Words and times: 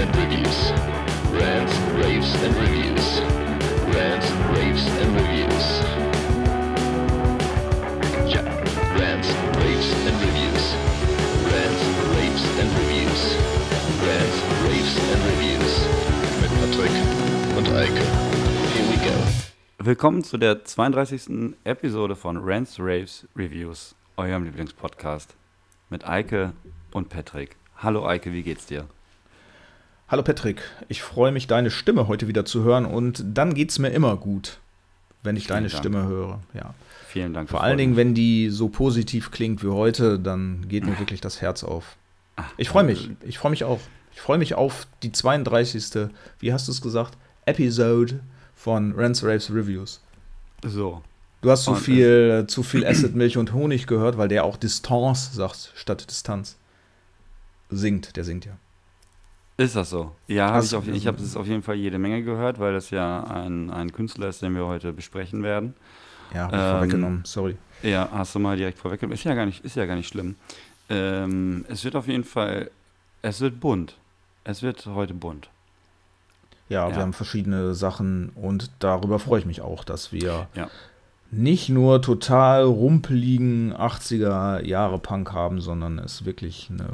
and 0.00 0.16
Reviews. 0.16 0.72
Rants, 1.30 1.76
Raves 1.92 2.34
and 2.42 2.56
Reviews. 2.56 3.20
Rants, 3.94 4.30
Raves 4.56 4.86
and 5.02 5.10
Reviews. 5.20 5.66
Ja, 8.32 8.40
Rants, 8.96 9.28
Raves 9.60 9.90
and 10.08 10.16
Reviews. 10.24 10.64
Rants, 11.52 11.82
Raves 12.16 12.44
and 12.60 12.70
Reviews. 12.80 13.22
Rants, 14.06 14.38
Raves 14.64 14.94
and 15.12 15.20
Reviews. 15.32 15.72
Mit 16.40 16.50
Patrick 16.60 16.94
und 17.58 17.68
Eike. 17.68 18.04
Here 18.72 18.86
we 18.88 18.96
go. 19.04 19.84
Willkommen 19.84 20.24
zu 20.24 20.38
der 20.38 20.64
32. 20.64 21.56
Episode 21.64 22.16
von 22.16 22.38
Rants, 22.38 22.78
Raves, 22.78 23.28
Reviews, 23.36 23.94
eurem 24.16 24.44
Lieblingspodcast 24.44 25.34
mit 25.90 26.08
Eike 26.08 26.54
und 26.92 27.10
Patrick. 27.10 27.56
Hallo 27.76 28.06
Eike, 28.06 28.32
wie 28.32 28.42
geht's 28.42 28.64
dir? 28.64 28.86
Hallo 30.10 30.24
Patrick, 30.24 30.60
ich 30.88 31.02
freue 31.02 31.30
mich, 31.30 31.46
deine 31.46 31.70
Stimme 31.70 32.08
heute 32.08 32.26
wieder 32.26 32.44
zu 32.44 32.64
hören 32.64 32.84
und 32.84 33.22
dann 33.24 33.54
geht's 33.54 33.78
mir 33.78 33.90
immer 33.90 34.16
gut, 34.16 34.58
wenn 35.22 35.36
ich 35.36 35.44
Vielen 35.44 35.54
deine 35.54 35.68
Dank. 35.68 35.78
Stimme 35.78 36.08
höre. 36.08 36.40
Ja. 36.52 36.74
Vielen 37.06 37.32
Dank. 37.32 37.48
Vor 37.48 37.62
allen 37.62 37.78
Dingen, 37.78 37.94
wenn 37.94 38.12
die 38.12 38.50
so 38.50 38.68
positiv 38.68 39.30
klingt 39.30 39.62
wie 39.62 39.68
heute, 39.68 40.18
dann 40.18 40.66
geht 40.68 40.84
mir 40.84 40.98
wirklich 40.98 41.20
das 41.20 41.40
Herz 41.40 41.62
auf. 41.62 41.96
Ich 42.56 42.68
freue 42.68 42.82
mich, 42.82 43.08
ich 43.22 43.38
freue 43.38 43.50
mich 43.50 43.62
auch. 43.62 43.78
Ich 44.12 44.20
freue 44.20 44.38
mich 44.38 44.54
auf 44.56 44.88
die 45.04 45.12
32. 45.12 46.08
Wie 46.40 46.52
hast 46.52 46.66
du 46.66 46.72
es 46.72 46.82
gesagt? 46.82 47.16
Episode 47.46 48.18
von 48.56 48.92
Rants 48.96 49.22
Raves 49.22 49.48
Reviews. 49.54 50.00
So, 50.64 51.02
Du 51.40 51.52
hast 51.52 51.62
zu 51.62 51.76
viel, 51.76 52.46
zu 52.48 52.64
viel 52.64 52.84
Acid, 52.84 53.14
Milch 53.14 53.38
und 53.38 53.52
Honig 53.52 53.86
gehört, 53.86 54.18
weil 54.18 54.26
der 54.26 54.44
auch 54.44 54.56
Distanz 54.56 55.32
sagt 55.32 55.72
statt 55.76 56.10
Distanz. 56.10 56.56
Singt, 57.70 58.16
der 58.16 58.24
singt 58.24 58.44
ja. 58.44 58.58
Ist 59.60 59.76
das 59.76 59.90
so? 59.90 60.12
Ja, 60.26 60.52
hab 60.52 60.62
ich, 60.64 60.74
auf, 60.74 60.86
ich 60.88 61.06
habe 61.06 61.18
es 61.22 61.36
auf 61.36 61.46
jeden 61.46 61.62
Fall 61.62 61.76
jede 61.76 61.98
Menge 61.98 62.22
gehört, 62.22 62.58
weil 62.58 62.72
das 62.72 62.90
ja 62.90 63.24
ein, 63.24 63.70
ein 63.70 63.92
Künstler 63.92 64.28
ist, 64.28 64.42
den 64.42 64.54
wir 64.54 64.66
heute 64.66 64.92
besprechen 64.92 65.42
werden. 65.42 65.74
Ja, 66.34 66.44
hab 66.46 66.52
ich 66.52 66.58
Ähm, 66.58 66.70
vorweggenommen, 66.70 67.20
sorry. 67.24 67.56
Ja, 67.82 68.08
hast 68.12 68.34
du 68.34 68.38
mal 68.38 68.56
direkt 68.56 68.78
vorweggenommen. 68.78 69.14
Ist 69.14 69.24
ja 69.24 69.34
gar 69.34 69.46
nicht, 69.46 69.64
ist 69.64 69.76
ja 69.76 69.86
gar 69.86 69.96
nicht 69.96 70.08
schlimm. 70.08 70.36
Ähm, 70.88 71.64
es 71.68 71.84
wird 71.84 71.96
auf 71.96 72.06
jeden 72.08 72.24
Fall, 72.24 72.70
es 73.22 73.40
wird 73.40 73.60
bunt. 73.60 73.96
Es 74.44 74.62
wird 74.62 74.86
heute 74.86 75.14
bunt. 75.14 75.50
Ja, 76.68 76.88
Ja. 76.88 76.94
wir 76.96 77.02
haben 77.02 77.12
verschiedene 77.12 77.74
Sachen 77.74 78.30
und 78.34 78.70
darüber 78.78 79.18
freue 79.18 79.40
ich 79.40 79.46
mich 79.46 79.60
auch, 79.60 79.84
dass 79.84 80.12
wir 80.12 80.48
Ja. 80.54 80.70
nicht 81.30 81.68
nur 81.68 82.00
total 82.00 82.64
rumpeligen 82.64 83.74
80er 83.74 84.64
Jahre 84.64 84.98
Punk 84.98 85.32
haben, 85.32 85.60
sondern 85.60 85.98
es 85.98 86.24
wirklich 86.24 86.68
eine 86.70 86.88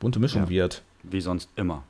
bunte 0.00 0.18
Mischung 0.18 0.42
Ja. 0.44 0.48
wird, 0.48 0.82
Wie 1.04 1.20
sonst 1.20 1.48
immer. 1.56 1.82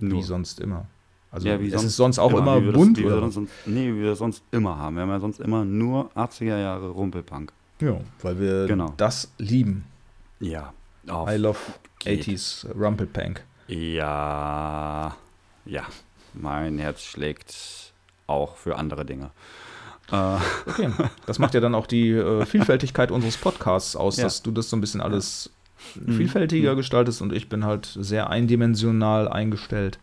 Wie 0.00 0.22
sonst 0.22 0.60
immer. 0.60 0.86
Also 1.30 1.46
Ja, 1.48 1.60
wie 1.60 1.70
es 1.72 1.82
ist 1.84 1.96
sonst 1.96 2.18
auch 2.18 2.32
immer 2.32 2.62
wir 2.62 2.72
bunt, 2.72 2.96
Das, 2.96 3.04
wie 3.04 3.08
wir 3.08 3.18
oder? 3.18 3.30
sonst, 3.30 3.50
nee, 3.66 3.88
wie 3.92 4.00
wir 4.00 4.16
sonst 4.16 4.42
immer 4.50 4.78
haben. 4.78 4.96
Wir 4.96 5.02
haben 5.02 5.10
ja 5.10 5.20
sonst 5.20 5.40
immer 5.40 5.64
nur 5.64 6.10
80er 6.16 6.58
Jahre 6.58 6.88
Rumpelpunk. 6.88 7.52
Ja, 7.80 8.00
weil 8.22 8.40
wir 8.40 8.66
Genau. 8.66 8.94
das 8.96 9.30
lieben. 9.38 9.84
Ja. 10.40 10.72
Auf 11.06 11.30
I 11.30 11.36
love 11.36 11.58
geht. 12.00 12.24
80s 12.26 12.66
Rumpelpunk. 12.74 13.44
Ja. 13.68 15.16
Ja. 15.66 15.82
Mein 16.34 16.78
Herz 16.78 17.02
schlägt 17.02 17.92
auch 18.26 18.56
für 18.56 18.76
andere 18.76 19.04
Dinge. 19.04 19.30
Äh, 20.10 20.36
Okay, 20.66 20.90
das 21.26 21.38
macht 21.38 21.52
ja 21.54 21.60
dann 21.60 21.74
auch 21.74 21.86
die 21.86 22.10
äh, 22.12 22.46
Vielfältigkeit 22.46 23.10
unseres 23.10 23.36
Podcasts 23.36 23.96
aus, 23.96 24.16
Ja. 24.18 24.24
dass 24.24 24.42
du 24.42 24.50
das 24.50 24.70
so 24.70 24.76
ein 24.76 24.80
bisschen 24.80 25.00
alles 25.02 25.50
Mhm. 25.94 26.12
vielfältiger 26.16 26.72
Mhm. 26.72 26.76
gestaltest 26.78 27.22
und 27.22 27.32
ich 27.32 27.48
bin 27.48 27.64
halt 27.64 27.86
sehr 28.00 28.30
eindimensional 28.30 29.28
eingestellt. 29.28 29.98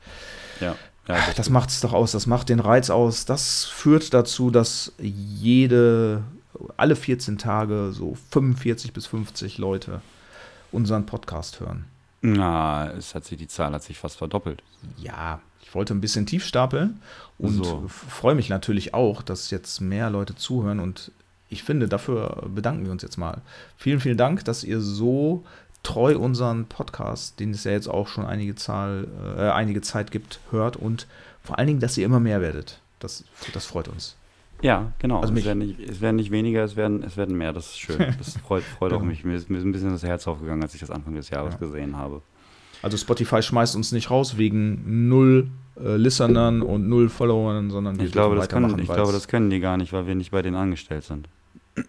ja. 0.59 0.75
ja 1.07 1.15
Ach, 1.17 1.33
das 1.35 1.49
macht 1.49 1.69
es 1.69 1.81
doch 1.81 1.93
aus, 1.93 2.11
das 2.11 2.25
macht 2.27 2.49
den 2.49 2.59
Reiz 2.59 2.89
aus. 2.89 3.25
Das 3.25 3.65
führt 3.65 4.13
dazu, 4.13 4.49
dass 4.51 4.93
jede, 4.99 6.23
alle 6.77 6.95
14 6.95 7.37
Tage 7.37 7.91
so 7.93 8.17
45 8.31 8.93
bis 8.93 9.05
50 9.07 9.57
Leute 9.57 10.01
unseren 10.71 11.05
Podcast 11.05 11.59
hören. 11.59 11.85
Na, 12.21 12.89
es 12.91 13.13
hat 13.13 13.23
sich, 13.25 13.37
die 13.37 13.47
Zahl 13.47 13.71
hat 13.73 13.83
sich 13.83 13.99
fast 13.99 14.17
verdoppelt. 14.17 14.63
Ja, 14.97 15.41
ich 15.61 15.75
wollte 15.75 15.93
ein 15.93 16.01
bisschen 16.01 16.25
tief 16.25 16.43
stapeln 16.43 16.99
und 17.37 17.63
So. 17.63 17.85
freue 17.87 18.33
mich 18.33 18.49
natürlich 18.49 18.93
auch, 18.95 19.21
dass 19.21 19.51
jetzt 19.51 19.79
mehr 19.81 20.09
Leute 20.09 20.35
zuhören 20.35 20.79
und 20.79 21.11
ich 21.49 21.61
finde, 21.61 21.87
dafür 21.87 22.47
bedanken 22.49 22.85
wir 22.85 22.91
uns 22.91 23.03
jetzt 23.03 23.17
mal. 23.17 23.41
Vielen, 23.77 23.99
vielen 23.99 24.17
Dank, 24.17 24.43
dass 24.45 24.63
ihr 24.63 24.81
so 24.81 25.43
treu 25.85 26.17
unseren 26.17 26.65
Podcast, 26.65 27.39
den 27.39 27.51
es 27.51 27.63
ja 27.63 27.71
jetzt 27.71 27.87
auch 27.87 28.07
schon 28.07 28.25
einige, 28.25 28.55
Zahl, 28.55 29.07
äh, 29.37 29.49
einige 29.49 29.81
Zeit 29.81 30.11
gibt, 30.11 30.39
hört 30.51 30.75
und 30.75 31.07
vor 31.43 31.57
allen 31.57 31.67
Dingen, 31.67 31.79
dass 31.79 31.97
ihr 31.97 32.05
immer 32.05 32.19
mehr 32.19 32.41
werdet. 32.41 32.81
Das, 32.99 33.23
das 33.53 33.65
freut 33.65 33.87
uns. 33.87 34.15
Ja, 34.61 34.91
genau. 34.99 35.19
Also 35.21 35.33
es, 35.33 35.45
werden 35.45 35.59
nicht, 35.59 35.79
es 35.79 36.01
werden 36.01 36.15
nicht 36.15 36.31
weniger, 36.31 36.63
es 36.63 36.75
werden, 36.75 37.03
es 37.03 37.17
werden 37.17 37.37
mehr. 37.37 37.53
Das 37.53 37.67
ist 37.67 37.79
schön. 37.79 37.97
Das 38.17 38.37
freut, 38.47 38.63
freut 38.63 38.93
auch 38.93 38.97
Genau. 38.99 39.09
mich. 39.11 39.23
Mir 39.23 39.35
ist, 39.35 39.49
mir 39.49 39.57
ist 39.57 39.63
ein 39.65 39.71
bisschen 39.71 39.91
das 39.91 40.01
Herz 40.03 40.27
aufgegangen, 40.27 40.63
als 40.63 40.73
ich 40.73 40.79
das 40.79 40.89
Anfang 40.89 41.13
des 41.13 41.29
Jahres 41.29 41.53
Ja. 41.53 41.59
gesehen 41.59 41.97
habe. 41.97 42.21
Also 42.81 42.97
Spotify 42.97 43.41
schmeißt 43.41 43.75
uns 43.75 43.91
nicht 43.91 44.09
raus 44.09 44.37
wegen 44.37 45.07
null 45.09 45.49
äh, 45.79 45.97
Listenern 45.97 46.61
und 46.61 46.87
null 46.87 47.09
Followern, 47.09 47.69
sondern 47.69 47.97
wir 47.97 48.05
Ich 48.05 48.11
glaube, 48.11 48.35
das 48.37 48.47
können, 48.49 48.79
ich 48.79 48.87
glaube, 48.87 49.11
das 49.11 49.27
können 49.27 49.49
die 49.49 49.59
gar 49.59 49.77
nicht, 49.77 49.91
weil 49.93 50.07
wir 50.07 50.15
nicht 50.15 50.31
bei 50.31 50.41
denen 50.41 50.55
angestellt 50.55 51.03
sind. 51.03 51.27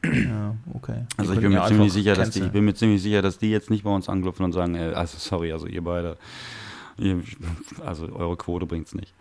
Ja, 0.04 0.56
okay. 0.74 1.04
Also 1.16 1.32
ich 1.32 1.40
bin 1.40 1.52
mir 1.52 1.64
ziemlich 1.66 1.92
sicher, 1.92 2.14
dass 2.14 2.30
die, 2.30 2.40
ich 2.40 2.50
bin 2.50 2.64
mir 2.64 2.74
ziemlich 2.74 3.02
sicher, 3.02 3.22
dass 3.22 3.38
die 3.38 3.50
jetzt 3.50 3.70
nicht 3.70 3.84
bei 3.84 3.90
uns 3.90 4.08
anklopfen 4.08 4.44
und 4.44 4.52
sagen, 4.52 4.74
äh, 4.74 4.92
also 4.94 5.16
sorry, 5.18 5.52
also 5.52 5.66
ihr 5.66 5.82
beide, 5.82 6.16
ihr, 6.98 7.22
also 7.84 8.08
eure 8.12 8.36
Quote 8.36 8.66
bringt's 8.66 8.94
nicht. 8.94 9.12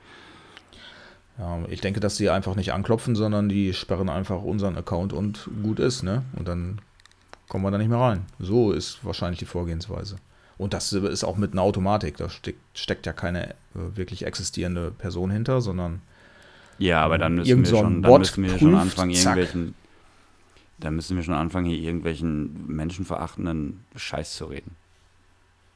Ja, 1.38 1.60
ich 1.70 1.82
denke, 1.82 2.00
dass 2.00 2.16
die 2.16 2.30
einfach 2.30 2.56
nicht 2.56 2.74
anklopfen, 2.74 3.16
sondern 3.16 3.50
die 3.50 3.74
sperren 3.74 4.10
einfach 4.10 4.42
unseren 4.42 4.78
Account 4.78 5.14
und 5.14 5.50
gut 5.62 5.80
ist, 5.80 6.02
ne? 6.02 6.24
Und 6.34 6.48
dann 6.48 6.80
kommen 7.50 7.64
wir 7.64 7.72
da 7.72 7.78
nicht 7.78 7.90
mehr 7.90 8.00
rein. 8.00 8.26
So 8.40 8.72
ist 8.72 9.04
wahrscheinlich 9.04 9.40
die 9.40 9.46
Vorgehensweise. 9.46 10.16
Und 10.58 10.74
das 10.74 10.94
ist 10.94 11.24
auch 11.26 11.36
mit 11.36 11.52
einer 11.52 11.62
Automatik. 11.62 12.18
Da 12.18 12.30
steckt, 12.30 12.60
steckt 12.74 13.06
ja 13.06 13.14
keine 13.14 13.50
äh, 13.50 13.54
wirklich 13.96 14.26
existierende 14.26 14.92
Person 14.92 15.30
hinter, 15.30 15.60
sondern 15.62 16.02
Ja, 16.78 17.02
aber 17.02 17.18
dann 17.18 17.36
müssen 17.36 17.60
wir 17.60 17.66
so 17.66 17.78
schon, 17.78 18.02
dann 18.02 18.20
müssen 18.20 18.44
wir 18.44 18.58
schon 18.58 18.76
anfangen, 18.76 19.14
zack. 19.14 19.38
irgendwelchen, 19.38 19.76
dann 20.86 20.96
müssen 20.96 21.18
wir 21.18 21.24
schon 21.24 21.34
anfangen, 21.34 21.66
hier 21.68 21.80
irgendwelchen 21.80 22.68
menschenverachtenden 22.68 23.84
Scheiß 23.96 24.36
zu 24.36 24.46
reden. 24.46 24.76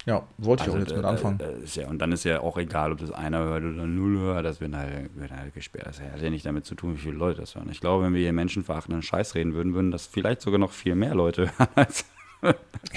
ja, 0.05 0.23
wollte 0.37 0.63
ich 0.63 0.69
Also, 0.69 0.77
auch 0.77 0.79
jetzt 0.79 0.95
mit 0.95 1.05
äh, 1.05 1.07
anfangen. 1.07 1.39
äh, 1.39 1.63
ist 1.63 1.75
ja, 1.75 1.87
und 1.87 1.99
dann 1.99 2.11
ist 2.11 2.23
ja 2.23 2.39
auch 2.41 2.57
egal, 2.57 2.91
ob 2.93 2.99
das 2.99 3.11
einer 3.11 3.39
hört 3.39 3.63
oder 3.63 3.85
null 3.85 4.17
hört, 4.19 4.45
das 4.45 4.61
wird 4.61 4.73
halt, 4.75 5.15
wird 5.15 5.31
halt 5.31 5.53
gesperrt. 5.53 5.87
Das 5.87 5.99
hat 5.99 6.21
ja 6.21 6.29
nicht 6.29 6.45
damit 6.45 6.65
zu 6.65 6.75
tun, 6.75 6.95
wie 6.95 6.99
viele 6.99 7.17
Leute 7.17 7.41
das 7.41 7.55
hören. 7.55 7.69
Ich 7.69 7.81
glaube, 7.81 8.05
wenn 8.05 8.13
wir 8.13 8.21
hier 8.21 8.33
menschenverachtenden 8.33 9.01
Scheiß 9.03 9.35
reden 9.35 9.53
würden, 9.53 9.73
würden 9.73 9.91
das 9.91 10.07
vielleicht 10.07 10.41
sogar 10.41 10.59
noch 10.59 10.71
viel 10.71 10.95
mehr 10.95 11.15
Leute 11.15 11.51
hören, 11.57 11.69
als 11.75 12.05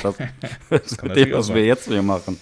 das, 0.02 0.16
das 0.70 1.02
mit 1.02 1.16
dem, 1.16 1.32
was 1.32 1.52
wir 1.52 1.64
jetzt 1.64 1.88
hier 1.88 2.02
machen. 2.02 2.38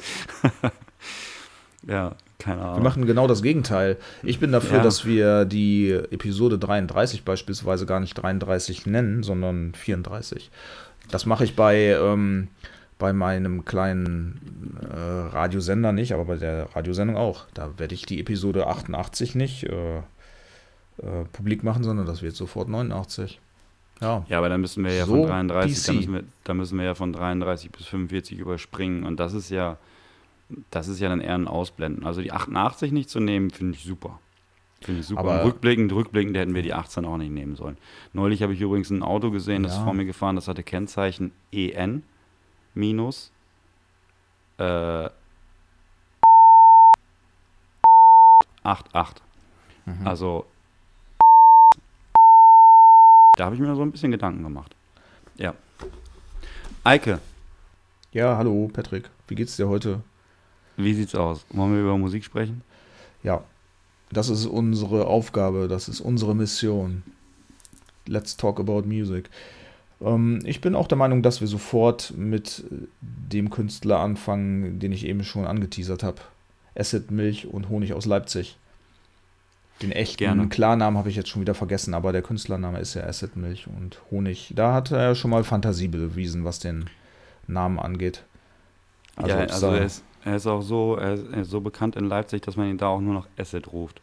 ja, 1.86 2.14
keine 2.40 2.60
Wir 2.62 2.66
Ahnung. 2.70 2.82
machen 2.82 3.06
genau 3.06 3.26
das 3.28 3.42
Gegenteil. 3.42 3.96
Ich 4.24 4.40
bin 4.40 4.50
dafür, 4.50 4.78
Ja. 4.78 4.82
dass 4.82 5.04
wir 5.04 5.44
die 5.44 5.90
Episode 5.92 6.58
33 6.58 7.24
beispielsweise 7.24 7.86
gar 7.86 8.00
nicht 8.00 8.14
33 8.14 8.86
nennen, 8.86 9.22
sondern 9.22 9.72
34. 9.74 10.50
Das 11.10 11.26
mache 11.26 11.44
ich 11.44 11.54
bei, 11.54 11.76
ähm, 12.00 12.48
bei 12.98 13.12
meinem 13.12 13.64
kleinen 13.64 14.76
äh, 14.90 14.96
Radiosender 14.96 15.92
nicht, 15.92 16.12
aber 16.12 16.24
bei 16.24 16.36
der 16.36 16.68
Radiosendung 16.74 17.16
auch. 17.16 17.44
Da 17.54 17.78
werde 17.78 17.94
ich 17.94 18.06
die 18.06 18.20
Episode 18.20 18.66
88 18.66 19.34
nicht 19.34 19.64
äh, 19.64 19.98
äh, 19.98 21.24
publik 21.32 21.62
machen, 21.64 21.82
sondern 21.84 22.06
das 22.06 22.22
wird 22.22 22.34
sofort 22.36 22.68
89. 22.68 23.40
Ja, 24.00 24.24
Ja, 24.28 24.38
aber 24.38 24.48
dann 24.48 24.60
müssen 24.62 24.82
wir 24.84 24.94
ja 24.94 25.04
So 25.04 25.16
von 25.26 25.26
33, 25.28 25.84
da 25.86 25.92
müssen, 25.92 26.12
wir, 26.14 26.22
da 26.44 26.54
müssen 26.54 26.78
wir 26.78 26.84
ja 26.86 26.94
von 26.94 27.12
33 27.12 27.70
bis 27.70 27.86
45 27.86 28.38
überspringen. 28.38 29.04
Und 29.04 29.18
das 29.20 29.34
ist 29.34 29.50
ja, 29.50 29.76
das 30.70 30.88
ist 30.88 31.00
ja 31.00 31.08
dann 31.08 31.20
eher 31.20 31.34
ein 31.34 31.48
Ausblenden. 31.48 32.04
Also 32.04 32.22
die 32.22 32.32
88 32.32 32.92
nicht 32.92 33.08
zu 33.10 33.20
nehmen, 33.20 33.50
finde 33.50 33.76
ich 33.76 33.84
super. 33.84 34.18
Finde 34.82 35.00
ich 35.00 35.06
super. 35.06 35.20
Aber- 35.20 35.44
rückblickend, 35.44 35.92
rückblickend 35.92 36.36
hätten 36.36 36.54
wir 36.54 36.62
die 36.62 36.72
18 36.74 37.04
auch 37.04 37.16
nicht 37.16 37.30
nehmen 37.32 37.54
sollen. 37.56 37.76
Neulich 38.12 38.42
habe 38.42 38.54
ich 38.54 38.60
übrigens 38.60 38.90
ein 38.90 39.02
Auto 39.02 39.30
gesehen, 39.30 39.62
das 39.62 39.76
ist 39.76 39.82
vor 39.82 39.92
mir 39.94 40.06
gefahren, 40.06 40.36
das 40.36 40.48
hatte 40.48 40.62
Kennzeichen 40.62 41.32
EN 41.52 42.02
minus 42.74 43.32
äh, 44.58 45.08
88. 48.62 49.22
Mhm. 49.86 50.06
Also 50.06 50.46
da 53.36 53.46
habe 53.46 53.54
ich 53.54 53.60
mir 53.60 53.74
so 53.74 53.82
ein 53.82 53.90
bisschen 53.92 54.10
Gedanken 54.10 54.42
gemacht. 54.42 54.74
Ja. 55.36 55.54
Eike, 56.84 57.20
ja, 58.12 58.36
hallo 58.36 58.68
Patrick, 58.72 59.10
wie 59.28 59.34
geht's 59.34 59.56
dir 59.56 59.68
heute? 59.68 60.02
Wie 60.84 60.94
sieht's 60.94 61.14
aus? 61.14 61.44
Wollen 61.50 61.74
wir 61.74 61.80
über 61.80 61.98
Musik 61.98 62.24
sprechen? 62.24 62.62
Ja, 63.22 63.42
das 64.12 64.28
ist 64.28 64.46
unsere 64.46 65.06
Aufgabe, 65.06 65.68
das 65.68 65.88
ist 65.88 66.00
unsere 66.00 66.34
Mission. 66.34 67.02
Let's 68.06 68.36
talk 68.36 68.58
about 68.58 68.82
music. 68.82 69.30
Ähm, 70.00 70.40
ich 70.44 70.60
bin 70.60 70.74
auch 70.74 70.88
der 70.88 70.98
Meinung, 70.98 71.22
dass 71.22 71.40
wir 71.40 71.48
sofort 71.48 72.14
mit 72.16 72.64
dem 73.00 73.50
Künstler 73.50 74.00
anfangen, 74.00 74.78
den 74.78 74.92
ich 74.92 75.06
eben 75.06 75.22
schon 75.24 75.46
angeteasert 75.46 76.02
habe. 76.02 76.20
Acid 76.74 77.10
Milch 77.10 77.46
und 77.46 77.68
Honig 77.68 77.92
aus 77.92 78.06
Leipzig. 78.06 78.56
Den 79.82 79.92
echten 79.92 80.18
Gerne. 80.18 80.48
Klarnamen 80.48 80.98
habe 80.98 81.08
ich 81.08 81.16
jetzt 81.16 81.30
schon 81.30 81.40
wieder 81.40 81.54
vergessen, 81.54 81.94
aber 81.94 82.12
der 82.12 82.22
Künstlername 82.22 82.80
ist 82.80 82.94
ja 82.94 83.04
Acid 83.04 83.36
Milch 83.36 83.66
und 83.66 84.00
Honig. 84.10 84.52
Da 84.54 84.74
hat 84.74 84.90
er 84.90 85.14
schon 85.14 85.30
mal 85.30 85.42
Fantasie 85.42 85.88
bewiesen, 85.88 86.44
was 86.44 86.58
den 86.58 86.90
Namen 87.46 87.78
angeht. 87.78 88.24
Also, 89.16 89.30
ja, 89.30 89.44
also 89.44 89.66
er, 89.68 89.84
ist, 89.84 90.04
er 90.24 90.36
ist 90.36 90.46
auch 90.46 90.60
so, 90.62 90.96
er 90.96 91.14
ist, 91.14 91.50
so 91.50 91.60
bekannt 91.60 91.96
in 91.96 92.04
Leipzig, 92.06 92.42
dass 92.42 92.56
man 92.56 92.68
ihn 92.68 92.78
da 92.78 92.88
auch 92.88 93.00
nur 93.00 93.14
noch 93.14 93.28
Acid 93.38 93.72
ruft. 93.72 94.00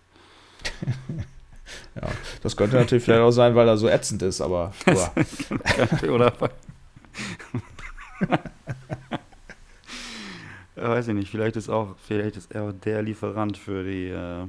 ja, 1.95 2.07
das 2.41 2.57
könnte 2.57 2.77
natürlich 2.77 3.03
vielleicht 3.03 3.21
auch 3.21 3.31
sein, 3.31 3.55
weil 3.55 3.67
er 3.67 3.77
so 3.77 3.87
ätzend 3.87 4.21
ist, 4.21 4.41
aber 4.41 4.73
Oder? 6.09 6.33
Weiß 10.75 11.07
ich 11.07 11.13
nicht, 11.15 11.29
vielleicht 11.29 11.55
ist 11.55 11.69
auch, 11.69 11.95
vielleicht 12.05 12.37
ist 12.37 12.51
er 12.51 12.63
auch 12.63 12.71
der 12.71 13.01
Lieferant 13.01 13.57
für 13.57 13.83
die, 13.83 14.09
äh, 14.09 14.45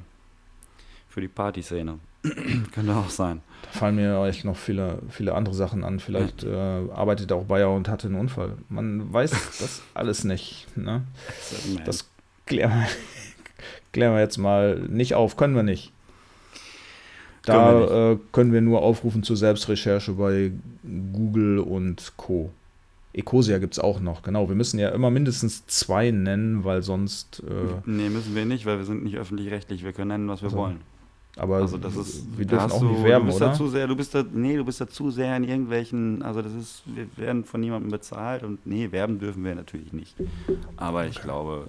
für 1.09 1.21
die 1.23 1.29
Partyszene. 1.29 1.99
Könnte 2.73 2.95
auch 2.97 3.11
sein. 3.11 3.41
da 3.63 3.71
fallen 3.79 3.97
mir 3.97 4.25
echt 4.27 4.45
noch 4.45 4.57
viele, 4.57 4.99
viele 5.11 5.35
andere 5.35 5.55
Sachen 5.55 5.85
an. 5.85 6.01
Vielleicht 6.01 6.45
äh, 6.45 6.49
arbeitet 6.55 7.33
auch 7.33 7.45
Bayer 7.45 7.71
und 7.71 7.89
hatte 7.89 8.09
einen 8.09 8.17
Unfall. 8.17 8.53
Man 8.69 9.13
weiß 9.13 9.31
das 9.61 9.83
alles 9.95 10.25
nicht. 10.25 10.67
Ne? 10.77 11.03
Das 11.85 12.09
klären 12.47 12.71
wir, 12.73 12.87
klären 13.93 14.15
wir 14.15 14.21
jetzt 14.21 14.39
mal 14.39 14.79
nicht 14.89 15.15
auf. 15.15 15.37
Können 15.37 15.55
wir 15.55 15.63
nicht. 15.63 15.93
Da 17.45 17.55
Können 17.73 17.81
wir 17.81 18.11
äh, 18.13 18.19
können 18.33 18.53
wir 18.53 18.61
nur 18.61 18.83
aufrufen 18.83 19.23
zur 19.23 19.37
Selbstrecherche 19.37 20.13
bei 20.13 20.53
Google 21.13 21.61
und 21.61 22.13
Co. 22.17 22.51
Ecosia 23.15 23.59
gibt 23.59 23.73
es 23.73 23.79
auch 23.79 24.01
noch, 24.01 24.23
genau. 24.23 24.49
Wir 24.49 24.55
müssen 24.55 24.79
ja 24.79 24.91
immer 24.91 25.11
mindestens 25.11 25.67
zwei 25.67 26.11
nennen, 26.11 26.65
weil 26.65 26.83
sonst. 26.83 27.43
Äh, 27.49 27.81
nee, 27.87 28.11
müssen 28.11 28.35
wir 28.35 28.45
nicht, 28.45 28.67
weil 28.67 28.77
wir 28.79 28.85
sind 28.85 29.03
nicht 29.03 29.17
öffentlich-rechtlich. 29.17 29.83
Wir 29.83 29.93
können 29.93 30.09
nennen, 30.09 30.29
was 30.29 30.43
wir 30.43 30.49
Also, 30.49 30.59
wollen. 30.59 30.81
Aber 31.39 31.57
Also 31.57 31.79
das 31.79 31.97
ist, 31.97 32.37
wir 32.37 32.47
dürfen 32.47 32.73
auch 32.73 32.81
du, 32.81 32.87
nicht 32.87 33.05
werben, 33.05 33.27
du 33.27 33.33
bist 33.33 33.43
oder? 33.43 33.51
Da 33.51 33.57
zu 33.57 33.69
sehr, 33.69 33.87
du 33.87 33.97
bist 33.97 34.15
da, 34.15 34.25
nee, 34.33 34.57
du 34.57 34.65
bist 34.65 34.81
da 34.81 34.89
zu 34.89 35.11
sehr 35.11 35.37
in 35.37 35.45
irgendwelchen, 35.45 36.23
also 36.23 36.43
das 36.43 36.53
ist, 36.53 36.83
wir 36.87 37.07
werden 37.17 37.45
von 37.45 37.61
niemandem 37.61 37.91
bezahlt 37.91 38.43
und 38.43 38.67
nee, 38.67 38.91
werben 38.91 39.19
dürfen 39.19 39.45
wir 39.45 39.55
natürlich 39.55 39.93
nicht. 39.93 40.17
Aber 40.77 41.07
ich 41.07 41.21
glaube, 41.21 41.69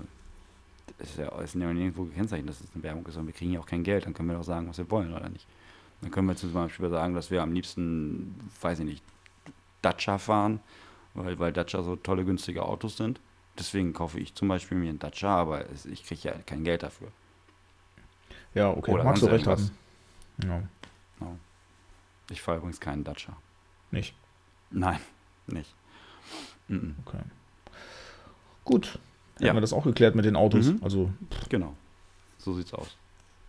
es 0.97 1.11
ist 1.11 1.19
ja, 1.19 1.39
ist 1.39 1.55
ja 1.55 1.73
nirgendwo 1.73 2.03
gekennzeichnet, 2.05 2.49
dass 2.49 2.61
es 2.61 2.67
eine 2.73 2.83
Werbung 2.83 3.05
ist 3.05 3.17
und 3.17 3.27
wir 3.27 3.33
kriegen 3.33 3.53
ja 3.53 3.59
auch 3.59 3.65
kein 3.65 3.83
Geld, 3.83 4.05
dann 4.05 4.13
können 4.13 4.29
wir 4.29 4.35
doch 4.35 4.43
sagen, 4.43 4.67
was 4.67 4.77
wir 4.77 4.89
wollen 4.89 5.13
oder 5.13 5.29
nicht. 5.29 5.45
Dann 6.01 6.11
können 6.11 6.27
wir 6.27 6.35
zum 6.35 6.53
Beispiel 6.53 6.89
sagen, 6.89 7.13
dass 7.13 7.29
wir 7.29 7.41
am 7.43 7.51
liebsten, 7.51 8.35
weiß 8.61 8.79
ich 8.79 8.85
nicht, 8.85 9.03
Dacia 9.81 10.17
fahren, 10.17 10.59
weil, 11.13 11.37
weil 11.39 11.53
Dacia 11.53 11.83
so 11.83 11.95
tolle, 11.95 12.25
günstige 12.25 12.63
Autos 12.63 12.97
sind. 12.97 13.19
Deswegen 13.57 13.93
kaufe 13.93 14.19
ich 14.19 14.33
zum 14.35 14.47
Beispiel 14.47 14.77
mir 14.77 14.89
einen 14.89 14.99
Dacia, 14.99 15.35
aber 15.35 15.65
ich 15.91 16.05
kriege 16.05 16.29
ja 16.29 16.33
kein 16.45 16.63
Geld 16.63 16.83
dafür. 16.83 17.09
Ja, 18.53 18.69
okay, 18.71 18.91
Oder 18.91 19.03
magst 19.03 19.21
du 19.21 19.27
recht 19.27 19.47
haben. 19.47 19.69
Ja, 20.43 20.61
Ich 22.31 22.41
fahre 22.41 22.57
übrigens 22.57 22.79
keinen 22.79 23.03
Dacia. 23.03 23.35
nicht. 23.91 24.13
Nein, 24.71 24.99
nicht. 25.47 25.73
Mhm. 26.67 26.95
Okay. 27.05 27.17
Gut. 28.63 28.99
Ja. 29.39 29.53
wir 29.53 29.61
das 29.61 29.73
auch 29.73 29.83
geklärt 29.83 30.15
mit 30.15 30.25
den 30.25 30.35
Autos. 30.35 30.67
Mhm. 30.67 30.79
Also, 30.83 31.09
Genau. 31.49 31.75
So 32.37 32.53
sieht's 32.53 32.73
aus. 32.73 32.95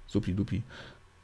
supi-dupi. 0.06 0.62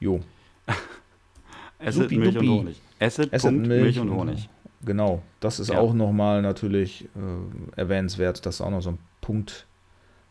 Jo, 0.01 0.21
Supi 1.91 2.19
Milch 2.19 2.37
und 2.37 2.49
Honig. 2.49 2.81
Acid, 3.01 3.33
Acid, 3.33 3.51
Punkt, 3.51 3.67
Milch 3.69 3.83
Milch 3.83 3.99
und 4.01 4.11
Honig. 4.11 4.49
genau. 4.85 5.23
Das 5.41 5.59
ist 5.61 5.69
Ja. 5.69 5.79
auch 5.79 5.93
nochmal 5.95 6.43
natürlich 6.43 7.05
äh, 7.17 7.79
erwähnenswert, 7.81 8.45
dass 8.47 8.61
auch 8.61 8.71
noch 8.71 8.83
so 8.83 8.91
ein 8.91 8.99
Punkt 9.21 9.67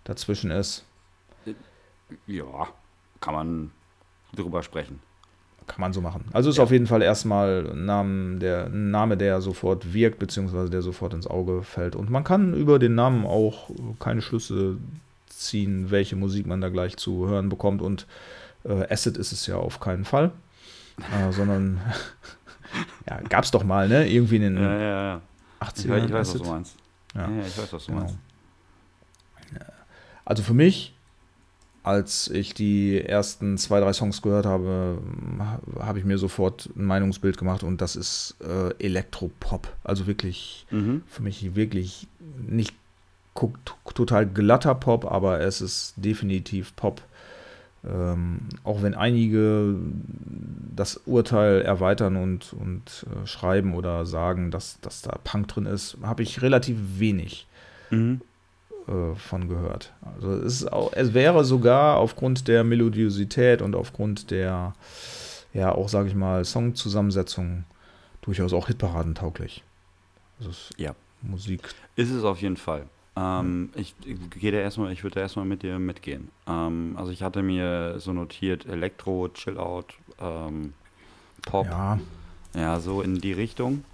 dazwischen 0.04 0.52
ist. 0.52 0.86
Ja, 2.28 2.68
kann 3.26 3.34
man 3.34 3.72
drüber 4.36 4.62
sprechen. 4.62 5.00
Kann 5.68 5.82
man 5.82 5.94
so 5.94 6.00
machen. 6.02 6.26
Also 6.32 6.52
ist 6.52 6.58
Ja. 6.58 6.64
auf 6.64 6.70
jeden 6.72 6.86
Fall 6.86 7.02
erstmal 7.02 7.72
ein 7.72 7.86
Name, 7.86 8.38
der, 8.38 8.68
ein 8.68 8.92
Name, 8.92 9.18
der 9.18 9.42
sofort 9.42 9.94
wirkt, 9.96 10.20
beziehungsweise 10.20 10.70
der 10.70 10.84
sofort 10.84 11.14
ins 11.16 11.26
Auge 11.26 11.64
fällt. 11.64 11.96
Und 11.96 12.12
man 12.12 12.24
kann 12.24 12.54
über 12.54 12.78
den 12.78 12.94
Namen 12.94 13.26
auch 13.26 13.72
keine 14.00 14.22
Schlüsse 14.22 14.78
ziehen, 15.28 15.90
welche 15.90 16.16
Musik 16.16 16.46
man 16.46 16.62
da 16.62 16.70
gleich 16.70 16.98
zu 16.98 17.28
hören 17.28 17.50
bekommt. 17.50 17.82
Und 17.82 18.06
äh, 18.64 18.86
Acid 18.94 19.18
ist 19.18 19.32
es 19.32 19.48
ja 19.48 19.56
auf 19.58 19.80
keinen 19.80 20.06
Fall. 20.06 20.32
Äh, 21.00 21.32
sondern 21.32 21.82
ja, 23.10 23.20
gab 23.28 23.44
es 23.44 23.50
doch 23.52 23.64
mal, 23.64 23.88
ne? 23.90 24.08
Irgendwie 24.08 24.36
in 24.36 24.42
den 24.44 24.58
Ja, 24.58 24.78
ja, 24.80 25.04
ja. 25.16 25.22
Ich, 25.62 25.68
80ern. 25.68 25.90
weiß- 25.90 26.06
ich 26.06 26.14
weiß, 26.14 26.34
was 26.36 26.42
du 26.44 26.50
meinst. 26.52 26.76
Ja, 27.16 27.22
ja 27.30 27.40
ich 27.48 27.58
weiß, 27.58 27.74
was 27.74 27.86
du 27.86 27.92
Genau. 27.92 28.04
meinst. 28.04 28.18
Also 30.26 30.42
für 30.44 30.54
mich, 30.54 30.95
als 31.86 32.30
ich 32.30 32.54
die 32.56 33.00
ersten 33.00 33.58
zwei, 33.58 33.80
drei 33.80 33.94
Songs 33.94 34.22
gehört 34.22 34.46
habe, 34.46 34.98
habe 35.80 36.00
ich 36.00 36.06
mir 36.06 36.18
sofort 36.18 36.70
ein 36.76 36.86
Meinungsbild 36.86 37.38
gemacht 37.38 37.64
und 37.64 37.80
das 37.80 37.96
ist 37.96 38.36
äh, 38.42 38.74
Elektropop. 38.84 39.68
Also 39.84 40.08
wirklich, 40.08 40.66
Mhm. 40.72 41.04
für 41.08 41.22
mich 41.22 41.56
wirklich 41.56 42.08
nicht 42.48 42.74
total 43.94 44.26
glatter 44.26 44.74
Pop, 44.76 45.06
aber 45.12 45.42
es 45.42 45.62
ist 45.62 45.94
definitiv 45.98 46.76
Pop. 46.76 47.02
Ähm, 47.88 48.40
auch 48.64 48.82
wenn 48.82 48.96
einige 48.96 49.76
das 50.76 51.02
Urteil 51.06 51.62
erweitern 51.62 52.16
und, 52.16 52.54
und 52.54 53.06
äh, 53.24 53.28
schreiben 53.28 53.76
oder 53.76 54.08
sagen, 54.08 54.50
dass, 54.50 54.80
dass 54.82 55.04
da 55.04 55.20
Punk 55.24 55.50
drin 55.50 55.68
ist, 55.68 55.98
habe 56.02 56.24
ich 56.24 56.42
relativ 56.42 56.78
wenig 56.98 57.46
Mhm. 57.92 58.22
Äh, 58.88 59.16
von 59.16 59.48
gehört. 59.48 59.94
Also 60.16 60.32
es, 60.32 60.62
ist 60.62 60.74
auch, 60.74 60.92
es 60.94 61.14
wäre 61.14 61.44
sogar 61.46 61.98
aufgrund 61.98 62.48
der 62.48 62.64
Melodiosität 62.64 63.62
und 63.62 63.76
aufgrund 63.76 64.32
der, 64.32 64.74
ja 65.54 65.72
auch 65.74 65.90
sage 65.90 66.10
ich 66.10 66.16
mal, 66.16 66.44
Songzusammensetzung 66.46 67.66
durchaus 68.22 68.54
auch 68.54 68.68
Hitparadentauglich. 68.68 69.64
Also 70.40 70.52
Ja. 70.78 70.96
Musik. 71.22 71.62
Ist 71.96 72.12
es 72.12 72.24
auf 72.24 72.42
jeden 72.42 72.58
Fall. 72.58 72.86
Ähm, 73.16 73.70
ich 73.76 73.96
ich 74.06 74.18
gehe 74.32 74.52
da 74.52 74.58
erstmal, 74.58 74.92
ich 74.92 75.04
würde 75.04 75.16
da 75.16 75.22
erstmal 75.22 75.46
mit 75.46 75.64
dir 75.64 75.80
mitgehen. 75.80 76.30
Ähm, 76.48 76.96
also 76.98 77.12
ich 77.12 77.24
hatte 77.24 77.42
mir 77.42 78.00
so 78.00 78.14
notiert 78.14 78.66
Elektro, 78.66 79.30
Chill-Out, 79.30 79.94
ähm, 80.20 80.74
Pop. 81.46 81.66
Ja, 81.66 82.00
Ja, 82.54 82.80
so 82.80 83.02
in 83.02 83.20
die 83.20 83.34
Richtung. 83.34 83.86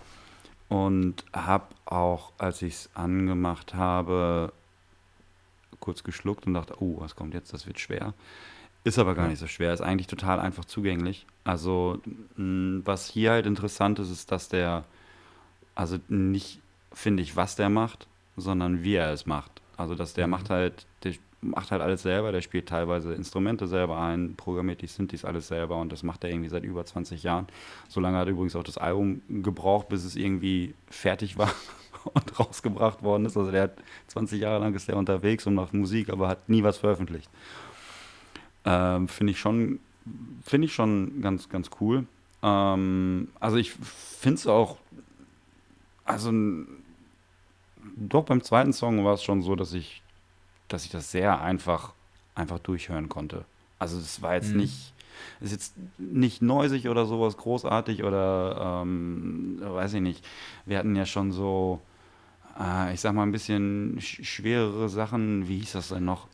Und 0.69 1.25
habe 1.33 1.65
auch, 1.85 2.31
als 2.37 2.61
ich 2.61 2.73
es 2.73 2.89
angemacht 2.93 3.73
habe, 3.73 4.53
kurz 5.81 6.03
geschluckt 6.03 6.47
und 6.47 6.53
dachte, 6.53 6.75
oh, 6.79 7.01
was 7.01 7.15
kommt 7.17 7.33
jetzt? 7.33 7.51
Das 7.53 7.67
wird 7.67 7.79
schwer. 7.79 8.13
Ist 8.85 8.97
aber 8.97 9.13
gar 9.13 9.27
nicht 9.27 9.39
so 9.39 9.47
schwer. 9.47 9.73
Ist 9.73 9.81
eigentlich 9.81 10.07
total 10.07 10.39
einfach 10.39 10.65
zugänglich. 10.65 11.25
Also, 11.43 11.99
was 12.37 13.07
hier 13.09 13.31
halt 13.31 13.45
interessant 13.45 13.99
ist, 13.99 14.09
ist, 14.09 14.31
dass 14.31 14.47
der, 14.47 14.85
also 15.75 15.97
nicht, 16.07 16.61
finde 16.93 17.21
ich, 17.21 17.35
was 17.35 17.55
der 17.55 17.69
macht, 17.69 18.07
sondern 18.37 18.83
wie 18.83 18.95
er 18.95 19.11
es 19.11 19.25
macht. 19.25 19.61
Also, 19.77 19.93
dass 19.95 20.13
der 20.13 20.27
Mhm. 20.27 20.31
macht 20.31 20.49
halt, 20.49 20.85
der 21.03 21.13
macht 21.41 21.71
halt 21.71 21.81
alles 21.81 22.03
selber, 22.03 22.31
der 22.31 22.41
spielt 22.41 22.69
teilweise 22.69 23.13
Instrumente 23.13 23.67
selber 23.67 23.99
ein, 23.99 24.35
programmiert 24.35 24.81
die 24.81 24.87
Synthes 24.87 25.25
alles 25.25 25.47
selber 25.47 25.77
und 25.77 25.91
das 25.91 26.03
macht 26.03 26.23
er 26.23 26.29
irgendwie 26.29 26.49
seit 26.49 26.63
über 26.63 26.85
20 26.85 27.23
Jahren. 27.23 27.47
So 27.87 27.99
lange 27.99 28.17
hat 28.17 28.27
übrigens 28.27 28.55
auch 28.55 28.63
das 28.63 28.77
Album 28.77 29.21
gebraucht, 29.27 29.89
bis 29.89 30.05
es 30.05 30.15
irgendwie 30.15 30.75
fertig 30.89 31.37
war 31.37 31.51
und 32.13 32.39
rausgebracht 32.39 33.03
worden 33.03 33.25
ist. 33.25 33.37
Also 33.37 33.51
der 33.51 33.63
hat 33.63 33.73
20 34.07 34.39
Jahre 34.41 34.59
lang 34.59 34.73
ist 34.73 34.87
der 34.87 34.97
unterwegs 34.97 35.45
und 35.47 35.55
macht 35.55 35.73
Musik, 35.73 36.09
aber 36.09 36.27
hat 36.27 36.49
nie 36.49 36.63
was 36.63 36.77
veröffentlicht. 36.77 37.29
Ähm, 38.65 39.07
finde 39.07 39.31
ich 39.31 39.39
schon, 39.39 39.79
finde 40.43 40.65
ich 40.65 40.73
schon 40.73 41.21
ganz, 41.21 41.49
ganz 41.49 41.69
cool. 41.79 42.05
Ähm, 42.43 43.29
also 43.39 43.57
ich 43.57 43.71
finde 43.71 44.35
es 44.35 44.47
auch, 44.47 44.77
also 46.05 46.31
doch 47.95 48.23
beim 48.25 48.43
zweiten 48.43 48.73
Song 48.73 49.03
war 49.05 49.13
es 49.15 49.23
schon 49.23 49.41
so, 49.41 49.55
dass 49.55 49.73
ich, 49.73 50.01
dass 50.67 50.85
ich 50.85 50.91
das 50.91 51.11
sehr 51.11 51.41
einfach, 51.41 51.93
einfach 52.35 52.59
durchhören 52.59 53.09
konnte. 53.09 53.45
Also 53.79 53.97
es 53.97 54.21
war 54.21 54.35
jetzt 54.35 54.51
Mhm. 54.51 54.61
nicht, 54.61 54.93
ist 55.39 55.51
jetzt 55.51 55.73
nicht 55.97 56.41
neusig 56.41 56.87
oder 56.87 57.05
sowas 57.05 57.37
großartig 57.37 58.03
oder 58.03 58.81
ähm, 58.83 59.59
weiß 59.61 59.95
ich 59.95 60.01
nicht. 60.01 60.25
Wir 60.65 60.77
hatten 60.77 60.95
ja 60.95 61.05
schon 61.05 61.31
so, 61.31 61.79
äh, 62.61 62.93
ich 62.93 63.01
sag 63.01 63.13
mal 63.13 63.23
ein 63.23 63.31
bisschen 63.31 63.97
sch 63.99 64.23
schwerere 64.23 64.89
Sachen. 64.89 65.47
Wie 65.47 65.59
hieß 65.59 65.73
das 65.73 65.89
denn 65.89 66.05
noch? 66.05 66.27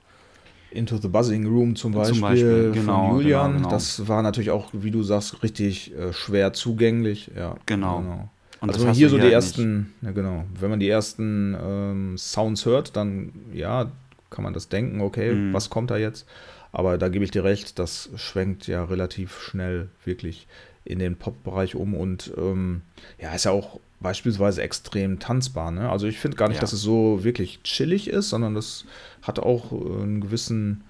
Into 0.69 0.97
the 0.97 1.07
Buzzing 1.07 1.47
Room 1.47 1.75
zum 1.75 1.93
Zum 1.93 2.01
Beispiel, 2.01 2.21
Beispiel, 2.21 2.71
genau, 2.73 3.07
von 3.07 3.15
Julian. 3.15 3.47
genau, 3.53 3.57
genau. 3.59 3.69
Das 3.69 4.07
war 4.07 4.21
natürlich 4.21 4.51
auch, 4.51 4.69
wie 4.73 4.91
du 4.91 5.01
sagst, 5.01 5.41
richtig 5.41 5.95
äh, 5.95 6.11
schwer 6.11 6.51
zugänglich. 6.53 7.31
Ja, 7.35 7.55
Genau. 7.65 8.29
Und 8.59 8.69
also 8.69 8.73
das 8.73 8.79
wenn 8.81 8.87
man 8.87 8.95
hier 8.95 9.09
so 9.09 9.15
die 9.17 9.23
halt 9.23 9.33
ersten, 9.33 9.93
ja 10.01 10.11
genau, 10.11 10.43
wenn 10.59 10.69
man 10.69 10.79
die 10.79 10.89
ersten 10.89 11.55
ähm, 11.61 12.17
Sounds 12.17 12.65
hört, 12.65 12.95
dann 12.97 13.31
ja, 13.53 13.91
kann 14.29 14.43
man 14.43 14.53
das 14.53 14.67
denken, 14.67 14.99
okay, 15.01 15.31
Mhm. 15.33 15.53
was 15.53 15.69
kommt 15.69 15.89
da 15.91 15.97
jetzt? 15.97 16.25
Aber 16.73 16.97
da 16.97 17.07
gebe 17.07 17.23
ich 17.23 17.31
dir 17.31 17.43
recht, 17.45 17.79
das 17.79 18.09
schwenkt 18.17 18.67
ja 18.67 18.83
relativ 18.83 19.39
schnell 19.39 19.89
wirklich 20.03 20.47
in 20.83 20.99
den 20.99 21.15
Pop-Bereich 21.17 21.75
um 21.75 21.93
und 21.93 22.33
ähm, 22.37 22.81
ja, 23.21 23.33
ist 23.33 23.45
ja 23.45 23.51
auch 23.51 23.79
beispielsweise 23.99 24.61
extrem 24.61 25.19
tanzbar. 25.19 25.71
Ne? 25.71 25.89
Also 25.89 26.07
ich 26.07 26.19
finde 26.19 26.37
gar 26.37 26.47
nicht, 26.47 26.57
Ja. 26.57 26.61
dass 26.61 26.73
es 26.73 26.81
so 26.81 27.23
wirklich 27.23 27.61
chillig 27.63 28.09
ist, 28.09 28.29
sondern 28.29 28.53
das 28.53 28.85
hat 29.21 29.39
auch 29.39 29.71
äh, 29.71 29.75
einen 30.03 30.21
gewissen 30.21 30.83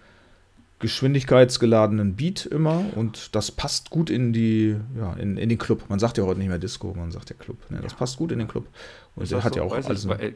geschwindigkeitsgeladenen 0.80 2.16
Beat 2.16 2.46
immer 2.46 2.86
und 2.96 3.36
das 3.36 3.50
passt 3.50 3.90
gut 3.90 4.12
in 4.12 4.32
die, 4.32 4.76
ja, 4.96 5.14
in, 5.14 5.38
in 5.38 5.50
den 5.50 5.58
Club. 5.58 5.86
Man 5.90 5.98
sagt 5.98 6.20
ja 6.20 6.24
heute 6.26 6.40
nicht 6.40 6.50
mehr 6.50 6.60
Disco, 6.60 6.94
man 6.96 7.12
sagt 7.12 7.32
ja 7.32 7.36
Club. 7.36 7.58
Ne? 7.70 7.80
Das 7.82 7.96
passt 7.96 8.18
gut 8.18 8.32
in 8.32 8.40
den 8.40 8.48
Club. 8.48 8.68
Und 9.16 9.30
der 9.32 9.44
hat 9.44 9.56
so? 9.56 9.60
ja 9.60 9.66
auch 9.66 9.74
alles. 9.74 10.06
Ich, 10.06 10.34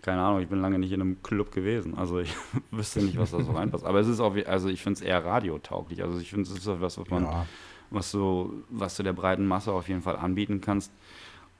keine 0.00 0.22
Ahnung, 0.22 0.40
ich 0.40 0.48
bin 0.48 0.60
lange 0.60 0.78
nicht 0.78 0.92
in 0.92 1.00
einem 1.00 1.22
Club 1.22 1.52
gewesen. 1.52 1.96
Also 1.96 2.18
ich 2.18 2.34
wüsste 2.70 3.00
nicht, 3.02 3.18
was 3.18 3.32
da 3.32 3.42
so 3.42 3.52
reinpasst. 3.52 3.84
Aber 3.84 4.00
es 4.00 4.08
ist 4.08 4.20
auch, 4.20 4.34
also 4.46 4.68
ich 4.68 4.82
finde 4.82 5.00
es 5.00 5.02
eher 5.02 5.22
radiotauglich. 5.24 6.02
Also 6.02 6.18
ich 6.18 6.30
finde 6.30 6.48
es 6.48 6.56
ist 6.56 6.66
was, 6.66 6.98
was 6.98 7.10
man, 7.10 7.24
ja. 7.24 7.46
was 7.90 8.10
du, 8.10 8.64
was 8.70 8.96
du 8.96 9.02
der 9.02 9.12
breiten 9.12 9.46
Masse 9.46 9.72
auf 9.72 9.88
jeden 9.88 10.02
Fall 10.02 10.16
anbieten 10.16 10.60
kannst. 10.62 10.92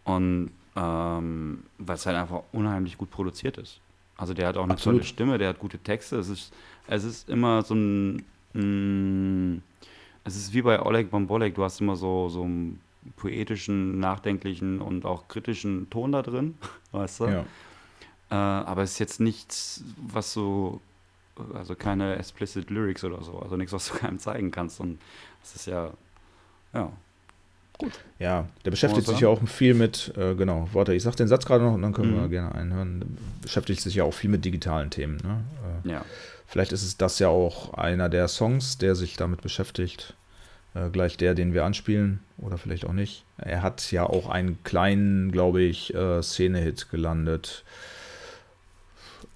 Und 0.05 0.51
ähm, 0.77 1.63
weil 1.79 1.95
es 1.95 2.07
halt 2.07 2.17
einfach 2.17 2.43
unheimlich 2.53 2.99
gut 2.99 3.11
produziert 3.11 3.59
ist. 3.59 3.81
Also 4.17 4.35
der 4.35 4.49
hat 4.49 4.57
auch 4.57 4.65
eine 4.65 4.75
Absolut. 4.75 5.01
tolle 5.01 5.09
Stimme, 5.09 5.39
der 5.39 5.49
hat 5.49 5.59
gute 5.59 5.79
Texte. 5.79 6.19
Es 6.19 6.29
ist, 6.29 6.53
es 6.87 7.05
ist 7.05 7.29
immer 7.29 7.63
so 7.63 7.75
ein, 7.75 8.25
mh, 8.53 9.61
es 10.25 10.37
ist 10.37 10.53
wie 10.55 10.63
bei 10.63 10.81
Oleg 10.81 11.11
Bombolek, 11.11 11.55
du 11.55 11.65
hast 11.65 11.81
immer 11.81 11.97
so, 11.97 12.29
so 12.29 12.43
einen 12.43 12.81
poetischen, 13.17 13.99
nachdenklichen 14.01 14.81
und 14.81 15.05
auch 15.05 15.29
kritischen 15.29 15.91
Ton 15.91 16.13
da 16.13 16.23
drin, 16.23 16.57
weißt 16.93 17.21
du? 17.21 17.27
Ja. 17.27 17.45
Äh, 18.31 18.35
aber 18.35 18.83
es 18.83 18.93
ist 18.93 18.99
jetzt 18.99 19.21
nichts, 19.21 19.85
was 19.97 20.33
so, 20.33 20.81
also 21.53 21.75
keine 21.75 22.17
explicit 22.17 22.71
Lyrics 22.71 23.05
oder 23.05 23.23
so, 23.23 23.39
also 23.39 23.57
nichts, 23.57 23.73
was 23.73 23.89
du 23.89 23.95
keinem 23.99 24.19
zeigen 24.19 24.51
kannst. 24.51 24.81
Und 24.81 24.99
es 25.43 25.55
ist 25.57 25.67
ja, 25.67 25.91
ja, 26.73 26.91
Gut. 27.79 27.93
Ja, 28.19 28.49
der 28.65 28.71
beschäftigt 28.71 29.07
sich 29.07 29.21
ja 29.21 29.29
auch 29.29 29.47
viel 29.49 29.75
mit, 29.75 30.13
äh, 30.17 30.35
genau, 30.35 30.69
warte, 30.73 30.95
ich 30.95 31.03
sag 31.03 31.17
den 31.17 31.29
Satz 31.29 31.45
gerade 31.45 31.65
noch 31.65 31.75
und 31.75 31.83
dann 31.83 31.93
können 31.93 32.17
mhm. 32.17 32.21
wir 32.21 32.29
gerne 32.29 32.55
einhören. 32.55 33.19
Beschäftigt 33.43 33.81
sich 33.81 33.97
ja 33.97 34.05
auch 34.05 34.15
viel 34.15 34.31
mit 34.31 34.45
digitalen 34.45 34.91
Themen. 34.91 35.17
Ne? 35.17 35.43
Äh, 35.85 35.91
ja. 35.91 36.05
Vielleicht 36.47 36.73
ist 36.73 36.85
es 36.85 36.97
das 36.97 37.19
ja 37.19 37.29
auch 37.29 37.75
einer 37.75 38.09
der 38.09 38.29
Songs, 38.29 38.79
der 38.79 38.95
sich 38.95 39.17
damit 39.17 39.43
beschäftigt. 39.43 40.15
Äh, 40.75 40.91
gleich 40.91 41.17
der, 41.17 41.35
den 41.35 41.55
wir 41.55 41.65
anspielen, 41.65 42.21
oder 42.39 42.59
vielleicht 42.59 42.85
auch 42.85 42.93
nicht. 42.93 43.25
Er 43.39 43.63
hat 43.63 43.91
ja 43.93 44.05
auch 44.05 44.29
einen 44.29 44.63
kleinen, 44.65 45.31
glaube 45.31 45.63
ich, 45.63 45.95
äh, 45.95 46.23
Szene-Hit 46.23 46.91
gelandet. 46.91 47.65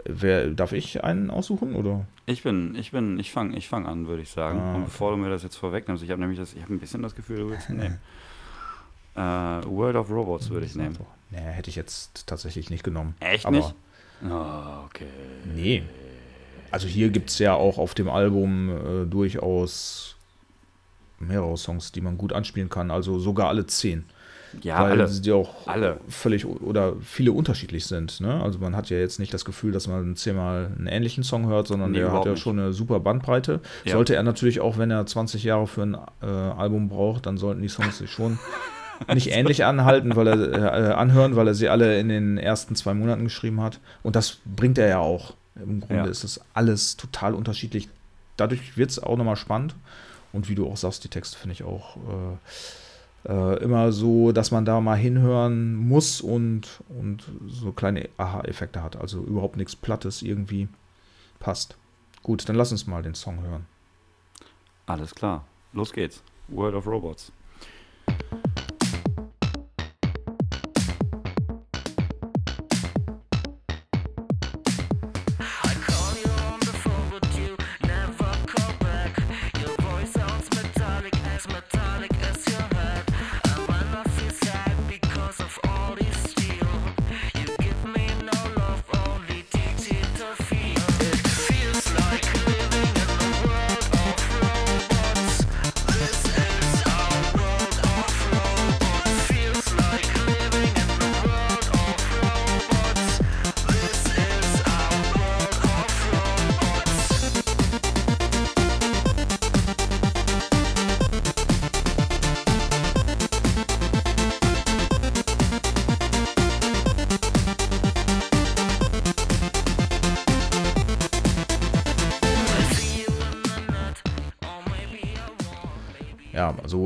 Wer, 0.05 0.49
darf 0.49 0.73
ich 0.73 1.05
einen 1.05 1.31
aussuchen 1.31 1.75
oder? 1.75 2.07
Ich 2.27 2.43
bin, 2.43 2.75
ich 2.75 2.93
bin, 2.93 3.19
ich 3.19 3.31
fange 3.31 3.57
ich 3.57 3.69
fang 3.69 3.87
an, 3.87 4.07
würde 4.07 4.23
ich 4.23 4.31
sagen. 4.31 4.59
Ah, 4.59 4.69
okay. 4.71 4.77
Und 4.77 4.85
bevor 4.85 5.11
du 5.13 5.17
mir 5.17 5.31
das 5.31 5.43
jetzt 5.43 5.57
vorwegnimmst, 5.57 6.03
ich 6.03 6.11
habe 6.11 6.21
nämlich 6.21 6.39
das, 6.39 6.55
ich 6.55 6.63
habe 6.63 6.75
ein 6.75 6.79
bisschen 6.79 7.03
das 7.03 7.15
Gefühl, 7.15 7.39
du 7.39 7.51
willst 7.51 7.71
nehmen. 7.71 7.99
Äh, 9.19 9.67
World 9.67 9.97
of 9.97 10.11
Robots 10.11 10.51
würde 10.51 10.67
ich 10.67 10.75
nehmen. 10.75 10.97
Nee, 11.31 11.39
hätte 11.39 11.71
ich 11.71 11.77
jetzt 11.77 12.27
tatsächlich 12.27 12.71
nicht 12.71 12.85
genommen. 12.85 13.15
Echt 13.21 13.47
Aber, 13.47 13.57
nicht? 13.57 13.75
Oh, 14.25 14.85
okay. 14.87 15.07
Nee. 15.55 15.83
Also 16.71 16.87
hier 16.87 17.11
gibt 17.11 17.31
es 17.31 17.39
ja 17.39 17.55
auch 17.55 17.79
auf 17.79 17.95
dem 17.95 18.09
Album 18.09 18.71
äh, 18.71 19.07
durchaus 19.07 20.17
mehrere 21.19 21.57
Songs, 21.57 21.93
die 21.93 22.01
man 22.01 22.17
gut 22.17 22.33
anspielen 22.33 22.69
kann. 22.69 22.91
Also 22.91 23.19
sogar 23.19 23.49
alle 23.49 23.67
zehn. 23.67 24.05
Ja, 24.63 24.83
weil 24.83 24.93
alle. 24.93 25.09
sie 25.09 25.33
auch 25.33 25.67
alle. 25.67 26.01
völlig 26.09 26.47
oder 26.47 26.95
viele 27.03 27.33
unterschiedlich 27.33 27.87
sind. 27.87 28.21
Ne? 28.21 28.43
Also 28.43 28.59
man 28.59 28.75
hat 28.75 28.89
ja 28.89 28.97
jetzt 28.97 29.19
nicht 29.19 29.35
das 29.35 29.45
Gefühl, 29.45 29.73
dass 29.73 29.89
man 29.89 30.17
zehnmal 30.17 30.73
einen 30.77 30.87
ähnlichen 30.87 31.23
Song 31.23 31.47
hört, 31.47 31.67
sondern 31.67 31.91
nee, 31.91 31.99
der 31.99 32.13
hat 32.13 32.25
ja 32.25 32.33
nicht. 32.33 32.43
schon 32.43 32.59
eine 32.59 32.73
super 32.73 33.01
Bandbreite. 33.01 33.61
Ja. 33.85 33.93
Sollte 33.93 34.15
er 34.15 34.23
natürlich 34.23 34.61
auch, 34.61 34.79
wenn 34.79 34.91
er 34.91 35.05
20 35.05 35.45
Jahre 35.45 35.67
für 35.67 35.83
ein 35.83 35.99
äh, 36.23 36.27
Album 36.27 36.89
braucht, 36.89 37.27
dann 37.27 37.37
sollten 37.37 37.61
die 37.61 37.69
Songs 37.69 37.99
sich 37.99 38.11
schon 38.11 38.39
nicht 39.15 39.31
ähnlich 39.31 39.65
anhalten, 39.65 40.17
weil 40.17 40.27
er 40.27 40.91
äh, 40.91 40.93
anhören, 40.93 41.37
weil 41.37 41.49
er 41.49 41.55
sie 41.55 41.69
alle 41.69 41.99
in 41.99 42.09
den 42.09 42.39
ersten 42.39 42.75
zwei 42.75 42.95
Monaten 42.95 43.25
geschrieben 43.25 43.61
hat. 43.61 43.81
Und 44.03 44.17
das 44.17 44.39
bringt 44.45 44.79
er 44.79 44.89
ja 44.89 44.99
auch. 44.99 45.35
Im 45.57 45.81
Grunde 45.81 46.05
ja. 46.05 46.07
ist 46.07 46.25
das 46.25 46.41
alles 46.55 46.97
total 46.97 47.35
unterschiedlich. 47.35 47.89
Dadurch 48.37 48.77
wird 48.77 48.91
es 48.91 49.03
auch 49.03 49.17
nochmal 49.17 49.37
spannend. 49.37 49.75
Und 50.33 50.49
wie 50.49 50.55
du 50.55 50.67
auch 50.67 50.77
sagst, 50.77 51.05
die 51.05 51.09
Texte 51.09 51.39
finde 51.39 51.55
ich 51.55 51.65
auch 51.65 51.97
äh, 51.97 53.33
äh, 53.33 53.63
immer 53.63 53.93
so, 53.93 54.33
dass 54.33 54.51
man 54.51 54.65
da 54.65 54.81
mal 54.81 54.97
hinhören 54.97 55.75
muss 55.75 56.21
und, 56.21 56.83
und 56.89 57.25
so 57.47 57.73
kleine 57.73 58.09
Aha-Effekte 58.19 58.83
hat. 58.83 58.97
Also 58.97 59.23
überhaupt 59.23 59.57
nichts 59.57 59.75
Plattes 59.75 60.23
irgendwie 60.23 60.69
passt. 61.39 61.77
Gut, 62.23 62.49
dann 62.49 62.57
lass 62.57 62.73
uns 62.73 62.87
mal 62.87 63.03
den 63.03 63.15
Song 63.15 63.43
hören. 63.43 63.67
Alles 64.87 65.15
klar, 65.15 65.45
los 65.73 65.93
geht's. 65.93 66.23
World 66.49 66.75
of 66.75 66.87
Robots. 66.87 67.33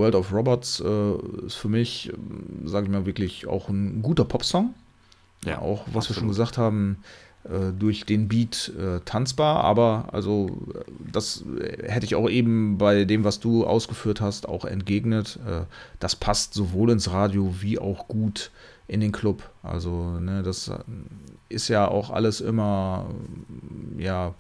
World 0.03 0.17
of 0.17 0.33
Robots 0.33 0.81
äh, 0.85 1.47
ist 1.47 1.55
für 1.55 1.69
mich, 1.69 2.11
äh, 2.11 2.69
sage 2.69 2.87
ich 2.87 2.93
mal, 2.93 3.07
wirklich 3.07 3.47
auch 3.47 3.69
ein 3.69 4.03
guter 4.03 4.25
Popsong. 4.25 4.75
Ja, 5.45 5.61
auch 5.61 5.85
was 5.87 6.07
absolut. 6.07 6.09
wir 6.09 6.15
schon 6.15 6.29
gesagt 6.29 6.59
haben, 6.59 6.99
äh, 7.45 7.73
durch 7.77 8.05
den 8.05 8.29
Beat 8.29 8.73
äh, 8.79 9.01
tanzbar, 9.05 9.65
aber 9.65 10.09
also 10.13 10.59
das 11.13 11.45
hätte 11.83 12.07
ich 12.07 12.15
auch 12.15 12.29
eben 12.29 12.79
bei 12.79 13.05
dem, 13.05 13.25
was 13.25 13.41
du 13.41 13.67
ausgeführt 13.67 14.21
hast, 14.21 14.49
auch 14.49 14.65
entgegnet. 14.65 15.39
Äh, 15.47 15.63
das 15.99 16.15
passt 16.15 16.55
sowohl 16.55 16.91
ins 16.91 17.11
Radio 17.11 17.55
wie 17.61 17.79
auch 17.79 18.07
gut 18.07 18.51
in 18.87 19.01
den 19.01 19.11
Club. 19.11 19.51
Also 19.63 20.21
ne, 20.21 20.43
das 20.43 20.71
ist 21.49 21.69
ja 21.69 21.89
auch 21.89 22.11
alles 22.11 22.41
immer 22.41 23.11
ja 23.99 24.35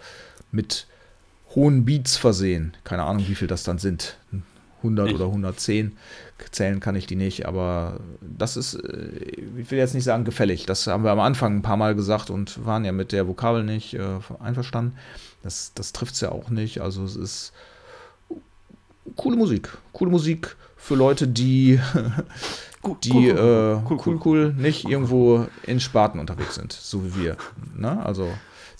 mit 0.52 0.86
hohen 1.54 1.84
Beats 1.84 2.16
versehen. 2.16 2.76
Keine 2.84 3.02
Ahnung, 3.02 3.26
wie 3.26 3.34
viel 3.34 3.48
das 3.48 3.64
dann 3.64 3.78
sind. 3.78 4.16
100 4.82 5.06
nicht. 5.06 5.14
oder 5.14 5.26
110. 5.26 5.96
Zählen 6.50 6.80
kann 6.80 6.96
ich 6.96 7.06
die 7.06 7.14
nicht, 7.14 7.46
aber 7.46 8.00
das 8.20 8.56
ist, 8.56 8.74
äh, 8.74 9.08
ich 9.56 9.70
will 9.70 9.78
jetzt 9.78 9.94
nicht 9.94 10.04
sagen 10.04 10.24
gefällig. 10.24 10.66
Das 10.66 10.86
haben 10.86 11.04
wir 11.04 11.12
am 11.12 11.20
Anfang 11.20 11.56
ein 11.56 11.62
paar 11.62 11.76
Mal 11.76 11.94
gesagt 11.94 12.30
und 12.30 12.64
waren 12.66 12.84
ja 12.84 12.92
mit 12.92 13.12
der 13.12 13.28
Vokabel 13.28 13.62
nicht 13.62 13.94
äh, 13.94 14.18
einverstanden. 14.40 14.96
Das, 15.42 15.72
das 15.74 15.92
trifft 15.92 16.14
es 16.14 16.20
ja 16.20 16.30
auch 16.30 16.50
nicht. 16.50 16.80
Also 16.80 17.04
es 17.04 17.16
ist 17.16 17.52
coole 19.16 19.36
Musik. 19.36 19.76
Coole 19.92 20.10
Musik 20.10 20.56
für 20.76 20.96
Leute, 20.96 21.28
die, 21.28 21.78
die 23.04 23.12
cool, 23.12 23.32
cool, 23.38 23.82
cool, 23.88 24.00
cool, 24.06 24.20
cool, 24.24 24.54
nicht 24.54 24.84
irgendwo 24.84 25.46
in 25.64 25.78
Sparten 25.78 26.18
unterwegs 26.18 26.56
sind, 26.56 26.72
so 26.72 27.04
wie 27.04 27.22
wir. 27.22 27.36
Ne? 27.76 28.04
Also 28.04 28.28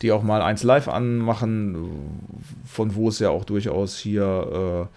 die 0.03 0.11
auch 0.11 0.23
mal 0.23 0.43
eins 0.43 0.65
live 0.65 0.89
anmachen, 0.89 2.21
von 2.67 2.95
wo 2.97 3.09
es 3.09 3.21
ja 3.21 3.31
auch 3.31 3.45
durchaus 3.45 3.97
hier 3.97 4.89
äh, 4.91 4.97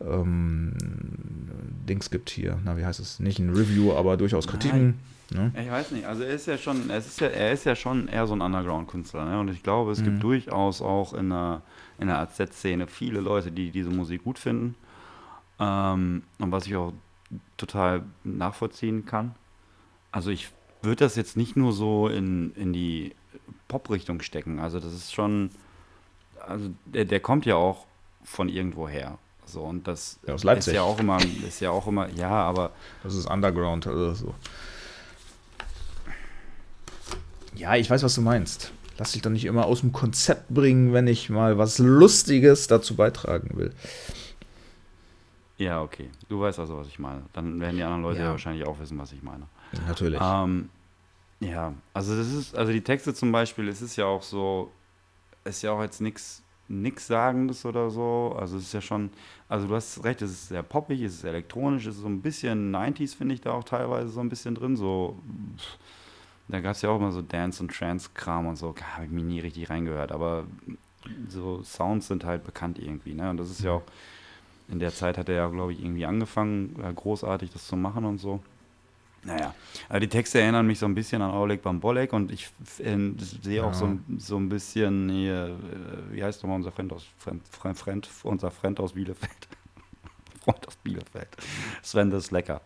ähm, 0.00 0.76
Dings 1.88 2.10
gibt 2.10 2.30
hier, 2.30 2.58
na 2.64 2.76
wie 2.76 2.84
heißt 2.84 3.00
es, 3.00 3.20
nicht 3.20 3.38
ein 3.38 3.50
Review, 3.50 3.92
aber 3.92 4.16
durchaus 4.16 4.46
Kritiken. 4.46 5.00
Ne? 5.32 5.52
Ich 5.60 5.70
weiß 5.70 5.92
nicht, 5.92 6.06
also 6.06 6.22
er 6.22 6.34
ist 6.34 6.46
ja 6.46 6.58
schon, 6.58 6.90
es 6.90 7.06
ist 7.06 7.20
ja, 7.20 7.28
er 7.28 7.52
ist 7.52 7.64
ja 7.64 7.76
schon 7.76 8.08
eher 8.08 8.26
so 8.26 8.34
ein 8.34 8.40
Underground-Künstler, 8.40 9.24
ne? 9.26 9.38
Und 9.38 9.48
ich 9.48 9.62
glaube, 9.62 9.92
es 9.92 10.00
mhm. 10.00 10.04
gibt 10.04 10.22
durchaus 10.22 10.82
auch 10.82 11.14
in 11.14 11.30
der, 11.30 11.62
in 11.98 12.08
der 12.08 12.18
AZ-Szene 12.18 12.88
viele 12.88 13.20
Leute, 13.20 13.52
die 13.52 13.70
diese 13.70 13.90
Musik 13.90 14.24
gut 14.24 14.38
finden. 14.38 14.74
Ähm, 15.60 16.22
und 16.38 16.50
was 16.50 16.66
ich 16.66 16.74
auch 16.74 16.92
total 17.56 18.02
nachvollziehen 18.24 19.06
kann. 19.06 19.34
Also 20.10 20.30
ich 20.30 20.50
würde 20.82 21.04
das 21.04 21.14
jetzt 21.14 21.36
nicht 21.36 21.56
nur 21.56 21.72
so 21.72 22.08
in, 22.08 22.52
in 22.54 22.72
die 22.72 23.14
Pop-Richtung 23.68 24.22
stecken. 24.22 24.58
Also 24.58 24.80
das 24.80 24.92
ist 24.92 25.14
schon, 25.14 25.50
also 26.44 26.70
der, 26.86 27.04
der 27.04 27.20
kommt 27.20 27.46
ja 27.46 27.54
auch 27.54 27.86
von 28.24 28.48
irgendwo 28.48 28.88
her. 28.88 29.18
So, 29.50 29.62
und 29.62 29.86
das 29.88 30.18
ja, 30.26 30.34
aus 30.34 30.44
Leipzig. 30.44 30.72
ist 30.72 30.76
ja 30.76 30.82
auch 30.82 30.98
immer, 30.98 31.18
ist 31.46 31.60
ja 31.60 31.70
auch 31.70 31.86
immer, 31.86 32.08
ja, 32.10 32.30
aber. 32.30 32.70
Das 33.02 33.14
ist 33.14 33.26
Underground, 33.26 33.86
also 33.86 34.14
so. 34.14 34.34
Ja, 37.54 37.76
ich 37.76 37.90
weiß, 37.90 38.02
was 38.02 38.14
du 38.14 38.20
meinst. 38.22 38.72
lass 38.98 39.12
dich 39.12 39.22
doch 39.22 39.30
nicht 39.30 39.44
immer 39.44 39.66
aus 39.66 39.80
dem 39.80 39.92
Konzept 39.92 40.48
bringen, 40.50 40.92
wenn 40.92 41.06
ich 41.06 41.30
mal 41.30 41.58
was 41.58 41.78
Lustiges 41.78 42.66
dazu 42.66 42.96
beitragen 42.96 43.56
will. 43.56 43.72
Ja, 45.58 45.82
okay. 45.82 46.10
Du 46.28 46.40
weißt 46.40 46.58
also, 46.58 46.78
was 46.78 46.86
ich 46.86 46.98
meine. 46.98 47.22
Dann 47.32 47.60
werden 47.60 47.76
die 47.76 47.82
anderen 47.82 48.02
Leute 48.02 48.18
ja, 48.20 48.26
Ja. 48.26 48.30
wahrscheinlich 48.30 48.66
auch 48.66 48.78
wissen, 48.78 48.98
was 48.98 49.12
ich 49.12 49.22
meine. 49.22 49.46
Natürlich. 49.86 50.18
Ähm, 50.22 50.70
ja, 51.40 51.72
also 51.94 52.16
das 52.16 52.28
ist, 52.32 52.54
also 52.54 52.72
die 52.72 52.82
Texte 52.82 53.12
zum 53.14 53.30
Beispiel, 53.32 53.68
es 53.68 53.82
ist 53.82 53.96
ja 53.96 54.04
auch 54.06 54.22
so, 54.22 54.70
es 55.44 55.56
ist 55.56 55.62
ja 55.62 55.72
auch 55.72 55.82
jetzt 55.82 56.00
nichts 56.00 56.42
nix 56.70 57.08
Sagendes 57.08 57.66
oder 57.66 57.90
so. 57.90 58.34
Also 58.38 58.56
es 58.56 58.64
ist 58.64 58.72
ja 58.74 58.80
schon, 58.80 59.10
also 59.48 59.66
du 59.66 59.74
hast 59.74 60.02
recht, 60.04 60.22
es 60.22 60.30
ist 60.30 60.48
sehr 60.48 60.62
poppig, 60.62 61.02
es 61.02 61.14
ist 61.14 61.24
elektronisch, 61.24 61.86
es 61.86 61.96
ist 61.96 62.02
so 62.02 62.08
ein 62.08 62.22
bisschen 62.22 62.70
90s, 62.70 63.14
finde 63.14 63.34
ich 63.34 63.40
da 63.40 63.52
auch 63.52 63.64
teilweise 63.64 64.08
so 64.08 64.20
ein 64.20 64.28
bisschen 64.28 64.54
drin. 64.54 64.76
So, 64.76 65.18
da 66.48 66.60
gab 66.60 66.72
es 66.72 66.82
ja 66.82 66.90
auch 66.90 66.96
immer 66.96 67.12
so 67.12 67.22
Dance- 67.22 67.62
und 67.62 67.72
Trance-Kram 67.72 68.46
und 68.46 68.56
so, 68.56 68.74
habe 68.94 69.04
ich 69.04 69.10
mir 69.10 69.22
nie 69.24 69.40
richtig 69.40 69.68
reingehört, 69.68 70.12
aber 70.12 70.44
so 71.28 71.62
Sounds 71.62 72.08
sind 72.08 72.24
halt 72.24 72.44
bekannt 72.44 72.78
irgendwie, 72.78 73.14
ne? 73.14 73.30
Und 73.30 73.38
das 73.38 73.50
ist 73.50 73.62
ja 73.62 73.72
auch, 73.72 73.82
in 74.68 74.78
der 74.78 74.92
Zeit 74.92 75.18
hat 75.18 75.28
er 75.28 75.34
ja, 75.34 75.48
glaube 75.48 75.72
ich, 75.72 75.82
irgendwie 75.82 76.06
angefangen, 76.06 76.76
äh, 76.82 76.92
großartig 76.92 77.50
das 77.52 77.66
zu 77.66 77.76
machen 77.76 78.04
und 78.04 78.18
so. 78.18 78.40
Naja, 79.22 79.54
aber 79.90 80.00
die 80.00 80.08
Texte 80.08 80.40
erinnern 80.40 80.66
mich 80.66 80.78
so 80.78 80.86
ein 80.86 80.94
bisschen 80.94 81.20
an 81.20 81.30
Oleg 81.32 81.60
Bambolek 81.62 82.12
und 82.14 82.32
ich 82.32 82.48
äh, 82.78 82.96
sehe 83.42 83.62
auch 83.62 83.68
Ja. 83.68 83.74
so, 83.74 83.84
ein- 83.84 84.04
so 84.18 84.36
ein 84.38 84.48
bisschen 84.48 85.10
hier, 85.10 85.58
äh, 86.10 86.14
wie 86.14 86.24
heißt 86.24 86.42
nochmal 86.42 86.56
unser 86.56 86.72
Freund 86.72 86.92
aus, 86.92 87.04
Freund, 87.18 87.42
Freund, 87.50 87.78
Freund, 87.78 88.08
unser 88.22 88.50
Freund 88.50 88.80
aus 88.80 88.92
Bielefeld? 88.94 89.48
Freund 90.44 90.66
aus 90.66 90.76
Bielefeld. 90.76 91.28
Sven 91.82 92.10
das 92.10 92.30
Lecker. 92.30 92.62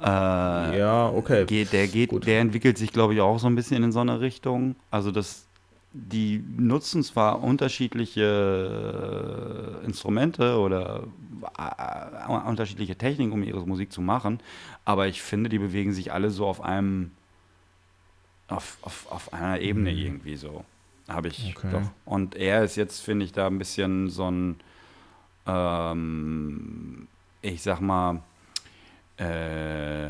Äh, 0.00 0.78
ja, 0.78 1.08
okay. 1.08 1.44
geht, 1.44 1.72
der 1.72 1.88
geht, 1.88 2.10
Gut. 2.10 2.26
der 2.26 2.40
entwickelt 2.40 2.78
sich, 2.78 2.92
glaube 2.92 3.14
ich, 3.14 3.20
auch 3.20 3.38
so 3.40 3.48
ein 3.48 3.56
bisschen 3.56 3.82
in 3.82 3.90
so 3.90 3.98
eine 4.00 4.20
Richtung. 4.20 4.76
Also 4.92 5.10
das, 5.10 5.47
die 5.92 6.42
nutzen 6.56 7.02
zwar 7.02 7.42
unterschiedliche 7.42 9.80
äh, 9.82 9.86
Instrumente 9.86 10.58
oder 10.58 11.04
äh, 11.58 12.48
unterschiedliche 12.48 12.96
Techniken, 12.96 13.32
um 13.32 13.42
ihre 13.42 13.66
Musik 13.66 13.90
zu 13.92 14.00
machen, 14.02 14.40
aber 14.84 15.08
ich 15.08 15.22
finde, 15.22 15.48
die 15.48 15.58
bewegen 15.58 15.92
sich 15.92 16.12
alle 16.12 16.30
so 16.30 16.46
auf 16.46 16.60
einem, 16.60 17.12
auf, 18.48 18.76
auf, 18.82 19.10
auf 19.10 19.32
einer 19.32 19.60
Ebene 19.60 19.92
Mhm. 19.92 19.98
irgendwie 19.98 20.36
so. 20.36 20.64
Habe 21.08 21.28
ich 21.28 21.54
Okay. 21.56 21.70
doch. 21.72 21.90
Und 22.04 22.36
er 22.36 22.64
ist 22.64 22.76
jetzt, 22.76 23.00
finde 23.00 23.24
ich, 23.24 23.32
da 23.32 23.46
ein 23.46 23.58
bisschen 23.58 24.10
so 24.10 24.30
ein, 24.30 24.56
ähm, 25.46 27.08
ich 27.40 27.62
sag 27.62 27.80
mal, 27.80 28.20
äh, 29.16 30.08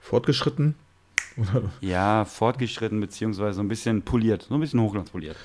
Fortgeschritten? 0.00 0.74
Oder? 1.36 1.62
Ja, 1.80 2.24
fortgeschritten, 2.24 3.00
beziehungsweise 3.00 3.54
so 3.54 3.60
ein 3.62 3.68
bisschen 3.68 4.02
poliert, 4.02 4.46
so 4.48 4.54
ein 4.54 4.60
bisschen 4.60 4.80
hochglanzpoliert. 4.80 5.36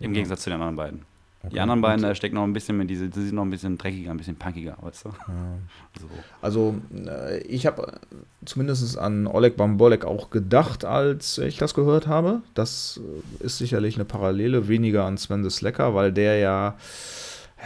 Im 0.00 0.12
Ja. 0.12 0.14
Gegensatz 0.14 0.42
zu 0.42 0.50
den 0.50 0.54
anderen 0.60 0.76
beiden. 0.76 1.02
Okay. 1.42 1.54
Die 1.54 1.60
anderen 1.60 1.80
beiden, 1.80 2.02
da 2.02 2.14
steckt 2.14 2.34
noch 2.34 2.42
ein 2.42 2.52
bisschen 2.52 2.76
mehr 2.76 2.84
diese, 2.86 3.08
die 3.08 3.22
sind 3.22 3.34
noch 3.34 3.44
ein 3.44 3.50
bisschen 3.50 3.78
dreckiger, 3.78 4.10
ein 4.10 4.18
bisschen 4.18 4.36
punkiger, 4.36 4.76
weißt 4.82 5.06
du? 5.06 5.08
Ja. 5.08 5.58
So. 5.98 6.08
Also, 6.42 6.74
äh, 7.06 7.38
ich 7.44 7.64
habe 7.64 7.98
zumindest 8.44 8.98
an 8.98 9.26
Oleg 9.26 9.56
Bambolek 9.56 10.04
auch 10.04 10.28
gedacht, 10.28 10.84
als 10.84 11.38
ich 11.38 11.56
das 11.56 11.72
gehört 11.72 12.06
habe. 12.06 12.42
Das 12.52 13.00
äh, 13.40 13.44
ist 13.46 13.56
sicherlich 13.56 13.94
eine 13.94 14.04
Parallele, 14.04 14.68
weniger 14.68 15.06
an 15.06 15.16
Sven 15.16 15.42
the 15.42 15.48
Slacker, 15.48 15.94
weil 15.94 16.12
der 16.12 16.36
ja, 16.36 16.76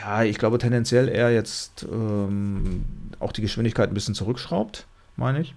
ja, 0.00 0.22
ich 0.22 0.38
glaube 0.38 0.58
tendenziell 0.58 1.08
eher 1.08 1.32
jetzt 1.32 1.84
ähm, 1.90 2.84
auch 3.18 3.32
die 3.32 3.42
Geschwindigkeit 3.42 3.88
ein 3.90 3.94
bisschen 3.94 4.14
zurückschraubt, 4.14 4.86
meine 5.16 5.40
ich. 5.40 5.52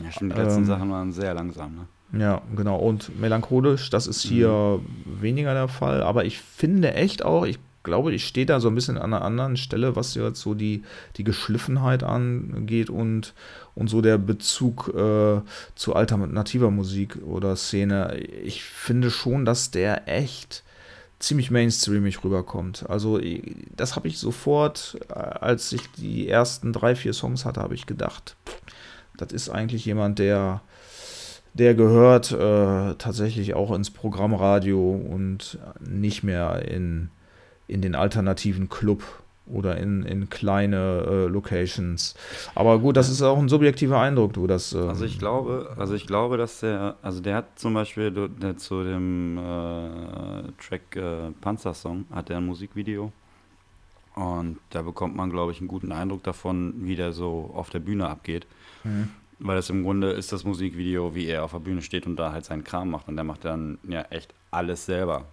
Ja, 0.00 0.10
stimmt, 0.10 0.32
die 0.32 0.40
letzten 0.40 0.60
Ähm, 0.60 0.66
Sachen 0.66 0.90
waren 0.90 1.12
sehr 1.12 1.34
langsam, 1.34 1.74
ne? 1.74 1.86
Ja, 2.20 2.42
genau. 2.54 2.76
Und 2.76 3.18
melancholisch, 3.18 3.88
das 3.88 4.06
ist 4.06 4.20
hier 4.20 4.80
weniger 5.06 5.54
der 5.54 5.68
Fall. 5.68 6.02
Aber 6.02 6.24
ich 6.26 6.38
finde 6.38 6.92
echt 6.94 7.24
auch, 7.24 7.46
ich 7.46 7.58
glaube, 7.84 8.12
ich 8.12 8.26
stehe 8.26 8.46
da 8.46 8.60
so 8.60 8.68
ein 8.68 8.74
bisschen 8.74 8.98
an 8.98 9.14
einer 9.14 9.24
anderen 9.24 9.56
Stelle, 9.56 9.96
was 9.96 10.14
jetzt 10.14 10.40
so 10.40 10.54
die, 10.54 10.82
die 11.16 11.24
Geschliffenheit 11.24 12.02
angeht 12.02 12.90
und, 12.90 13.34
und 13.74 13.88
so 13.88 14.02
der 14.02 14.18
Bezug 14.18 14.88
äh, 14.94 15.40
zu 15.74 15.94
alternativer 15.94 16.70
Musik 16.70 17.18
oder 17.24 17.56
Szene. 17.56 18.18
Ich 18.18 18.62
finde 18.62 19.10
schon, 19.10 19.44
dass 19.44 19.70
der 19.70 20.06
echt 20.06 20.64
ziemlich 21.18 21.50
mainstreamig 21.50 22.22
rüberkommt. 22.24 22.84
Also 22.88 23.18
das 23.74 23.96
habe 23.96 24.08
ich 24.08 24.18
sofort, 24.18 24.98
äh, 25.08 25.14
als 25.14 25.72
ich 25.72 25.90
die 25.92 26.28
ersten 26.28 26.72
drei, 26.72 26.94
vier 26.94 27.14
Songs 27.14 27.44
hatte, 27.44 27.60
habe 27.60 27.74
ich 27.74 27.86
gedacht, 27.86 28.36
das 29.16 29.32
ist 29.32 29.48
eigentlich 29.48 29.84
jemand, 29.84 30.18
der 30.18 30.62
der 31.54 31.74
gehört 31.74 32.32
äh, 32.32 32.94
tatsächlich 32.94 33.54
auch 33.54 33.72
ins 33.72 33.90
Programmradio 33.90 34.90
und 34.92 35.58
nicht 35.80 36.22
mehr 36.22 36.66
in, 36.66 37.10
in 37.68 37.82
den 37.82 37.94
alternativen 37.94 38.68
Club 38.70 39.02
oder 39.46 39.76
in, 39.76 40.02
in 40.04 40.30
kleine 40.30 41.04
äh, 41.06 41.26
Locations. 41.26 42.14
Aber 42.54 42.78
gut, 42.78 42.96
das 42.96 43.10
ist 43.10 43.20
auch 43.20 43.38
ein 43.38 43.48
subjektiver 43.48 44.00
Eindruck, 44.00 44.32
du 44.32 44.46
das. 44.46 44.72
ähm, 44.72 44.88
Also 44.88 45.04
ich 45.04 45.18
glaube, 45.18 45.74
also 45.76 45.94
ich 45.94 46.06
glaube, 46.06 46.38
dass 46.38 46.60
der, 46.60 46.96
also 47.02 47.20
der 47.20 47.36
hat 47.36 47.58
zum 47.58 47.74
Beispiel 47.74 48.10
der, 48.10 48.56
zu 48.56 48.82
dem 48.84 49.36
äh, 49.36 50.52
Track 50.58 50.96
äh, 50.96 51.32
Panzersong 51.40 52.06
hat 52.12 52.30
er 52.30 52.38
ein 52.38 52.46
Musikvideo 52.46 53.12
und 54.14 54.58
da 54.70 54.82
bekommt 54.82 55.16
man, 55.16 55.30
glaube 55.30 55.52
ich, 55.52 55.58
einen 55.58 55.68
guten 55.68 55.92
Eindruck 55.92 56.22
davon, 56.22 56.74
wie 56.78 56.96
der 56.96 57.12
so 57.12 57.50
auf 57.54 57.70
der 57.70 57.80
Bühne 57.80 58.08
abgeht. 58.08 58.46
Mhm. 58.84 59.10
Weil 59.38 59.56
das 59.56 59.70
im 59.70 59.82
Grunde 59.82 60.12
ist 60.12 60.32
das 60.32 60.44
Musikvideo, 60.44 61.14
wie 61.16 61.26
er 61.26 61.42
auf 61.44 61.50
der 61.52 61.58
Bühne 61.58 61.82
steht 61.82 62.06
und 62.06 62.14
da 62.16 62.30
halt 62.32 62.44
seinen 62.44 62.62
Kram 62.62 62.90
macht. 62.90 63.08
Und 63.08 63.16
der 63.16 63.24
macht 63.24 63.44
dann 63.44 63.78
ja 63.88 64.02
echt 64.02 64.32
alles 64.52 64.86
selber. 64.86 65.24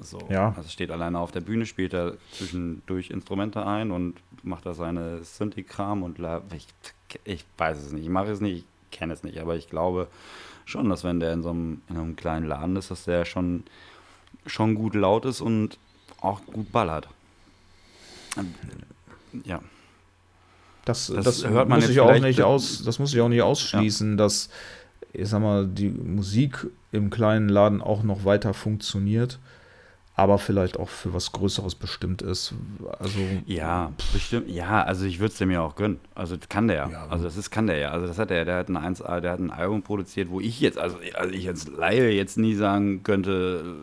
So. 0.00 0.20
Ja. 0.30 0.54
Also 0.56 0.68
steht 0.68 0.92
alleine 0.92 1.18
auf 1.18 1.32
der 1.32 1.40
Bühne, 1.40 1.66
spielt 1.66 1.92
er 1.92 2.14
zwischendurch 2.30 3.10
Instrumente 3.10 3.66
ein 3.66 3.90
und 3.90 4.14
macht 4.44 4.64
da 4.64 4.74
seine 4.74 5.24
Synthi-Kram 5.24 6.04
und 6.04 6.18
la- 6.18 6.42
ich, 6.54 6.68
ich 7.24 7.44
weiß 7.56 7.78
es 7.78 7.90
nicht. 7.90 8.04
Ich 8.04 8.08
mache 8.10 8.30
es 8.30 8.40
nicht, 8.40 8.64
ich 8.90 8.96
kenne 8.96 9.12
es 9.12 9.24
nicht, 9.24 9.38
aber 9.40 9.56
ich 9.56 9.68
glaube 9.68 10.06
schon, 10.64 10.88
dass 10.88 11.02
wenn 11.02 11.18
der 11.18 11.32
in 11.32 11.42
so 11.42 11.50
einem, 11.50 11.82
in 11.88 11.96
einem 11.96 12.14
kleinen 12.14 12.46
Laden 12.46 12.76
ist, 12.76 12.92
dass 12.92 13.06
der 13.06 13.24
schon, 13.24 13.64
schon 14.46 14.76
gut 14.76 14.94
laut 14.94 15.24
ist 15.24 15.40
und 15.40 15.78
auch 16.20 16.44
gut 16.46 16.70
ballert. 16.70 17.08
Ja. 19.44 19.60
Das, 20.88 21.08
Das 21.08 21.24
das, 21.24 21.46
hört 21.46 21.68
man 21.68 21.80
muss 21.80 21.90
ich 21.90 22.00
auch 22.00 22.18
nicht 22.18 22.40
aus, 22.42 22.82
das 22.82 22.98
muss 22.98 23.12
ich 23.12 23.20
auch 23.20 23.28
nicht 23.28 23.42
ausschließen, 23.42 24.16
dass, 24.16 24.48
ich 25.12 25.28
sag 25.28 25.40
mal, 25.42 25.66
die 25.66 25.90
Musik 25.90 26.66
im 26.92 27.10
kleinen 27.10 27.50
Laden 27.50 27.82
auch 27.82 28.02
noch 28.02 28.24
weiter 28.24 28.54
funktioniert, 28.54 29.38
aber 30.18 30.38
vielleicht 30.38 30.78
auch 30.80 30.88
für 30.88 31.14
was 31.14 31.30
Größeres 31.30 31.76
bestimmt 31.76 32.22
ist. 32.22 32.52
Also 32.98 33.20
Ja, 33.46 33.92
bestimmt. 34.12 34.48
Ja, 34.50 34.82
also 34.82 35.04
ich 35.06 35.20
würde 35.20 35.30
es 35.32 35.38
dem 35.38 35.52
ja 35.52 35.60
auch 35.60 35.76
gönnen. 35.76 36.00
Also 36.16 36.36
das 36.36 36.48
kann 36.48 36.66
der 36.66 36.76
ja. 36.90 37.06
Also 37.08 37.22
das 37.22 37.36
ist, 37.36 37.50
kann 37.52 37.68
der 37.68 37.78
ja. 37.78 37.92
Also 37.92 38.08
das 38.08 38.18
hat 38.18 38.32
er. 38.32 38.44
Der 38.44 38.56
hat 38.56 38.68
ein 38.68 38.76
1A, 38.76 39.20
der 39.20 39.30
hat 39.30 39.38
ein 39.38 39.52
Album 39.52 39.82
produziert, 39.82 40.28
wo 40.28 40.40
ich 40.40 40.58
jetzt, 40.60 40.76
also, 40.76 40.96
also 41.14 41.32
ich 41.32 41.46
als 41.46 41.68
Laie 41.68 42.10
jetzt 42.10 42.36
nie 42.36 42.56
sagen 42.56 43.04
könnte, 43.04 43.76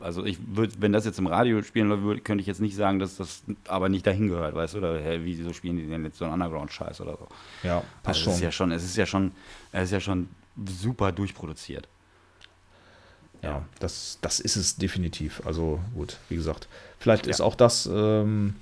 also 0.00 0.24
ich 0.24 0.38
würde, 0.48 0.74
wenn 0.80 0.92
das 0.92 1.04
jetzt 1.04 1.20
im 1.20 1.28
Radio 1.28 1.62
spielen 1.62 1.88
würde, 1.90 2.02
würd- 2.02 2.24
könnte 2.24 2.40
ich 2.40 2.48
jetzt 2.48 2.60
nicht 2.60 2.74
sagen, 2.74 2.98
dass 2.98 3.16
das 3.16 3.44
aber 3.68 3.88
nicht 3.88 4.04
dahin 4.04 4.26
gehört, 4.28 4.56
weißt 4.56 4.74
du? 4.74 4.78
Oder 4.78 4.98
hä, 4.98 5.20
wieso 5.22 5.52
spielen 5.52 5.76
die 5.76 5.86
denn 5.86 6.02
jetzt 6.04 6.18
so 6.18 6.24
einen 6.24 6.34
Underground-Scheiß 6.34 7.00
oder 7.02 7.12
so? 7.12 7.28
ja, 7.62 7.84
passt 8.02 8.26
Also 8.26 8.30
es 8.30 8.36
ist 8.36 8.40
schon. 8.40 8.42
ja 8.42 8.50
schon, 8.52 8.72
es 8.72 8.84
ist 8.84 8.96
ja 8.96 9.06
schon, 9.06 9.32
es 9.70 9.84
ist 9.84 9.92
ja 9.92 10.00
schon 10.00 10.28
super 10.66 11.12
durchproduziert. 11.12 11.86
Ja, 13.42 13.62
das, 13.78 14.18
das 14.20 14.40
ist 14.40 14.56
es 14.56 14.76
definitiv. 14.76 15.42
Also 15.46 15.80
gut, 15.94 16.18
wie 16.28 16.36
gesagt, 16.36 16.68
vielleicht 16.98 17.26
Ja. 17.26 17.30
ist 17.30 17.40
auch 17.40 17.54
das 17.54 17.88
ähm, 17.92 18.56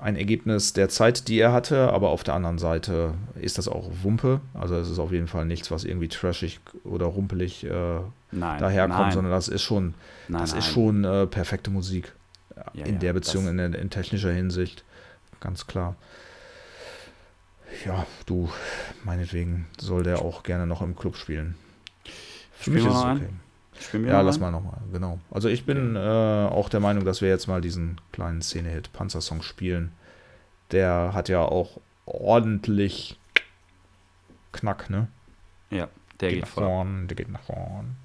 ein 0.00 0.16
Ergebnis 0.16 0.72
der 0.72 0.88
Zeit, 0.88 1.28
die 1.28 1.38
er 1.40 1.52
hatte, 1.52 1.92
aber 1.92 2.10
auf 2.10 2.22
der 2.22 2.34
anderen 2.34 2.58
Seite 2.58 3.14
ist 3.40 3.58
das 3.58 3.66
auch 3.68 3.90
Wumpe. 4.02 4.40
Also 4.54 4.76
es 4.76 4.88
ist 4.90 4.98
auf 4.98 5.12
jeden 5.12 5.26
Fall 5.26 5.46
nichts, 5.46 5.70
was 5.70 5.84
irgendwie 5.84 6.08
trashig 6.08 6.60
oder 6.84 7.06
rumpelig 7.06 7.64
äh, 7.64 7.70
Nein. 8.30 8.60
daherkommt, 8.60 8.98
nein, 9.00 9.12
sondern 9.12 9.32
das 9.32 9.48
ist 9.48 9.62
schon, 9.62 9.94
nein, 10.28 10.40
das 10.42 10.52
ist 10.52 10.66
schon 10.66 11.04
äh, 11.04 11.26
perfekte 11.26 11.70
Musik. 11.70 12.12
Ja, 12.74 12.84
in 12.84 12.94
ja, 12.94 12.98
der 12.98 13.12
Beziehung, 13.14 13.48
in, 13.48 13.58
in 13.58 13.90
technischer 13.90 14.32
Hinsicht. 14.32 14.84
Ganz 15.40 15.66
klar. 15.66 15.96
Ja, 17.84 18.06
du, 18.26 18.48
meinetwegen 19.04 19.66
soll 19.78 20.02
der 20.02 20.22
auch 20.22 20.42
gerne 20.42 20.66
noch 20.66 20.82
im 20.82 20.96
Club 20.96 21.16
spielen. 21.16 21.54
Für 22.54 22.70
mich 22.70 22.82
Spielen 22.82 22.96
ist 22.96 23.02
wir 23.04 23.10
es 23.12 23.16
okay. 23.16 23.24
einen? 23.26 23.40
Spielen 23.80 24.04
wir 24.04 24.12
Ja, 24.12 24.18
noch 24.18 24.26
lass 24.26 24.40
mal 24.40 24.50
nochmal, 24.50 24.78
genau. 24.92 25.18
Also 25.30 25.48
ich 25.48 25.64
bin 25.64 25.96
äh, 25.96 25.98
auch 25.98 26.68
der 26.68 26.80
Meinung, 26.80 27.04
dass 27.04 27.20
wir 27.20 27.28
jetzt 27.28 27.46
mal 27.46 27.60
diesen 27.60 28.00
kleinen 28.12 28.42
Szene-Hit 28.42 28.92
Panzersong 28.92 29.42
spielen. 29.42 29.92
Der 30.72 31.12
hat 31.14 31.28
ja 31.28 31.40
auch 31.42 31.80
ordentlich 32.06 33.18
Knack, 34.52 34.90
ne? 34.90 35.08
Ja, 35.70 35.88
der 36.20 36.30
geht, 36.30 36.40
nach 36.42 36.48
voll. 36.48 36.64
ab. 36.64 36.70
vorn, 36.70 37.08
der 37.08 37.16
geht 37.16 37.28
nach 37.28 37.42
vorn. 37.42 37.96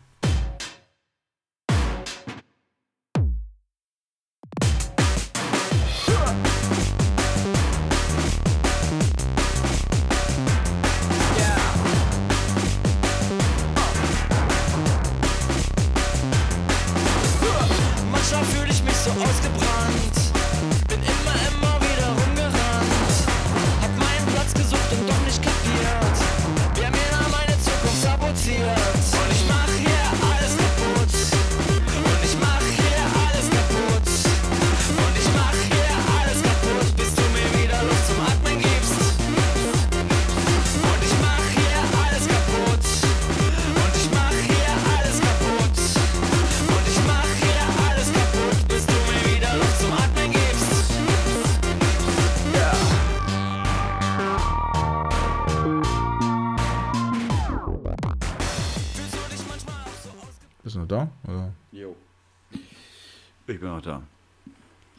Ich 63.48 63.60
bin 63.60 63.70
auch 63.70 63.82
da. 63.82 64.04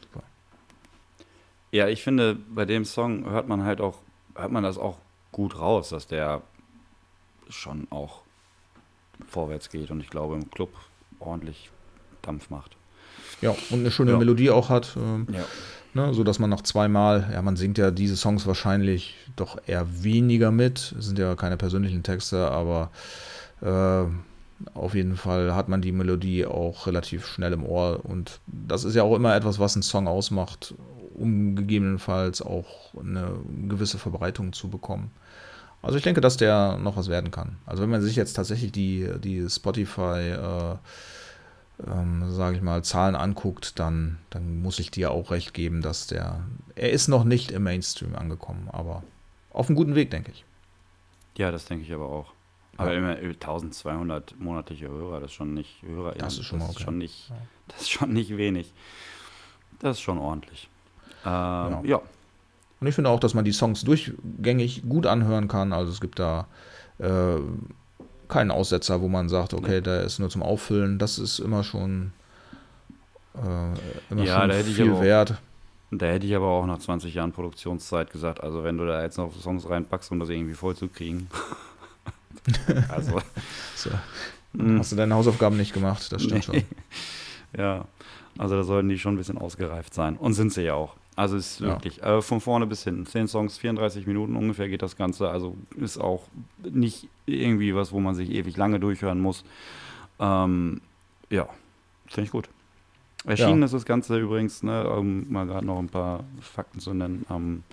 Super. 0.01 0.23
Ja, 1.71 1.87
ich 1.87 2.03
finde, 2.03 2.35
bei 2.35 2.65
dem 2.65 2.85
Song 2.85 3.29
hört 3.29 3.47
man 3.47 3.63
halt 3.63 3.81
auch, 3.81 3.99
hört 4.35 4.51
man 4.51 4.63
das 4.63 4.77
auch 4.77 4.97
gut 5.31 5.59
raus, 5.59 5.89
dass 5.89 6.07
der 6.07 6.41
schon 7.49 7.87
auch 7.89 8.21
vorwärts 9.27 9.69
geht 9.69 9.91
und 9.91 9.99
ich 10.01 10.09
glaube 10.09 10.35
im 10.35 10.49
Club 10.49 10.69
ordentlich 11.19 11.71
Dampf 12.21 12.49
macht. 12.49 12.75
Ja, 13.41 13.51
und 13.69 13.79
eine 13.79 13.91
schöne 13.91 14.11
ja. 14.11 14.17
Melodie 14.17 14.49
auch 14.49 14.69
hat. 14.69 14.95
Ähm, 14.97 15.27
ja. 15.31 15.43
Ne, 15.93 16.13
so 16.13 16.25
dass 16.25 16.39
man 16.39 16.49
noch 16.49 16.61
zweimal, 16.61 17.29
ja, 17.31 17.41
man 17.41 17.55
singt 17.55 17.77
ja 17.77 17.89
diese 17.89 18.17
Songs 18.17 18.45
wahrscheinlich 18.45 19.15
doch 19.37 19.57
eher 19.65 20.03
weniger 20.03 20.51
mit. 20.51 20.93
Es 20.99 21.05
sind 21.05 21.17
ja 21.17 21.35
keine 21.35 21.55
persönlichen 21.55 22.03
Texte, 22.03 22.51
aber 22.51 22.91
äh, 23.61 24.03
auf 24.73 24.95
jeden 24.95 25.15
Fall 25.17 25.53
hat 25.53 25.67
man 25.67 25.81
die 25.81 25.91
Melodie 25.91 26.45
auch 26.45 26.87
relativ 26.87 27.27
schnell 27.27 27.53
im 27.53 27.65
Ohr. 27.65 27.99
Und 28.03 28.39
das 28.47 28.83
ist 28.83 28.95
ja 28.95 29.03
auch 29.03 29.15
immer 29.15 29.35
etwas, 29.35 29.59
was 29.59 29.75
einen 29.75 29.83
Song 29.83 30.07
ausmacht, 30.07 30.73
um 31.13 31.55
gegebenenfalls 31.55 32.41
auch 32.41 32.93
eine 32.99 33.33
gewisse 33.67 33.97
Verbreitung 33.97 34.53
zu 34.53 34.69
bekommen. 34.69 35.11
Also 35.81 35.97
ich 35.97 36.03
denke, 36.03 36.21
dass 36.21 36.37
der 36.37 36.77
noch 36.77 36.97
was 36.97 37.09
werden 37.09 37.31
kann. 37.31 37.57
Also 37.65 37.83
wenn 37.83 37.89
man 37.89 38.01
sich 38.01 38.15
jetzt 38.15 38.33
tatsächlich 38.33 38.71
die, 38.71 39.07
die 39.19 39.47
Spotify 39.49 40.31
äh, 40.31 40.75
ähm, 41.85 42.31
sage 42.31 42.55
ich 42.57 42.61
mal, 42.61 42.83
Zahlen 42.83 43.15
anguckt, 43.15 43.79
dann, 43.79 44.17
dann 44.29 44.61
muss 44.61 44.79
ich 44.79 44.91
dir 44.91 45.11
auch 45.11 45.31
recht 45.31 45.53
geben, 45.53 45.81
dass 45.81 46.07
der, 46.07 46.41
er 46.75 46.91
ist 46.91 47.07
noch 47.07 47.23
nicht 47.23 47.51
im 47.51 47.63
Mainstream 47.63 48.15
angekommen, 48.15 48.69
aber 48.71 49.03
auf 49.51 49.67
einem 49.67 49.75
guten 49.75 49.95
Weg, 49.95 50.11
denke 50.11 50.31
ich. 50.31 50.45
Ja, 51.37 51.51
das 51.51 51.65
denke 51.65 51.83
ich 51.83 51.93
aber 51.93 52.07
auch. 52.07 52.34
Aber 52.77 52.91
ja. 52.91 52.97
immer 52.97 53.15
1200 53.15 54.39
monatliche 54.39 54.87
Hörer, 54.87 55.21
das 55.21 55.31
ist 55.31 55.35
schon 55.35 55.53
nicht 55.53 55.81
Hörer. 55.81 56.13
Das 56.13 56.37
ist 56.37 56.45
schon, 56.45 56.59
das 56.59 56.69
ist 56.71 56.81
schon 56.81 56.97
nicht, 56.97 57.31
das 57.67 57.81
ist 57.81 57.91
schon 57.91 58.13
nicht 58.13 58.35
wenig. 58.35 58.73
Das 59.79 59.97
ist 59.97 60.01
schon 60.01 60.17
ordentlich. 60.17 60.69
Ähm, 61.25 61.31
ja. 61.31 61.81
ja. 61.83 62.01
Und 62.81 62.87
ich 62.87 62.95
finde 62.95 63.09
auch, 63.09 63.19
dass 63.19 63.33
man 63.33 63.45
die 63.45 63.53
Songs 63.53 63.83
durchgängig 63.83 64.83
gut 64.87 65.05
anhören 65.05 65.47
kann. 65.47 65.73
Also 65.73 65.91
es 65.91 66.01
gibt 66.01 66.19
da 66.19 66.47
äh, 66.99 67.39
keinen 68.27 68.51
Aussetzer, 68.51 69.01
wo 69.01 69.07
man 69.07 69.29
sagt, 69.29 69.53
okay, 69.53 69.81
der 69.81 70.03
ist 70.03 70.19
nur 70.19 70.29
zum 70.29 70.43
Auffüllen. 70.43 70.99
Das 70.99 71.17
ist 71.17 71.39
immer 71.39 71.63
schon, 71.63 72.11
äh, 73.35 74.11
immer 74.11 74.23
ja, 74.23 74.41
schon 74.41 74.63
viel 74.65 74.91
auch, 74.91 75.01
wert. 75.01 75.35
Da 75.91 76.07
hätte 76.07 76.25
ich 76.25 76.35
aber 76.35 76.47
auch 76.47 76.65
nach 76.65 76.79
20 76.79 77.13
Jahren 77.13 77.31
Produktionszeit 77.31 78.11
gesagt, 78.11 78.41
also 78.43 78.63
wenn 78.63 78.77
du 78.77 78.85
da 78.85 79.01
jetzt 79.01 79.17
noch 79.17 79.33
Songs 79.33 79.69
reinpackst, 79.69 80.11
um 80.11 80.19
das 80.19 80.29
irgendwie 80.29 80.55
voll 80.55 80.75
zu 80.75 80.87
kriegen. 80.87 81.29
also. 82.89 83.21
so. 83.75 83.89
Hm. 84.57 84.79
Hast 84.79 84.91
du 84.91 84.95
deine 84.95 85.15
Hausaufgaben 85.15 85.57
nicht 85.57 85.73
gemacht, 85.73 86.11
das 86.11 86.23
stimmt 86.23 86.47
nee. 86.49 86.61
schon. 86.61 86.63
Ja, 87.57 87.85
also 88.37 88.57
da 88.57 88.63
sollten 88.63 88.89
die 88.89 88.99
schon 88.99 89.13
ein 89.13 89.17
bisschen 89.17 89.37
ausgereift 89.37 89.93
sein. 89.93 90.17
Und 90.17 90.33
sind 90.33 90.51
sie 90.51 90.63
ja 90.63 90.73
auch. 90.73 90.97
Also 91.15 91.37
ist 91.37 91.61
wirklich 91.61 91.97
ja. 91.97 92.17
äh, 92.17 92.21
von 92.21 92.41
vorne 92.41 92.67
bis 92.67 92.83
hin. 92.83 93.05
Zehn 93.05 93.27
Songs, 93.27 93.57
34 93.57 94.05
Minuten 94.05 94.35
ungefähr 94.35 94.67
geht 94.67 94.81
das 94.81 94.97
Ganze. 94.97 95.29
Also 95.29 95.55
ist 95.77 95.97
auch 95.97 96.23
nicht 96.61 97.07
irgendwie 97.25 97.73
was, 97.73 97.93
wo 97.93 98.01
man 98.01 98.13
sich 98.15 98.29
ewig 98.29 98.57
lange 98.57 98.81
durchhören 98.81 99.21
muss. 99.21 99.45
Ähm, 100.19 100.81
ja, 101.29 101.47
finde 102.07 102.25
ich 102.25 102.31
gut. 102.31 102.49
Erschienen 103.25 103.59
ja. 103.59 103.65
ist 103.65 103.73
das 103.73 103.85
Ganze 103.85 104.19
übrigens, 104.19 104.61
ne, 104.61 104.87
um 104.89 105.31
mal 105.31 105.47
gerade 105.47 105.65
noch 105.65 105.79
ein 105.79 105.89
paar 105.89 106.25
Fakten 106.41 106.79
zu 106.79 106.93
nennen, 106.93 107.25
am 107.29 107.63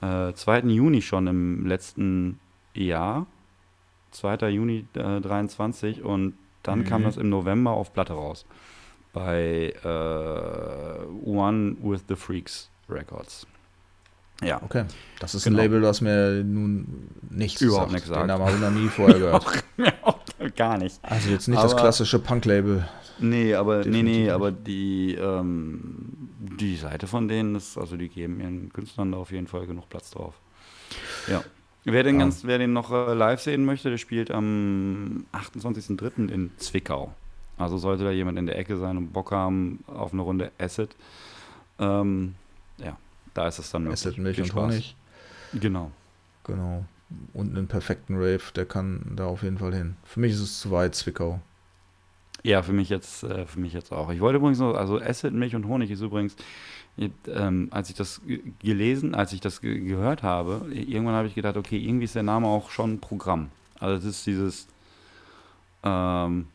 äh, 0.00 0.32
2. 0.32 0.60
Juni 0.60 1.02
schon 1.02 1.26
im 1.26 1.66
letzten 1.66 2.40
Jahr. 2.74 3.26
2. 4.16 4.48
Juni 4.48 4.86
äh, 4.94 5.20
23 5.20 6.02
und 6.02 6.34
dann 6.62 6.80
mhm. 6.80 6.84
kam 6.84 7.04
das 7.04 7.16
im 7.16 7.28
November 7.28 7.72
auf 7.72 7.92
Platte 7.92 8.14
raus 8.14 8.44
bei 9.12 9.72
äh, 9.82 11.26
One 11.26 11.76
with 11.82 12.04
the 12.08 12.16
Freaks 12.16 12.70
Records. 12.88 13.46
Ja. 14.42 14.62
Okay. 14.62 14.84
Das 15.20 15.34
ist 15.34 15.44
genau. 15.44 15.58
ein 15.58 15.64
Label, 15.64 15.80
das 15.80 16.00
mir 16.02 16.44
nun 16.44 17.08
nichts 17.30 17.62
Überhaupt 17.62 17.92
nichts 17.92 18.08
sagt. 18.08 18.22
Den 18.22 18.30
habe 18.30 18.50
ich 18.50 18.60
noch 18.60 18.70
nie 18.70 18.88
vorher 18.88 19.18
gehört. 19.18 19.64
gar 20.56 20.76
nicht. 20.76 20.98
Also 21.02 21.30
jetzt 21.30 21.48
nicht 21.48 21.58
aber, 21.58 21.68
das 21.68 21.80
klassische 21.80 22.18
Punk-Label. 22.18 22.86
Nee, 23.18 23.54
aber 23.54 23.78
Definitiv 23.78 24.04
nee, 24.04 24.24
nee, 24.24 24.30
aber 24.30 24.52
die, 24.52 25.14
ähm, 25.14 26.28
die 26.38 26.76
Seite 26.76 27.06
von 27.06 27.28
denen 27.28 27.54
ist, 27.54 27.78
also 27.78 27.96
die 27.96 28.10
geben 28.10 28.40
ihren 28.40 28.70
Künstlern 28.72 29.12
da 29.12 29.18
auf 29.18 29.32
jeden 29.32 29.46
Fall 29.46 29.66
genug 29.66 29.88
Platz 29.88 30.10
drauf. 30.10 30.34
Ja. 31.26 31.42
Wer 31.88 32.02
den, 32.02 32.16
ja. 32.16 32.24
ganz, 32.24 32.42
wer 32.44 32.58
den 32.58 32.72
noch 32.72 32.90
äh, 32.90 33.14
live 33.14 33.40
sehen 33.40 33.64
möchte, 33.64 33.90
der 33.90 33.98
spielt 33.98 34.32
am 34.32 35.24
28.03. 35.32 36.28
in 36.28 36.50
Zwickau. 36.56 37.14
Also 37.58 37.78
sollte 37.78 38.02
da 38.02 38.10
jemand 38.10 38.38
in 38.38 38.46
der 38.46 38.58
Ecke 38.58 38.76
sein 38.76 38.96
und 38.96 39.12
Bock 39.12 39.30
haben 39.30 39.84
auf 39.86 40.12
eine 40.12 40.22
Runde 40.22 40.50
Acid, 40.58 40.90
ähm, 41.78 42.34
ja, 42.78 42.96
da 43.34 43.46
ist 43.46 43.60
es 43.60 43.70
dann 43.70 43.84
möglich. 43.84 44.04
Acid, 44.04 44.18
Milch 44.18 44.40
und 44.40 44.54
Honig. 44.54 44.96
Genau. 45.54 45.92
Genau. 46.44 46.84
Und 47.32 47.56
einen 47.56 47.68
perfekten 47.68 48.16
Rave, 48.16 48.42
der 48.56 48.66
kann 48.66 49.12
da 49.14 49.26
auf 49.26 49.44
jeden 49.44 49.58
Fall 49.58 49.72
hin. 49.72 49.96
Für 50.02 50.18
mich 50.18 50.32
ist 50.32 50.40
es 50.40 50.60
zu 50.60 50.72
weit, 50.72 50.96
Zwickau. 50.96 51.40
Ja, 52.42 52.62
für 52.62 52.72
mich 52.72 52.88
jetzt, 52.88 53.24
äh, 53.24 53.46
für 53.46 53.60
mich 53.60 53.72
jetzt 53.72 53.92
auch. 53.92 54.10
Ich 54.10 54.20
wollte 54.20 54.38
übrigens 54.38 54.58
noch, 54.58 54.74
also 54.74 55.00
Acid, 55.00 55.32
Milch 55.32 55.54
und 55.54 55.66
Honig 55.66 55.90
ist 55.90 56.00
übrigens, 56.00 56.36
ähm, 57.28 57.68
als 57.70 57.90
ich 57.90 57.96
das 57.96 58.20
gelesen, 58.60 59.14
als 59.14 59.32
ich 59.32 59.40
das 59.40 59.60
ge 59.60 59.80
gehört 59.80 60.22
habe, 60.22 60.66
irgendwann 60.72 61.14
habe 61.14 61.28
ich 61.28 61.34
gedacht, 61.34 61.56
okay, 61.56 61.78
irgendwie 61.78 62.04
ist 62.04 62.14
der 62.14 62.22
Name 62.22 62.46
auch 62.46 62.70
schon 62.70 63.00
Programm. 63.00 63.50
Also 63.78 63.96
es 63.98 64.16
ist 64.16 64.26
dieses, 64.26 64.68
ähm, 65.82 66.46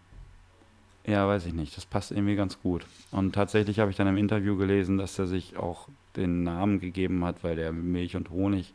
ja, 1.06 1.28
weiß 1.28 1.46
ich 1.46 1.54
nicht. 1.54 1.76
Das 1.78 1.86
passt 1.86 2.12
irgendwie 2.12 2.36
ganz 2.36 2.60
gut. 2.62 2.86
Und 3.12 3.34
tatsächlich 3.34 3.80
habe 3.80 3.92
ich 3.92 3.98
dann 3.98 4.08
im 4.08 4.18
Interview 4.18 4.56
gelesen, 4.56 4.98
dass 4.98 5.18
er 5.20 5.28
sich 5.28 5.58
auch 5.58 5.88
den 6.16 6.44
Namen 6.44 6.80
gegeben 6.80 7.24
hat, 7.26 7.44
weil 7.44 7.58
er 7.58 7.72
Milch 7.72 8.16
und 8.16 8.30
Honig 8.30 8.74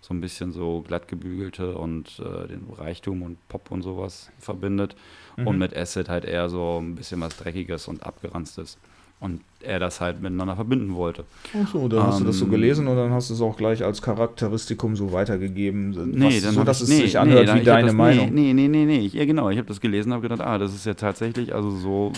so 0.00 0.12
ein 0.12 0.20
bisschen 0.20 0.52
so 0.52 0.82
glattgebügelte 0.86 1.76
und 1.76 2.20
äh, 2.20 2.46
den 2.46 2.66
Reichtum 2.76 3.22
und 3.22 3.38
Pop 3.48 3.70
und 3.70 3.82
sowas 3.82 4.30
verbindet. 4.38 4.96
Mhm. 5.36 5.46
Und 5.46 5.58
mit 5.58 5.76
Acid 5.76 6.08
halt 6.08 6.24
eher 6.24 6.48
so 6.48 6.78
ein 6.80 6.94
bisschen 6.94 7.20
was 7.20 7.36
Dreckiges 7.36 7.88
und 7.88 8.04
Abgeranztes 8.04 8.78
und 9.20 9.40
er 9.60 9.78
das 9.78 10.00
halt 10.00 10.20
miteinander 10.20 10.54
verbinden 10.54 10.94
wollte. 10.94 11.24
Ach 11.54 11.66
so, 11.66 11.88
dann 11.88 12.00
ähm, 12.00 12.06
hast 12.06 12.20
du 12.20 12.24
das 12.24 12.38
so 12.38 12.44
ähm, 12.44 12.50
gelesen 12.50 12.86
und 12.86 12.96
dann 12.96 13.10
hast 13.10 13.30
du 13.30 13.34
es 13.34 13.40
auch 13.40 13.56
gleich 13.56 13.82
als 13.82 14.02
Charakteristikum 14.02 14.96
so 14.96 15.12
weitergegeben, 15.12 15.90
nee, 16.12 16.40
dann 16.40 16.54
so 16.54 16.62
dass 16.62 16.82
es 16.82 16.90
nee, 16.90 17.00
sich 17.00 17.18
anhört 17.18 17.46
nee, 17.46 17.60
wie 17.60 17.64
deine 17.64 17.86
das, 17.86 17.96
Meinung. 17.96 18.34
Nee, 18.34 18.52
nee, 18.52 18.68
nee, 18.68 18.84
nee, 18.84 19.06
ja 19.06 19.24
genau, 19.24 19.48
ich 19.48 19.56
habe 19.56 19.66
das 19.66 19.80
gelesen 19.80 20.10
und 20.10 20.16
habe 20.16 20.28
gedacht, 20.28 20.46
ah, 20.46 20.58
das 20.58 20.74
ist 20.74 20.84
ja 20.84 20.94
tatsächlich 20.94 21.54
also 21.54 21.70
so 21.70 22.12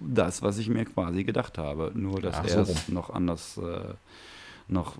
das, 0.00 0.40
was 0.40 0.58
ich 0.58 0.68
mir 0.68 0.86
quasi 0.86 1.24
gedacht 1.24 1.58
habe, 1.58 1.92
nur 1.94 2.20
dass 2.20 2.36
Ach, 2.36 2.44
er 2.44 2.64
so 2.64 2.72
es 2.72 2.88
noch 2.88 3.10
anders, 3.10 3.58
äh, 3.58 3.94
noch 4.68 4.94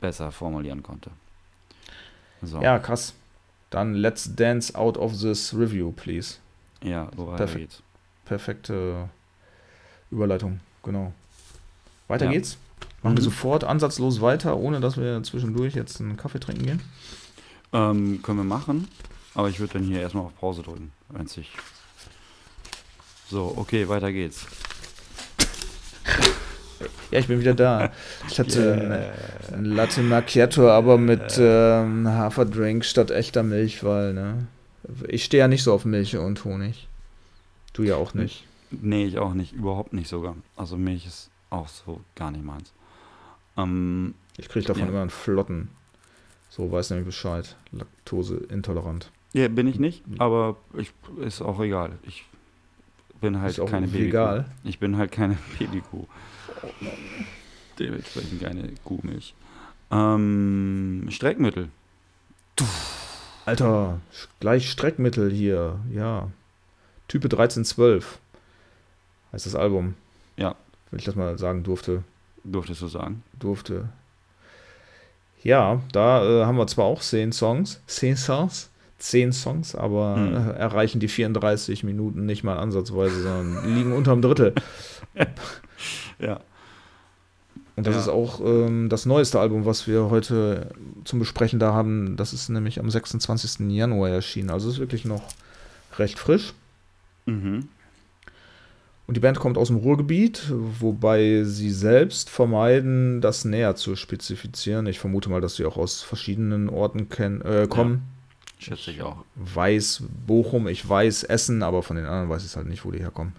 besser 0.00 0.32
formulieren 0.32 0.82
konnte. 0.82 1.10
So. 2.42 2.60
Ja, 2.60 2.78
krass. 2.78 3.14
Dann 3.70 3.94
let's 3.94 4.34
dance 4.34 4.74
out 4.74 4.96
of 4.96 5.20
this 5.20 5.54
review, 5.54 5.92
please. 5.92 6.36
Ja, 6.82 7.10
so 7.16 7.26
weiter 7.26 7.38
Perfekt, 7.38 7.60
geht's. 7.60 7.82
Perfekte 8.24 9.08
Überleitung, 10.10 10.60
genau. 10.82 11.12
Weiter 12.08 12.26
ja. 12.26 12.32
geht's. 12.32 12.58
Machen 13.02 13.14
mhm. 13.14 13.18
wir 13.18 13.24
sofort 13.24 13.64
ansatzlos 13.64 14.20
weiter, 14.20 14.56
ohne 14.56 14.80
dass 14.80 14.96
wir 14.96 15.22
zwischendurch 15.22 15.74
jetzt 15.74 16.00
einen 16.00 16.16
Kaffee 16.16 16.40
trinken 16.40 16.64
gehen? 16.64 16.82
Ähm, 17.72 18.22
können 18.22 18.38
wir 18.38 18.44
machen, 18.44 18.88
aber 19.34 19.48
ich 19.48 19.58
würde 19.58 19.74
dann 19.74 19.82
hier 19.82 20.00
erstmal 20.00 20.24
auf 20.24 20.36
Pause 20.38 20.62
drücken, 20.62 20.92
wenn 21.08 21.26
sich. 21.26 21.50
So, 23.28 23.54
okay, 23.56 23.88
weiter 23.88 24.12
geht's. 24.12 24.46
Ja, 27.10 27.18
ich 27.18 27.28
bin 27.28 27.40
wieder 27.40 27.54
da. 27.54 27.92
Ich 28.28 28.38
hatte 28.38 28.60
yeah. 28.60 29.56
ein 29.56 29.64
Latte 29.64 30.02
Macchiato, 30.02 30.68
aber 30.68 30.98
mit 30.98 31.38
ähm, 31.38 32.08
Haferdrink 32.08 32.84
statt 32.84 33.10
echter 33.10 33.42
Milch, 33.42 33.84
weil, 33.84 34.12
ne? 34.12 34.46
Ich 35.08 35.24
stehe 35.24 35.40
ja 35.40 35.48
nicht 35.48 35.62
so 35.62 35.72
auf 35.72 35.84
Milch 35.84 36.16
und 36.16 36.44
Honig. 36.44 36.88
Du 37.72 37.82
ja 37.82 37.96
auch 37.96 38.14
nicht. 38.14 38.44
Nee, 38.70 39.06
ich 39.06 39.18
auch 39.18 39.34
nicht. 39.34 39.52
Überhaupt 39.52 39.92
nicht 39.92 40.08
sogar. 40.08 40.36
Also 40.56 40.76
Milch 40.76 41.06
ist 41.06 41.30
auch 41.50 41.68
so 41.68 42.00
gar 42.14 42.30
nicht 42.30 42.44
meins. 42.44 42.72
Ähm, 43.56 44.14
ich 44.36 44.48
kriege 44.48 44.66
davon 44.66 44.84
ja. 44.84 44.88
immer 44.88 45.00
einen 45.00 45.10
Flotten. 45.10 45.68
So 46.50 46.70
weiß 46.70 46.90
nämlich 46.90 47.06
Bescheid. 47.06 47.56
Laktose 47.72 48.36
intolerant. 48.48 49.10
Ja, 49.32 49.48
bin 49.48 49.66
ich 49.66 49.78
nicht, 49.78 50.02
aber 50.18 50.56
ich, 50.74 50.92
ist 51.20 51.42
auch 51.42 51.60
egal. 51.60 51.92
Ich 52.04 52.24
bin 53.20 53.40
halt 53.40 53.60
keine 53.66 53.86
Babykuh. 53.86 54.44
Ich 54.64 54.78
bin 54.78 54.96
halt 54.96 55.12
keine 55.12 55.36
Babykuh. 55.58 56.06
Dementsprechend 57.78 58.42
keine 58.42 58.68
Kuhmilch. 58.84 59.34
Ähm, 59.90 61.06
Streckmittel. 61.10 61.68
Alter, 63.44 64.00
gleich 64.40 64.70
Streckmittel 64.70 65.30
hier, 65.30 65.78
ja. 65.92 66.30
Type 67.08 67.26
1312 67.26 68.18
heißt 69.32 69.46
das 69.46 69.54
Album. 69.54 69.94
Ja. 70.36 70.56
Wenn 70.90 70.98
ich 70.98 71.04
das 71.04 71.14
mal 71.14 71.38
sagen 71.38 71.62
durfte. 71.62 72.02
Durftest 72.44 72.82
du 72.82 72.88
sagen? 72.88 73.22
Durfte. 73.38 73.88
Ja, 75.42 75.80
da 75.92 76.24
äh, 76.24 76.44
haben 76.44 76.58
wir 76.58 76.66
zwar 76.66 76.86
auch 76.86 77.00
zehn 77.00 77.32
Songs, 77.32 77.80
zehn 77.86 78.16
Songs, 78.16 78.70
zehn 78.98 79.32
Songs, 79.32 79.74
aber 79.74 80.16
hm. 80.16 80.34
äh, 80.34 80.52
erreichen 80.52 81.00
die 81.00 81.08
34 81.08 81.84
Minuten 81.84 82.26
nicht 82.26 82.42
mal 82.42 82.58
ansatzweise, 82.58 83.22
sondern 83.22 83.74
liegen 83.74 83.92
unterm 83.92 84.22
Drittel. 84.22 84.54
ja. 86.18 86.40
Und 87.76 87.86
das 87.86 87.94
Ja. 87.94 88.00
ist 88.02 88.08
auch 88.08 88.40
ähm, 88.40 88.88
das 88.88 89.04
neueste 89.04 89.38
Album, 89.38 89.66
was 89.66 89.86
wir 89.86 90.08
heute 90.08 90.70
zum 91.04 91.18
Besprechen 91.18 91.58
da 91.58 91.74
haben. 91.74 92.16
Das 92.16 92.32
ist 92.32 92.48
nämlich 92.48 92.80
am 92.80 92.90
26. 92.90 93.70
Januar 93.70 94.08
erschienen. 94.10 94.48
Also 94.50 94.70
ist 94.70 94.78
wirklich 94.78 95.04
noch 95.04 95.22
recht 95.98 96.18
frisch. 96.18 96.54
Mhm. 97.26 97.68
Und 99.06 99.16
die 99.16 99.20
Band 99.20 99.38
kommt 99.38 99.56
aus 99.56 99.68
dem 99.68 99.76
Ruhrgebiet, 99.76 100.50
wobei 100.50 101.44
sie 101.44 101.70
selbst 101.70 102.28
vermeiden, 102.28 103.20
das 103.20 103.44
näher 103.44 103.76
zu 103.76 103.94
spezifizieren. 103.94 104.86
Ich 104.86 104.98
vermute 104.98 105.28
mal, 105.30 105.40
dass 105.40 105.56
sie 105.56 105.64
auch 105.64 105.76
aus 105.76 106.02
verschiedenen 106.02 106.68
Orten 106.68 107.08
äh, 107.44 107.66
kommen. 107.68 108.02
Schätze 108.58 108.90
ich 108.90 109.02
auch. 109.02 109.18
Weiß 109.36 110.02
Bochum, 110.26 110.66
ich 110.66 110.88
weiß 110.88 111.24
Essen, 111.24 111.62
aber 111.62 111.82
von 111.82 111.96
den 111.96 112.06
anderen 112.06 112.30
weiß 112.30 112.44
ich 112.44 112.56
halt 112.56 112.66
nicht, 112.66 112.84
wo 112.84 112.90
die 112.90 112.98
herkommen. 113.00 113.34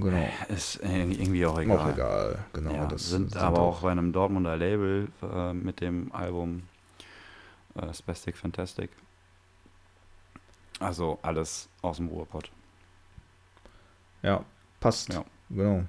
Genau. 0.00 0.28
Ist 0.48 0.80
irgendwie 0.82 1.46
auch 1.46 1.58
egal. 1.58 1.78
Auch 1.78 1.92
egal, 1.92 2.44
genau. 2.52 2.72
ja, 2.72 2.86
das 2.86 3.10
sind 3.10 3.36
aber 3.36 3.60
auch 3.60 3.80
bei 3.80 3.90
einem 3.90 4.12
Dortmunder 4.12 4.56
Label 4.56 5.08
äh, 5.22 5.52
mit 5.52 5.80
dem 5.80 6.12
Album 6.12 6.62
äh, 7.74 7.92
Spastic 7.92 8.36
Fantastic. 8.36 8.90
Also 10.78 11.18
alles 11.22 11.68
aus 11.82 11.96
dem 11.96 12.08
Ruhrpott. 12.08 12.50
Ja, 14.22 14.44
passt. 14.80 15.12
Ja. 15.12 15.24
Genau. 15.48 15.84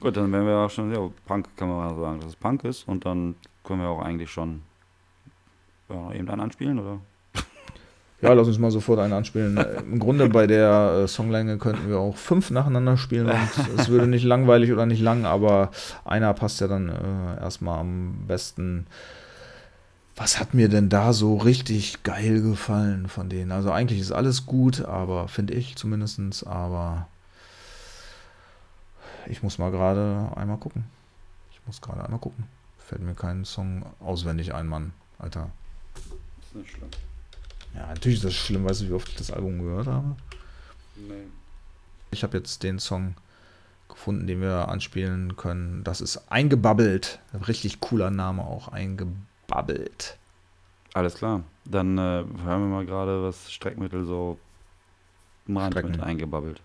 Gut, 0.00 0.16
dann 0.16 0.30
wären 0.32 0.46
wir 0.46 0.56
auch 0.58 0.70
schon, 0.70 0.92
ja, 0.92 1.10
Punk 1.26 1.48
kann 1.56 1.68
man 1.68 1.98
sagen, 1.98 2.20
dass 2.20 2.30
es 2.30 2.36
Punk 2.36 2.64
ist 2.64 2.86
und 2.86 3.04
dann 3.04 3.36
können 3.64 3.80
wir 3.80 3.88
auch 3.88 4.02
eigentlich 4.02 4.30
schon 4.30 4.62
ja, 5.88 6.12
eben 6.12 6.26
dann 6.26 6.40
anspielen, 6.40 6.78
oder? 6.78 7.00
Ja, 8.24 8.32
lass 8.32 8.48
uns 8.48 8.58
mal 8.58 8.70
sofort 8.70 9.00
einen 9.00 9.12
anspielen. 9.12 9.58
Im 9.80 9.98
Grunde 9.98 10.30
bei 10.30 10.46
der 10.46 11.02
äh, 11.02 11.08
Songlänge 11.08 11.58
könnten 11.58 11.90
wir 11.90 11.98
auch 11.98 12.16
fünf 12.16 12.50
nacheinander 12.50 12.96
spielen 12.96 13.26
und 13.26 13.36
es 13.78 13.88
würde 13.88 14.06
nicht 14.06 14.24
langweilig 14.24 14.72
oder 14.72 14.86
nicht 14.86 15.02
lang, 15.02 15.26
aber 15.26 15.70
einer 16.06 16.32
passt 16.32 16.60
ja 16.62 16.66
dann 16.66 16.88
äh, 16.88 17.42
erstmal 17.42 17.80
am 17.80 18.24
besten. 18.26 18.86
Was 20.16 20.40
hat 20.40 20.54
mir 20.54 20.70
denn 20.70 20.88
da 20.88 21.12
so 21.12 21.36
richtig 21.36 22.02
geil 22.02 22.40
gefallen 22.40 23.08
von 23.08 23.28
denen? 23.28 23.52
Also 23.52 23.70
eigentlich 23.70 24.00
ist 24.00 24.12
alles 24.12 24.46
gut, 24.46 24.82
aber 24.82 25.28
finde 25.28 25.52
ich 25.52 25.76
zumindestens, 25.76 26.44
aber 26.44 27.08
ich 29.26 29.42
muss 29.42 29.58
mal 29.58 29.70
gerade 29.70 30.30
einmal 30.34 30.56
gucken. 30.56 30.84
Ich 31.52 31.60
muss 31.66 31.82
gerade 31.82 32.02
einmal 32.02 32.20
gucken. 32.20 32.44
Fällt 32.78 33.02
mir 33.02 33.14
kein 33.14 33.44
Song 33.44 33.84
auswendig 34.00 34.54
ein, 34.54 34.66
Mann. 34.66 34.92
Alter. 35.18 35.50
ist 36.40 36.54
nicht 36.54 36.70
schlimm. 36.70 36.88
Ja, 37.74 37.86
natürlich 37.88 38.18
ist 38.18 38.24
das 38.24 38.34
schlimm. 38.34 38.64
Weißt 38.64 38.82
du, 38.82 38.88
wie 38.88 38.92
oft 38.92 39.08
ich 39.08 39.16
das 39.16 39.30
Album 39.30 39.58
gehört 39.58 39.86
habe? 39.86 40.16
Nee. 40.96 41.24
Ich 42.10 42.22
habe 42.22 42.36
jetzt 42.36 42.62
den 42.62 42.78
Song 42.78 43.14
gefunden, 43.88 44.26
den 44.26 44.40
wir 44.40 44.68
anspielen 44.68 45.36
können. 45.36 45.82
Das 45.84 46.00
ist 46.00 46.30
Eingebabbelt. 46.30 47.20
Richtig 47.48 47.80
cooler 47.80 48.10
Name 48.10 48.42
auch. 48.42 48.68
Eingebabbelt. 48.68 50.16
Alles 50.94 51.14
klar. 51.16 51.42
Dann 51.64 51.98
äh, 51.98 52.00
hören 52.00 52.62
wir 52.62 52.68
mal 52.68 52.86
gerade, 52.86 53.22
was 53.22 53.52
Streckmittel 53.52 54.04
so 54.04 54.38
meint 55.46 55.74
mit 55.74 56.00
eingebabbelt. 56.00 56.60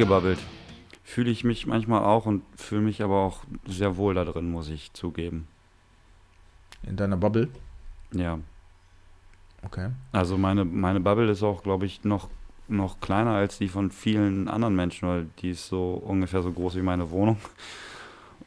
Eingebabbelt. 0.00 0.38
Fühle 1.04 1.30
ich 1.30 1.44
mich 1.44 1.66
manchmal 1.66 2.02
auch 2.02 2.24
und 2.24 2.42
fühle 2.56 2.80
mich 2.80 3.02
aber 3.02 3.20
auch 3.20 3.44
sehr 3.66 3.98
wohl 3.98 4.14
da 4.14 4.24
drin, 4.24 4.50
muss 4.50 4.70
ich 4.70 4.94
zugeben. 4.94 5.46
In 6.82 6.96
deiner 6.96 7.18
Bubble. 7.18 7.48
Ja. 8.12 8.38
Okay. 9.62 9.90
Also 10.12 10.38
meine, 10.38 10.64
meine 10.64 11.00
Bubble 11.00 11.30
ist 11.30 11.42
auch, 11.42 11.62
glaube 11.62 11.84
ich, 11.84 12.02
noch, 12.02 12.30
noch 12.66 13.00
kleiner 13.00 13.32
als 13.32 13.58
die 13.58 13.68
von 13.68 13.90
vielen 13.90 14.48
anderen 14.48 14.74
Menschen, 14.74 15.06
weil 15.06 15.26
die 15.40 15.50
ist 15.50 15.68
so 15.68 15.92
ungefähr 16.02 16.42
so 16.42 16.50
groß 16.50 16.76
wie 16.76 16.82
meine 16.82 17.10
Wohnung. 17.10 17.36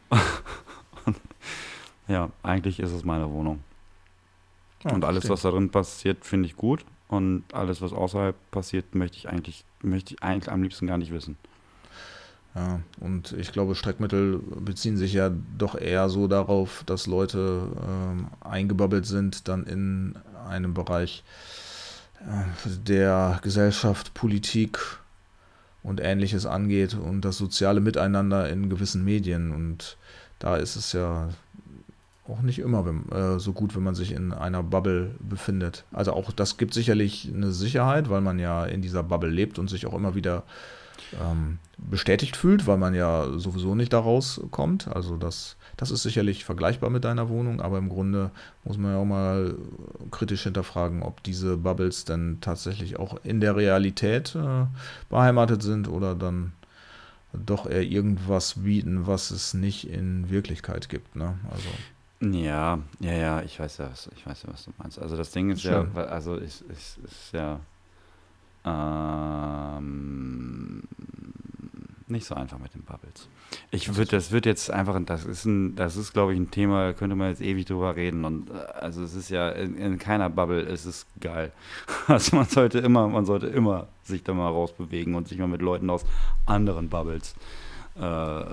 Und, 1.05 1.17
ja, 2.07 2.31
eigentlich 2.41 2.79
ist 2.79 2.93
es 2.93 3.03
meine 3.03 3.29
Wohnung. 3.29 3.63
Und 4.85 5.05
alles, 5.05 5.29
was 5.29 5.43
da 5.43 5.51
drin 5.51 5.69
passiert, 5.69 6.25
finde 6.25 6.47
ich 6.47 6.55
gut. 6.55 6.83
Und 7.13 7.43
alles, 7.53 7.79
was 7.79 7.93
außerhalb 7.93 8.35
passiert, 8.49 8.95
möchte 8.95 9.17
ich 9.17 9.29
eigentlich, 9.29 9.65
möchte 9.83 10.15
ich 10.15 10.23
eigentlich 10.23 10.51
am 10.51 10.63
liebsten 10.63 10.87
gar 10.87 10.97
nicht 10.97 11.11
wissen. 11.11 11.37
Ja, 12.55 12.79
und 12.99 13.33
ich 13.33 13.51
glaube, 13.51 13.75
Streckmittel 13.75 14.39
beziehen 14.39 14.97
sich 14.97 15.13
ja 15.13 15.29
doch 15.59 15.75
eher 15.75 16.09
so 16.09 16.27
darauf, 16.27 16.83
dass 16.87 17.05
Leute 17.05 17.67
ähm, 17.87 18.29
eingebabbelt 18.41 19.05
sind, 19.05 19.47
dann 19.47 19.63
in 19.65 20.15
einem 20.47 20.73
Bereich 20.73 21.23
äh, 22.21 22.69
der 22.87 23.39
Gesellschaft, 23.43 24.15
Politik 24.15 24.79
und 25.83 26.01
ähnliches 26.01 26.47
angeht 26.47 26.95
und 26.95 27.21
das 27.21 27.37
soziale 27.37 27.79
Miteinander 27.79 28.49
in 28.49 28.71
gewissen 28.71 29.05
Medien. 29.05 29.51
Und 29.51 29.97
da 30.39 30.55
ist 30.55 30.75
es 30.75 30.93
ja 30.93 31.29
auch 32.27 32.41
nicht 32.41 32.59
immer 32.59 32.85
wenn, 32.85 33.09
äh, 33.11 33.39
so 33.39 33.53
gut, 33.53 33.75
wenn 33.75 33.83
man 33.83 33.95
sich 33.95 34.11
in 34.11 34.31
einer 34.31 34.63
Bubble 34.63 35.15
befindet. 35.19 35.83
Also 35.91 36.13
auch 36.13 36.31
das 36.31 36.57
gibt 36.57 36.73
sicherlich 36.73 37.29
eine 37.33 37.51
Sicherheit, 37.51 38.09
weil 38.09 38.21
man 38.21 38.39
ja 38.39 38.65
in 38.65 38.81
dieser 38.81 39.03
Bubble 39.03 39.29
lebt 39.29 39.59
und 39.59 39.69
sich 39.69 39.85
auch 39.85 39.93
immer 39.93 40.15
wieder 40.15 40.43
ähm, 41.21 41.59
bestätigt 41.77 42.37
fühlt, 42.37 42.65
weil 42.65 42.77
man 42.77 42.93
ja 42.93 43.27
sowieso 43.37 43.75
nicht 43.75 43.93
da 43.93 43.99
rauskommt. 43.99 44.87
Also 44.87 45.17
das, 45.17 45.57
das 45.75 45.91
ist 45.91 46.03
sicherlich 46.03 46.45
vergleichbar 46.45 46.89
mit 46.89 47.03
deiner 47.03 47.29
Wohnung, 47.29 47.61
aber 47.61 47.77
im 47.77 47.89
Grunde 47.89 48.31
muss 48.63 48.77
man 48.77 48.93
ja 48.93 48.97
auch 48.97 49.05
mal 49.05 49.55
kritisch 50.11 50.43
hinterfragen, 50.43 51.03
ob 51.03 51.23
diese 51.23 51.57
Bubbles 51.57 52.05
dann 52.05 52.37
tatsächlich 52.41 52.99
auch 52.99 53.17
in 53.23 53.41
der 53.41 53.55
Realität 53.55 54.35
äh, 54.35 54.65
beheimatet 55.09 55.61
sind 55.61 55.87
oder 55.89 56.15
dann 56.15 56.53
doch 57.33 57.65
eher 57.67 57.83
irgendwas 57.83 58.55
bieten, 58.63 59.07
was 59.07 59.31
es 59.31 59.53
nicht 59.53 59.89
in 59.89 60.29
Wirklichkeit 60.29 60.87
gibt. 60.87 61.15
Ne? 61.15 61.33
Also 61.49 61.67
Ja, 62.31 62.79
ja, 62.99 63.11
ja, 63.11 63.41
ich 63.41 63.59
weiß 63.59 63.77
ja, 63.79 63.89
was, 63.91 64.09
ich 64.15 64.25
weiß 64.25 64.43
ja, 64.43 64.49
was 64.53 64.65
du 64.65 64.71
meinst. 64.77 64.99
Also 64.99 65.17
das 65.17 65.31
Ding 65.31 65.49
ist 65.49 65.61
Schön. 65.61 65.71
ja, 65.73 65.85
weil- 65.93 66.07
also 66.07 66.35
ist, 66.35 66.61
ist, 66.61 66.97
ist 66.99 67.33
ja 67.33 67.59
ähm, 68.65 70.83
nicht 72.07 72.25
so 72.25 72.35
einfach 72.35 72.59
mit 72.59 72.73
den 72.73 72.83
Bubbles. 72.83 73.27
Ich 73.71 73.95
würde, 73.95 74.11
das 74.11 74.31
wird 74.31 74.45
jetzt 74.45 74.69
einfach, 74.71 74.99
das 75.05 75.25
ist 75.25 75.45
ein, 75.45 75.75
das 75.75 75.95
ist, 75.97 76.13
glaube 76.13 76.33
ich, 76.33 76.39
ein 76.39 76.51
Thema, 76.51 76.87
da 76.87 76.93
könnte 76.93 77.15
man 77.15 77.29
jetzt 77.29 77.41
ewig 77.41 77.65
drüber 77.65 77.95
reden. 77.95 78.25
Und 78.25 78.49
äh, 78.49 78.53
also 78.79 79.03
es 79.03 79.15
ist 79.15 79.29
ja 79.29 79.49
in, 79.49 79.75
in 79.75 79.97
keiner 79.97 80.29
Bubble 80.29 80.61
ist 80.61 80.85
es 80.85 81.05
geil. 81.19 81.51
Also 82.07 82.35
man 82.35 82.45
sollte 82.45 82.79
immer, 82.79 83.07
man 83.07 83.25
sollte 83.25 83.47
immer 83.47 83.87
sich 84.03 84.23
da 84.23 84.33
mal 84.33 84.49
rausbewegen 84.49 85.15
und 85.15 85.27
sich 85.27 85.37
mal 85.37 85.47
mit 85.47 85.61
Leuten 85.61 85.89
aus 85.89 86.05
anderen 86.45 86.89
Bubbles 86.89 87.33
äh, 87.95 88.43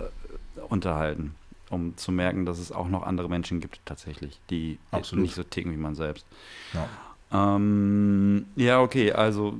unterhalten, 0.68 1.34
um 1.70 1.96
zu 1.96 2.12
merken, 2.12 2.44
dass 2.44 2.58
es 2.58 2.72
auch 2.72 2.88
noch 2.88 3.02
andere 3.04 3.28
Menschen 3.28 3.60
gibt 3.60 3.80
tatsächlich, 3.86 4.40
die 4.50 4.78
Absolut. 4.90 5.22
nicht 5.22 5.34
so 5.34 5.42
ticken 5.42 5.72
wie 5.72 5.78
man 5.78 5.94
selbst. 5.94 6.26
ja. 6.74 6.88
Ähm, 7.32 8.46
ja, 8.56 8.80
okay, 8.80 9.12
also 9.12 9.54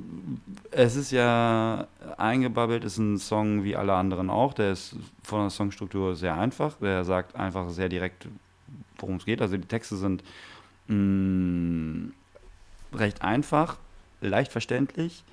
es 0.71 0.97
ist 0.97 1.11
ja 1.11 1.87
eingebabbelt, 2.17 2.83
ist 2.83 2.97
ein 2.97 3.17
Song 3.17 3.63
wie 3.63 3.77
alle 3.77 3.93
anderen 3.93 4.29
auch. 4.29 4.53
Der 4.53 4.73
ist 4.73 4.95
von 5.23 5.41
der 5.41 5.49
Songstruktur 5.49 6.15
sehr 6.15 6.35
einfach. 6.35 6.75
Der 6.81 7.05
sagt 7.05 7.35
einfach 7.35 7.69
sehr 7.69 7.87
direkt, 7.87 8.27
worum 8.97 9.15
es 9.15 9.25
geht. 9.25 9.41
Also 9.41 9.55
die 9.55 9.67
Texte 9.67 9.95
sind 9.95 10.21
mh, 10.87 12.11
recht 12.93 13.21
einfach, 13.21 13.77
leicht 14.19 14.51
verständlich, 14.51 15.23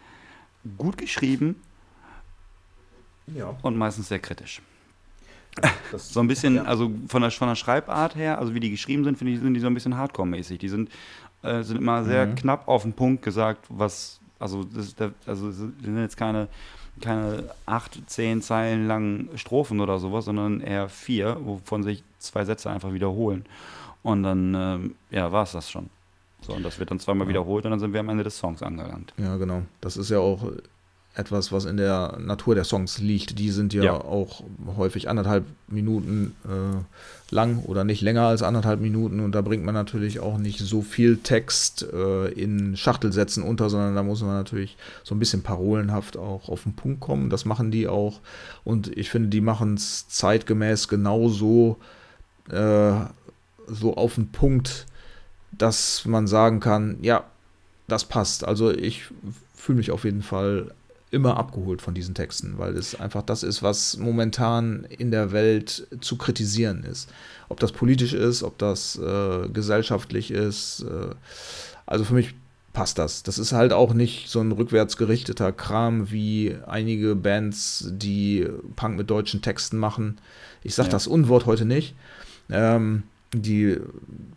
gut 0.76 0.96
geschrieben 0.96 1.56
ja. 3.26 3.56
und 3.62 3.76
meistens 3.76 4.08
sehr 4.08 4.20
kritisch. 4.20 4.62
Das, 5.92 6.12
So 6.12 6.20
ein 6.20 6.28
bisschen, 6.28 6.56
Ja. 6.56 6.62
also 6.64 6.90
von 7.08 7.22
der, 7.22 7.30
von 7.30 7.48
der 7.48 7.54
Schreibart 7.54 8.14
her, 8.16 8.38
also 8.38 8.54
wie 8.54 8.60
die 8.60 8.70
geschrieben 8.70 9.04
sind, 9.04 9.18
finde 9.18 9.32
ich, 9.32 9.40
sind 9.40 9.54
die 9.54 9.60
so 9.60 9.66
ein 9.66 9.74
bisschen 9.74 9.96
Hardcore-mäßig. 9.96 10.58
Die 10.58 10.68
sind, 10.68 10.90
äh, 11.42 11.62
sind 11.62 11.76
immer 11.78 12.04
sehr 12.04 12.26
Mhm. 12.26 12.34
knapp 12.36 12.68
auf 12.68 12.82
den 12.82 12.92
Punkt 12.92 13.22
gesagt, 13.22 13.64
was, 13.68 14.20
also 14.38 14.64
das, 14.64 14.94
also 15.26 15.48
es 15.48 15.56
sind 15.56 15.98
jetzt 16.00 16.16
keine, 16.16 16.48
keine 17.00 17.44
acht, 17.66 17.98
zehn 18.06 18.42
Zeilen 18.42 18.86
langen 18.88 19.30
Strophen 19.36 19.80
oder 19.80 19.98
sowas, 19.98 20.24
sondern 20.24 20.60
eher 20.60 20.88
vier, 20.88 21.36
wovon 21.42 21.82
sich 21.84 22.02
zwei 22.18 22.44
Sätze 22.44 22.70
einfach 22.70 22.92
wiederholen. 22.92 23.44
Und 24.02 24.22
dann, 24.24 24.54
ähm, 24.54 24.94
ja, 25.10 25.30
war 25.32 25.42
es 25.44 25.52
das 25.52 25.70
schon. 25.70 25.90
So, 26.40 26.52
und 26.54 26.62
das 26.62 26.78
wird 26.78 26.90
dann 26.90 27.00
zweimal 27.00 27.26
Ja. 27.26 27.30
wiederholt 27.30 27.64
und 27.64 27.72
dann 27.72 27.80
sind 27.80 27.92
wir 27.92 28.00
am 28.00 28.08
Ende 28.08 28.24
des 28.24 28.38
Songs 28.38 28.62
angelangt. 28.62 29.12
Ja, 29.16 29.36
genau. 29.36 29.62
Das 29.80 29.96
ist 29.96 30.10
ja 30.10 30.18
auch 30.18 30.42
etwas, 31.18 31.50
was 31.52 31.64
in 31.64 31.76
der 31.76 32.16
Natur 32.18 32.54
der 32.54 32.64
Songs 32.64 32.98
liegt. 32.98 33.38
Die 33.38 33.50
sind 33.50 33.74
ja, 33.74 33.82
Ja. 33.82 33.94
auch 33.94 34.42
häufig 34.76 35.08
anderthalb 35.08 35.44
Minuten 35.66 36.34
äh, 36.44 37.34
lang 37.34 37.58
oder 37.64 37.84
nicht 37.84 38.00
länger 38.00 38.22
als 38.22 38.42
anderthalb 38.42 38.80
Minuten. 38.80 39.20
Und 39.20 39.32
da 39.32 39.40
bringt 39.42 39.64
man 39.64 39.74
natürlich 39.74 40.20
auch 40.20 40.38
nicht 40.38 40.60
so 40.60 40.80
viel 40.80 41.18
Text 41.18 41.86
äh, 41.92 42.28
in 42.28 42.76
Schachtelsätzen 42.76 43.42
unter, 43.42 43.68
sondern 43.68 43.94
da 43.94 44.02
muss 44.02 44.22
man 44.22 44.30
natürlich 44.34 44.76
so 45.02 45.14
ein 45.14 45.18
bisschen 45.18 45.42
parolenhaft 45.42 46.16
auch 46.16 46.48
auf 46.48 46.62
den 46.62 46.74
Punkt 46.74 47.00
kommen. 47.00 47.30
Das 47.30 47.44
machen 47.44 47.70
die 47.70 47.88
auch. 47.88 48.20
Und 48.64 48.96
ich 48.96 49.10
finde, 49.10 49.28
die 49.28 49.40
machen 49.40 49.74
es 49.74 50.08
zeitgemäß 50.08 50.88
genauso 50.88 51.76
äh, 52.50 52.92
so 53.66 53.96
auf 53.96 54.14
den 54.14 54.28
Punkt, 54.30 54.86
dass 55.50 56.04
man 56.04 56.26
sagen 56.26 56.60
kann, 56.60 56.98
ja, 57.02 57.24
das 57.88 58.04
passt. 58.04 58.44
Also 58.46 58.70
ich 58.70 59.04
fühle 59.54 59.78
mich 59.78 59.90
auf 59.90 60.04
jeden 60.04 60.22
Fall 60.22 60.70
immer 61.10 61.36
abgeholt 61.36 61.80
von 61.82 61.94
diesen 61.94 62.14
Texten, 62.14 62.58
weil 62.58 62.76
es 62.76 62.98
einfach 62.98 63.22
das 63.22 63.42
ist, 63.42 63.62
was 63.62 63.96
momentan 63.96 64.84
in 64.84 65.10
der 65.10 65.32
Welt 65.32 65.86
zu 66.00 66.16
kritisieren 66.16 66.84
ist. 66.84 67.08
Ob 67.48 67.60
das 67.60 67.72
politisch 67.72 68.12
ist, 68.12 68.42
ob 68.42 68.58
das 68.58 68.96
äh, 68.98 69.48
gesellschaftlich 69.48 70.30
ist. 70.30 70.82
Äh, 70.82 71.14
also 71.86 72.04
für 72.04 72.14
mich 72.14 72.34
passt 72.74 72.98
das. 72.98 73.22
Das 73.22 73.38
ist 73.38 73.52
halt 73.52 73.72
auch 73.72 73.94
nicht 73.94 74.28
so 74.28 74.40
ein 74.40 74.52
rückwärts 74.52 74.96
gerichteter 74.96 75.52
Kram 75.52 76.10
wie 76.10 76.56
einige 76.66 77.16
Bands, 77.16 77.88
die 77.90 78.46
Punk 78.76 78.96
mit 78.96 79.08
deutschen 79.10 79.40
Texten 79.42 79.78
machen. 79.78 80.18
Ich 80.62 80.74
sage 80.74 80.88
Ja. 80.88 80.92
das 80.92 81.06
Unwort 81.06 81.46
heute 81.46 81.64
nicht. 81.64 81.94
Ähm, 82.50 83.02
die 83.34 83.78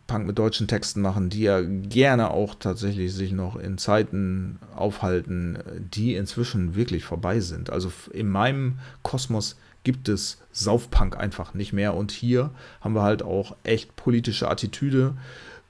Punk 0.08 0.28
mit 0.28 0.38
deutschen 0.38 0.68
Texten 0.68 1.02
machen, 1.02 1.30
die 1.30 1.44
ja 1.44 1.62
gerne 1.62 2.32
auch 2.32 2.56
tatsächlich 2.56 3.14
sich 3.14 3.32
noch 3.32 3.56
in 3.56 3.78
Zeiten 3.78 4.60
aufhalten, 4.76 5.60
die 5.94 6.16
inzwischen 6.16 6.76
wirklich 6.76 7.06
vorbei 7.06 7.40
sind. 7.40 7.70
Also 7.70 7.92
in 8.12 8.28
meinem 8.28 8.80
Kosmos 9.02 9.58
gibt 9.84 10.10
es 10.10 10.40
Saufpunk 10.52 11.18
einfach 11.18 11.54
nicht 11.54 11.74
mehr. 11.74 11.96
Und 11.96 12.12
hier 12.12 12.52
haben 12.82 12.94
wir 12.94 13.02
halt 13.02 13.24
auch 13.24 13.56
echt 13.64 13.96
politische 13.96 14.50
Attitüde, 14.50 15.16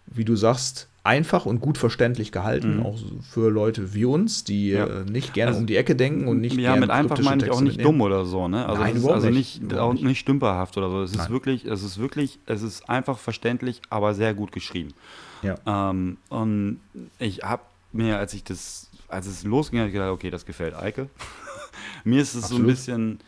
wie 0.08 0.26
du 0.26 0.36
sagst, 0.36 0.88
einfach 1.04 1.48
und 1.48 1.62
gut 1.62 1.80
verständlich 1.80 2.32
gehalten, 2.32 2.78
Mhm. 2.78 2.86
auch 2.86 2.98
für 3.22 3.50
Leute 3.50 3.94
wie 3.96 4.06
uns, 4.06 4.44
die 4.44 4.70
Ja. 4.70 4.86
äh, 4.86 5.04
nicht 5.04 5.34
gerne 5.34 5.50
Also, 5.50 5.62
um 5.62 5.66
die 5.66 5.76
Ecke 5.76 5.96
denken 5.96 6.28
und 6.28 6.42
nicht 6.42 6.56
ja, 6.56 6.62
gerne 6.74 6.82
mit 6.82 6.90
einfach 6.92 7.18
meine 7.20 7.44
ich 7.44 7.50
auch 7.50 7.56
Texte 7.56 7.64
nicht 7.64 7.78
mitnehmen. 7.78 7.98
dumm 7.98 8.02
oder 8.02 8.26
so, 8.26 8.48
ne? 8.48 8.66
Also, 8.68 8.82
Nein, 8.84 8.96
ist 8.98 9.06
also 9.08 9.30
nicht. 9.32 9.62
nicht, 9.64 9.78
auch 9.80 9.94
nicht. 9.94 10.20
stümperhaft 10.20 10.78
oder 10.78 10.90
so. 10.92 11.02
Es 11.02 11.12
ist 11.12 11.18
Nein. 11.18 11.30
wirklich, 11.32 11.66
es 11.66 11.82
ist 11.82 11.98
wirklich, 11.98 12.38
es 12.46 12.62
ist 12.62 12.88
einfach 12.88 13.18
verständlich, 13.18 13.82
aber 13.90 14.14
sehr 14.14 14.36
gut 14.36 14.52
geschrieben. 14.52 14.94
Ja. 15.42 15.56
Ähm, 15.66 16.18
und 16.30 16.80
ich 17.18 17.42
habe 17.42 17.64
mir, 17.94 18.20
als 18.20 18.36
ich 18.36 18.44
das, 18.44 18.92
als 19.08 19.26
es 19.26 19.44
losging, 19.44 19.80
hab 19.80 19.88
ich 19.88 19.94
gedacht, 19.94 20.12
okay, 20.12 20.30
das 20.30 20.46
gefällt 20.46 20.76
Eike. 20.76 21.10
mir 22.04 22.22
ist 22.22 22.36
es 22.36 22.42
so 22.48 22.56
ein 22.58 22.62
Absolut. 22.62 22.68
bisschen, 22.68 23.20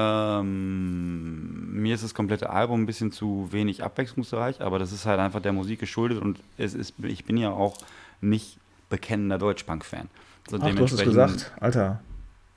ähm, 0.00 1.72
mir 1.72 1.96
ist 1.96 2.04
das 2.04 2.14
komplette 2.14 2.50
Album 2.50 2.82
ein 2.82 2.86
bisschen 2.86 3.10
zu 3.10 3.48
wenig 3.50 3.82
abwechslungsreich, 3.82 4.60
aber 4.60 4.78
das 4.78 4.92
ist 4.92 5.06
halt 5.06 5.18
einfach 5.18 5.42
der 5.42 5.52
Musik 5.52 5.80
geschuldet 5.80 6.22
und 6.22 6.38
es 6.56 6.74
ist, 6.74 6.94
ich 7.02 7.24
bin 7.24 7.36
ja 7.36 7.50
auch 7.50 7.76
nicht 8.20 8.58
bekennender 8.88 9.38
Deutschpunk-Fan. 9.38 10.08
So 10.48 10.58
Ach, 10.60 10.72
du 10.72 10.84
hast 10.84 10.92
es 10.92 11.02
gesagt, 11.02 11.52
Alter. 11.58 12.00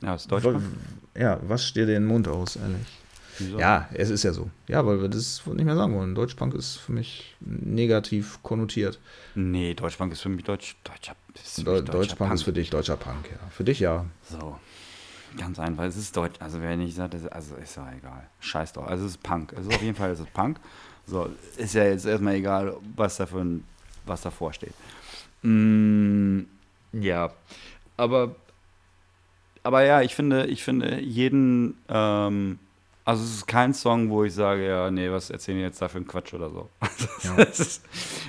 Ja, 0.03 0.13
ist 0.15 0.31
Deutschpunk. 0.31 0.61
Ja, 1.17 1.39
wasch 1.41 1.73
dir 1.73 1.87
den 1.87 2.05
Mund 2.05 2.27
aus, 2.27 2.57
ehrlich. 2.57 2.87
Wieso? 3.39 3.59
Ja, 3.59 3.89
es 3.93 4.11
ist 4.11 4.21
ja 4.21 4.33
so. 4.33 4.51
Ja, 4.67 4.85
weil 4.85 5.01
wir 5.01 5.09
das 5.09 5.41
nicht 5.47 5.65
mehr 5.65 5.75
sagen 5.75 5.95
wollen. 5.95 6.13
Deutschpunk 6.13 6.53
ist 6.53 6.77
für 6.77 6.91
mich 6.91 7.35
negativ 7.39 8.37
konnotiert. 8.43 8.99
Nee, 9.33 9.73
Deutschpunk 9.73 10.13
ist 10.13 10.21
für 10.21 10.29
mich 10.29 10.43
Deutsch, 10.43 10.75
deutscher, 10.83 11.15
ist 11.33 11.55
für 11.55 11.61
mich 11.61 11.65
deutscher 11.65 11.91
Deutschpunk 11.91 12.29
Punk. 12.29 12.33
ist 12.33 12.43
für 12.43 12.53
dich 12.53 12.69
deutscher 12.69 12.97
Punk, 12.97 13.29
ja. 13.31 13.37
Für 13.49 13.63
dich 13.63 13.79
ja. 13.79 14.05
So. 14.29 14.57
Ganz 15.37 15.59
einfach. 15.59 15.83
Es 15.83 15.97
ist 15.97 16.15
Deutsch. 16.15 16.39
Also, 16.39 16.61
wer 16.61 16.75
nicht 16.75 16.95
sagt, 16.95 17.13
das 17.13 17.23
ist, 17.23 17.31
also 17.31 17.55
ist 17.55 17.75
ja 17.75 17.91
egal. 17.97 18.27
Scheiß 18.39 18.73
doch. 18.73 18.85
Also, 18.85 19.05
es 19.05 19.11
ist 19.11 19.23
Punk. 19.23 19.53
Es 19.53 19.65
ist 19.65 19.73
auf 19.73 19.81
jeden 19.81 19.95
Fall 19.95 20.11
es 20.11 20.19
ist 20.19 20.33
Punk. 20.33 20.59
So, 21.05 21.29
ist 21.57 21.73
ja 21.73 21.85
jetzt 21.85 22.05
erstmal 22.05 22.35
egal, 22.35 22.75
was 22.95 23.17
da 23.17 23.25
ein, 23.25 23.63
was 24.05 24.21
davor 24.21 24.53
steht. 24.53 24.73
Mm, 25.41 26.41
ja. 26.93 27.31
Aber, 27.97 28.35
aber 29.63 29.83
ja, 29.83 30.01
ich 30.01 30.15
finde, 30.15 30.45
ich 30.47 30.63
finde 30.63 30.99
jeden, 31.01 31.77
ähm, 31.89 32.59
also 33.03 33.23
es 33.23 33.35
ist 33.35 33.47
kein 33.47 33.73
Song, 33.73 34.09
wo 34.09 34.23
ich 34.23 34.33
sage, 34.33 34.67
ja, 34.67 34.91
nee, 34.91 35.09
was 35.11 35.29
erzählen 35.29 35.57
die 35.57 35.63
jetzt 35.63 35.81
da 35.81 35.87
für 35.87 35.97
einen 35.97 36.07
Quatsch 36.07 36.33
oder 36.33 36.49
so. 36.49 36.69
Ja. 37.23 37.35
Ist, 37.43 37.83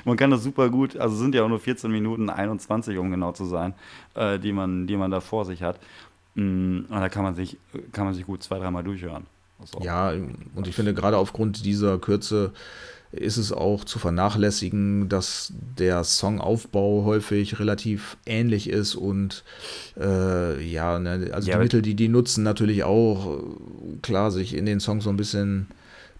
man 0.05 0.19
kann 0.19 0.31
das 0.31 0.43
super 0.43 0.69
gut, 0.69 0.99
also 0.99 1.15
es 1.15 1.21
sind 1.21 1.35
ja 1.35 1.43
auch 1.45 1.49
nur 1.49 1.61
14 1.61 1.91
Minuten 1.91 2.29
21, 2.29 2.99
um 2.99 3.11
genau 3.11 3.33
zu 3.33 3.47
sein, 3.47 3.73
äh, 4.15 4.39
die, 4.39 4.53
man, 4.53 4.87
die 4.87 4.97
man 4.97 5.11
da 5.11 5.21
vor 5.21 5.47
sich 5.47 5.63
hat. 5.63 5.79
Mm, 6.35 6.81
Und 6.89 7.01
da 7.01 7.09
kann 7.09 7.23
man 7.25 7.35
sich, 7.35 7.59
kann 7.93 8.05
man 8.07 8.15
sich 8.15 8.27
gut 8.27 8.43
zwei, 8.43 8.59
dreimal 8.59 8.85
durchhören. 8.85 9.27
Ja, 9.81 10.11
und 10.11 10.67
ich 10.67 10.75
finde, 10.75 10.93
gerade 10.95 11.17
aufgrund 11.19 11.65
dieser 11.65 11.99
Kürze 11.99 12.53
ist 13.13 13.37
es 13.37 13.53
auch 13.53 13.85
zu 13.85 13.99
vernachlässigen, 13.99 15.09
dass 15.09 15.53
der 15.79 16.03
Songaufbau 16.05 17.05
häufig 17.05 17.59
relativ 17.61 18.17
ähnlich 18.27 18.69
ist 18.71 18.95
und 18.95 19.45
äh, 20.01 20.63
ja, 20.65 20.99
ne, 20.99 21.31
also 21.33 21.51
Ja, 21.51 21.59
die 21.59 21.59
Mittel, 21.59 21.83
die 21.83 21.95
die 21.95 22.09
nutzen, 22.09 22.43
natürlich 22.43 22.85
auch 22.85 23.39
äh, 23.39 23.99
klar 24.03 24.31
sich 24.31 24.55
in 24.57 24.67
den 24.67 24.81
Songs 24.81 25.05
so 25.05 25.11
ein 25.11 25.17
bisschen 25.19 25.69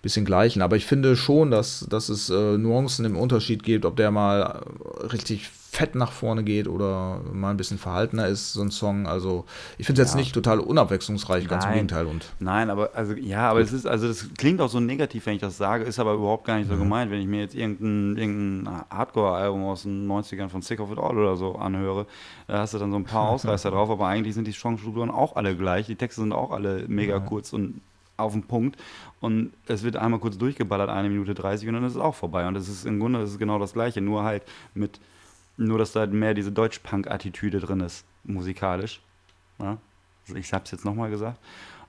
bisschen 0.03 0.25
gleichen. 0.25 0.63
Aber 0.63 0.77
ich 0.77 0.87
finde 0.87 1.17
schon, 1.17 1.51
dass, 1.51 1.87
dass 1.89 2.09
es 2.09 2.29
äh, 2.31 2.59
Nuancen 2.59 3.05
im 3.05 3.17
Unterschied 3.17 3.63
gibt, 3.63 3.85
ob 3.85 3.97
der 3.97 4.11
mal 4.11 4.63
äh, 5.03 5.07
richtig 5.07 5.49
fett 5.75 5.95
nach 5.95 6.13
vorne 6.13 6.45
geht 6.45 6.69
oder 6.69 7.23
mal 7.33 7.49
ein 7.49 7.57
bisschen 7.57 7.79
verhaltener 7.79 8.27
ist, 8.29 8.53
so 8.53 8.61
ein 8.61 8.71
Song. 8.71 9.07
Also 9.07 9.47
ich 9.79 9.87
finde 9.87 10.03
es 10.03 10.09
jetzt 10.09 10.15
Ja. 10.15 10.21
nicht 10.21 10.35
total 10.35 10.61
unabwechslungsreich, 10.61 11.49
ganz 11.49 11.65
im 11.65 11.71
Nein. 11.71 11.75
Gegenteil. 11.79 12.05
Und 12.07 12.31
Nein, 12.41 12.69
aber 12.69 12.91
also 12.93 13.15
ja, 13.15 13.49
aber 13.51 13.61
es 13.61 13.73
ist, 13.73 13.87
also 13.87 14.07
das 14.07 14.29
klingt 14.37 14.61
auch 14.61 14.69
so 14.69 14.81
negativ, 14.81 15.25
wenn 15.25 15.35
ich 15.35 15.41
das 15.41 15.57
sage, 15.57 15.85
ist 15.85 15.99
aber 15.99 16.13
überhaupt 16.13 16.45
gar 16.45 16.59
nicht 16.59 16.67
Mhm. 16.69 16.75
so 16.75 16.79
gemeint. 16.79 17.11
Wenn 17.11 17.23
ich 17.23 17.27
mir 17.27 17.41
jetzt 17.41 17.55
irgendein, 17.55 18.19
irgendein 18.19 18.83
Hardcore-Album 18.91 19.65
aus 19.65 19.85
den 19.85 20.07
90ern 20.07 20.51
von 20.51 20.61
Sick 20.61 20.79
of 20.79 20.93
It 20.93 20.99
All 20.99 21.17
oder 21.17 21.37
so 21.39 21.55
anhöre, 21.57 22.05
da 22.49 22.59
hast 22.59 22.75
du 22.75 22.79
dann 22.79 22.91
so 22.91 22.99
ein 22.99 23.05
paar 23.05 23.29
Ausreißer 23.31 23.71
drauf, 23.71 23.89
aber 23.89 24.07
eigentlich 24.07 24.35
sind 24.35 24.47
die 24.47 24.53
Songstrukturen 24.53 25.11
auch 25.11 25.37
alle 25.37 25.57
gleich. 25.57 25.87
Die 25.87 25.97
Texte 25.97 26.21
sind 26.21 26.35
auch 26.35 26.51
alle 26.51 26.85
mega 26.87 27.19
kurz 27.19 27.55
und 27.55 27.81
auf 28.19 28.33
den 28.33 28.43
Punkt. 28.43 28.79
Und 29.21 29.53
es 29.69 29.83
wird 29.85 29.97
einmal 29.97 30.21
kurz 30.21 30.37
durchgeballert, 30.37 30.91
eine 30.91 31.09
Minute 31.09 31.33
30 31.33 31.67
und 31.67 31.75
dann 31.75 31.85
ist 31.85 31.95
es 31.95 31.99
auch 32.01 32.15
vorbei. 32.15 32.47
Und 32.47 32.53
das 32.53 32.69
ist 32.69 32.85
im 32.85 33.01
Grunde 33.01 33.21
das 33.21 33.31
ist 33.31 33.39
genau 33.39 33.59
das 33.59 33.73
Gleiche, 33.73 34.03
nur 34.03 34.23
halt 34.23 34.43
mit, 34.75 35.01
nur 35.57 35.79
dass 35.79 35.93
da 35.93 36.01
halt 36.01 36.13
mehr 36.13 36.35
diese 36.35 36.53
Deutsch-Punk-Attitüde 36.53 37.61
drin 37.61 37.81
ist, 37.81 38.05
musikalisch. 38.25 39.01
Ja? 39.61 39.79
Also 40.27 40.37
ich 40.39 40.53
hab's 40.53 40.71
jetzt 40.71 40.85
nochmal 40.85 41.11
gesagt. 41.11 41.39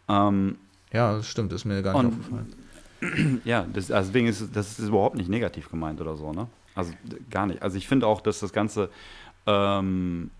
Ähm, 0.07 0.57
ja, 0.91 1.15
das 1.17 1.27
stimmt, 1.27 1.53
ist 1.53 1.65
mir 1.65 1.81
gar 1.81 1.93
nicht 1.93 2.13
Und- 2.13 2.19
aufgefallen. 2.19 3.41
ja, 3.45 3.65
das, 3.73 3.91
also 3.91 4.09
deswegen 4.09 4.27
ist 4.27 4.55
das 4.55 4.79
ist 4.79 4.87
überhaupt 4.87 5.15
nicht 5.17 5.29
negativ 5.29 5.69
gemeint 5.69 5.99
oder 5.99 6.15
so, 6.15 6.31
ne? 6.31 6.47
Also 6.75 6.93
gar 7.29 7.45
nicht. 7.47 7.61
Also 7.61 7.77
ich 7.77 7.87
finde 7.87 8.07
auch, 8.07 8.21
dass 8.21 8.39
das 8.39 8.53
Ganze 8.53 8.89
ähm, 9.45 10.31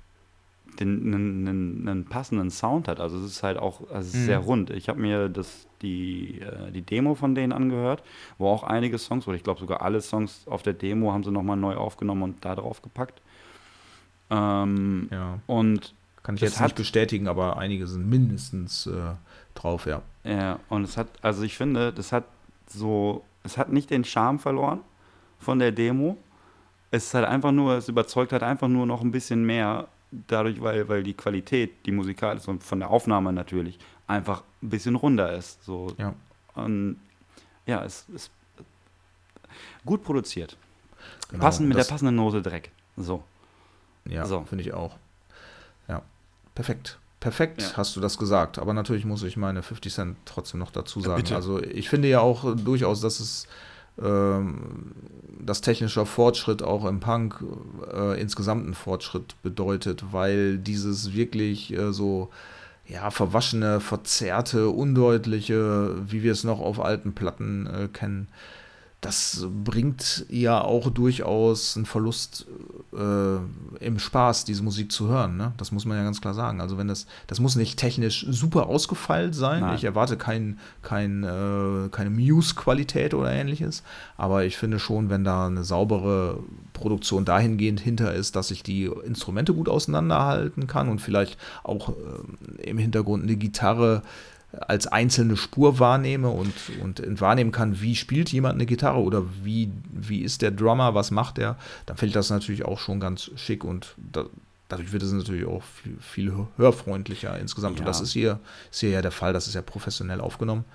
den, 0.80 1.14
einen, 1.14 1.48
einen, 1.48 1.88
einen 1.90 2.06
passenden 2.06 2.50
Sound 2.50 2.88
hat. 2.88 3.00
Also 3.00 3.18
es 3.20 3.26
ist 3.26 3.44
halt 3.44 3.58
auch, 3.58 3.82
also 3.92 4.08
es 4.08 4.14
ist 4.16 4.22
Mhm. 4.22 4.26
sehr 4.26 4.40
rund. 4.40 4.70
Ich 4.72 4.88
habe 4.90 5.00
mir 5.00 5.30
das, 5.30 5.68
die, 5.84 6.40
äh, 6.42 6.72
die 6.72 6.82
Demo 6.82 7.14
von 7.16 7.36
denen 7.36 7.54
angehört, 7.54 8.02
wo 8.40 8.48
auch 8.50 8.64
einige 8.64 8.98
Songs, 8.98 9.28
oder 9.28 9.36
ich 9.38 9.44
glaube 9.44 9.60
sogar 9.60 9.82
alle 9.82 10.02
Songs 10.02 10.48
auf 10.48 10.64
der 10.64 10.74
Demo 10.74 11.14
haben 11.14 11.24
sie 11.24 11.32
nochmal 11.32 11.58
neu 11.58 11.76
aufgenommen 11.76 12.24
und 12.24 12.44
da 12.46 12.56
drauf 12.56 12.82
gepackt. 12.82 13.22
Ähm, 14.30 15.10
Ja, 15.12 15.40
Und 15.48 15.94
kann 16.24 16.36
ich 16.36 16.42
jetzt 16.42 16.60
hat- 16.60 16.68
nicht 16.70 16.78
bestätigen, 16.78 17.28
aber 17.28 17.58
einige 17.58 17.86
sind 17.88 18.10
mindestens 18.10 18.88
äh, 18.88 18.92
drauf, 19.56 19.86
ja. 19.86 20.02
Ja, 20.24 20.60
und 20.70 20.84
es 20.84 20.98
hat, 20.98 21.08
also 21.22 21.44
ich 21.44 21.58
finde, 21.58 21.92
das 21.92 22.12
hat 22.12 22.24
so, 22.68 23.24
es 23.44 23.58
hat 23.58 23.72
nicht 23.72 23.90
den 23.90 24.04
Charme 24.06 24.40
verloren 24.40 24.80
von 25.40 25.60
der 25.60 25.72
Demo. 25.72 26.18
Es 26.92 27.08
ist 27.08 27.14
halt 27.14 27.26
einfach 27.26 27.52
nur, 27.52 27.74
es 27.76 27.90
überzeugt 27.90 28.32
halt 28.32 28.44
einfach 28.44 28.70
nur 28.70 28.86
noch 28.86 29.02
ein 29.02 29.12
bisschen 29.12 29.46
mehr, 29.46 29.88
dadurch, 30.28 30.62
weil, 30.62 30.88
weil 30.88 31.04
die 31.04 31.14
Qualität, 31.16 31.86
die 31.86 31.92
Musikal 31.92 32.38
ist 32.38 32.48
und 32.48 32.64
von 32.64 32.80
der 32.80 32.90
Aufnahme 32.90 33.34
natürlich, 33.34 33.80
einfach 34.08 34.44
ein 34.62 34.70
bisschen 34.70 34.96
runder 34.96 35.34
ist. 35.34 35.64
So. 35.64 35.94
Ja. 35.98 36.14
Und 36.56 36.98
ja, 37.66 37.84
es 37.84 38.06
ist 38.14 38.32
gut 39.86 40.04
produziert. 40.04 40.58
Genau, 41.30 41.44
Passend 41.44 41.68
mit 41.68 41.78
der 41.78 41.84
passenden 41.84 42.16
Note 42.16 42.42
Dreck. 42.42 42.72
So. 42.98 43.24
Ja, 44.06 44.26
So. 44.26 44.42
finde 44.44 44.64
ich 44.64 44.74
auch. 44.74 44.96
Ja, 45.88 46.02
perfekt. 46.56 47.00
perfekt 47.20 47.62
Ja. 47.62 47.78
hast 47.78 47.96
du 47.96 48.02
das 48.02 48.18
gesagt. 48.18 48.60
Aber 48.60 48.74
natürlich 48.74 49.06
muss 49.06 49.24
ich 49.24 49.38
meine 49.38 49.64
50 49.64 49.94
Cent 49.94 50.18
trotzdem 50.26 50.60
noch 50.60 50.72
dazu 50.72 51.00
sagen. 51.02 51.22
bitte. 51.22 51.36
Also 51.36 51.62
ich 51.62 51.90
finde 51.90 52.10
ja 52.10 52.20
auch 52.20 52.44
äh, 52.46 52.56
durchaus, 52.56 53.02
dass 53.02 53.20
es 53.20 53.48
ähm, 54.02 54.92
dass 55.40 55.62
technischer 55.62 56.06
Fortschritt 56.08 56.64
auch 56.64 56.86
im 56.86 57.00
Punk 57.00 57.44
äh, 57.94 58.20
insgesamt 58.20 58.66
einen 58.66 58.74
Fortschritt 58.74 59.36
bedeutet, 59.44 60.06
weil 60.12 60.58
dieses 60.58 61.14
wirklich 61.14 61.72
äh, 61.74 61.94
so 61.94 62.30
ja, 62.86 63.12
verwaschene, 63.12 63.80
verzerrte, 63.80 64.70
undeutliche, 64.70 65.96
wie 66.12 66.24
wir 66.24 66.32
es 66.32 66.44
noch 66.44 66.60
auf 66.60 66.80
alten 66.80 67.14
Platten 67.14 67.68
äh, 67.68 67.88
kennen, 67.88 68.28
das 69.04 69.46
bringt 69.64 70.26
ja 70.30 70.62
auch 70.62 70.90
durchaus 70.90 71.76
einen 71.76 71.86
Verlust 71.86 72.48
äh, 72.94 73.36
im 73.86 74.00
Spaß, 74.00 74.46
diese 74.46 74.64
Musik 74.64 74.94
zu 74.94 75.10
hören. 75.10 75.36
Ne? 75.36 75.52
Das 75.58 75.74
muss 75.74 75.84
man 75.84 75.98
ja 75.98 76.04
ganz 76.04 76.22
klar 76.22 76.34
sagen. 76.34 76.62
Also 76.62 76.78
wenn 76.78 76.88
das, 76.88 77.06
das 77.28 77.42
muss 77.42 77.58
nicht 77.58 77.78
technisch 77.78 78.26
super 78.30 78.68
ausgefeilt 78.68 79.36
sein. 79.36 79.60
Nein. 79.60 79.76
Ich 79.76 79.84
erwarte 79.84 80.16
kein, 80.16 80.58
kein, 80.82 81.24
äh, 81.24 81.90
keine 81.90 82.12
Muse-Qualität 82.12 83.14
oder 83.14 83.30
ähnliches. 83.32 83.84
Aber 84.16 84.46
ich 84.46 84.56
finde 84.56 84.80
schon, 84.80 85.10
wenn 85.10 85.26
da 85.26 85.48
eine 85.48 85.66
saubere 85.66 86.40
Produktion 86.72 87.26
dahingehend 87.26 87.82
hinter 87.82 88.14
ist, 88.14 88.38
dass 88.38 88.52
ich 88.52 88.64
die 88.64 88.86
Instrumente 88.86 89.54
gut 89.54 89.68
auseinanderhalten 89.68 90.66
kann 90.66 90.88
und 90.88 91.00
vielleicht 91.00 91.38
auch 91.64 91.90
ähm, 91.90 92.58
im 92.58 92.78
Hintergrund 92.78 93.24
eine 93.24 93.36
Gitarre 93.36 94.02
als 94.60 94.88
einzelne 94.88 95.36
Spur 95.36 95.80
wahrnehme 95.80 96.30
und, 96.30 96.54
und 96.82 97.02
wahrnehmen 97.20 97.52
kann, 97.52 97.82
wie 97.82 97.96
spielt 97.96 98.32
jemand 98.32 98.56
eine 98.56 98.66
Gitarre 98.66 99.00
oder 99.02 99.24
wie, 99.44 99.72
wie 99.92 100.22
ist 100.22 100.42
der 100.42 100.52
Drummer, 100.52 100.94
was 100.94 101.12
macht 101.12 101.40
er, 101.40 101.58
dann 101.86 101.98
ich 102.10 102.14
das 102.14 102.30
natürlich 102.30 102.64
auch 102.66 102.80
schon 102.80 103.00
ganz 103.00 103.32
schick 103.36 103.64
und 103.64 103.96
da, 103.98 104.26
dadurch 104.70 104.92
wird 104.92 105.02
es 105.04 105.12
natürlich 105.12 105.46
auch 105.46 105.64
viel, 105.64 105.98
viel 106.00 106.34
hörfreundlicher 106.58 107.38
insgesamt. 107.40 107.80
Und 107.80 107.86
Ja. 107.86 107.86
das 107.88 108.02
ist 108.02 108.14
hier, 108.14 108.40
ist 108.72 108.80
hier 108.82 108.92
ja 108.92 109.02
der 109.02 109.12
Fall, 109.12 109.34
das 109.34 109.48
ist 109.48 109.56
ja 109.56 109.62
professionell 109.62 110.22
aufgenommen. 110.22 110.66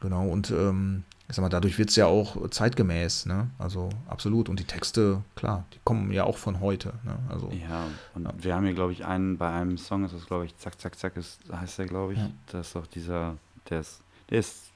Genau, 0.00 0.28
und 0.28 0.50
ähm, 0.50 1.04
ich 1.28 1.34
sag 1.34 1.42
mal, 1.42 1.48
dadurch 1.48 1.76
wird 1.78 1.90
es 1.90 1.96
ja 1.96 2.06
auch 2.06 2.48
zeitgemäß, 2.50 3.26
ne? 3.26 3.50
Also 3.58 3.88
absolut. 4.08 4.48
Und 4.48 4.60
die 4.60 4.64
Texte, 4.64 5.22
klar, 5.34 5.64
die 5.74 5.78
kommen 5.84 6.12
ja 6.12 6.22
auch 6.24 6.36
von 6.38 6.60
heute. 6.60 6.92
Ne? 7.04 7.18
Also 7.28 7.50
Ja, 7.68 7.84
und 8.14 8.44
wir 8.44 8.54
haben 8.54 8.64
hier, 8.64 8.74
glaube 8.74 8.92
ich, 8.92 9.04
einen, 9.04 9.36
bei 9.36 9.50
einem 9.50 9.76
Song 9.76 10.04
ist 10.04 10.14
das, 10.14 10.26
glaube 10.26 10.44
ich, 10.46 10.56
Zack, 10.58 10.80
Zack, 10.80 10.96
Zack, 10.98 11.16
ist, 11.16 11.40
heißt 11.52 11.78
der, 11.80 11.86
glaube 11.86 12.12
ich. 12.12 12.18
Ja. 12.20 12.30
Das 12.52 12.68
ist 12.68 12.76
doch 12.76 12.86
dieser, 12.86 13.34
der 13.70 13.80
ist, 13.80 14.00
der 14.30 14.38
ist 14.38 14.70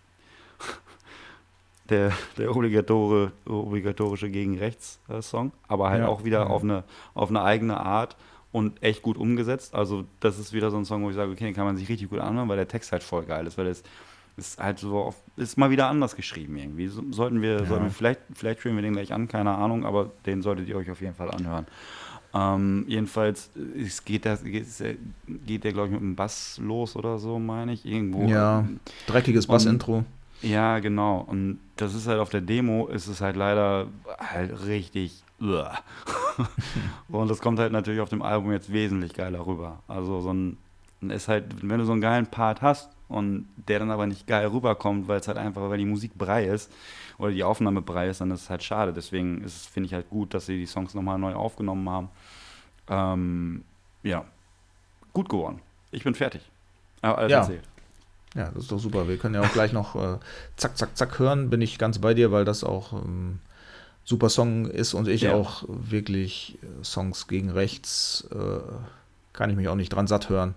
der, 1.88 2.12
der 2.38 2.50
obligatore, 2.54 3.32
obligatorische 3.46 4.30
Gegen-Rechts-Song, 4.30 5.52
aber 5.68 5.90
halt 5.90 6.02
Ja. 6.02 6.08
auch 6.08 6.24
wieder 6.24 6.40
Ja. 6.40 6.46
auf, 6.46 6.62
eine, 6.62 6.84
auf 7.14 7.30
eine 7.30 7.42
eigene 7.42 7.78
Art 7.80 8.16
und 8.52 8.82
echt 8.82 9.02
gut 9.02 9.16
umgesetzt. 9.16 9.74
Also, 9.74 10.04
das 10.20 10.38
ist 10.38 10.52
wieder 10.52 10.70
so 10.70 10.76
ein 10.76 10.84
Song, 10.84 11.02
wo 11.04 11.10
ich 11.10 11.16
sage, 11.16 11.30
okay, 11.32 11.44
den 11.44 11.54
kann 11.54 11.64
man 11.64 11.76
sich 11.76 11.88
richtig 11.88 12.10
gut 12.10 12.20
anhören, 12.20 12.48
weil 12.48 12.56
der 12.56 12.68
Text 12.68 12.92
halt 12.92 13.02
voll 13.02 13.24
geil 13.24 13.46
ist, 13.46 13.56
weil 13.58 13.66
es 13.66 13.78
ist 13.80 13.86
halt 14.58 14.78
so, 14.78 14.98
auf, 14.98 15.16
ist 15.36 15.58
mal 15.58 15.70
wieder 15.70 15.88
anders 15.88 16.16
geschrieben 16.16 16.56
irgendwie. 16.56 16.88
So, 16.88 17.02
sollten 17.10 17.42
wir, 17.42 17.66
sollten 17.66 17.84
wir 17.84 17.90
vielleicht, 17.90 18.20
vielleicht 18.34 18.60
spielen 18.60 18.76
wir 18.76 18.82
den 18.82 18.92
gleich 18.92 19.12
an, 19.12 19.28
keine 19.28 19.52
Ahnung, 19.52 19.84
aber 19.84 20.10
den 20.26 20.42
solltet 20.42 20.68
ihr 20.68 20.76
euch 20.76 20.90
auf 20.90 21.00
jeden 21.00 21.14
Fall 21.14 21.30
anhören. 21.30 21.66
Ähm, 22.32 22.84
jedenfalls 22.86 23.50
äh, 23.56 23.82
es 23.82 24.04
geht 24.04 24.24
das 24.24 24.44
geht, 24.44 24.66
geht 25.26 25.64
der 25.64 25.72
glaube 25.72 25.88
ich 25.88 25.92
mit 25.92 26.00
einem 26.00 26.14
Bass 26.14 26.60
los 26.62 26.94
oder 26.94 27.18
so, 27.18 27.38
meine 27.38 27.72
ich 27.72 27.84
irgendwo. 27.84 28.24
Ja, 28.28 28.68
dreckiges 29.06 29.46
Bassintro. 29.46 30.04
Ja, 30.42 30.78
genau. 30.78 31.24
Und 31.26 31.58
das 31.76 31.94
ist 31.94 32.06
halt 32.06 32.20
auf 32.20 32.30
der 32.30 32.40
Demo, 32.40 32.86
ist 32.86 33.08
es 33.08 33.20
halt 33.20 33.36
leider 33.36 33.88
halt 34.18 34.66
richtig. 34.66 35.22
Und 37.08 37.30
das 37.30 37.40
kommt 37.40 37.58
halt 37.58 37.72
natürlich 37.72 38.00
auf 38.00 38.10
dem 38.10 38.20
Album 38.20 38.52
jetzt 38.52 38.70
wesentlich 38.70 39.14
geiler 39.14 39.46
rüber. 39.46 39.82
Also 39.88 40.20
so 40.20 40.32
ein 40.32 40.58
ist 41.08 41.28
halt, 41.28 41.46
wenn 41.62 41.78
du 41.78 41.86
so 41.86 41.92
einen 41.92 42.02
geilen 42.02 42.26
Part 42.26 42.60
hast 42.60 42.90
und 43.10 43.46
der 43.68 43.80
dann 43.80 43.90
aber 43.90 44.06
nicht 44.06 44.26
geil 44.26 44.46
rüberkommt, 44.46 45.08
weil 45.08 45.20
es 45.20 45.28
halt 45.28 45.36
einfach, 45.36 45.68
weil 45.68 45.78
die 45.78 45.84
Musik 45.84 46.12
brei 46.16 46.46
ist 46.46 46.70
oder 47.18 47.32
die 47.32 47.44
Aufnahme 47.44 47.82
brei 47.82 48.08
ist, 48.08 48.20
dann 48.22 48.30
ist 48.30 48.42
es 48.42 48.50
halt 48.50 48.62
schade. 48.62 48.92
Deswegen 48.92 49.46
finde 49.48 49.86
ich 49.88 49.94
halt 49.94 50.08
gut, 50.08 50.32
dass 50.32 50.46
sie 50.46 50.56
die 50.56 50.66
Songs 50.66 50.94
nochmal 50.94 51.18
neu 51.18 51.34
aufgenommen 51.34 51.88
haben. 51.90 52.08
Ähm, 52.88 53.64
ja, 54.02 54.24
gut 55.12 55.28
geworden. 55.28 55.60
Ich 55.90 56.04
bin 56.04 56.14
fertig. 56.14 56.40
Aber 57.02 57.18
alles 57.18 57.32
Ja. 57.32 57.38
erzählt. 57.38 57.64
Ja, 58.34 58.50
das 58.52 58.62
ist 58.64 58.72
doch 58.72 58.78
super. 58.78 59.08
Wir 59.08 59.16
können 59.18 59.34
ja 59.34 59.40
auch 59.42 59.52
gleich 59.52 59.72
noch 59.72 59.96
äh, 59.96 60.18
zack, 60.56 60.78
zack, 60.78 60.96
zack 60.96 61.18
hören. 61.18 61.50
Bin 61.50 61.60
ich 61.60 61.78
ganz 61.78 61.98
bei 61.98 62.14
dir, 62.14 62.30
weil 62.30 62.44
das 62.44 62.62
auch 62.62 62.92
ähm, 62.92 63.40
super 64.04 64.28
Song 64.28 64.66
ist 64.66 64.94
und 64.94 65.08
ich 65.08 65.22
Ja. 65.22 65.34
auch 65.34 65.64
wirklich 65.66 66.58
äh, 66.62 66.84
Songs 66.84 67.26
gegen 67.26 67.50
rechts 67.50 68.28
äh, 68.30 68.60
kann 69.32 69.50
ich 69.50 69.56
mich 69.56 69.68
auch 69.68 69.74
nicht 69.74 69.88
dran 69.90 70.06
satt 70.06 70.28
hören. 70.28 70.54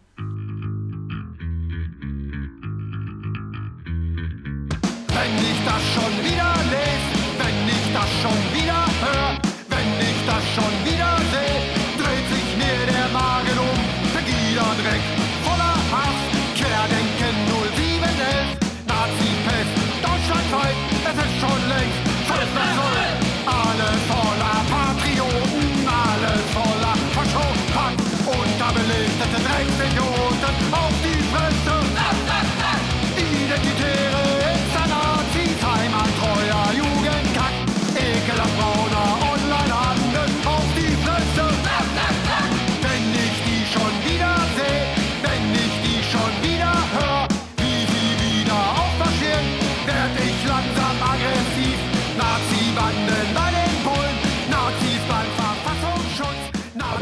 Wenn 5.24 5.38
ich 5.38 5.59
das 5.63 5.82
schon 5.93 6.13
wieder 6.21 6.53
lese, 6.69 7.15
wenn 7.39 7.67
ich 7.69 7.93
das 7.93 8.09
schon 8.21 8.39
wieder 8.53 8.86
hör, 9.03 9.38
wenn 9.69 9.89
ich 10.01 10.17
das 10.28 10.43
schon 10.53 10.74
wieder 10.84 10.93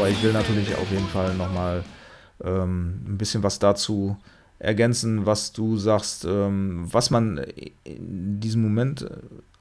Aber 0.02 0.10
ich 0.10 0.20
will 0.20 0.32
natürlich 0.32 0.74
auf 0.74 0.90
jeden 0.90 1.06
Fall 1.06 1.32
nochmal 1.34 1.84
ähm, 2.42 3.02
ein 3.06 3.18
bisschen 3.18 3.44
was 3.44 3.60
dazu 3.60 4.16
ergänzen, 4.58 5.26
was 5.26 5.52
du 5.52 5.76
sagst, 5.76 6.24
ähm, 6.24 6.92
was 6.92 7.10
man 7.10 7.38
in 7.84 8.40
diesem 8.40 8.62
Moment 8.62 9.02
äh, 9.02 9.10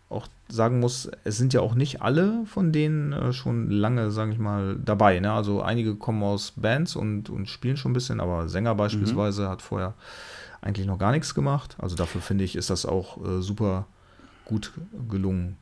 auch 0.09 0.27
sagen 0.49 0.79
muss, 0.79 1.11
es 1.25 1.37
sind 1.37 1.53
ja 1.53 1.61
auch 1.61 1.75
nicht 1.75 2.01
alle 2.01 2.43
von 2.47 2.71
denen 2.71 3.13
äh, 3.13 3.33
schon 3.33 3.69
lange, 3.69 4.09
sage 4.09 4.31
ich 4.31 4.39
mal, 4.39 4.77
dabei. 4.83 5.19
Ne? 5.19 5.31
Also 5.31 5.61
einige 5.61 5.93
kommen 5.93 6.23
aus 6.23 6.53
Bands 6.55 6.95
und, 6.95 7.29
und 7.29 7.47
spielen 7.47 7.77
schon 7.77 7.91
ein 7.91 7.93
bisschen, 7.93 8.19
aber 8.19 8.49
Sänger 8.49 8.73
beispielsweise 8.73 9.47
hat 9.47 9.61
vorher 9.61 9.93
eigentlich 10.59 10.87
noch 10.87 10.97
gar 10.97 11.11
nichts 11.11 11.35
gemacht. 11.35 11.75
Also 11.77 11.95
dafür 11.95 12.19
finde 12.21 12.45
ich, 12.45 12.55
ist 12.55 12.71
das 12.71 12.87
auch 12.87 13.23
äh, 13.23 13.43
super 13.43 13.85
gut 14.45 14.71
gelungen. 15.07 15.57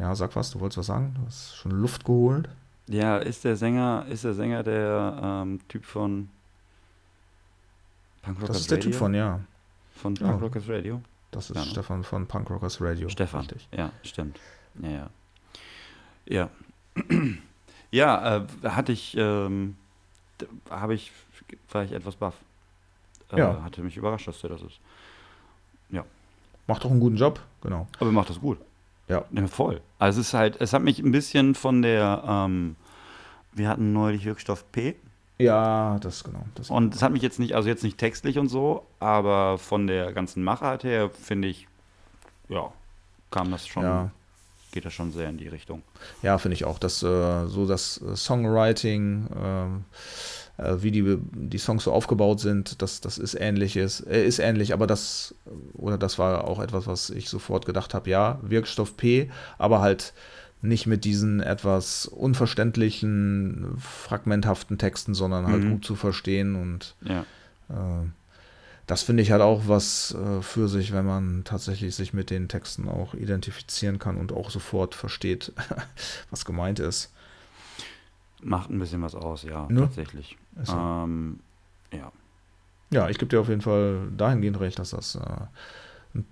Ja, 0.00 0.16
sag 0.16 0.34
was, 0.34 0.50
du 0.50 0.58
wolltest 0.58 0.78
was 0.78 0.86
sagen? 0.86 1.14
Du 1.16 1.24
hast 1.28 1.54
schon 1.54 1.70
Luft 1.70 2.04
geholt. 2.04 2.48
Ja, 2.92 3.16
ist 3.18 3.44
der 3.44 3.56
Sänger, 3.56 4.06
ist 4.08 4.24
der 4.24 4.34
Sänger 4.34 4.62
der 4.62 5.20
ähm, 5.22 5.60
Typ 5.68 5.84
von 5.84 6.28
Punk 8.22 8.38
Das 8.40 8.48
Rockers 8.48 8.60
ist 8.60 8.70
der 8.70 8.78
Radio? 8.78 8.90
Typ 8.90 8.98
von, 8.98 9.14
ja. 9.14 9.40
von 9.96 10.14
Ja. 10.16 10.28
Punk 10.28 10.42
Rockers 10.42 10.68
Radio? 10.68 11.02
Das 11.30 11.50
ist 11.50 11.56
Ja? 11.56 11.62
Stefan 11.62 12.04
von 12.04 12.26
Punk 12.26 12.50
Rockers 12.50 12.80
Radio. 12.80 13.08
Stefan. 13.08 13.40
Richtig. 13.40 13.68
Ja, 13.76 13.90
stimmt. 14.02 14.38
Ja, 14.80 14.90
ja. 14.90 15.10
Ja. 16.26 16.50
ja, 17.90 18.36
äh, 18.36 18.46
hatte 18.68 18.92
ich, 18.92 19.16
ähm, 19.16 19.76
habe 20.70 20.94
ich, 20.94 21.10
war 21.70 21.84
ich 21.84 21.92
etwas 21.92 22.16
baff. 22.16 22.34
Äh, 23.30 23.38
Ja. 23.38 23.62
Hatte 23.62 23.82
mich 23.82 23.96
überrascht, 23.96 24.28
dass 24.28 24.40
der 24.40 24.50
das 24.50 24.62
ist. 24.62 24.78
Macht 26.68 26.84
doch 26.84 26.90
einen 26.90 27.00
guten 27.00 27.16
Job, 27.16 27.40
genau. 27.60 27.88
Aber 27.98 28.10
er 28.10 28.12
macht 28.12 28.30
das 28.30 28.40
gut. 28.40 28.58
Ja. 29.08 29.24
Ja, 29.32 29.46
voll. 29.48 29.80
Also 29.98 30.20
es 30.20 30.28
ist 30.28 30.34
halt, 30.34 30.60
es 30.60 30.72
hat 30.72 30.82
mich 30.82 31.00
ein 31.00 31.10
bisschen 31.10 31.54
von 31.56 31.82
der, 31.82 32.22
ähm, 32.26 32.76
wir 33.54 33.68
hatten 33.68 33.92
neulich 33.92 34.24
Wirkstoff 34.24 34.70
P 34.72 34.94
Ja, 35.38 35.98
das 36.00 36.24
genau. 36.24 36.44
Das 36.54 36.70
und 36.70 36.94
es 36.94 37.02
hat 37.02 37.12
mich 37.12 37.22
jetzt 37.22 37.38
nicht, 37.38 37.54
also 37.54 37.68
jetzt 37.68 37.82
nicht 37.84 37.98
textlich 37.98 38.38
und 38.38 38.48
so, 38.48 38.86
aber 39.00 39.58
von 39.58 39.86
der 39.86 40.12
ganzen 40.12 40.42
Machart 40.42 40.84
her 40.84 41.10
finde 41.10 41.48
ich, 41.48 41.68
ja, 42.48 42.72
kam 43.30 43.50
das 43.50 43.66
schon, 43.66 43.82
Ja. 43.82 44.10
geht 44.72 44.84
das 44.84 44.92
schon 44.94 45.10
sehr 45.12 45.28
in 45.28 45.38
die 45.38 45.48
Richtung. 45.48 45.82
Ja, 46.22 46.38
finde 46.38 46.54
ich 46.54 46.64
auch. 46.64 46.78
Das, 46.78 47.02
äh, 47.02 47.46
so 47.46 47.66
das 47.66 48.00
äh, 48.02 48.14
Songwriting, 48.16 49.28
ähm, 49.36 49.84
äh, 50.58 50.74
wie 50.82 50.90
die, 50.90 51.18
die 51.32 51.58
Songs 51.58 51.84
so 51.84 51.92
aufgebaut 51.92 52.40
sind, 52.40 52.82
das, 52.82 53.00
das 53.00 53.16
ist 53.18 53.34
ähnliches, 53.34 54.00
äh, 54.00 54.24
ist 54.24 54.38
ähnlich, 54.38 54.72
aber 54.74 54.86
das, 54.86 55.34
oder 55.74 55.96
das 55.98 56.18
war 56.18 56.44
auch 56.44 56.60
etwas, 56.60 56.86
was 56.86 57.10
ich 57.10 57.28
sofort 57.30 57.64
gedacht 57.66 57.94
habe, 57.94 58.10
ja, 58.10 58.38
Wirkstoff 58.42 58.96
P, 58.96 59.30
aber 59.58 59.80
halt 59.80 60.12
nicht 60.62 60.86
mit 60.86 61.04
diesen 61.04 61.40
etwas 61.40 62.06
unverständlichen, 62.06 63.76
fragmenthaften 63.78 64.78
Texten, 64.78 65.14
sondern 65.14 65.46
halt 65.46 65.64
Mhm. 65.64 65.70
gut 65.70 65.84
zu 65.84 65.94
verstehen 65.96 66.54
und 66.54 66.94
Ja. 67.02 67.22
äh, 67.68 68.06
das 68.86 69.02
finde 69.02 69.22
ich 69.22 69.30
halt 69.30 69.42
auch 69.42 69.62
was 69.68 70.12
äh, 70.14 70.42
für 70.42 70.68
sich, 70.68 70.92
wenn 70.92 71.06
man 71.06 71.44
tatsächlich 71.44 71.94
sich 71.94 72.12
mit 72.12 72.30
den 72.30 72.48
Texten 72.48 72.88
auch 72.88 73.14
identifizieren 73.14 73.98
kann 73.98 74.16
und 74.16 74.32
auch 74.32 74.50
sofort 74.50 74.94
versteht, 74.94 75.52
was 76.30 76.44
gemeint 76.44 76.78
ist. 76.80 77.12
Macht 78.42 78.70
ein 78.70 78.78
bisschen 78.78 79.02
was 79.02 79.14
aus, 79.14 79.44
ja, 79.44 79.66
Ne? 79.68 79.80
tatsächlich. 79.82 80.36
Ist 80.60 80.70
so. 80.70 80.76
Ähm, 80.76 81.38
ja. 81.92 82.10
Ja, 82.90 83.08
ich 83.08 83.18
gebe 83.18 83.28
dir 83.30 83.40
auf 83.40 83.48
jeden 83.48 83.60
Fall 83.62 84.08
dahingehend 84.16 84.58
recht, 84.60 84.78
dass 84.78 84.90
das 84.90 85.14
äh, 85.14 85.20
ein 86.14 86.26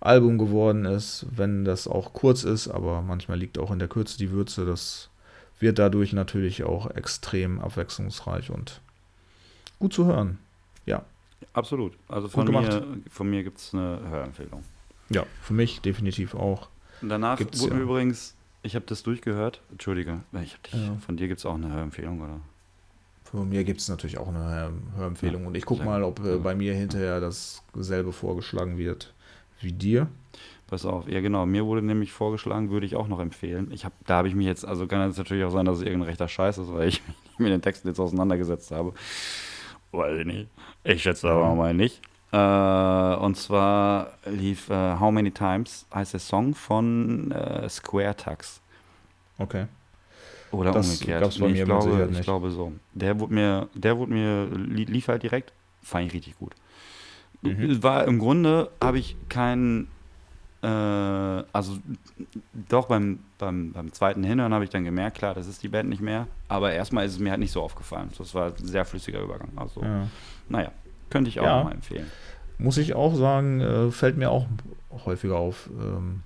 Top-Album 0.00 0.38
geworden 0.38 0.84
ist, 0.86 1.26
wenn 1.30 1.64
das 1.64 1.86
auch 1.86 2.12
kurz 2.12 2.44
ist, 2.44 2.68
aber 2.68 3.02
manchmal 3.02 3.38
liegt 3.38 3.58
auch 3.58 3.70
in 3.70 3.78
der 3.78 3.88
Kürze 3.88 4.16
die 4.18 4.30
Würze. 4.30 4.64
Das 4.64 5.10
wird 5.58 5.78
dadurch 5.78 6.12
natürlich 6.12 6.64
auch 6.64 6.90
extrem 6.90 7.60
abwechslungsreich 7.60 8.50
und 8.50 8.80
gut 9.78 9.92
zu 9.92 10.06
hören. 10.06 10.38
Ja, 10.86 11.04
Absolut. 11.52 11.94
Also 12.06 12.28
von 12.28 12.46
mir, 12.46 12.86
von 13.10 13.28
mir 13.28 13.42
gibt 13.42 13.58
es 13.58 13.74
eine 13.74 13.98
Hörempfehlung. 14.08 14.62
ja, 15.08 15.24
für 15.42 15.54
mich 15.54 15.80
definitiv 15.80 16.34
auch. 16.34 16.68
Danach 17.02 17.38
Gibt's 17.38 17.60
wurde 17.60 17.76
ja. 17.76 17.80
übrigens, 17.80 18.36
ich 18.62 18.74
habe 18.74 18.84
das 18.86 19.02
durchgehört. 19.02 19.60
Entschuldige, 19.70 20.20
ich 20.42 20.52
hab 20.52 20.62
dich, 20.62 20.74
Ja. 20.74 20.96
von 21.04 21.16
dir 21.16 21.28
gibt 21.28 21.40
es 21.40 21.46
auch 21.46 21.54
eine 21.54 21.72
Hörempfehlung, 21.72 22.20
oder? 22.20 22.40
Von 23.24 23.48
mir 23.48 23.64
gibt 23.64 23.80
es 23.80 23.88
natürlich 23.88 24.18
auch 24.18 24.28
eine 24.28 24.38
Hör 24.38 24.72
Hörempfehlung 24.96 25.42
Ja, 25.42 25.48
und 25.48 25.56
ich 25.56 25.64
gucke 25.64 25.82
mal, 25.82 26.02
ob 26.02 26.24
äh, 26.24 26.36
bei 26.36 26.54
mir 26.54 26.74
hinterher 26.74 27.20
dasselbe 27.20 28.12
vorgeschlagen 28.12 28.76
wird 28.76 29.14
wie 29.60 29.72
dir. 29.72 30.08
Pass 30.66 30.86
auf, 30.86 31.08
ja 31.08 31.20
genau, 31.20 31.46
mir 31.46 31.66
wurde 31.66 31.82
nämlich 31.82 32.12
vorgeschlagen, 32.12 32.70
würde 32.70 32.86
ich 32.86 32.94
auch 32.94 33.08
noch 33.08 33.18
empfehlen. 33.20 33.70
Ich 33.72 33.84
hab, 33.84 33.92
da 34.06 34.18
habe 34.18 34.28
ich 34.28 34.36
mich 34.36 34.46
jetzt, 34.46 34.64
also 34.64 34.86
kann 34.86 35.00
es 35.10 35.18
natürlich 35.18 35.44
auch 35.44 35.50
sein, 35.50 35.66
dass 35.66 35.78
es 35.78 35.82
irgendein 35.82 36.08
rechter 36.10 36.28
Scheiß 36.28 36.58
ist, 36.58 36.72
weil 36.72 36.88
ich 36.88 37.02
mich 37.06 37.38
mit 37.38 37.50
den 37.52 37.62
Texten 37.62 37.88
jetzt 37.88 37.98
auseinandergesetzt 37.98 38.70
habe. 38.70 38.92
Weiß 39.92 40.20
ich 40.20 40.26
nicht. 40.26 40.48
Ich 40.84 41.02
schätze 41.02 41.28
aber 41.28 41.54
mal 41.54 41.74
nicht. 41.74 42.00
Äh, 42.32 42.36
und 43.16 43.36
zwar 43.36 44.12
lief 44.24 44.70
äh, 44.70 44.98
How 45.00 45.10
Many 45.10 45.32
Times 45.32 45.86
heißt 45.92 46.12
der 46.12 46.20
Song 46.20 46.54
von 46.54 47.32
äh, 47.32 47.68
Square 47.68 48.16
Tax. 48.16 48.60
Okay. 49.38 49.66
Oder 50.52 50.72
Das 50.72 50.86
umgekehrt. 50.92 51.22
gab's 51.22 51.38
bei 51.38 51.46
Nee, 51.46 51.52
mir 51.52 51.58
ich, 51.60 51.64
glaube, 51.64 52.08
ich 52.12 52.22
glaube 52.22 52.50
so. 52.50 52.72
Der 52.92 53.18
wurde 53.20 53.34
mir, 53.34 53.68
der 53.74 53.98
wurde 53.98 54.12
mir, 54.12 54.46
li- 54.46 54.84
lief 54.84 55.08
halt 55.08 55.22
direkt, 55.22 55.52
fand 55.82 56.06
ich 56.06 56.14
richtig 56.14 56.38
gut. 56.38 56.54
Mhm. 57.42 57.82
War 57.82 58.04
im 58.06 58.18
Grunde, 58.18 58.70
habe 58.82 58.98
ich 58.98 59.16
keinen, 59.28 59.88
äh, 60.62 60.66
also 60.66 61.78
doch 62.68 62.86
beim, 62.86 63.20
beim, 63.38 63.72
beim 63.72 63.92
zweiten 63.92 64.22
Hinhören 64.24 64.52
habe 64.52 64.64
ich 64.64 64.70
dann 64.70 64.84
gemerkt, 64.84 65.16
klar, 65.18 65.34
das 65.34 65.46
ist 65.46 65.62
die 65.62 65.68
Band 65.68 65.88
nicht 65.88 66.02
mehr, 66.02 66.26
aber 66.48 66.72
erstmal 66.72 67.06
ist 67.06 67.12
es 67.12 67.18
mir 67.18 67.30
halt 67.30 67.40
nicht 67.40 67.52
so 67.52 67.62
aufgefallen. 67.62 68.10
Das 68.18 68.34
war 68.34 68.48
ein 68.48 68.66
sehr 68.66 68.84
flüssiger 68.84 69.20
Übergang. 69.22 69.48
Also, 69.56 69.82
Ja. 69.82 70.06
naja, 70.48 70.70
könnte 71.08 71.30
ich 71.30 71.40
auch 71.40 71.44
Ja. 71.44 71.64
mal 71.64 71.72
empfehlen. 71.72 72.06
muss 72.58 72.76
ich 72.76 72.92
auch 72.92 73.14
sagen, 73.14 73.62
äh, 73.62 73.90
fällt 73.90 74.18
mir 74.18 74.30
auch 74.30 74.46
häufiger 75.06 75.36
auf, 75.38 75.70
ähm, 75.80 76.22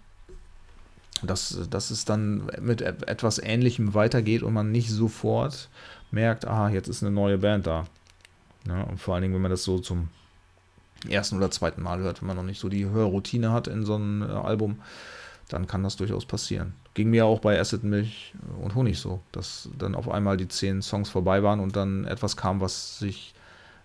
dass, 1.23 1.69
dass 1.71 1.93
es 1.93 2.05
dann 2.05 2.51
mit 2.61 2.81
et- 2.83 3.07
etwas 3.09 3.39
Ähnlichem 3.39 3.95
weitergeht 3.95 4.43
und 4.43 4.53
man 4.53 4.73
nicht 4.73 4.91
sofort 4.91 5.69
merkt, 6.11 6.45
aha, 6.45 6.71
jetzt 6.71 6.89
ist 6.89 7.05
eine 7.05 7.13
neue 7.13 7.39
Band 7.39 7.69
da. 7.69 7.85
Ja, 8.67 8.83
und 8.83 8.99
vor 8.99 9.15
allen 9.15 9.23
Dingen, 9.23 9.35
wenn 9.35 9.43
man 9.43 9.51
das 9.53 9.63
so 9.63 9.79
zum 9.79 10.09
ersten 11.09 11.37
oder 11.37 11.51
zweiten 11.51 11.83
Mal 11.83 11.99
hört, 11.99 12.21
wenn 12.21 12.29
man 12.29 12.37
noch 12.37 12.45
nicht 12.45 12.61
so 12.61 12.69
die 12.69 12.87
Hörroutine 12.87 13.53
hat 13.53 13.69
in 13.69 13.85
so 13.85 13.95
einem 13.95 14.23
äh, 14.23 14.27
Album, 14.27 14.81
dann 15.49 15.67
kann 15.67 15.83
das 15.83 15.97
durchaus 15.97 16.25
passieren. 16.25 16.75
Ging 16.95 17.11
mir 17.11 17.27
auch 17.27 17.41
bei 17.41 17.59
Acid 17.59 17.85
Milch 17.85 18.35
und 18.61 18.75
Honig 18.75 18.99
so, 18.99 19.21
dass 19.33 19.69
dann 19.79 19.95
auf 19.95 20.09
einmal 20.09 20.37
die 20.37 20.49
zehn 20.49 20.81
Songs 20.83 21.11
vorbei 21.11 21.43
waren 21.43 21.61
und 21.61 21.77
dann 21.77 22.05
etwas 22.05 22.37
kam, 22.37 22.61
was 22.61 22.99
sich 22.99 23.35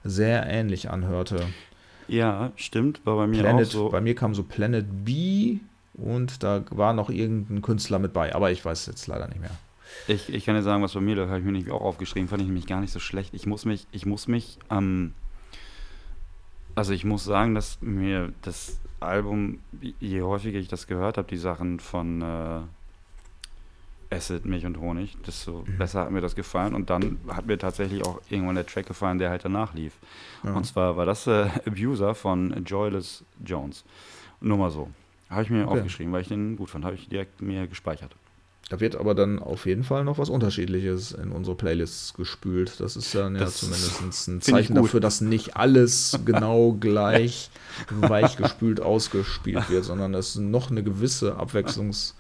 sehr 0.04 0.46
ähnlich 0.48 0.90
anhörte. 0.90 1.48
Ja, 2.08 2.52
stimmt, 2.56 3.06
war 3.06 3.18
bei 3.18 3.28
mir 3.28 3.42
Planet, 3.42 3.68
auch 3.68 3.72
so. 3.72 3.90
Bei 3.90 4.02
mir 4.02 4.16
kam 4.16 4.34
so 4.34 4.44
Planet 4.44 4.86
B 5.06 5.58
und 5.94 6.44
da 6.44 6.64
war 6.72 6.94
noch 6.94 7.10
irgendein 7.10 7.62
Künstler 7.62 8.00
mit 8.00 8.14
bei, 8.14 8.34
aber 8.34 8.52
ich 8.52 8.64
weiß 8.64 8.86
jetzt 8.88 9.08
leider 9.08 9.28
nicht 9.28 9.42
mehr. 9.42 9.52
Ich, 10.08 10.34
ich 10.34 10.46
kann 10.46 10.56
dir 10.56 10.64
sagen, 10.64 10.82
was 10.82 10.94
bei 10.94 11.02
mir, 11.02 11.16
da 11.16 11.28
habe 11.28 11.40
ich 11.40 11.46
mir 11.46 11.52
nämlich 11.52 11.72
auch 11.72 11.82
aufgeschrieben, 11.82 12.30
fand 12.30 12.42
ich 12.42 12.48
nämlich 12.48 12.68
gar 12.68 12.80
nicht 12.80 12.94
so 12.94 13.00
schlecht. 13.00 13.34
Ich 13.34 13.46
muss 13.46 13.66
mich, 13.66 13.88
ich 13.92 14.06
muss 14.06 14.28
mich, 14.28 14.60
ähm, 14.70 15.14
also 16.76 16.94
ich 16.94 17.04
muss 17.06 17.24
sagen, 17.24 17.56
dass 17.56 17.82
mir 17.82 18.32
das 18.42 18.80
Album, 19.00 19.60
je 20.00 20.22
häufiger 20.22 20.60
ich 20.60 20.68
das 20.68 20.88
gehört 20.88 21.18
habe, 21.18 21.28
die 21.28 21.38
Sachen 21.38 21.80
von 21.80 22.22
äh, 22.22 22.62
Acid, 24.12 24.46
Milch 24.46 24.66
und 24.66 24.80
Honig, 24.80 25.18
desto 25.26 25.64
Mhm. 25.68 25.78
besser 25.78 26.02
hat 26.02 26.12
mir 26.12 26.22
das 26.22 26.36
gefallen. 26.36 26.74
Und 26.74 26.90
dann 26.90 27.20
hat 27.30 27.46
mir 27.46 27.58
tatsächlich 27.58 28.04
auch 28.06 28.20
irgendwann 28.30 28.56
der 28.56 28.66
Track 28.66 28.88
gefallen, 28.88 29.20
der 29.20 29.30
halt 29.30 29.46
danach 29.46 29.74
lief. 29.76 29.94
Ja. 30.44 30.54
Und 30.54 30.66
zwar 30.66 30.98
war 30.98 31.06
das 31.06 31.28
äh, 31.28 31.48
Abuser 31.68 32.16
von 32.16 32.64
Joyless 32.66 33.24
Jones. 33.46 33.84
Nur 34.42 34.58
mal 34.58 34.72
so. 34.72 34.90
Habe 35.30 35.44
ich 35.44 35.50
mir 35.52 35.68
Okay. 35.68 35.78
aufgeschrieben, 35.78 36.12
weil 36.12 36.22
ich 36.24 36.28
den 36.28 36.56
gut 36.58 36.72
fand. 36.72 36.86
Habe 36.86 36.96
ich 36.96 37.08
direkt 37.08 37.40
mir 37.42 37.68
gespeichert. 37.68 38.16
Da 38.70 38.80
wird 38.80 38.96
aber 38.96 39.16
dann 39.16 39.40
auf 39.40 39.66
jeden 39.66 39.84
Fall 39.84 40.04
noch 40.04 40.20
was 40.20 40.30
Unterschiedliches 40.30 41.12
in 41.12 41.32
unsere 41.32 41.56
Playlists 41.58 42.14
gespült. 42.14 42.80
Das 42.80 42.96
ist 42.96 43.14
dann 43.16 43.34
ja 43.34 43.42
Das 43.42 43.58
zumindest 43.58 44.28
ein 44.28 44.42
Zeichen 44.42 44.76
dafür, 44.76 45.00
dass 45.00 45.22
nicht 45.22 45.58
alles 45.58 46.20
genau 46.24 46.74
gleich 46.80 47.50
weichgespült 47.90 48.80
ausgespielt 48.80 49.70
wird, 49.72 49.86
sondern 49.86 50.14
es 50.14 50.36
noch 50.36 50.70
eine 50.70 50.84
gewisse 50.84 51.40
Abwechslungs- 51.40 52.14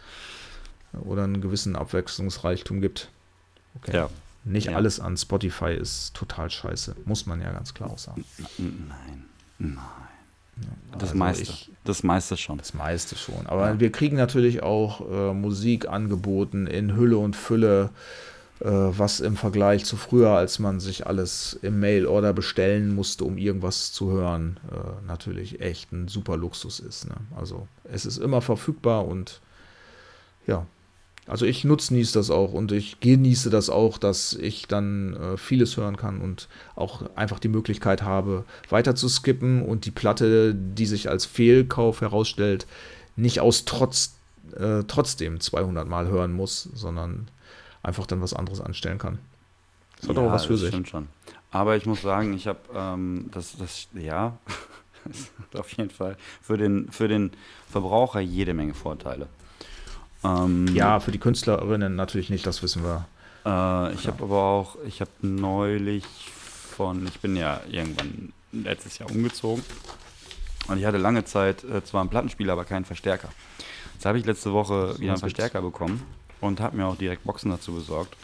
oder 1.01 1.23
einen 1.23 1.39
gewissen 1.39 1.75
Abwechslungsreichtum 1.75 2.81
gibt. 2.81 3.09
Okay. 3.75 3.95
Ja. 3.95 4.09
Nicht 4.43 4.67
Ja. 4.67 4.75
alles 4.75 4.99
an 4.99 5.17
Spotify 5.17 5.73
ist 5.73 6.15
total 6.15 6.49
scheiße, 6.49 6.95
muss 7.05 7.27
man 7.27 7.41
ja 7.41 7.51
ganz 7.51 7.75
klar 7.75 7.91
auch 7.91 7.99
sagen. 7.99 8.25
Nein. 8.57 9.25
Nein. 9.59 9.77
Das 10.93 11.09
Also 11.09 11.15
meiste. 11.15 11.43
ich- 11.43 11.71
das 11.85 12.03
meiste 12.03 12.35
schon. 12.37 12.57
Das 12.57 12.73
meiste 12.73 13.15
schon. 13.15 13.45
Aber 13.47 13.69
Ja. 13.69 13.79
wir 13.79 13.91
kriegen 13.91 14.17
natürlich 14.17 14.61
auch 14.63 15.01
äh, 15.09 15.33
Musik 15.33 15.87
angeboten 15.87 16.67
in 16.67 16.95
Hülle 16.95 17.17
und 17.17 17.35
Fülle, 17.35 17.89
äh, 18.59 18.65
was 18.67 19.21
im 19.21 19.37
Vergleich 19.37 19.85
zu 19.85 19.95
früher, 19.95 20.31
als 20.31 20.59
man 20.59 20.79
sich 20.81 21.07
alles 21.07 21.57
im 21.61 21.79
Mail-Order 21.79 22.33
bestellen 22.33 22.93
musste, 22.93 23.23
um 23.23 23.37
irgendwas 23.37 23.91
zu 23.93 24.11
hören, 24.11 24.59
äh, 24.71 25.07
natürlich 25.07 25.61
echt 25.61 25.91
ein 25.93 26.07
super 26.09 26.35
Luxus 26.37 26.79
ist. 26.79 27.07
Ne? 27.07 27.15
Also 27.37 27.67
es 27.85 28.05
ist 28.05 28.17
immer 28.17 28.41
verfügbar 28.41 29.07
und 29.07 29.39
ja. 30.47 30.65
Also 31.29 31.45
ich 31.45 31.63
nutznieße 31.63 32.13
das 32.13 32.31
auch 32.31 32.53
und 32.53 32.71
ich 32.71 32.99
genieße 33.01 33.51
das 33.51 33.69
auch, 33.69 33.99
dass 33.99 34.33
ich 34.33 34.65
dann 34.67 35.13
äh, 35.15 35.37
vieles 35.37 35.77
hören 35.77 35.95
kann 35.95 36.21
und 36.21 36.49
auch 36.75 37.03
einfach 37.15 37.37
die 37.37 37.49
Möglichkeit 37.49 38.01
habe, 38.01 38.45
weiter 38.69 38.95
zu 38.95 39.07
skippen 39.07 39.61
und 39.61 39.85
die 39.85 39.91
Platte, 39.91 40.55
die 40.55 40.87
sich 40.87 41.07
als 41.07 41.27
Fehlkauf 41.27 42.01
herausstellt, 42.01 42.65
nicht 43.15 43.41
aus 43.41 43.65
Trotz 43.65 44.15
äh, 44.57 44.83
trotzdem 44.87 45.39
200 45.39 45.87
Mal 45.87 46.07
hören 46.07 46.33
muss, 46.33 46.63
sondern 46.73 47.27
einfach 47.83 48.07
dann 48.07 48.21
was 48.21 48.33
anderes 48.33 48.59
anstellen 48.59 48.97
kann. 48.97 49.19
Das 49.99 50.09
hat 50.09 50.17
auch 50.17 50.31
was 50.31 50.45
für 50.45 50.57
sich. 50.57 50.69
stimmt 50.69 50.89
schon. 50.89 51.09
Aber 51.51 51.77
ich 51.77 51.85
muss 51.85 52.01
sagen, 52.01 52.33
ich 52.33 52.47
habe 52.47 52.59
ähm, 52.73 53.29
das, 53.31 53.55
das, 53.57 53.87
ja, 53.93 54.35
das 55.05 55.29
hat 55.39 55.59
auf 55.59 55.71
jeden 55.73 55.91
Fall 55.91 56.17
für 56.41 56.57
den, 56.57 56.91
für 56.91 57.07
den 57.07 57.31
Verbraucher 57.69 58.19
jede 58.19 58.55
Menge 58.55 58.73
Vorteile. 58.73 59.27
Ähm, 60.23 60.67
Ja, 60.73 60.99
für 60.99 61.11
die 61.11 61.19
Künstlerinnen 61.19 61.95
natürlich 61.95 62.29
nicht, 62.29 62.45
das 62.45 62.61
wissen 62.63 62.83
wir. 62.83 63.05
Äh, 63.45 63.93
ich 63.93 64.07
habe 64.07 64.23
aber 64.23 64.43
auch, 64.43 64.77
ich 64.85 65.01
habe 65.01 65.11
neulich 65.21 66.05
von, 66.05 67.05
ich 67.07 67.19
bin 67.19 67.35
ja 67.35 67.61
irgendwann 67.69 68.33
letztes 68.51 68.97
Jahr 68.97 69.09
umgezogen 69.11 69.63
und 70.67 70.77
ich 70.77 70.85
hatte 70.85 70.97
lange 70.97 71.25
Zeit 71.25 71.63
äh, 71.63 71.83
zwar 71.83 72.01
einen 72.01 72.09
Plattenspieler, 72.09 72.53
aber 72.53 72.65
keinen 72.65 72.85
Verstärker. 72.85 73.29
Jetzt 73.93 74.05
habe 74.05 74.17
ich 74.17 74.25
letzte 74.25 74.53
Woche 74.53 74.97
wieder 74.99 75.13
einen. 75.13 75.19
Verstärker 75.19 75.61
bekommen 75.61 76.01
und 76.41 76.59
habe 76.59 76.77
mir 76.77 76.85
auch 76.85 76.95
direkt 76.95 77.23
Boxen 77.23 77.51
dazu 77.51 77.73
besorgt 77.73 78.15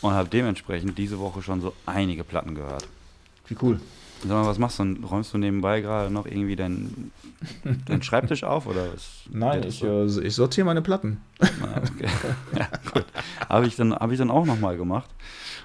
und 0.00 0.12
habe 0.12 0.28
dementsprechend 0.28 0.98
diese 0.98 1.18
Woche 1.18 1.42
schon 1.42 1.60
so 1.60 1.72
einige 1.86 2.24
Platten 2.24 2.54
gehört. 2.54 2.86
Wie 3.48 3.56
cool. 3.62 3.80
Sag 4.22 4.30
mal, 4.30 4.46
was 4.46 4.58
machst 4.58 4.78
du? 4.78 4.96
Räumst 5.04 5.34
du 5.34 5.38
nebenbei 5.38 5.80
gerade 5.82 6.10
noch 6.10 6.24
irgendwie 6.26 6.56
deinen, 6.56 7.12
deinen 7.86 8.02
Schreibtisch 8.02 8.42
auf? 8.44 8.66
Oder 8.66 8.92
was 8.92 9.22
Nein, 9.30 9.64
ich, 9.66 9.78
so? 9.80 9.86
äh, 9.86 10.26
ich 10.26 10.34
sortiere 10.34 10.64
meine 10.64 10.80
Platten. 10.82 11.20
Ah, 11.40 11.80
okay. 11.82 12.08
ja, 12.58 12.68
gut. 12.92 13.04
Habe 13.48 13.66
ich, 13.66 13.76
dann- 13.76 13.94
hab 13.94 14.10
ich 14.10 14.18
dann 14.18 14.30
auch 14.30 14.46
nochmal 14.46 14.76
gemacht. 14.78 15.10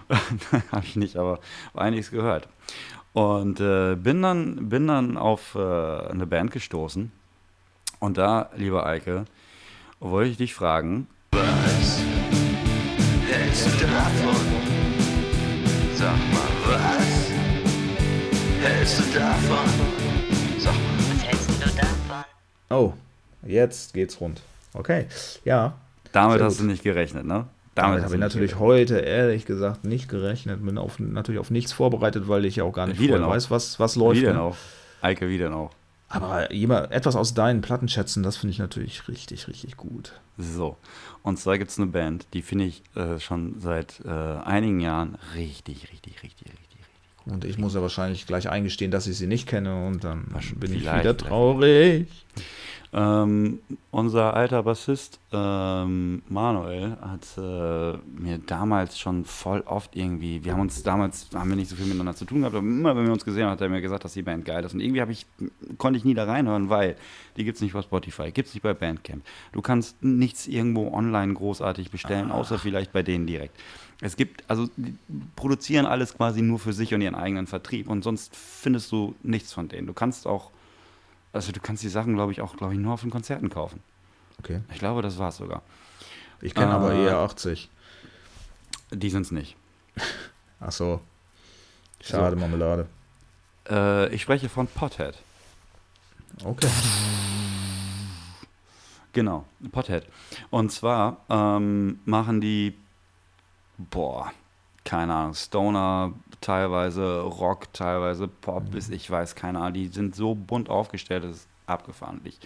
Habe 0.72 0.86
ich 0.86 0.96
nicht, 0.96 1.18
aber 1.18 1.40
habe 1.74 1.82
einiges 1.84 2.10
gehört. 2.10 2.48
Und 3.14 3.60
äh, 3.60 3.96
bin, 3.96 4.22
dann, 4.24 4.68
bin 4.70 4.88
dann 4.88 5.18
auf 5.18 5.54
äh, 5.56 5.60
eine 5.60 6.26
Band 6.26 6.52
gestoßen. 6.52 7.12
Und 8.00 8.18
da, 8.18 8.50
lieber 8.56 8.86
Eike, 8.88 9.26
wollte 10.00 10.32
ich 10.32 10.38
dich 10.38 10.54
fragen, 10.56 11.08
Was 11.32 12.02
hältst 13.30 13.68
du 13.68 13.86
davon? 13.86 14.36
Sag 15.96 16.18
mal, 16.34 16.39
davon? 19.14 19.56
Mal. 19.56 20.74
Was 21.14 21.24
hältst 21.24 21.50
du 21.50 21.70
davon? 21.76 22.26
Oh, 22.70 22.94
jetzt 23.46 23.94
geht's 23.94 24.20
rund. 24.22 24.42
Okay, 24.74 25.08
ja. 25.46 25.74
Damit 26.12 26.42
hast 26.42 26.58
gut. 26.58 26.66
du 26.66 26.72
nicht 26.72 26.84
gerechnet, 26.84 27.26
ne? 27.26 27.46
Damit 27.76 27.98
hast 27.98 28.06
habe 28.06 28.16
ich 28.16 28.22
natürlich 28.22 28.52
gerechnet. 28.52 28.70
heute 28.70 29.00
ehrlich 29.00 29.46
gesagt 29.46 29.84
nicht 29.84 30.10
gerechnet. 30.10 30.64
Bin 30.66 30.78
auf, 30.78 31.00
natürlich 31.00 31.40
auf 31.40 31.52
nichts 31.52 31.72
vorbereitet, 31.72 32.28
weil 32.28 32.46
ich 32.46 32.58
ja 32.58 32.64
auch 32.64 32.74
gar 32.74 32.88
nicht 32.88 33.00
Wie 33.00 33.12
weiß, 33.12 33.50
was, 33.52 33.80
was 33.80 33.96
läuft. 33.96 34.22
Wie 34.22 34.26
denn 34.26 34.36
ne? 34.36 34.42
auch? 34.42 34.58
Eike, 35.02 35.30
wie 35.30 35.38
denn 35.38 35.54
auch? 35.54 35.72
Aber 36.10 36.52
jemand, 36.52 36.92
etwas 36.92 37.16
aus 37.16 37.36
deinen 37.36 37.62
Plattenschätzen, 37.62 38.24
das 38.24 38.38
finde 38.38 38.52
ich 38.52 38.60
natürlich 38.60 39.08
richtig, 39.08 39.48
richtig 39.48 39.78
gut. 39.78 40.14
So. 40.38 40.76
Und 41.22 41.38
zwar 41.38 41.60
gibt 41.60 41.70
es 41.70 41.78
eine 41.78 41.88
Band, 41.88 42.26
die 42.34 42.42
finde 42.42 42.66
ich 42.66 42.82
äh, 42.96 43.20
schon 43.20 43.60
seit 43.60 44.02
äh, 44.04 44.10
einigen 44.10 44.80
Jahren 44.80 45.18
richtig, 45.36 45.92
richtig, 45.92 46.24
richtig, 46.24 46.24
richtig, 46.24 46.52
richtig 46.52 46.69
gut. 46.69 46.69
Und 47.30 47.46
ich 47.46 47.58
muss 47.58 47.76
ja 47.76 47.82
wahrscheinlich 47.82 48.26
gleich 48.28 48.50
eingestehen, 48.50 48.92
dass 48.92 49.08
ich 49.08 49.18
sie 49.18 49.28
nicht 49.28 49.48
kenne 49.48 49.86
und 49.86 50.04
dann 50.04 50.26
bin 50.56 50.74
ich 50.74 50.82
wieder 50.82 51.02
vielleicht. 51.02 51.20
traurig. 51.20 52.08
Ähm, 52.92 53.60
unser 53.92 54.34
alter 54.34 54.64
Bassist 54.64 55.20
ähm, 55.32 56.24
Manuel 56.28 56.98
hat 57.02 57.38
äh, 57.38 57.98
mir 58.20 58.40
damals 58.40 58.98
schon 58.98 59.26
voll 59.26 59.62
oft 59.62 59.96
irgendwie, 59.96 60.44
wir 60.44 60.54
haben 60.54 60.62
uns 60.62 60.82
damals, 60.82 61.28
haben 61.36 61.50
wir 61.50 61.56
nicht 61.56 61.70
so 61.70 61.76
viel 61.76 61.86
miteinander 61.86 62.16
zu 62.16 62.26
tun 62.26 62.40
gehabt, 62.40 62.56
aber 62.56 62.66
immer 62.66 62.96
wenn 62.96 63.06
wir 63.06 63.14
uns 63.14 63.24
gesehen 63.24 63.44
haben, 63.44 63.52
hat 63.52 63.62
er 63.62 63.70
mir 63.70 63.82
gesagt, 63.82 64.06
dass 64.06 64.14
die 64.14 64.24
Band 64.24 64.44
geil 64.44 64.64
ist. 64.64 64.74
Und 64.74 64.80
irgendwie 64.80 65.02
habe 65.02 65.12
ich, 65.12 65.28
konnte 65.78 65.98
ich 65.98 66.06
nie 66.06 66.16
da 66.16 66.24
reinhören, 66.24 66.70
weil 66.70 66.96
die 67.38 67.44
gibt 67.44 67.58
es 67.58 67.62
nicht 67.62 67.74
bei 67.74 67.84
Spotify, 67.84 68.32
gibt 68.32 68.48
es 68.48 68.56
nicht 68.56 68.64
bei 68.64 68.74
Bandcamp. 68.74 69.24
Du 69.52 69.62
kannst 69.62 70.04
nichts 70.04 70.48
irgendwo 70.48 70.92
online 70.92 71.36
großartig 71.36 71.92
bestellen, 71.92 72.32
außer 72.32 72.58
vielleicht 72.58 72.92
bei 72.92 73.04
denen 73.04 73.28
direkt. 73.28 73.56
Es 74.02 74.16
gibt, 74.16 74.44
also 74.50 74.68
die 74.78 74.96
produzieren 75.36 75.86
alles 75.86 76.16
quasi 76.16 76.42
nur 76.42 76.58
für 76.58 76.74
sich 76.74 76.94
und 76.96 77.02
ihren 77.02 77.16
eigenen 77.16 77.46
Vertrieb 77.46 77.88
und 77.88 78.04
sonst 78.04 78.36
findest 78.36 78.92
du 78.92 79.14
nichts 79.22 79.54
von 79.54 79.68
denen. 79.68 79.86
Du 79.86 79.94
kannst 79.94 80.26
auch 80.26 80.50
also 81.34 81.52
du 81.52 81.60
kannst 81.60 81.84
die 81.84 81.90
Sachen, 81.90 82.16
glaube 82.16 82.32
ich, 82.32 82.42
auch, 82.42 82.56
glaube 82.58 82.74
ich, 82.74 82.80
nur 82.80 82.94
auf 82.94 83.02
den 83.02 83.10
Konzerten 83.12 83.50
kaufen. 83.50 83.82
Okay. 84.40 84.62
Ich 84.72 84.80
glaube, 84.80 85.02
das 85.02 85.18
war 85.18 85.30
es 85.30 85.38
sogar. 85.38 85.62
Ich 86.42 86.54
kenne 86.56 86.72
aber 86.72 86.94
Äh, 86.94 87.06
eher 87.06 87.18
80. 87.18 87.70
Die 88.92 89.10
sind 89.10 89.24
es 89.24 89.32
nicht. 89.32 89.56
Ach 90.60 90.72
so. 90.72 91.02
Schade, 92.02 92.36
Marmelade. 92.36 92.88
Äh, 93.70 94.14
ich 94.14 94.22
spreche 94.22 94.48
von 94.50 94.68
Pothead. 94.68 95.16
Okay. 96.44 96.70
Genau, 99.14 99.46
Pothead. 99.72 100.04
Und 100.50 100.72
zwar 100.72 101.18
ähm, 101.30 102.00
machen 102.06 102.42
die, 102.42 102.76
boah, 103.78 104.32
keine 104.90 105.14
Ahnung, 105.14 105.36
Stoner, 105.36 106.14
teilweise 106.42 107.20
Rock, 107.22 107.72
teilweise 107.74 108.28
Pop, 108.28 108.72
bis 108.72 108.90
ich 108.90 109.10
weiß, 109.10 109.36
keine 109.36 109.60
Ahnung. 109.60 109.74
Die 109.74 109.88
sind 109.88 110.16
so 110.16 110.34
bunt 110.34 110.68
aufgestellt, 110.68 111.24
das 111.26 111.36
ist 111.36 111.48
abgefahren. 111.68 112.22
Ich 112.24 112.40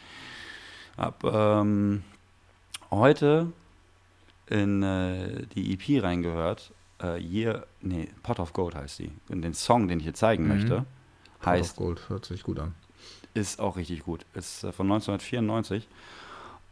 habe 0.97 1.29
ähm, 1.61 2.03
heute 2.91 3.53
in 4.47 4.83
äh, 4.83 5.45
die 5.55 5.73
EP 5.73 6.03
reingehört. 6.03 6.73
Äh, 7.01 7.17
Year, 7.21 7.65
nee, 7.79 8.09
Pot 8.23 8.41
of 8.41 8.51
Gold 8.51 8.75
heißt 8.75 8.99
die. 8.99 9.11
Und 9.29 9.41
den 9.41 9.53
Song, 9.53 9.87
den 9.87 9.99
ich 9.99 10.03
hier 10.03 10.13
zeigen 10.13 10.43
Mhm. 10.43 10.49
möchte, 10.49 10.73
Heart 11.39 11.45
heißt 11.45 11.71
of 11.71 11.75
Gold 11.77 12.09
hört 12.09 12.25
sich 12.25 12.43
gut 12.43 12.59
an. 12.59 12.75
ist 13.33 13.61
auch 13.61 13.77
richtig 13.77 14.03
gut. 14.03 14.25
Ist 14.33 14.65
äh, 14.65 14.73
von 14.73 14.91
1994. 14.91 15.87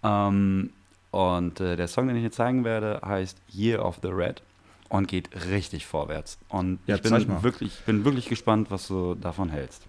Ähm, 0.03 0.71
und 1.11 1.61
äh, 1.61 1.77
der 1.77 1.87
Song, 1.87 2.07
den 2.07 2.17
ich 2.17 2.23
hier 2.23 2.31
zeigen 2.33 2.65
werde, 2.65 2.99
heißt 3.05 3.37
Year 3.53 3.85
of 3.85 3.99
the 4.01 4.09
Red 4.09 4.41
und 4.91 5.07
geht 5.07 5.29
richtig 5.49 5.85
vorwärts. 5.85 6.37
Und 6.49 6.79
Ja, 6.85 6.95
ich 6.95 7.01
bin 7.01 7.43
wirklich, 7.43 7.79
bin 7.85 8.03
wirklich 8.03 8.27
gespannt, 8.27 8.69
was 8.71 8.87
du 8.89 9.15
davon 9.15 9.49
hältst. 9.49 9.83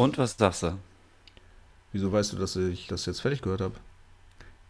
Und 0.00 0.16
was 0.16 0.34
sagst 0.38 0.62
du? 0.62 0.78
Wieso 1.92 2.10
weißt 2.10 2.32
du, 2.32 2.38
dass 2.38 2.56
ich 2.56 2.86
das 2.86 3.04
jetzt 3.04 3.20
fertig 3.20 3.42
gehört 3.42 3.60
habe? 3.60 3.74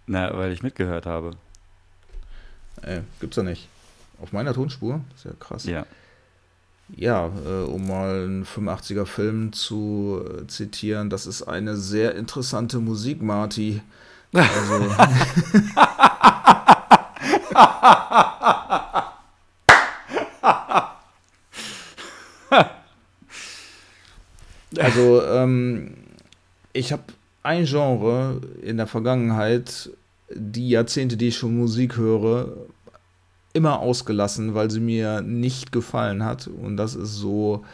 Na, 0.08 0.36
weil 0.36 0.50
ich 0.50 0.64
mitgehört 0.64 1.06
habe. 1.06 1.36
Äh, 2.82 3.02
gibt's 3.20 3.36
ja 3.36 3.44
nicht. 3.44 3.68
Auf 4.20 4.32
meiner 4.32 4.52
Tonspur? 4.52 5.02
Sehr 5.14 5.34
krass. 5.34 5.66
Ja. 5.66 5.86
Ja, 6.96 7.30
äh, 7.46 7.62
um 7.62 7.86
mal 7.86 8.24
einen 8.24 8.44
85er 8.44 9.06
Film 9.06 9.52
zu 9.52 10.20
äh, 10.26 10.48
zitieren, 10.48 11.10
das 11.10 11.28
ist 11.28 11.44
eine 11.44 11.76
sehr 11.76 12.16
interessante 12.16 12.80
Musik, 12.80 13.22
Marty. 13.22 13.80
Also, 14.32 14.82
also 24.80 25.24
ähm, 25.24 25.94
ich 26.72 26.92
habe 26.92 27.02
ein 27.42 27.64
Genre 27.64 28.40
in 28.62 28.76
der 28.76 28.86
Vergangenheit, 28.86 29.90
die 30.32 30.68
Jahrzehnte, 30.70 31.16
die 31.16 31.28
ich 31.28 31.36
schon 31.36 31.56
Musik 31.56 31.96
höre, 31.96 32.56
immer 33.52 33.80
ausgelassen, 33.80 34.54
weil 34.54 34.70
sie 34.70 34.80
mir 34.80 35.22
nicht 35.22 35.72
gefallen 35.72 36.24
hat. 36.24 36.46
Und 36.46 36.76
das 36.76 36.94
ist 36.94 37.14
so 37.14 37.64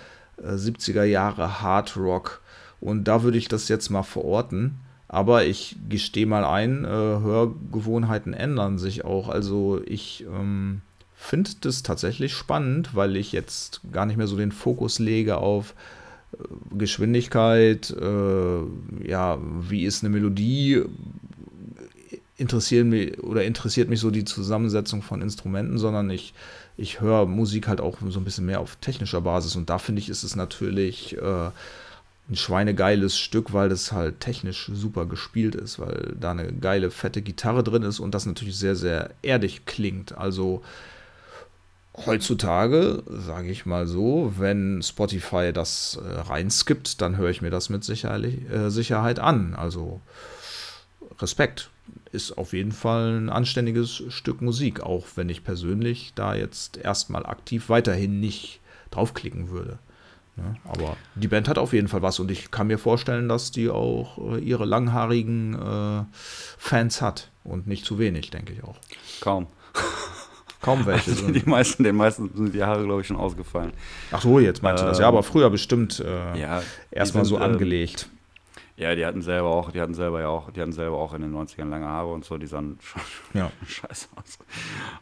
äh, 0.42 0.52
70er 0.52 1.04
Jahre 1.04 1.60
Hard 1.60 1.96
Rock. 1.96 2.40
Und 2.80 3.04
da 3.04 3.22
würde 3.22 3.38
ich 3.38 3.48
das 3.48 3.68
jetzt 3.68 3.90
mal 3.90 4.02
verorten. 4.02 4.76
Aber 5.08 5.44
ich 5.44 5.76
gestehe 5.88 6.26
mal 6.26 6.44
ein, 6.44 6.84
äh, 6.84 6.88
Hörgewohnheiten 6.88 8.34
ändern 8.34 8.78
sich 8.78 9.04
auch. 9.04 9.28
Also 9.28 9.80
ich 9.86 10.24
ähm, 10.24 10.80
finde 11.14 11.50
das 11.60 11.82
tatsächlich 11.82 12.34
spannend, 12.34 12.94
weil 12.94 13.16
ich 13.16 13.32
jetzt 13.32 13.80
gar 13.92 14.06
nicht 14.06 14.16
mehr 14.16 14.26
so 14.26 14.36
den 14.36 14.52
Fokus 14.52 14.98
lege 14.98 15.36
auf 15.36 15.74
Geschwindigkeit, 16.76 17.90
äh, 17.90 19.08
ja, 19.08 19.38
wie 19.40 19.84
ist 19.84 20.02
eine 20.02 20.12
Melodie, 20.12 20.82
interessieren 22.36 22.90
mich 22.90 23.22
oder 23.22 23.44
interessiert 23.44 23.88
mich 23.88 24.00
so 24.00 24.10
die 24.10 24.24
Zusammensetzung 24.24 25.02
von 25.02 25.22
Instrumenten, 25.22 25.78
sondern 25.78 26.10
ich, 26.10 26.34
ich 26.76 27.00
höre 27.00 27.26
Musik 27.26 27.68
halt 27.68 27.80
auch 27.80 27.98
so 28.08 28.20
ein 28.20 28.24
bisschen 28.24 28.46
mehr 28.46 28.60
auf 28.60 28.76
technischer 28.76 29.22
Basis 29.22 29.56
und 29.56 29.70
da 29.70 29.78
finde 29.78 30.00
ich, 30.00 30.08
ist 30.08 30.22
es 30.22 30.36
natürlich 30.36 31.16
äh, 31.16 31.50
ein 32.28 32.36
schweinegeiles 32.36 33.16
Stück, 33.18 33.52
weil 33.52 33.68
das 33.68 33.92
halt 33.92 34.20
technisch 34.20 34.70
super 34.72 35.06
gespielt 35.06 35.54
ist, 35.54 35.78
weil 35.78 36.14
da 36.18 36.32
eine 36.32 36.52
geile, 36.52 36.90
fette 36.90 37.22
Gitarre 37.22 37.62
drin 37.62 37.82
ist 37.82 38.00
und 38.00 38.14
das 38.14 38.26
natürlich 38.26 38.56
sehr, 38.56 38.74
sehr 38.76 39.10
erdig 39.22 39.64
klingt. 39.64 40.16
Also 40.18 40.62
heutzutage, 42.04 43.02
sage 43.06 43.50
ich 43.50 43.64
mal 43.64 43.86
so, 43.86 44.34
wenn 44.36 44.82
Spotify 44.82 45.52
das 45.52 45.98
äh, 46.02 46.20
reinskippt, 46.20 47.00
dann 47.00 47.16
höre 47.16 47.30
ich 47.30 47.42
mir 47.42 47.50
das 47.50 47.68
mit 47.70 47.84
Sicherlich, 47.84 48.50
äh, 48.50 48.70
Sicherheit 48.70 49.18
an. 49.18 49.54
Also 49.54 50.00
Respekt. 51.20 51.70
Ist 52.12 52.36
auf 52.36 52.52
jeden 52.52 52.72
Fall 52.72 53.16
ein 53.16 53.28
anständiges 53.30 54.02
Stück 54.08 54.40
Musik, 54.40 54.80
auch 54.80 55.06
wenn 55.16 55.28
ich 55.28 55.44
persönlich 55.44 56.12
da 56.14 56.34
jetzt 56.34 56.78
erstmal 56.78 57.26
aktiv 57.26 57.68
weiterhin 57.68 58.20
nicht 58.20 58.60
draufklicken 58.90 59.50
würde. 59.50 59.78
Ne? 60.36 60.56
Aber 60.64 60.96
die 61.14 61.28
Band 61.28 61.48
hat 61.48 61.58
auf 61.58 61.72
jeden 61.72 61.88
Fall 61.88 62.02
was 62.02 62.18
und 62.18 62.30
ich 62.30 62.50
kann 62.50 62.66
mir 62.66 62.78
vorstellen, 62.78 63.28
dass 63.28 63.50
die 63.50 63.70
auch 63.70 64.18
äh, 64.18 64.38
ihre 64.38 64.64
langhaarigen 64.64 65.54
äh, 65.54 66.04
Fans 66.58 67.00
hat 67.02 67.30
und 67.44 67.66
nicht 67.66 67.84
zu 67.84 67.98
wenig, 67.98 68.30
denke 68.30 68.52
ich 68.52 68.62
auch. 68.64 68.76
Kaum. 69.20 69.46
Kaum 70.62 70.84
welche 70.86 71.10
Also 71.10 71.30
die 71.30 71.42
meisten, 71.48 71.84
den 71.84 71.96
meisten 71.96 72.30
sind 72.34 72.54
die 72.54 72.62
Haare, 72.62 72.84
glaube 72.84 73.00
ich, 73.02 73.06
schon 73.06 73.16
ausgefallen. 73.16 73.72
Ach 74.10 74.20
so, 74.22 74.38
jetzt 74.40 74.62
meinst 74.62 74.82
du 74.82 74.86
das. 74.86 74.98
Ja, 74.98 75.08
aber 75.08 75.22
früher 75.22 75.50
bestimmt 75.50 76.00
äh, 76.00 76.38
Ja, 76.40 76.62
erstmal 76.90 77.24
so 77.24 77.36
ähm, 77.36 77.42
angelegt. 77.42 78.08
Ja, 78.78 78.94
die 78.94 79.06
hatten 79.06 79.22
selber 79.22 79.48
auch, 79.48 79.70
die 79.70 79.80
hatten 79.80 79.94
selber 79.94 80.20
ja 80.20 80.28
auch, 80.28 80.50
die 80.50 80.60
hatten 80.60 80.72
selber 80.72 80.98
auch 80.98 81.14
in 81.14 81.22
den 81.22 81.34
90ern 81.34 81.68
lange 81.70 81.86
Haare 81.86 82.12
und 82.12 82.24
so, 82.26 82.36
die 82.36 82.46
sahen 82.46 82.78
schon 82.82 83.00
Ja. 83.32 83.50
scheiße 83.66 84.08
aus. 84.16 84.38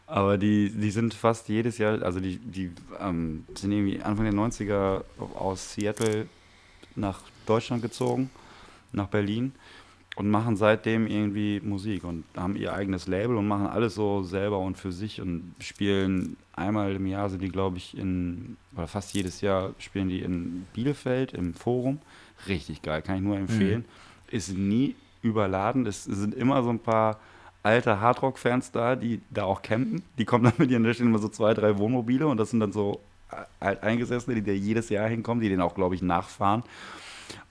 Aber 0.07 0.37
die, 0.37 0.69
die 0.69 0.91
sind 0.91 1.13
fast 1.13 1.49
jedes 1.49 1.77
Jahr, 1.77 2.01
also 2.01 2.19
die, 2.21 2.37
die 2.37 2.71
ähm, 3.01 3.43
sind 3.53 3.71
irgendwie 3.73 4.01
Anfang 4.01 4.25
der 4.25 4.33
90er 4.33 5.01
aus 5.37 5.73
Seattle 5.73 6.27
nach 6.95 7.19
Deutschland 7.45 7.81
gezogen, 7.81 8.29
nach 8.93 9.07
Berlin 9.07 9.51
und 10.15 10.29
machen 10.29 10.55
seitdem 10.55 11.07
irgendwie 11.07 11.59
Musik 11.59 12.03
und 12.05 12.23
haben 12.35 12.55
ihr 12.55 12.73
eigenes 12.73 13.07
Label 13.07 13.35
und 13.35 13.47
machen 13.47 13.67
alles 13.67 13.95
so 13.95 14.23
selber 14.23 14.59
und 14.59 14.77
für 14.77 14.91
sich 14.91 15.21
und 15.21 15.53
spielen 15.59 16.37
einmal 16.53 16.95
im 16.95 17.05
Jahr 17.05 17.29
sind 17.29 17.41
die, 17.41 17.49
glaube 17.49 17.77
ich, 17.77 17.97
in, 17.97 18.55
oder 18.75 18.87
fast 18.87 19.13
jedes 19.13 19.41
Jahr 19.41 19.73
spielen 19.77 20.07
die 20.07 20.21
in 20.21 20.65
Bielefeld 20.73 21.33
im 21.33 21.53
Forum. 21.53 21.99
Richtig 22.47 22.81
geil, 22.81 23.01
kann 23.01 23.17
ich 23.17 23.21
nur 23.21 23.37
empfehlen. 23.37 23.85
Ist 24.29 24.55
nie 24.57 24.95
überladen, 25.21 25.85
es 25.85 26.05
sind 26.05 26.33
immer 26.33 26.63
so 26.63 26.69
ein 26.69 26.79
paar 26.79 27.19
alte 27.63 27.99
Hardrock-Fans 27.99 28.71
da, 28.71 28.95
die 28.95 29.21
da 29.31 29.43
auch 29.43 29.61
campen. 29.63 30.03
Die 30.17 30.25
kommen 30.25 30.45
dann 30.45 30.53
mit 30.57 30.71
ihren, 30.71 30.83
da 30.83 30.93
stehen 30.93 31.07
immer 31.07 31.19
so 31.19 31.29
zwei, 31.29 31.53
drei 31.53 31.77
Wohnmobile 31.77 32.27
und 32.27 32.37
das 32.37 32.51
sind 32.51 32.59
dann 32.59 32.71
so 32.71 33.01
Alteingesessene, 33.59 34.35
die 34.35 34.43
da 34.43 34.51
jedes 34.51 34.89
Jahr 34.89 35.09
hinkommen, 35.09 35.41
die 35.41 35.49
den 35.49 35.59
auch, 35.59 35.75
glaube 35.75 35.95
ich, 35.95 36.01
nachfahren. 36.01 36.63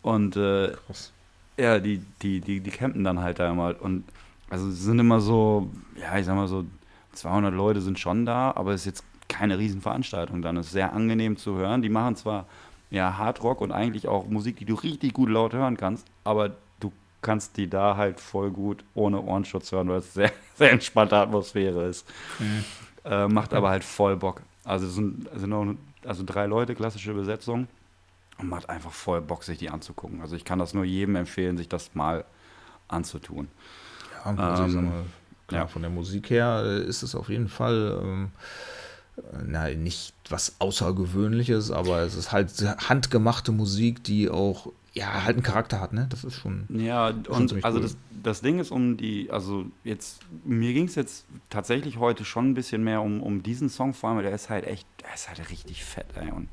Und 0.03 0.37
äh, 0.37 0.73
Krass. 0.87 1.12
Ja, 1.57 1.78
die, 1.78 1.98
die, 2.22 2.40
die, 2.40 2.61
die 2.61 2.70
campen 2.70 3.05
dann 3.05 3.20
halt 3.20 3.38
da 3.38 3.50
immer. 3.50 3.74
Und 3.80 4.05
also 4.50 4.68
es 4.68 4.82
sind 4.82 4.98
immer 4.98 5.20
so, 5.20 5.70
ja, 6.00 6.18
ich 6.18 6.26
sag 6.26 6.34
mal 6.34 6.48
so, 6.48 6.64
200 7.12 7.55
Leute 7.55 7.80
sind 7.80 7.98
schon 7.98 8.26
da, 8.26 8.52
aber 8.57 8.72
es 8.72 8.82
ist 8.82 8.86
jetzt 8.86 9.05
keine 9.28 9.59
Riesenveranstaltung 9.59 10.42
dann. 10.42 10.57
Es 10.57 10.66
ist 10.66 10.72
sehr 10.72 10.92
angenehm 10.92 11.36
zu 11.36 11.57
hören. 11.57 11.82
Die 11.82 11.88
machen 11.88 12.16
zwar 12.16 12.46
ja 12.90 13.16
Hardrock 13.18 13.61
und 13.61 13.72
eigentlich 13.72 14.09
auch 14.09 14.26
Musik, 14.26 14.57
die 14.59 14.64
du 14.64 14.74
richtig 14.74 15.14
gut 15.14 15.28
laut 15.28 15.52
hören 15.52 15.76
kannst, 15.76 16.07
aber 16.24 16.50
du 16.80 16.92
kannst 17.22 17.57
die 17.57 17.68
da 17.68 17.96
halt 17.96 18.20
voll 18.20 18.50
gut 18.50 18.84
ohne 18.94 19.20
Ohrenschutz 19.22 19.72
hören, 19.72 19.88
weil 19.88 19.98
es 19.98 20.14
sehr, 20.14 20.32
sehr 20.55 20.72
entspannte 20.72 21.16
Atmosphäre 21.16 21.86
ist. 21.86 22.07
Äh, 23.05 23.28
macht 23.28 23.55
aber 23.55 23.70
halt 23.70 23.84
voll 23.84 24.16
Bock. 24.16 24.42
Also 24.64 24.86
es 24.86 24.94
sind, 24.94 25.28
sind 25.34 25.52
auch, 25.52 25.66
also 26.05 26.22
drei 26.24 26.46
Leute, 26.46 26.74
klassische 26.74 27.14
Besetzung. 27.14 27.66
Und 28.39 28.49
macht 28.49 28.68
einfach 28.68 28.91
voll 28.93 29.20
Bock, 29.20 29.45
sich 29.45 29.59
die 29.59 29.70
anzugucken. 29.70 30.20
Also 30.20 30.35
ich 30.37 30.45
kann 30.45 30.59
das 30.59 30.74
nur 30.74 30.85
jedem 30.85 31.16
empfehlen, 31.16 31.57
sich 31.57 31.68
das 31.68 31.95
mal 31.95 32.24
anzutun. 32.89 33.49
Ja, 34.24 34.35
also 34.37 34.78
Ähm, 34.78 34.85
mal, 34.85 35.05
klar, 35.47 35.61
ja. 35.62 35.66
von 35.68 35.82
der 35.82 35.91
Musik 35.91 36.30
her 36.30 36.62
äh, 36.64 36.85
ist 36.85 37.03
es 37.03 37.14
auf 37.14 37.28
jeden 37.28 37.49
Fall 37.49 38.01
ähm, 38.03 38.30
äh, 39.16 39.20
na, 39.47 39.68
nicht 39.70 40.14
was 40.28 40.57
Außergewöhnliches, 40.59 41.70
aber 41.70 42.01
es 42.01 42.16
ist 42.16 42.32
halt 42.32 42.51
handgemachte 42.89 43.53
Musik, 43.53 44.03
die 44.05 44.28
auch 44.30 44.72
ja 44.95 45.24
halt 45.24 45.37
einen 45.37 45.43
Charakter 45.43 45.80
hat, 45.80 45.93
ne? 45.93 46.07
Das 46.09 46.24
ist 46.24 46.37
schon. 46.37 46.66
Ja, 46.70 47.12
Schon 47.26 47.51
und 47.53 47.64
also 47.64 47.78
cool. 47.78 47.82
das, 47.85 47.97
das 48.22 48.41
Ding 48.43 48.59
ist 48.61 48.70
um 48.70 48.97
die, 48.97 49.30
also 49.30 49.66
jetzt, 49.82 50.20
mir 50.45 50.72
ging 50.72 50.87
es 50.87 50.95
jetzt 50.95 51.26
tatsächlich 51.51 51.99
heute 51.99 52.24
schon 52.24 52.51
ein 52.51 52.55
bisschen 52.55 52.82
mehr 52.85 53.01
um, 53.03 53.22
um 53.22 53.43
diesen 53.43 53.68
Song, 53.68 53.93
vor 53.93 54.11
allem, 54.11 54.22
der 54.22 54.32
ist 54.32 54.51
halt 54.51 54.66
echt, 54.66 54.87
der 55.03 55.12
ist 55.14 55.28
halt 55.28 55.51
richtig 55.51 55.85
fett, 55.85 56.07
ey. 56.14 56.30
Und, 56.30 56.49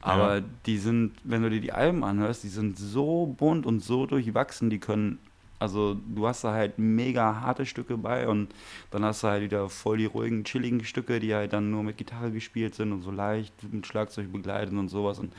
aber 0.00 0.38
Ja. 0.38 0.44
die 0.66 0.78
sind, 0.78 1.12
wenn 1.24 1.42
du 1.42 1.50
dir 1.50 1.60
die 1.60 1.72
Alben 1.72 2.04
anhörst, 2.04 2.42
die 2.44 2.48
sind 2.48 2.78
so 2.78 3.26
bunt 3.38 3.66
und 3.66 3.80
so 3.80 4.06
durchwachsen, 4.06 4.70
die 4.70 4.78
können, 4.78 5.18
also 5.58 5.94
du 5.94 6.26
hast 6.26 6.42
da 6.44 6.52
halt 6.52 6.78
mega 6.78 7.40
harte 7.42 7.66
Stücke 7.66 7.96
bei 7.98 8.26
und 8.26 8.48
dann 8.90 9.04
hast 9.04 9.22
du 9.22 9.28
halt 9.28 9.42
wieder 9.42 9.68
voll 9.68 9.98
die 9.98 10.06
ruhigen, 10.06 10.44
chilligen 10.44 10.84
Stücke, 10.84 11.20
die 11.20 11.34
halt 11.34 11.52
dann 11.52 11.70
nur 11.70 11.82
mit 11.82 11.98
Gitarre 11.98 12.30
gespielt 12.30 12.74
sind 12.74 12.92
und 12.92 13.02
so 13.02 13.10
leicht 13.10 13.52
mit 13.70 13.86
Schlagzeug 13.86 14.32
begleitet 14.32 14.72
und 14.74 14.88
sowas. 14.88 15.18
Und 15.18 15.32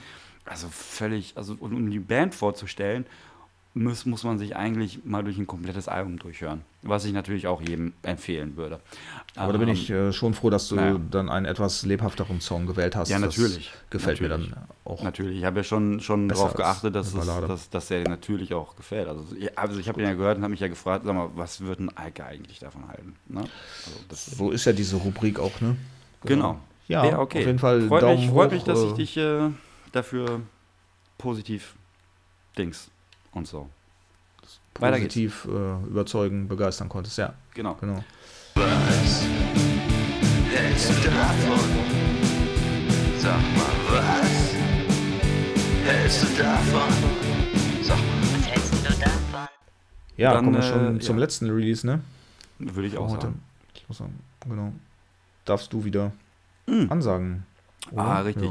also 0.46 0.68
völlig, 0.70 1.38
also 1.38 1.56
und 1.60 1.74
um 1.74 1.90
die 1.90 2.00
Band 2.00 2.36
vorzustellen, 2.36 3.06
muss, 3.74 4.06
muss 4.06 4.24
man 4.26 4.38
sich 4.38 4.56
eigentlich 4.58 5.06
mal 5.06 5.24
durch 5.24 5.38
ein 5.38 5.48
komplettes 5.48 5.88
Album 5.88 6.20
durchhören. 6.20 6.62
Was 6.82 7.06
ich 7.06 7.14
natürlich 7.14 7.48
auch 7.48 7.62
jedem 7.62 7.94
empfehlen 8.04 8.58
würde. 8.58 8.82
Aber 9.36 9.54
da 9.54 9.60
bin 9.60 9.70
Ähm, 9.70 9.76
ich 9.76 9.90
äh, 9.90 10.12
schon 10.12 10.34
froh, 10.34 10.50
dass 10.50 10.68
du 10.68 10.76
naja. 10.76 11.00
dann 11.10 11.30
einen 11.30 11.46
etwas 11.46 11.86
lebhafteren 11.86 12.42
Song 12.42 12.66
gewählt 12.66 12.98
hast. 12.98 13.08
Ja, 13.10 13.18
Das 13.20 13.38
natürlich. 13.38 13.72
Gefällt 13.90 14.20
Natürlich. 14.20 14.50
mir 14.50 14.56
dann 14.56 14.68
auch. 14.84 15.02
Natürlich, 15.04 15.38
ich 15.38 15.46
habe 15.46 15.60
ja 15.60 15.64
schon, 15.64 16.02
schon 16.02 16.28
darauf 16.28 16.54
geachtet, 16.54 16.96
dass, 16.96 17.14
es, 17.14 17.26
dass, 17.26 17.70
dass 17.70 17.92
er 17.92 18.04
natürlich 18.10 18.54
auch 18.54 18.76
gefällt. 18.76 19.08
Also, 19.08 19.24
ich- 19.38 19.58
also 19.58 19.80
ich 19.80 19.88
habe 19.88 20.02
ihn 20.02 20.08
ja 20.08 20.14
gehört 20.16 20.38
und 20.38 20.44
habe 20.44 20.52
mich 20.52 20.60
ja 20.60 20.68
gefragt, 20.68 21.06
sag 21.06 21.16
mal, 21.16 21.30
was 21.36 21.62
wird 21.62 21.80
ein 21.80 21.90
eigentlich 21.98 22.60
davon 22.60 22.88
halten? 22.90 23.16
Ne? 23.30 23.40
Also 23.42 24.00
das, 24.10 24.26
So 24.26 24.52
ist 24.52 24.66
ja 24.66 24.74
diese 24.74 24.98
Rubrik 24.98 25.40
auch, 25.40 25.62
ne? 25.62 25.78
genau. 26.26 26.60
Ja, 26.88 27.20
okay. 27.20 27.40
auf 27.40 27.46
jeden 27.46 27.60
Fall 27.60 27.88
Freut 27.88 28.02
Daumen 28.04 28.20
mich, 28.20 28.30
freut 28.30 28.52
mich, 28.52 28.64
dass 28.66 28.84
ich 28.84 28.92
äh, 28.92 28.96
dich 28.96 29.18
äh, 29.18 29.50
dafür 29.94 30.42
positiv 31.18 31.76
Dings 32.58 32.90
und 33.34 33.48
so. 33.48 33.70
Weiter 34.80 35.00
geht's. 35.00 35.14
positiv 35.14 35.46
äh, 35.52 35.88
überzeugen, 35.88 36.48
begeistern 36.48 36.90
konntest. 36.90 37.18
Ja, 37.18 37.34
Genau. 37.54 37.76
genau. 37.76 38.04
Was 38.56 39.26
hältst 40.50 40.90
du 40.90 41.10
davon? 41.10 41.60
Sag 43.20 43.38
mal, 43.38 43.74
was 43.90 44.54
hältst 45.86 46.24
du 46.24 46.28
davon? 46.42 46.94
Sag 47.84 47.98
mal. 47.98 48.06
Was 48.34 48.48
hältst 48.50 48.74
du 48.74 49.00
davon? 49.00 49.48
Ja, 50.18 50.34
Dann, 50.34 50.46
kommen 50.46 50.58
wir 50.58 50.64
äh, 50.64 50.70
schon 50.70 51.02
zum 51.02 51.16
ja. 51.18 51.22
letzten 51.22 51.50
Release, 51.50 51.86
ne? 51.86 52.02
Würde 52.60 52.88
ich 52.88 52.98
auch 52.98 53.10
heute. 53.12 53.22
sagen. 53.28 53.42
Ich 53.76 53.88
muss 53.88 53.98
sagen, 53.98 54.20
genau. 54.48 54.72
Darfst 55.46 55.72
du 55.74 55.84
wieder 55.84 56.12
Mm. 56.68 56.86
ansagen? 56.92 57.44
Ah, 57.96 58.20
richtig. 58.20 58.50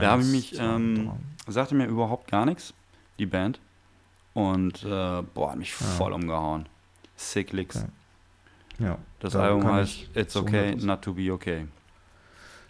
Da 0.00 0.10
habe 0.10 0.22
ich 0.22 0.28
mich, 0.28 0.58
ähm, 0.58 1.10
sagte 1.46 1.74
mir 1.76 1.86
überhaupt 1.86 2.28
gar 2.30 2.44
nichts, 2.44 2.74
die 3.18 3.26
Band. 3.26 3.60
Und 4.34 4.82
äh, 4.84 5.22
boah, 5.34 5.50
hat 5.50 5.58
mich 5.58 5.74
voll 5.74 6.12
umgehauen. 6.12 6.66
Sick 7.16 7.52
Licks. 7.52 7.76
Okay. 7.76 7.86
Ja, 8.78 8.98
Das 9.20 9.34
da 9.34 9.42
Album 9.42 9.70
heißt 9.70 10.08
It's 10.14 10.34
Okay 10.34 10.72
100% 10.72 10.84
Not 10.84 11.02
to 11.02 11.14
Be 11.14 11.32
Okay. 11.32 11.66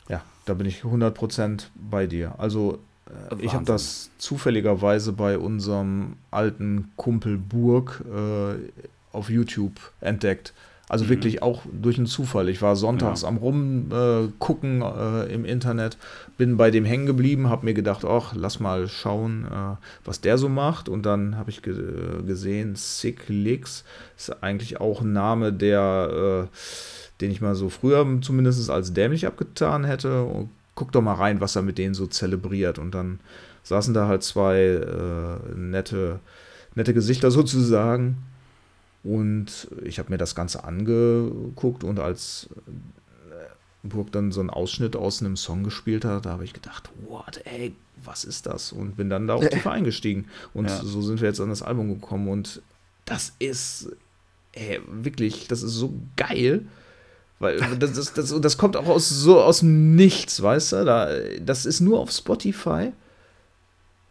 Ja, 0.08 0.22
da 0.44 0.54
bin 0.54 0.66
ich 0.66 0.82
100% 0.82 1.66
bei 1.74 2.06
dir. 2.06 2.34
Also, 2.38 2.80
äh, 3.06 3.34
ich 3.36 3.54
habe 3.54 3.58
Wahnsinn. 3.58 3.64
das 3.66 4.10
zufälligerweise 4.18 5.12
bei 5.12 5.38
unserem 5.38 6.16
alten 6.30 6.90
Kumpel 6.96 7.38
Burg 7.38 8.04
äh, 8.12 8.56
auf 9.12 9.30
YouTube 9.30 9.80
entdeckt. 10.00 10.52
Also 10.88 11.08
wirklich 11.08 11.42
auch 11.42 11.62
durch 11.72 11.96
einen 11.96 12.06
Zufall. 12.06 12.48
Ich 12.50 12.60
war 12.60 12.76
sonntags 12.76 13.22
Mhm. 13.22 13.24
Ja. 13.24 13.28
am 13.28 13.36
rumgucken 13.38 14.82
äh, 14.82 15.22
äh, 15.24 15.32
im 15.32 15.44
Internet, 15.46 15.96
bin 16.36 16.56
bei 16.58 16.70
dem 16.70 16.84
hängen 16.84 17.06
geblieben, 17.06 17.48
habe 17.48 17.64
mir 17.64 17.72
gedacht, 17.72 18.04
ach, 18.04 18.34
lass 18.36 18.60
mal 18.60 18.88
schauen, 18.88 19.46
äh, 19.46 19.76
was 20.04 20.20
der 20.20 20.36
so 20.36 20.48
macht. 20.50 20.88
Und 20.90 21.06
dann 21.06 21.36
habe 21.36 21.50
ich 21.50 21.62
ge 21.62 21.74
gesehen, 22.26 22.74
Sick 22.76 23.24
Licks 23.28 23.84
ist 24.18 24.42
eigentlich 24.42 24.80
auch 24.80 25.00
ein 25.00 25.12
Name, 25.12 25.52
der, 25.52 26.48
äh, 26.52 26.56
den 27.20 27.30
ich 27.30 27.40
mal 27.40 27.54
so 27.54 27.68
früher 27.70 28.06
zumindest 28.20 28.68
als 28.68 28.92
dämlich 28.92 29.26
abgetan 29.26 29.84
hätte. 29.84 30.24
Und 30.24 30.50
guck 30.74 30.92
doch 30.92 31.00
mal 31.02 31.14
rein, 31.14 31.40
was 31.40 31.56
er 31.56 31.62
mit 31.62 31.78
denen 31.78 31.94
so 31.94 32.06
zelebriert. 32.06 32.78
Und 32.78 32.94
dann 32.94 33.20
saßen 33.62 33.94
da 33.94 34.08
halt 34.08 34.24
zwei 34.24 34.58
äh, 34.58 35.54
nette, 35.56 36.18
nette 36.74 36.92
Gesichter 36.92 37.30
sozusagen. 37.30 38.18
Und 39.05 39.68
ich 39.84 39.98
habe 39.98 40.11
mir 40.11 40.18
das 40.18 40.34
Ganze 40.34 40.62
angeguckt 40.64 41.82
und 41.82 41.98
als 41.98 42.48
äh, 43.30 43.86
Burg 43.88 44.12
dann 44.12 44.30
so 44.30 44.40
einen 44.40 44.50
Ausschnitt 44.50 44.94
aus 44.94 45.20
einem 45.20 45.36
Song 45.36 45.64
gespielt 45.64 46.05
hat, 46.05 46.26
da 46.26 46.30
habe 46.30 46.44
ich 46.44 46.53
gedacht, 46.53 46.88
what, 47.09 47.40
ey, 47.44 47.74
was 48.05 48.24
ist 48.24 48.46
das? 48.46 48.70
Und 48.72 48.96
bin 48.96 49.11
dann 49.11 49.26
da 49.26 49.34
auch 49.34 49.44
tiefer 49.48 49.72
eingestiegen. 49.72 50.26
Und 50.55 50.66
Ja. 50.68 50.80
so 50.84 51.03
sind 51.03 51.20
wir 51.20 51.28
jetzt 51.28 51.40
an 51.40 51.48
das 51.48 51.62
Album 51.62 51.88
gekommen. 52.00 52.28
Und 52.28 52.62
das 53.05 53.32
ist 53.40 53.90
ey, 54.53 54.80
wirklich, 54.86 55.48
das 55.48 55.62
ist 55.62 55.72
so 55.72 55.92
geil. 56.16 56.66
Weil 57.40 57.59
das, 57.78 57.92
das, 57.94 58.12
das, 58.14 58.40
das 58.40 58.57
kommt 58.57 58.76
auch 58.76 58.86
aus 58.86 59.09
so 59.09 59.40
aus 59.40 59.62
Nichts, 59.62 60.40
weißt 60.42 60.72
du? 60.72 60.84
Da, 60.84 61.09
das 61.44 61.66
ist 61.66 61.80
nur 61.80 61.98
auf 61.98 62.12
Spotify. 62.12 62.92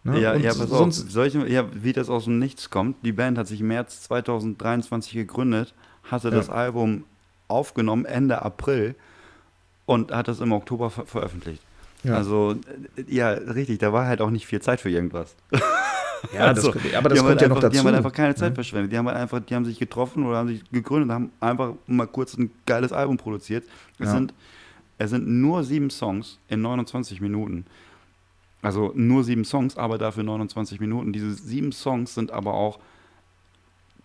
Ne? 0.04 0.20
Ja, 0.20 0.34
Und 0.34 0.42
ja, 0.42 0.54
pass 0.54 0.72
auf, 0.72 0.94
solche, 0.94 1.48
ja, 1.48 1.66
wie 1.74 1.94
das 1.94 2.10
aus 2.10 2.24
dem 2.26 2.40
Nichts 2.40 2.70
kommt. 2.70 2.98
Die 3.06 3.12
Band 3.12 3.38
hat 3.38 3.48
sich 3.48 3.62
im 3.62 3.68
März 3.68 4.02
2023 4.04 5.14
gegründet, 5.14 5.74
hatte 6.10 6.32
das 6.32 6.50
Album 6.50 7.04
aufgenommen 7.48 8.06
Ende 8.06 8.42
April 8.42 8.96
und 9.86 10.12
hat 10.12 10.28
das 10.28 10.40
im 10.40 10.52
Oktober 10.54 10.90
ver 10.90 11.06
veröffentlicht. 11.06 11.62
Ja. 12.04 12.16
Also, 12.16 12.56
äh, 12.98 13.04
ja, 13.14 13.30
richtig, 13.30 13.78
da 13.80 13.94
war 13.94 14.08
halt 14.08 14.22
auch 14.22 14.32
nicht 14.32 14.48
viel 14.48 14.62
Zeit 14.62 14.82
für 14.82 14.90
irgendwas. 14.90 15.36
Ja, 16.34 16.54
das, 16.54 16.66
Also, 16.66 16.70
aber 16.98 17.10
das 17.10 17.14
die 17.18 17.20
haben 17.20 17.28
kommt 17.28 17.28
halt 17.28 17.42
ja 17.42 17.46
einfach, 17.46 17.48
noch 17.56 17.62
dazu. 17.62 17.72
Die 17.74 17.78
haben 17.80 17.86
halt 17.86 17.96
einfach 17.98 18.14
keine 18.14 18.36
Zeit 18.36 18.50
ne? 18.52 18.56
verschwendet. 18.56 18.92
Die 18.92 18.98
haben 18.98 19.08
halt 19.08 19.18
einfach, 19.18 19.40
die 19.40 19.54
haben 19.56 19.66
sich 19.66 19.78
getroffen 19.80 20.26
oder 20.26 20.38
haben 20.38 20.48
sich 20.50 20.64
gegründet 20.72 21.10
und 21.10 21.14
haben 21.14 21.32
einfach 21.40 21.74
mal 21.88 22.08
kurz 22.08 22.38
ein 22.38 22.52
geiles 22.66 22.92
Album 22.92 23.18
produziert. 23.18 23.66
Es, 24.00 24.06
Ja. 24.08 24.12
sind, 24.14 24.34
es 24.98 25.10
sind 25.10 25.28
nur 25.28 25.64
sieben 25.64 25.90
Songs 25.90 26.38
in 26.48 26.62
29 26.62 27.22
Minuten. 27.22 27.66
Also 28.62 28.92
nur 28.96 29.24
sieben 29.24 29.44
Songs, 29.46 29.76
aber 29.78 29.98
dafür 29.98 30.24
29 30.24 30.80
Minuten. 30.80 31.14
Diese 31.14 31.34
sieben 31.34 31.72
Songs 31.72 32.14
sind 32.14 32.32
aber 32.32 32.54
auch, 32.54 32.80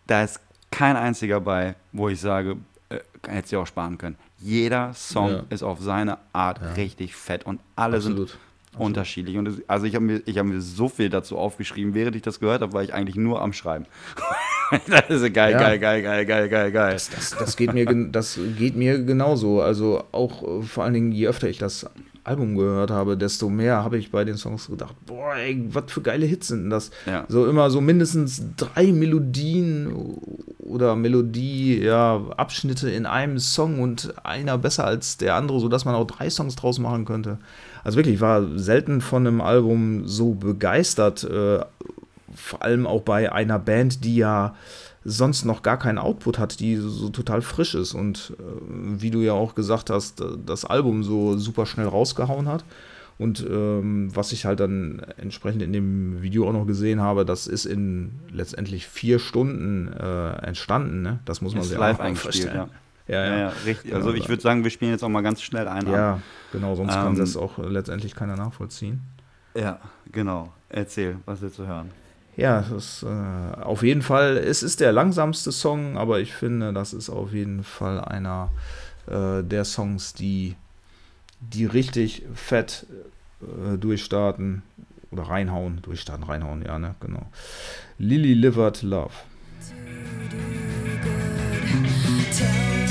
da 0.06 0.22
ist 0.22 0.40
kein 0.70 0.96
einziger 0.96 1.40
bei, 1.40 1.74
wo 1.92 2.08
ich 2.08 2.20
sage, 2.20 2.56
äh, 2.88 2.98
hätte 3.28 3.48
sie 3.48 3.56
auch 3.56 3.66
sparen 3.66 3.98
können. 3.98 4.16
Jeder 4.38 4.94
Song 4.94 5.30
Ja. 5.30 5.42
ist 5.50 5.62
auf 5.62 5.80
seine 5.80 6.18
Art 6.32 6.60
Ja. 6.62 6.72
richtig 6.72 7.14
fett 7.14 7.44
und 7.44 7.60
alle 7.74 8.00
sind 8.00 8.12
Absolut. 8.12 8.38
unterschiedlich. 8.78 9.36
Und 9.36 9.46
es, 9.48 9.68
also 9.68 9.86
ich 9.86 9.94
habe 9.94 10.04
mir, 10.04 10.22
ich 10.26 10.38
hab 10.38 10.46
mir 10.46 10.60
so 10.60 10.88
viel 10.88 11.08
dazu 11.10 11.36
aufgeschrieben, 11.38 11.94
während 11.94 12.16
ich 12.16 12.22
das 12.22 12.40
gehört 12.40 12.62
habe, 12.62 12.72
war 12.72 12.82
ich 12.82 12.94
eigentlich 12.94 13.16
nur 13.16 13.42
am 13.42 13.52
Schreiben. 13.52 13.86
das 14.88 15.08
ist 15.22 15.34
geil, 15.34 15.52
Ja. 15.52 15.58
geil, 15.58 15.78
geil, 15.78 16.02
geil, 16.02 16.26
geil, 16.26 16.48
geil, 16.48 16.72
geil. 16.72 16.92
Das, 16.94 17.36
das, 17.38 17.56
geht 17.56 17.72
mir, 17.74 17.84
das 18.10 18.38
geht 18.58 18.74
mir 18.76 19.02
genauso. 19.02 19.60
Also 19.60 20.04
auch 20.12 20.42
äh, 20.42 20.62
vor 20.62 20.84
allen 20.84 20.94
Dingen, 20.94 21.12
je 21.12 21.28
öfter 21.28 21.48
ich 21.48 21.58
das 21.58 21.88
Album 22.26 22.56
gehört 22.56 22.90
habe, 22.90 23.16
desto 23.16 23.48
mehr 23.48 23.84
habe 23.84 23.98
ich 23.98 24.10
bei 24.10 24.24
den 24.24 24.36
Songs 24.36 24.66
gedacht, 24.66 24.94
boah, 25.06 25.34
ey, 25.36 25.64
was 25.68 25.84
für 25.92 26.02
geile 26.02 26.26
Hits 26.26 26.48
sind 26.48 26.64
denn 26.64 26.70
das? 26.70 26.90
Ja. 27.06 27.24
So 27.28 27.46
immer 27.46 27.70
so 27.70 27.80
mindestens 27.80 28.42
drei 28.56 28.92
Melodien 28.92 29.92
oder 30.58 30.96
Melodie, 30.96 31.80
ja, 31.80 32.20
Abschnitte 32.36 32.90
in 32.90 33.06
einem 33.06 33.38
Song 33.38 33.80
und 33.80 34.14
einer 34.24 34.58
besser 34.58 34.84
als 34.84 35.16
der 35.18 35.34
andere, 35.34 35.60
sodass 35.60 35.84
man 35.84 35.94
auch 35.94 36.06
drei 36.06 36.28
Songs 36.28 36.56
draus 36.56 36.78
machen 36.78 37.04
könnte. 37.04 37.38
Also 37.84 37.96
wirklich, 37.96 38.16
ich 38.16 38.20
war 38.20 38.58
selten 38.58 39.00
von 39.00 39.26
einem 39.26 39.40
Album 39.40 40.06
so 40.06 40.34
begeistert, 40.34 41.22
äh, 41.24 41.60
vor 42.34 42.62
allem 42.62 42.86
auch 42.86 43.02
bei 43.02 43.32
einer 43.32 43.58
Band, 43.58 44.04
die 44.04 44.16
ja 44.16 44.54
sonst 45.08 45.44
noch 45.44 45.62
gar 45.62 45.78
keinen 45.78 45.98
Output 45.98 46.38
hat, 46.38 46.58
die 46.60 46.76
so 46.76 47.08
total 47.10 47.40
frisch 47.42 47.74
ist 47.74 47.94
und 47.94 48.34
äh, 48.38 48.42
wie 49.00 49.10
du 49.10 49.20
ja 49.20 49.32
auch 49.34 49.54
gesagt 49.54 49.88
hast, 49.90 50.20
äh, 50.20 50.24
das 50.44 50.64
Album 50.64 51.04
so 51.04 51.36
super 51.38 51.64
schnell 51.66 51.86
rausgehauen 51.86 52.48
hat. 52.48 52.64
Und 53.18 53.46
ähm, 53.48 54.14
was 54.14 54.32
ich 54.32 54.44
halt 54.44 54.60
dann 54.60 55.00
entsprechend 55.16 55.62
in 55.62 55.72
dem 55.72 56.20
Video 56.20 56.46
auch 56.48 56.52
noch 56.52 56.66
gesehen 56.66 57.00
habe, 57.00 57.24
das 57.24 57.46
ist 57.46 57.64
in 57.64 58.10
letztendlich 58.30 58.86
vier 58.86 59.18
Stunden 59.18 59.90
äh, 59.90 60.32
entstanden. 60.46 61.00
Ne? 61.00 61.18
Das 61.24 61.40
muss 61.40 61.54
man 61.54 61.62
Ist 61.62 61.70
sich 61.70 61.78
live 61.78 61.98
auch 61.98 62.14
vorstellen. 62.16 62.54
ja. 62.56 62.68
Ja, 63.08 63.24
Ja, 63.26 63.38
ja. 63.38 63.52
richtig. 63.64 63.94
Also 63.94 64.08
Genau. 64.08 64.20
ich 64.22 64.28
würde 64.28 64.42
sagen, 64.42 64.64
wir 64.64 64.70
spielen 64.70 64.90
jetzt 64.90 65.02
auch 65.04 65.08
mal 65.08 65.22
ganz 65.22 65.40
schnell 65.40 65.66
ein. 65.68 65.86
Ja, 65.90 66.20
genau, 66.52 66.74
sonst 66.74 66.92
kann 66.92 67.12
Ähm, 67.12 67.18
das 67.18 67.36
auch 67.38 67.56
letztendlich 67.58 68.14
keiner 68.14 68.36
nachvollziehen. 68.36 69.00
ja, 69.54 69.78
genau. 70.12 70.52
Erzähl, 70.68 71.16
was 71.24 71.40
willst 71.40 71.58
du 71.60 71.66
hören? 71.66 71.90
Ja, 72.36 72.60
das 72.70 73.02
äh, 73.02 73.60
auf 73.62 73.82
jeden 73.82 74.02
Fall, 74.02 74.36
es 74.36 74.62
ist 74.62 74.80
der 74.80 74.92
langsamste 74.92 75.52
Song, 75.52 75.96
aber 75.96 76.20
ich 76.20 76.34
finde, 76.34 76.74
das 76.74 76.92
ist 76.92 77.08
auf 77.08 77.32
jeden 77.32 77.64
Fall 77.64 77.98
einer 78.00 78.50
äh, 79.06 79.42
der 79.42 79.64
Songs, 79.64 80.12
die, 80.12 80.54
die 81.40 81.64
richtig 81.64 82.24
fett 82.34 82.86
äh, 83.40 83.78
durchstarten 83.78 84.62
oder 85.10 85.22
reinhauen, 85.24 85.80
durchstarten, 85.80 86.24
reinhauen, 86.24 86.62
ja, 86.62 86.78
ne, 86.78 86.94
genau. 87.00 87.26
Lily 87.98 88.34
Livered 88.34 88.82
Love. 88.82 89.14
Tell 92.36 92.85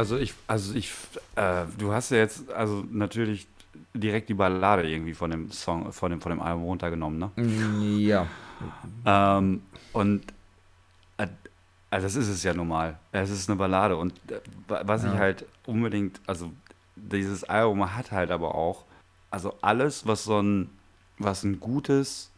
also 0.00 0.16
ich, 0.16 0.32
also 0.46 0.74
ich, 0.74 0.90
äh, 1.36 1.66
du 1.78 1.92
hast 1.92 2.08
ja 2.10 2.16
jetzt 2.16 2.50
also 2.52 2.82
natürlich 2.90 3.46
direkt 3.94 4.30
die 4.30 4.34
Ballade 4.34 4.88
irgendwie 4.90 5.12
von 5.12 5.30
dem 5.30 5.50
Song, 5.52 5.92
von 5.92 6.10
dem, 6.10 6.20
von 6.22 6.30
dem 6.30 6.40
Album 6.40 6.64
runtergenommen, 6.64 7.18
ne? 7.18 7.30
Ja, 8.08 8.26
Ähm, 9.04 9.60
und 9.92 10.22
äh, 11.18 11.26
also 11.90 12.06
das 12.06 12.16
ist 12.16 12.28
es 12.28 12.42
ja 12.42 12.54
normal. 12.54 12.98
Es 13.12 13.28
ist 13.30 13.50
eine 13.50 13.58
Ballade. 13.58 13.96
Und 13.98 14.14
äh, 14.32 14.40
wa- 14.68 14.82
was 14.86 15.04
ich 15.04 15.12
Ja. 15.12 15.18
halt 15.18 15.44
unbedingt, 15.66 16.18
also 16.26 16.50
dieses 16.96 17.44
Album 17.44 17.94
hat 17.94 18.10
halt 18.10 18.30
aber 18.30 18.54
auch, 18.54 18.84
also 19.30 19.54
alles, 19.60 20.06
was 20.06 20.24
so 20.24 20.40
ein, 20.40 20.70
was 21.18 21.42
ein 21.44 21.60
gutes, 21.60 22.30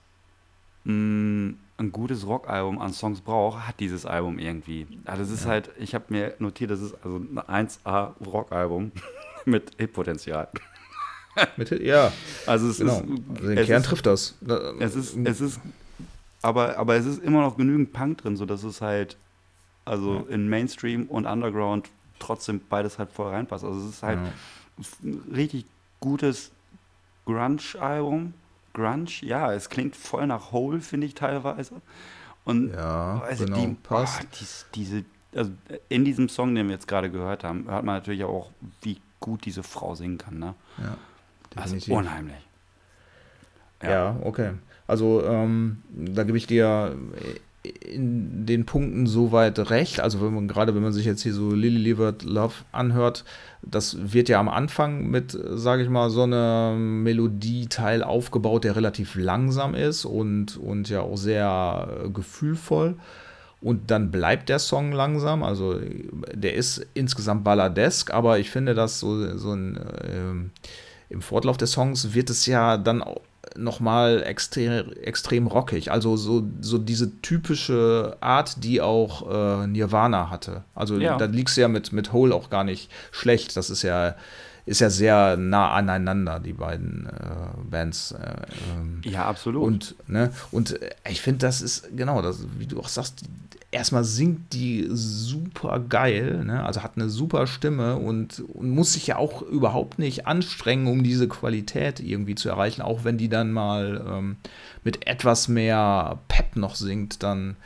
mh, 0.85 1.55
ein 1.83 1.93
gutes 1.93 2.27
Rockalbum 2.27 2.79
an 2.81 2.93
Songs 2.93 3.21
braucht, 3.21 3.67
hat 3.67 3.81
dieses 3.81 4.07
Album 4.07 4.39
irgendwie. 4.39 4.87
Also 5.05 5.23
das 5.23 5.31
ist 5.33 5.47
halt, 5.47 5.71
ich 5.79 5.95
habe 5.95 6.05
mir 6.09 6.35
notiert, 6.39 6.71
das 6.71 6.81
ist 6.81 6.95
also 7.05 7.17
ein 7.19 7.39
1A 7.39 8.13
Rockalbum 8.25 8.93
mit 9.45 9.73
Hitpotenzial. 9.79 10.49
mit, 11.57 11.71
ja, 11.83 12.13
Also 12.47 12.69
es 12.69 12.79
genau. 12.79 12.93
ist, 13.01 13.05
Also 13.35 13.49
den 13.49 13.59
es 13.59 13.67
Kern 13.67 13.81
ist- 13.83 13.87
trifft 13.89 14.07
das. 14.07 14.35
Da- 14.41 14.73
es 14.79 14.95
ist, 14.95 15.17
es 15.25 15.41
ist, 15.41 15.61
aber, 16.43 16.77
aber 16.79 16.95
es 16.97 17.07
ist 17.07 17.23
immer 17.23 17.41
noch 17.43 17.57
genügend 17.57 17.93
Punk 17.93 18.19
drin, 18.19 18.37
sodass 18.37 18.63
es 18.65 18.81
halt, 18.81 19.17
also 19.85 20.27
in 20.29 20.49
Mainstream 20.49 21.07
und 21.07 21.27
Underground 21.27 21.89
trotzdem 22.19 22.61
beides 22.69 22.99
halt 22.99 23.11
voll 23.11 23.31
reinpasst. 23.33 23.65
Also 23.65 23.81
es 23.81 23.95
ist 23.97 24.03
halt 24.03 24.19
Ja. 24.19 24.33
ein 25.03 25.23
richtig 25.35 25.65
gutes 26.01 26.51
Grunge-Album. 27.25 28.35
Grunge, 28.75 29.11
ja, 29.23 29.53
es 29.53 29.69
klingt 29.69 29.97
voll 29.97 30.27
nach 30.27 30.53
Hole, 30.53 30.81
finde 30.81 31.07
ich 31.07 31.15
teilweise. 31.15 31.81
Und 32.45 32.73
Ja, 32.73 33.21
also 33.21 33.45
genau, 33.45 33.57
die, 33.57 33.67
passt. 33.83 34.21
boah, 34.21 34.27
dies, 34.41 34.67
diese, 34.75 35.05
also 35.35 35.53
in 35.89 36.05
diesem 36.05 36.29
Song, 36.29 36.55
den 36.55 36.67
wir 36.67 36.75
jetzt 36.75 36.89
gerade 36.89 37.11
gehört 37.11 37.45
haben, 37.45 37.67
hört 37.69 37.85
man 37.85 37.97
natürlich 37.97 38.25
auch, 38.25 38.51
wie 38.81 39.01
gut 39.21 39.45
diese 39.45 39.63
Frau 39.63 39.95
singen 39.95 40.19
kann. 40.19 40.39
Ne? 40.39 40.55
ja, 40.79 40.97
Also 41.55 41.75
definitiv. 41.77 41.95
unheimlich. 41.95 42.49
Ja, 43.83 44.17
okay. 44.23 44.53
Also 44.87 45.25
ähm, 45.25 45.83
da 45.91 46.25
gebe 46.25 46.39
ich 46.39 46.47
dir 46.47 46.97
in 47.63 48.45
den 48.45 48.67
Punkten 48.67 49.07
soweit 49.07 49.59
recht. 49.71 50.01
Also 50.01 50.21
wenn 50.21 50.35
man 50.35 50.49
gerade, 50.49 50.75
wenn 50.75 50.83
man 50.83 50.93
sich 50.93 51.07
jetzt 51.07 51.23
hier 51.23 51.33
so 51.33 51.51
Lily 51.53 51.79
Livered 51.79 52.25
Love 52.25 52.55
anhört, 52.73 53.25
das 53.63 54.13
wird 54.13 54.29
ja 54.29 54.41
am 54.41 54.49
Anfang 54.49 55.07
mit, 55.07 55.39
sage 55.51 55.85
ich 55.85 55.89
mal, 55.89 56.11
so 56.11 56.25
einem 56.25 57.05
Melodieteil 57.05 58.03
aufgebaut, 58.03 58.65
der 58.65 58.75
relativ 58.75 59.15
langsam 59.15 59.75
ist 59.75 60.05
und, 60.05 60.57
und 60.57 60.89
ja 60.89 61.03
auch 61.03 61.17
sehr 61.17 61.89
äh, 62.05 62.09
gefühlvoll. 62.09 62.97
Und 63.61 63.93
dann 63.93 64.11
bleibt 64.11 64.49
der 64.49 64.59
Song 64.59 64.91
langsam. 64.91 65.45
Also 65.45 65.79
der 66.35 66.55
ist 66.55 66.85
insgesamt 66.95 67.45
balladesk, 67.45 68.13
aber 68.13 68.41
ich 68.41 68.51
finde, 68.51 68.75
dass 68.75 68.99
so, 68.99 69.39
so 69.39 69.53
ein 69.53 69.79
ähm, 70.05 70.51
im 71.09 71.21
Fortlauf 71.21 71.59
des 71.59 71.73
Songs 71.73 72.15
wird 72.15 72.29
es 72.31 72.47
ja 72.47 72.77
dann 72.77 73.03
auch 73.03 73.21
nochmal 73.57 74.23
extrem, 74.23 74.93
extrem 75.03 75.47
rockig. 75.47 75.91
Also 75.91 76.17
so, 76.17 76.43
so 76.61 76.79
diese 76.79 77.21
typische 77.23 78.17
Art, 78.21 78.63
die 78.65 78.81
auch 78.81 79.63
äh, 79.63 79.67
Nirvana 79.67 80.31
hatte. 80.31 80.65
Also 80.75 80.97
Ja. 80.99 81.17
da 81.17 81.25
liegst 81.27 81.57
du 81.57 81.61
ja 81.63 81.69
mit, 81.69 81.93
mit 81.93 82.13
Hole 82.13 82.35
auch 82.35 82.51
gar 82.51 82.65
nicht 82.65 82.91
schlecht. 83.11 83.57
Das 83.57 83.69
ist 83.69 83.83
ja, 83.83 84.15
ist 84.65 84.81
ja 84.81 84.91
sehr 84.91 85.37
nah 85.37 85.73
aneinander, 85.73 86.39
die 86.41 86.53
beiden 86.53 87.07
äh, 87.07 87.69
Bands. 87.69 88.13
Äh, 88.13 88.17
ähm, 88.77 89.01
Ja, 89.05 89.25
absolut. 89.27 89.63
und, 89.65 89.95
ne, 90.07 90.33
und 90.53 90.81
äh, 90.81 90.91
ich 91.11 91.21
finde, 91.21 91.39
das 91.39 91.61
ist, 91.63 91.89
genau, 91.97 92.23
das, 92.23 92.45
wie 92.59 92.67
du 92.67 92.79
auch 92.79 92.89
sagst, 92.89 93.23
erstmal 93.73 94.05
singt 94.05 94.53
die 94.53 94.87
super 94.91 95.81
geil, 95.81 96.45
ne? 96.45 96.65
also 96.65 96.83
hat 96.83 96.93
eine 96.97 97.09
super 97.09 97.47
Stimme 97.47 97.97
und, 97.97 98.41
und 98.41 98.71
muss 98.71 98.93
sich 98.93 99.07
ja 99.07 99.17
auch 99.17 99.43
überhaupt 99.43 99.99
nicht 99.99 100.27
anstrengen, 100.27 100.87
um 100.87 101.03
diese 101.03 101.27
Qualität 101.27 101.99
irgendwie 101.99 102.35
zu 102.35 102.51
erreichen, 102.51 102.83
auch 102.83 103.05
wenn 103.05 103.17
die 103.19 103.31
dann 103.31 103.51
mal 103.51 104.05
ähm, 104.07 104.37
mit 104.85 105.07
etwas 105.07 105.49
mehr 105.49 106.19
Pep 106.29 106.55
noch 106.55 106.77
singt, 106.77 107.23
dann, 107.23 107.57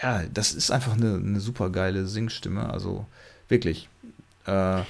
ja, 0.00 0.22
das 0.32 0.54
ist 0.54 0.70
einfach 0.70 0.94
eine, 0.94 1.16
eine 1.16 1.40
super 1.40 1.70
geile 1.70 2.06
Singstimme, 2.06 2.70
also 2.70 3.04
wirklich. 3.48 3.88
Äh, 4.46 4.82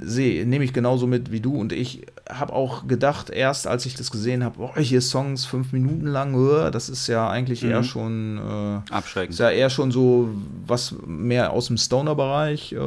sehe, 0.00 0.46
nehme 0.46 0.64
ich 0.64 0.72
genauso 0.72 1.06
mit 1.06 1.30
wie 1.30 1.40
du 1.40 1.54
und 1.58 1.72
ich 1.72 2.06
habe 2.30 2.52
auch 2.54 2.86
gedacht, 2.88 3.28
erst 3.28 3.66
als 3.66 3.84
ich 3.84 3.94
das 3.94 4.10
gesehen 4.10 4.42
habe, 4.42 4.56
boah, 4.58 4.76
hier 4.78 5.02
Songs 5.02 5.44
fünf 5.44 5.72
Minuten 5.72 6.06
lang, 6.06 6.34
das 6.72 6.88
ist 6.88 7.06
ja 7.06 7.28
eigentlich 7.28 7.62
eher 7.62 7.80
Mhm. 7.80 7.84
schon, 7.84 8.38
äh, 8.38 8.92
Abschreckend. 8.92 9.34
ist 9.34 9.40
ja 9.40 9.50
eher 9.50 9.68
schon 9.68 9.90
so, 9.92 10.30
was 10.66 10.94
mehr 11.06 11.52
aus 11.52 11.66
dem 11.66 11.76
Stoner-Bereich 11.76 12.72
äh, 12.72 12.78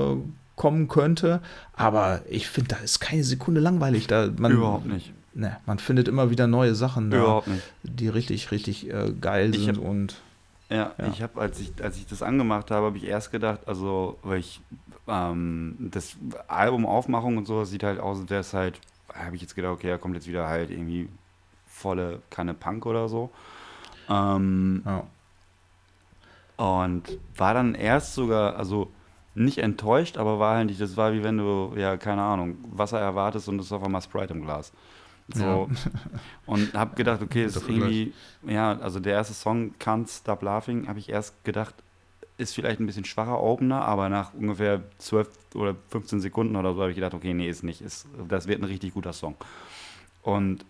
kommen 0.55 0.87
könnte, 0.87 1.39
aber 1.73 2.21
ich 2.29 2.47
finde, 2.47 2.69
da 2.69 2.77
ist 2.77 2.99
keine 2.99 3.23
Sekunde 3.23 3.61
langweilig, 3.61 4.07
da 4.07 4.29
man, 4.35 4.51
Überhaupt 4.53 4.87
nicht. 4.87 5.13
ne, 5.35 5.57
man 5.67 5.77
findet 5.77 6.07
immer 6.07 6.31
wieder 6.31 6.47
neue 6.47 6.73
Sachen 6.73 7.11
da, 7.11 7.17
Überhaupt 7.17 7.47
nicht. 7.47 7.61
die 7.83 8.07
richtig, 8.09 8.49
richtig 8.49 8.89
äh, 8.89 9.13
geil 9.21 9.51
Ich 9.53 9.65
sind 9.65 9.77
und 9.77 10.15
Ja, 10.71 10.93
Ja. 10.97 11.07
ich 11.13 11.21
habe, 11.21 11.39
als 11.39 11.59
ich, 11.59 11.71
als 11.81 11.97
ich 11.97 12.07
das 12.07 12.23
angemacht 12.23 12.71
habe, 12.71 12.87
habe 12.87 12.97
ich 12.97 13.03
erst 13.05 13.31
gedacht, 13.31 13.59
also, 13.67 14.17
weil 14.23 14.39
ich 14.39 14.59
ähm, 15.07 15.75
das 15.79 16.17
Album 16.47 16.85
Aufmachung 16.85 17.37
und 17.37 17.45
so 17.45 17.63
sieht 17.63 17.83
halt 17.83 17.99
aus, 17.99 18.19
als 18.19 18.29
wäre 18.29 18.41
es 18.41 18.53
halt, 18.53 18.79
habe 19.13 19.35
ich 19.35 19.41
jetzt 19.41 19.55
gedacht, 19.55 19.73
okay, 19.73 19.89
da 19.89 19.97
kommt 19.97 20.15
jetzt 20.15 20.27
wieder 20.27 20.47
halt 20.47 20.69
irgendwie 20.69 21.09
volle 21.65 22.21
Kanne 22.29 22.53
Punk 22.53 22.85
oder 22.85 23.09
so. 23.09 23.29
Ähm, 24.09 24.83
ja. 24.85 25.03
und 26.57 27.03
war 27.35 27.53
dann 27.53 27.75
erst 27.75 28.13
sogar, 28.13 28.55
also 28.55 28.89
nicht 29.35 29.59
enttäuscht, 29.59 30.17
aber 30.17 30.39
war 30.39 30.55
halt 30.55 30.67
nicht, 30.67 30.81
das 30.81 30.97
war 30.97 31.13
wie 31.13 31.23
wenn 31.23 31.37
du, 31.37 31.73
ja, 31.75 31.97
keine 31.97 32.21
Ahnung, 32.21 32.57
Wasser 32.71 32.99
erwartest 32.99 33.47
und 33.49 33.59
es 33.59 33.67
ist 33.67 33.71
auf 33.71 33.83
einmal 33.83 34.01
Sprite 34.01 34.33
im 34.33 34.41
Glas. 34.41 34.71
So. 35.33 35.69
Und 36.45 36.73
hab 36.73 36.95
gedacht, 36.95 37.21
okay, 37.21 37.43
es 37.43 37.57
ist 37.57 37.67
irgendwie, 37.67 38.13
ja, 38.43 38.79
also 38.79 39.01
der 39.01 39.13
erste 39.13 39.33
Song, 39.33 39.73
Can't 39.77 40.09
Stop 40.09 40.41
Laughing, 40.41 40.87
habe 40.87 40.99
ich 40.99 41.09
erst 41.09 41.43
gedacht, 41.43 41.75
ist 42.37 42.53
vielleicht 42.53 42.79
ein 42.79 42.85
bisschen 42.85 43.05
schwacher 43.05 43.41
Opener, 43.41 43.83
aber 43.83 44.09
nach 44.09 44.33
ungefähr 44.33 44.83
12 44.99 45.29
oder 45.55 45.75
15 45.89 46.19
Sekunden 46.19 46.55
oder 46.55 46.73
so 46.73 46.81
habe 46.81 46.91
ich 46.91 46.95
gedacht, 46.95 47.13
okay, 47.13 47.33
nee, 47.33 47.49
ist 47.49 47.63
nicht, 47.63 47.81
ist, 47.81 48.07
das 48.27 48.47
wird 48.47 48.61
ein 48.61 48.65
richtig 48.65 48.93
guter 48.93 49.13
Song. 49.13 49.35
Und 50.21 50.65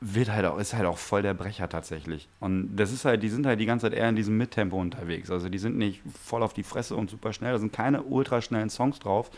wird 0.00 0.30
halt 0.30 0.46
auch, 0.46 0.58
ist 0.58 0.74
halt 0.74 0.86
auch 0.86 0.98
voll 0.98 1.22
der 1.22 1.34
Brecher 1.34 1.68
tatsächlich. 1.68 2.28
Und 2.40 2.74
das 2.76 2.90
ist 2.90 3.04
halt, 3.04 3.22
die 3.22 3.28
sind 3.28 3.46
halt 3.46 3.60
die 3.60 3.66
ganze 3.66 3.86
Zeit 3.86 3.98
eher 3.98 4.08
in 4.08 4.16
diesem 4.16 4.36
Mittempo 4.36 4.80
unterwegs. 4.80 5.30
Also 5.30 5.48
die 5.48 5.58
sind 5.58 5.76
nicht 5.76 6.00
voll 6.24 6.42
auf 6.42 6.54
die 6.54 6.62
Fresse 6.62 6.96
und 6.96 7.10
super 7.10 7.32
schnell, 7.32 7.52
da 7.52 7.58
sind 7.58 7.72
keine 7.72 8.02
ultraschnellen 8.02 8.70
Songs 8.70 8.98
drauf. 8.98 9.30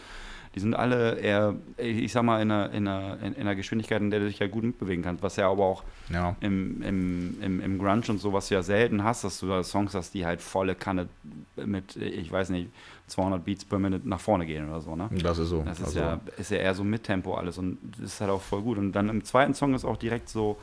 Die 0.55 0.61
sind 0.61 0.75
alle 0.75 1.19
eher, 1.19 1.55
ich 1.79 2.13
sag 2.13 2.25
mal, 2.25 2.43
in 2.43 2.51
einer, 2.51 2.71
in 2.73 2.87
einer, 2.87 3.23
in 3.23 3.37
einer 3.37 3.55
Geschwindigkeit, 3.55 4.03
in 4.03 4.11
der 4.11 4.21
du 4.21 4.27
dich 4.27 4.39
ja 4.39 4.47
gut 4.47 4.65
mitbewegen 4.65 5.03
kannst, 5.03 5.23
was 5.23 5.37
ja 5.37 5.51
aber 5.51 5.65
auch 5.65 5.83
ja. 6.11 6.37
im, 6.41 6.83
im, 6.83 7.43
im, 7.43 7.61
im 7.61 7.79
Grunge 7.79 8.03
und 8.09 8.19
sowas 8.19 8.51
ja 8.51 8.63
selten 8.63 9.03
hast, 9.03 9.25
dass 9.25 9.41
du 9.41 9.49
da 9.49 9.63
Songs 9.63 9.95
hast, 9.95 10.13
die 10.13 10.27
halt 10.27 10.43
volle 10.43 10.75
Kanne 10.75 11.09
mit, 11.57 11.97
ich 11.97 12.31
weiß 12.31 12.51
nicht, 12.51 12.69
200 13.07 13.45
Beats 13.45 13.65
per 13.65 13.79
Minute 13.79 14.09
nach 14.09 14.21
vorne 14.21 14.47
gehen 14.47 14.69
oder 14.69 14.81
so, 14.81 14.95
ne? 14.95 15.09
Das 15.23 15.39
ist 15.39 15.49
so. 15.49 15.63
Das 15.63 15.81
ist, 15.81 15.87
also, 15.87 16.01
ja, 16.01 16.21
ist 16.37 16.51
ja 16.51 16.59
eher 16.59 16.75
so 16.75 16.85
mit 16.85 17.05
Tempo 17.05 17.35
alles 17.35 17.59
und 17.59 17.79
das 17.99 18.13
ist 18.13 18.21
halt 18.21 18.31
auch 18.31 18.43
voll 18.43 18.63
gut. 18.63 18.79
Und 18.79 18.93
dann 18.93 19.09
im 19.09 19.25
zweiten 19.25 19.55
Song 19.55 19.75
ist 19.75 19.85
auch 19.85 19.97
direkt 19.97 20.29
so, 20.29 20.59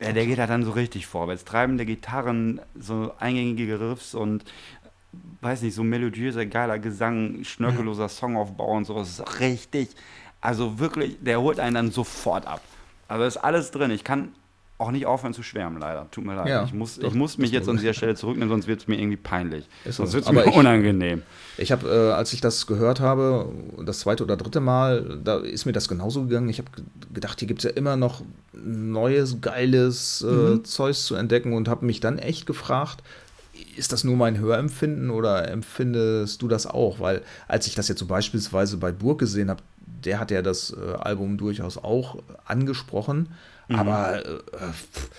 ja, 0.00 0.12
der 0.12 0.26
geht 0.26 0.38
halt 0.38 0.50
dann 0.50 0.64
so 0.64 0.70
richtig 0.70 1.06
vorwärts. 1.06 1.44
Treibende 1.44 1.84
Gitarren, 1.84 2.60
so 2.78 3.12
eingängige 3.18 3.80
Riffs 3.80 4.14
und 4.14 4.44
weiß 5.40 5.62
nicht, 5.62 5.74
so 5.74 5.82
melodiöser, 5.84 6.46
geiler 6.46 6.78
Gesang, 6.78 7.44
schnörkelloser 7.44 8.08
Songaufbau 8.08 8.76
und 8.76 8.84
sowas. 8.86 9.08
Ist 9.20 9.40
richtig, 9.40 9.88
also 10.40 10.78
wirklich, 10.78 11.16
der 11.20 11.40
holt 11.40 11.60
einen 11.60 11.74
dann 11.74 11.90
sofort 11.90 12.46
ab. 12.46 12.60
Also 13.08 13.24
ist 13.24 13.36
alles 13.38 13.70
drin. 13.70 13.90
Ich 13.90 14.04
kann 14.04 14.28
auch 14.80 14.92
nicht 14.92 15.06
aufhören 15.06 15.34
zu 15.34 15.42
schwärmen, 15.42 15.80
leider. 15.80 16.06
Tut 16.12 16.24
mir 16.24 16.36
leid. 16.36 16.46
Ja, 16.46 16.62
ich 16.64 16.72
muss, 16.72 16.98
doch, 17.00 17.08
ich 17.08 17.14
muss 17.14 17.36
mich 17.36 17.50
jetzt 17.50 17.68
an 17.68 17.78
dieser 17.78 17.94
Stelle 17.94 18.14
zurücknehmen, 18.14 18.48
sonst 18.48 18.68
wird 18.68 18.80
es 18.80 18.86
mir 18.86 18.96
irgendwie 18.96 19.16
peinlich. 19.16 19.66
Ist 19.84 19.96
so. 19.96 20.04
sonst 20.04 20.14
wird 20.14 20.26
es 20.26 20.30
mir 20.32 20.46
ich- 20.46 20.54
unangenehm. 20.56 21.22
Ich 21.56 21.72
habe, 21.72 21.88
äh, 21.88 22.12
als 22.12 22.32
ich 22.32 22.40
das 22.40 22.66
gehört 22.68 23.00
habe, 23.00 23.48
das 23.84 24.00
zweite 24.00 24.22
oder 24.22 24.36
dritte 24.36 24.60
Mal, 24.60 25.18
da 25.24 25.38
ist 25.38 25.66
mir 25.66 25.72
das 25.72 25.88
genauso 25.88 26.22
gegangen. 26.24 26.48
Ich 26.48 26.58
habe 26.58 26.70
gedacht, 27.12 27.40
hier 27.40 27.48
gibt 27.48 27.58
es 27.60 27.64
ja 27.64 27.70
immer 27.70 27.96
noch 27.96 28.22
neues, 28.52 29.40
geiles 29.40 30.22
äh, 30.22 30.26
Mhm. 30.32 30.64
Zeugs 30.64 31.06
zu 31.06 31.16
entdecken 31.16 31.54
und 31.54 31.68
habe 31.68 31.84
mich 31.84 31.98
dann 31.98 32.18
echt 32.18 32.46
gefragt, 32.46 33.02
ist 33.76 33.92
das 33.92 34.04
nur 34.04 34.16
mein 34.16 34.38
Hörempfinden 34.38 35.10
oder 35.10 35.48
empfindest 35.50 36.42
du 36.42 36.48
das 36.48 36.66
auch? 36.66 37.00
Weil 37.00 37.22
als 37.46 37.66
ich 37.66 37.74
das 37.74 37.88
jetzt 37.88 37.98
so 38.00 38.06
beispielsweise 38.06 38.76
bei 38.76 38.92
Burg 38.92 39.18
gesehen 39.18 39.50
habe, 39.50 39.62
der 40.04 40.20
hat 40.20 40.30
ja 40.30 40.42
das 40.42 40.70
äh, 40.76 40.94
Album 40.94 41.38
durchaus 41.38 41.76
auch 41.78 42.18
angesprochen, 42.44 43.28
Mhm. 43.70 43.76
aber 43.76 44.24
äh, 44.24 44.38
pff, 44.72 45.10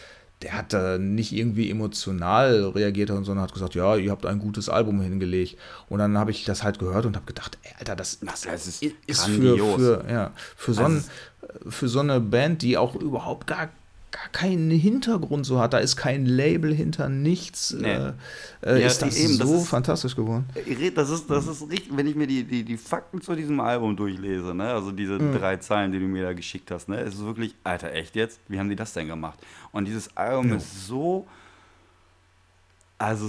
der 0.42 0.54
hat 0.54 0.72
da 0.74 0.98
nicht 0.98 1.34
irgendwie 1.34 1.70
emotional 1.70 2.70
reagiert, 2.70 3.10
sondern 3.10 3.42
hat 3.42 3.54
gesagt, 3.54 3.76
ja, 3.76 3.96
ihr 3.98 4.10
habt 4.10 4.26
ein 4.26 4.40
gutes 4.40 4.70
Album 4.70 5.02
hingelegt. 5.02 5.58
Und 5.90 6.00
dann 6.00 6.18
habe 6.18 6.32
ich 6.32 6.46
das 6.46 6.64
halt 6.64 6.80
gehört 6.80 7.06
und 7.06 7.16
habe 7.16 7.26
gedacht, 7.26 7.58
ey, 7.64 7.74
Alter, 7.78 7.96
das, 7.98 8.20
Das 8.22 8.46
ist 8.46 8.82
ist 9.06 9.26
für, 9.26 9.58
für, 9.58 10.06
ja, 10.10 10.32
für, 10.56 10.74
so 10.74 10.84
ein, 10.84 10.96
Also 10.96 11.70
für 11.70 11.90
so 11.90 12.00
eine 12.00 12.20
Band, 12.22 12.62
die 12.62 12.78
auch 12.78 12.96
überhaupt 12.96 13.48
gar, 13.48 13.70
gar 14.12 14.30
keinen 14.32 14.72
Hintergrund 14.72 15.46
so 15.46 15.60
hat. 15.60 15.74
Da 15.74 15.78
ist 15.78 15.96
kein 15.96 16.26
Label 16.26 16.74
hinter, 16.74 17.10
nichts. 17.10 17.72
Nee. 17.80 17.88
Äh, 17.88 18.14
äh, 18.64 18.82
Ja, 18.82 18.88
ist 18.88 19.02
das 19.02 19.16
eben, 19.18 19.38
das 19.38 19.48
so 19.48 19.56
ist- 19.58 19.68
fantastisch 19.68 20.16
geworden. 20.16 20.46
Das 20.96 21.10
ist, 21.10 21.30
das 21.30 21.48
ist 21.48 21.70
richtig, 21.70 21.96
wenn 21.96 22.08
ich 22.08 22.16
mir 22.16 22.26
die, 22.28 22.44
die, 22.44 22.64
die 22.64 22.78
Fakten 22.78 23.22
zu 23.22 23.36
diesem 23.36 23.60
Album 23.60 23.96
durchlese, 23.96 24.54
ne? 24.56 24.72
also 24.74 24.92
diese 24.92 25.18
drei 25.20 25.58
Zeilen, 25.58 25.92
die 25.92 26.00
du 26.00 26.06
mir 26.06 26.24
da 26.24 26.34
geschickt 26.34 26.72
hast, 26.72 26.90
ne? 26.90 27.00
es 27.02 27.16
ist 27.16 27.24
wirklich, 27.26 27.54
Alter, 27.64 27.92
echt 27.94 28.16
jetzt? 28.16 28.40
Wie 28.48 28.58
haben 28.60 28.70
die 28.70 28.76
das 28.76 28.94
denn 28.94 29.08
gemacht? 29.08 29.40
Und 29.72 29.86
dieses 29.86 30.16
Album 30.18 30.50
Ja. 30.50 30.56
ist 30.56 30.88
so, 30.88 31.28
also 32.98 33.26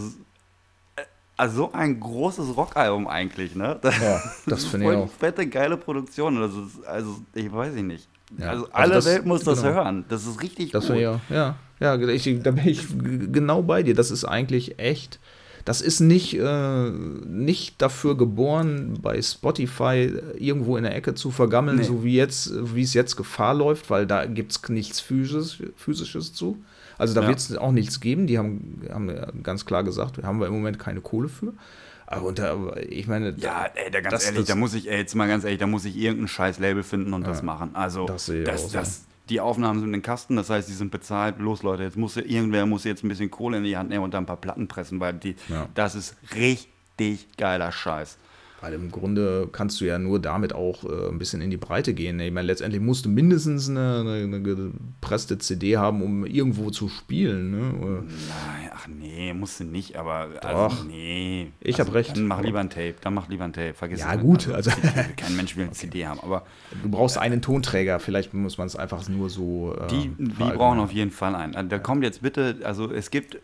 so 1.49 1.73
ein 1.73 1.99
großes 2.01 2.57
Rockalbum 2.57 3.07
eigentlich, 3.09 3.55
ne? 3.55 3.79
Ja, 3.83 4.21
das 4.47 4.65
finde 4.67 4.91
ich 4.91 4.97
auch. 4.97 5.11
fette, 5.11 5.47
geile 5.47 5.77
Produktion. 5.77 6.37
Also, 6.39 6.63
es 6.65 6.75
ist- 6.75 6.87
also 6.87 7.21
ich 7.35 7.53
weiß 7.53 7.75
ich 7.75 7.83
nicht. 7.83 8.09
Ja, 8.39 8.51
Also 8.51 8.65
also 8.65 8.73
alle 8.75 8.95
das- 8.95 9.07
Welt 9.07 9.27
muss 9.27 9.43
das 9.45 9.63
genau. 9.63 9.75
hören. 9.75 10.05
Das 10.09 10.27
ist 10.27 10.43
richtig 10.43 10.71
Das 10.73 10.87
gut. 10.87 10.97
ich 10.97 11.07
auch, 11.07 11.21
ja. 11.31 11.57
Ja, 11.81 11.97
ich, 11.97 12.43
da 12.43 12.51
bin 12.51 12.69
ich 12.69 12.87
genau 13.33 13.63
bei 13.63 13.83
dir. 13.83 13.95
Das 13.95 14.11
ist 14.11 14.25
eigentlich 14.25 14.79
echt. 14.79 15.19
Das 15.65 15.81
ist 15.83 16.01
nicht, 16.01 16.39
äh, 16.39 16.91
nicht 16.91 17.83
dafür 17.83 18.17
geboren, 18.17 18.99
bei 19.03 19.21
Spotify 19.21 20.11
irgendwo 20.39 20.77
in 20.79 20.85
der 20.85 20.95
Ecke 20.97 21.15
zu 21.15 21.31
vergammeln, 21.31 21.77
Nee. 21.79 21.83
so 21.85 22.03
wie 22.03 22.15
jetzt, 22.17 22.53
wie 22.75 22.83
es 22.83 22.95
jetzt 22.95 23.17
Gefahr 23.17 23.55
läuft, 23.55 23.91
weil 23.91 24.07
da 24.07 24.25
gibt 24.27 24.53
es 24.53 24.69
nichts 24.71 25.01
Physis, 25.01 25.59
Physisches 25.77 26.33
zu. 26.33 26.57
Also 27.01 27.15
da 27.15 27.23
Ja. 27.23 27.29
wird 27.29 27.39
es 27.39 27.57
auch 27.57 27.73
nichts 27.73 28.01
geben. 28.01 28.27
Die 28.27 28.39
haben, 28.39 28.83
haben 28.93 29.09
ja 29.09 29.27
ganz 29.43 29.65
klar 29.67 29.83
gesagt, 29.85 30.23
haben 30.23 30.39
wir 30.41 30.47
im 30.47 30.53
Moment 30.53 30.79
keine 30.79 31.01
Kohle 31.01 31.29
für. 31.29 31.53
Aber 32.07 32.27
unter, 32.27 32.77
ich 32.89 33.07
meine, 33.07 33.35
Ja, 33.39 33.67
ey, 33.75 33.91
da 33.91 34.01
ganz 34.01 34.13
Das- 34.13 34.25
ehrlich, 34.25 34.41
das- 34.41 34.49
da 34.49 34.55
muss 34.57 34.75
ich, 34.75 34.91
ey, 34.91 34.99
jetzt 34.99 35.15
mal 35.15 35.29
ganz 35.29 35.45
ehrlich, 35.45 35.61
da 35.61 35.67
muss 35.67 35.85
ich 35.85 35.97
irgendein 35.97 36.29
scheiß 36.29 36.59
Label 36.59 36.83
finden 36.83 37.13
und 37.15 37.27
das 37.27 37.43
machen. 37.43 37.71
Also, 37.75 38.07
das 38.07 38.27
sehe 38.27 38.41
ich 38.43 38.49
das, 38.49 38.65
auch 38.67 38.73
das, 38.73 39.05
die 39.29 39.41
Aufnahmen 39.41 39.79
sind 39.79 39.89
in 39.91 39.93
den 39.93 40.03
Kasten, 40.03 40.35
das 40.37 40.51
heißt, 40.51 40.69
die 40.69 40.73
sind 40.73 40.91
bezahlt. 40.91 41.39
Los, 41.39 41.63
Leute, 41.63 41.85
jetzt 41.85 41.97
muss 41.97 42.17
irgendwer 42.17 42.67
muss 42.67 42.83
jetzt 42.85 43.05
ein 43.05 43.09
bisschen 43.09 43.31
Kohle 43.31 43.59
in 43.59 43.65
die 43.65 43.77
Hand 43.77 43.91
nehmen 43.91 44.03
und 44.03 44.13
da 44.13 44.19
ein 44.19 44.27
paar 44.27 44.37
Platten 44.39 44.67
pressen, 44.67 44.99
weil 44.99 45.15
die, 45.15 45.37
Ja. 45.49 45.69
das 45.75 45.95
ist 45.95 46.17
richtig 46.35 47.29
geiler 47.37 47.71
Scheiß. 47.73 48.19
Weil 48.63 48.75
im 48.75 48.91
Grunde 48.91 49.49
kannst 49.51 49.81
du 49.81 49.87
ja 49.87 49.99
nur 49.99 50.21
damit 50.21 50.53
auch 50.55 50.85
äh, 50.85 51.09
ein 51.09 51.19
bisschen 51.19 51.41
in 51.41 51.51
die 51.51 51.57
Breite 51.57 51.95
gehen. 51.95 52.21
Ich 52.21 52.31
meine, 52.33 52.47
letztendlich 52.47 52.83
musst 52.83 53.07
du 53.07 53.09
mindestens 53.09 53.71
eine, 53.71 54.05
eine, 54.25 54.43
gepresste 54.43 55.39
CD 55.39 55.79
haben, 55.79 56.03
um 56.03 56.27
irgendwo 56.27 56.71
zu 56.71 56.89
spielen. 56.89 57.51
Ne? 57.51 57.73
Oder- 57.79 58.03
Nein, 58.03 58.71
ach 58.75 58.87
nee, 58.87 59.33
musst 59.33 59.61
du 59.61 59.65
nicht, 59.65 59.97
aber 59.97 60.29
Doch. 60.43 60.73
also, 60.73 60.85
nee. 60.85 61.49
Ich 61.61 61.79
also, 61.79 61.89
hab 61.89 61.95
recht. 61.95 62.17
Dann 62.17 62.27
mach 62.27 62.43
lieber 62.43 62.61
ein 62.61 62.69
Tape, 62.69 62.95
dann 63.01 63.15
mach 63.15 63.29
lieber 63.29 63.45
ein 63.45 63.53
Tape, 63.55 63.73
vergiss 63.73 64.01
Ja, 64.01 64.15
es. 64.15 64.21
gut, 64.21 64.49
also- 64.49 64.71
kein 65.17 65.37
Mensch 65.37 65.57
will 65.57 65.65
eine 65.65 65.73
CD 65.75 66.07
haben, 66.07 66.21
aber 66.21 66.45
Du 66.83 66.91
brauchst 66.91 67.17
einen 67.19 67.41
Tonträger, 67.43 67.99
vielleicht 67.99 68.35
muss 68.35 68.59
man 68.59 68.67
es 68.67 68.77
einfach 68.77 69.09
nur 69.09 69.31
so. 69.31 69.75
Äh, 69.75 69.87
Die, 69.89 70.11
die 70.19 70.33
brauchen 70.35 70.79
auf 70.81 70.93
jeden 70.93 71.11
Fall 71.11 71.35
einen. 71.35 71.57
Also 71.57 71.69
Da 71.69 71.79
kommt 71.79 72.03
jetzt 72.05 72.21
bitte, 72.23 72.57
also 72.65 72.93
es 72.93 73.11
gibt 73.11 73.39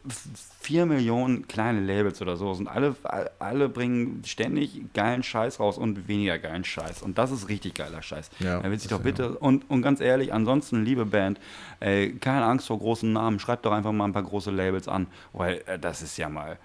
vier 0.61 0.85
Millionen 0.87 1.47
kleine 1.49 1.81
Labels 1.81 2.21
oder 2.21 2.37
so 2.37 2.51
und 2.51 2.69
alle, 2.69 2.95
alle 3.39 3.69
bringen 3.69 4.23
ständig 4.25 4.81
geilen 5.07 5.23
Scheiß 5.23 5.61
raus 5.61 5.79
und 5.79 6.09
weniger 6.09 6.39
geilen 6.39 6.65
Scheiß. 6.65 7.03
Und 7.03 7.17
das 7.19 7.31
ist 7.31 7.49
richtig 7.49 7.75
geiler 7.75 8.03
Scheiß. 8.03 8.31
Ja, 8.41 8.61
da 8.61 8.71
will 8.71 8.79
sich 8.79 8.89
doch 8.89 9.01
bitte, 9.01 9.39
und, 9.39 9.71
und 9.71 9.83
ganz 9.83 10.01
ehrlich, 10.01 10.33
ansonsten, 10.33 10.85
liebe 10.85 11.07
Band, 11.07 11.39
äh, 11.81 12.09
keine 12.09 12.45
Angst 12.45 12.67
vor 12.67 12.79
großen 12.79 13.13
Namen, 13.13 13.39
schreibt 13.39 13.65
doch 13.65 13.73
einfach 13.73 13.93
mal 13.93 14.05
ein 14.05 14.13
paar 14.13 14.25
große 14.25 14.51
Labels 14.51 14.89
an, 14.89 15.07
weil 15.33 15.63
äh, 15.67 15.79
das 15.79 16.03
ist 16.03 16.17
ja 16.17 16.29
mal. 16.29 16.59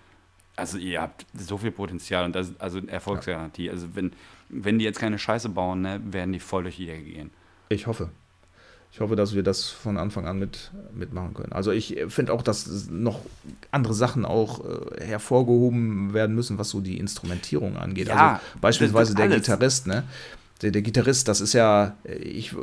Also 0.56 0.78
ihr 0.78 1.02
habt 1.02 1.26
so 1.34 1.58
viel 1.58 1.72
Potenzial 1.72 2.26
und 2.26 2.36
das 2.36 2.60
also 2.60 2.80
Erfolgsgarantie. 2.80 3.70
Also 3.70 3.96
wenn, 3.96 4.12
wenn 4.50 4.80
die 4.80 4.86
jetzt 4.86 5.00
keine 5.00 5.18
Scheiße 5.18 5.50
bauen, 5.50 5.82
ne, 5.82 6.02
werden 6.04 6.34
die 6.34 6.39
voll 6.39 6.64
durch 6.64 6.78
die 6.78 6.88
Decke 6.88 7.04
gehen. 7.04 7.32
Ich 7.70 7.88
hoffe. 7.88 8.10
Ich 8.94 9.00
hoffe, 9.00 9.16
dass 9.16 9.34
wir 9.34 9.42
das 9.42 9.70
von 9.70 9.98
Anfang 9.98 10.28
an 10.28 10.38
mit, 10.38 10.72
mitmachen 10.94 11.34
können. 11.34 11.54
Also 11.54 11.72
ich 11.72 11.98
finde 12.10 12.34
auch, 12.34 12.42
dass 12.42 12.89
noch 12.89 13.22
andere 13.72 13.94
Sachen 13.94 14.26
auch 14.26 14.66
äh, 14.66 15.06
hervorgehoben 15.06 16.14
werden 16.14 16.36
müssen, 16.36 16.58
was 16.58 16.70
so 16.70 16.82
die 16.82 16.98
Instrumentierung 16.98 17.78
angeht. 17.78 18.10
Ja, 18.10 18.34
also 18.34 18.42
beispielsweise 18.60 19.16
der. 19.16 19.30
Gitarrist, 19.30 19.88
ne? 19.88 20.04
Der, 20.62 20.72
der 20.72 20.82
Gitarrist, 20.82 21.28
das 21.28 21.39
ist 21.39 21.54
ja, 21.54 21.96
ich, 22.04 22.54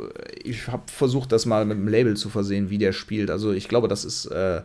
ich 0.43 0.67
habe 0.67 0.83
versucht, 0.85 1.31
das 1.31 1.45
mal 1.45 1.65
mit 1.65 1.77
einem 1.77 1.87
Label 1.87 2.15
zu 2.15 2.29
versehen, 2.29 2.69
wie 2.69 2.77
der 2.77 2.93
spielt. 2.93 3.31
Also 3.31 3.51
ich 3.51 3.67
glaube, 3.67 3.87
das 3.87 4.05
ist 4.05 4.27
äh, 4.27 4.61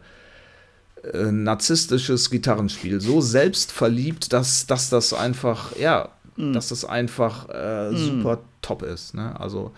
äh, 1.12 1.32
narzisstisches 1.32 2.30
Gitarrenspiel. 2.30 3.00
So 3.00 3.22
selbstverliebt, 3.22 4.32
dass, 4.32 4.66
dass 4.66 4.90
das 4.90 5.14
einfach, 5.14 5.74
ja, 5.76 6.10
Mm. 6.36 6.52
dass 6.52 6.68
das 6.68 6.84
einfach 6.84 7.48
äh, 7.48 7.94
super 7.94 8.40
top 8.60 8.82
ist. 8.82 9.14
Ne? 9.14 9.38
Also 9.38 9.72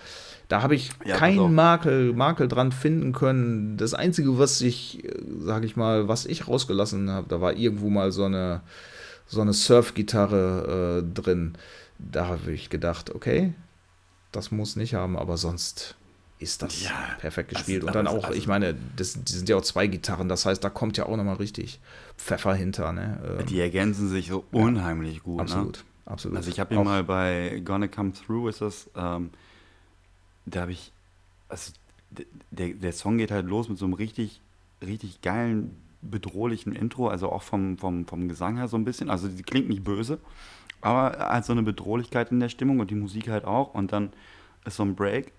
da 0.48 0.62
habe 0.62 0.74
ich 0.74 0.90
Ja, 1.04 1.16
keinen 1.16 1.54
Makel, 1.54 2.12
Makel 2.12 2.46
dran 2.48 2.70
finden 2.72 3.12
können. 3.12 3.76
Das 3.76 3.94
Einzige, 3.94 4.38
was 4.38 4.60
ich, 4.60 5.04
äh, 5.04 5.12
sag 5.40 5.64
ich 5.64 5.76
mal, 5.76 6.08
was 6.08 6.24
ich 6.26 6.46
rausgelassen 6.48 7.10
habe, 7.10 7.26
da 7.28 7.40
war 7.40 7.52
irgendwo 7.54 7.90
mal 7.90 8.12
so 8.12 8.24
eine, 8.24 8.60
so 9.26 9.40
eine 9.40 9.52
Surf-Gitarre 9.52 11.02
äh, 11.04 11.14
drin. 11.14 11.54
Da 11.98 12.28
habe 12.28 12.52
ich 12.52 12.70
gedacht, 12.70 13.14
okay, 13.14 13.54
das 14.32 14.50
muss 14.50 14.76
nicht 14.76 14.94
haben, 14.94 15.16
aber 15.16 15.36
sonst 15.36 15.96
ist 16.38 16.60
das 16.62 16.82
Ja, 16.84 16.92
perfekt 17.18 17.50
also 17.50 17.60
gespielt. 17.60 17.82
Und 17.82 17.88
aber 17.88 18.02
dann 18.02 18.06
auch, 18.06 18.24
also- 18.24 18.38
ich 18.38 18.46
meine, 18.46 18.74
das, 18.96 19.14
die 19.24 19.32
sind 19.32 19.48
ja 19.48 19.56
auch 19.56 19.62
zwei 19.62 19.86
Gitarren, 19.86 20.28
das 20.28 20.44
heißt, 20.44 20.62
da 20.62 20.68
kommt 20.68 20.96
ja 20.98 21.06
auch 21.06 21.16
nochmal 21.16 21.36
richtig 21.36 21.80
Pfeffer 22.18 22.54
hinter. 22.54 22.92
Ne? 22.92 23.38
Ähm, 23.40 23.46
Die 23.46 23.58
ergänzen 23.58 24.08
sich 24.10 24.28
so 24.28 24.44
unheimlich 24.52 25.22
gut. 25.22 25.40
absolut, 25.40 25.78
Ne? 25.78 25.82
absolut. 26.12 26.36
Also 26.36 26.50
ich 26.50 26.60
habe 26.60 26.76
Auch- 26.78 26.84
mal 26.84 27.02
bei 27.04 27.62
Gonna 27.64 27.88
Come 27.88 28.12
Through 28.12 28.48
ist 28.50 28.60
das, 28.60 28.90
ähm, 28.94 29.30
da 30.46 30.62
habe 30.62 30.72
ich, 30.72 30.92
also 31.48 31.72
der, 32.50 32.68
der 32.74 32.92
Song 32.92 33.18
geht 33.18 33.30
halt 33.30 33.46
los 33.46 33.68
mit 33.68 33.78
so 33.78 33.84
einem 33.84 33.94
richtig, 33.94 34.40
richtig 34.84 35.20
geilen, 35.20 35.76
bedrohlichen 36.02 36.74
Intro, 36.74 37.08
also 37.08 37.30
auch 37.32 37.42
vom, 37.42 37.78
vom, 37.78 38.06
vom 38.06 38.28
Gesang 38.28 38.56
her 38.56 38.68
so 38.68 38.76
ein 38.76 38.84
bisschen. 38.84 39.10
Also 39.10 39.28
die 39.28 39.42
klingt 39.42 39.68
nicht 39.68 39.84
böse, 39.84 40.18
aber 40.80 41.16
halt 41.18 41.44
so 41.44 41.52
eine 41.52 41.62
Bedrohlichkeit 41.62 42.30
in 42.30 42.40
der 42.40 42.48
Stimmung 42.48 42.78
und 42.80 42.90
die 42.90 42.94
Musik 42.94 43.28
halt 43.28 43.44
auch. 43.44 43.74
Und 43.74 43.92
dann 43.92 44.12
ist 44.64 44.76
so 44.76 44.84
ein 44.84 44.94
Break 44.94 45.32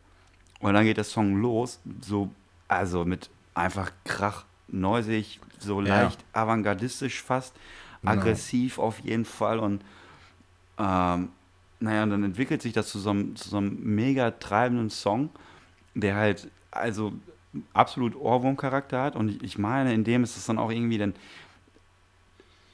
und 0.60 0.74
dann 0.74 0.84
geht 0.86 0.98
der 0.98 1.04
Song 1.04 1.42
los, 1.42 1.80
so, 2.02 2.30
also 2.68 3.06
mit 3.06 3.30
einfach 3.54 3.92
Krach, 4.04 4.46
neusig, 4.68 5.40
so 5.60 5.80
Ja. 5.82 6.02
leicht 6.04 6.24
avantgardistisch 6.34 7.22
fast, 7.22 7.56
Genau. 8.02 8.14
aggressiv 8.14 8.78
auf 8.78 9.00
jeden 9.00 9.26
Fall 9.26 9.60
und 9.60 9.84
ähm, 10.78 11.30
naja, 11.80 12.04
und 12.04 12.10
dann 12.10 12.24
entwickelt 12.24 12.62
sich 12.62 12.74
das 12.74 12.90
zu 12.90 13.00
so 13.00 13.12
einem, 13.12 13.36
zu 13.36 13.50
so 13.50 13.58
einem 13.58 13.78
mega 13.84 14.32
treibenden 14.32 14.90
Song, 14.90 15.30
der 15.94 16.16
halt 16.16 16.50
also 16.72 17.14
absolut 17.74 18.16
Ohrwurmcharakter 18.16 19.02
hat. 19.02 19.16
Und 19.16 19.42
ich, 19.44 19.58
meine, 19.58 19.94
in 19.94 20.04
dem 20.04 20.24
ist 20.24 20.38
es 20.38 20.46
dann 20.46 20.58
auch 20.58 20.72
irgendwie 20.72 20.98
dann. 20.98 21.14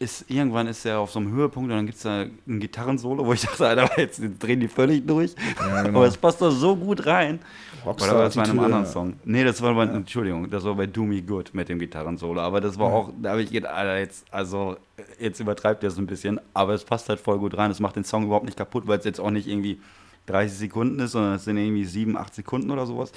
Ist, 0.03 0.29
irgendwann 0.29 0.67
ist 0.67 0.85
er 0.85 0.99
auf 0.99 1.11
so 1.11 1.19
einem 1.19 1.31
Höhepunkt 1.31 1.71
und 1.71 1.77
dann 1.77 1.85
gibt 1.85 1.97
es 1.97 2.03
da 2.03 2.23
ein 2.23 2.59
Gitarrensolo, 2.59 3.25
wo 3.25 3.31
ich 3.31 3.41
dachte, 3.41 3.67
Alter, 3.67 3.99
jetzt 3.99 4.21
drehen 4.39 4.59
die 4.59 4.67
völlig 4.67 5.07
durch. 5.07 5.33
Ja, 5.59 5.83
genau. 5.83 5.99
Aber 5.99 6.07
es 6.07 6.17
passt 6.17 6.41
doch 6.41 6.51
so 6.51 6.75
gut 6.75 7.05
rein. 7.05 7.39
Oder 7.85 8.07
war 8.07 8.23
das 8.23 8.35
bei 8.35 8.43
einem 8.43 8.59
anderen 8.59 8.85
Song? 8.85 9.13
Nee, 9.23 9.43
das 9.43 9.61
war 9.61 9.73
bei, 9.73 9.83
Entschuldigung, 9.83 10.49
das 10.49 10.63
war 10.63 10.75
bei 10.75 10.87
Do 10.87 11.03
Me 11.03 11.21
Good 11.21 11.53
mit 11.53 11.69
dem 11.69 11.79
Gitarrensolo. 11.79 12.41
Aber 12.41 12.59
das 12.59 12.77
war 12.77 12.91
auch, 12.91 13.11
da 13.21 13.31
habe 13.31 13.43
ich 13.43 13.51
gedacht, 13.51 13.73
Alter, 13.73 13.99
jetzt, 13.99 14.25
also, 14.31 14.75
jetzt 15.19 15.39
übertreibt 15.39 15.83
ihr 15.83 15.89
es 15.89 15.97
ein 15.97 16.07
bisschen. 16.07 16.39
Aber 16.53 16.73
es 16.73 16.83
passt 16.83 17.07
halt 17.07 17.19
voll 17.19 17.39
gut 17.39 17.57
rein. 17.57 17.71
Es 17.71 17.79
macht 17.79 17.95
den 17.95 18.03
Song 18.03 18.25
überhaupt 18.25 18.45
nicht 18.45 18.57
kaputt, 18.57 18.87
weil 18.87 18.99
es 18.99 19.05
jetzt 19.05 19.19
auch 19.19 19.31
nicht 19.31 19.47
irgendwie 19.47 19.79
30 20.25 20.57
Sekunden 20.57 20.99
ist, 20.99 21.11
sondern 21.13 21.35
es 21.35 21.45
sind 21.45 21.57
irgendwie 21.57 21.85
7, 21.85 22.17
8 22.17 22.35
Sekunden 22.35 22.71
oder 22.71 22.85
sowas. 22.85 23.11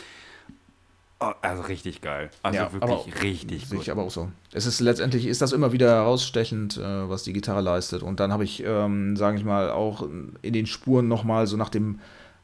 Oh, 1.19 1.33
also 1.41 1.63
richtig 1.63 2.03
geil. 2.03 2.31
Also 2.43 2.59
Ja, 2.59 2.73
wirklich 2.73 3.23
richtig 3.23 3.71
gut. 3.71 3.81
ich 3.81 3.91
aber 3.91 4.03
auch 4.03 4.11
so. 4.11 4.31
Es 4.53 4.67
ist 4.67 4.81
letztendlich 4.81 5.27
ist 5.27 5.41
das 5.41 5.53
immer 5.53 5.73
wieder 5.73 5.91
herausstechend, 5.91 6.77
äh, 6.77 7.09
was 7.09 7.23
die 7.23 7.33
Gitarre 7.33 7.63
leistet. 7.63 8.03
Und 8.03 8.21
dann 8.21 8.33
habe 8.33 8.45
ich, 8.45 8.63
ähm, 8.63 9.17
sage 9.17 9.39
ich 9.39 9.45
mal, 9.45 9.71
auch 9.71 10.07
in 10.43 10.53
den 10.53 10.67
Spuren 10.67 11.09
nochmal 11.09 11.47
so 11.47 11.57
nach 11.57 11.71
dem, 11.71 12.01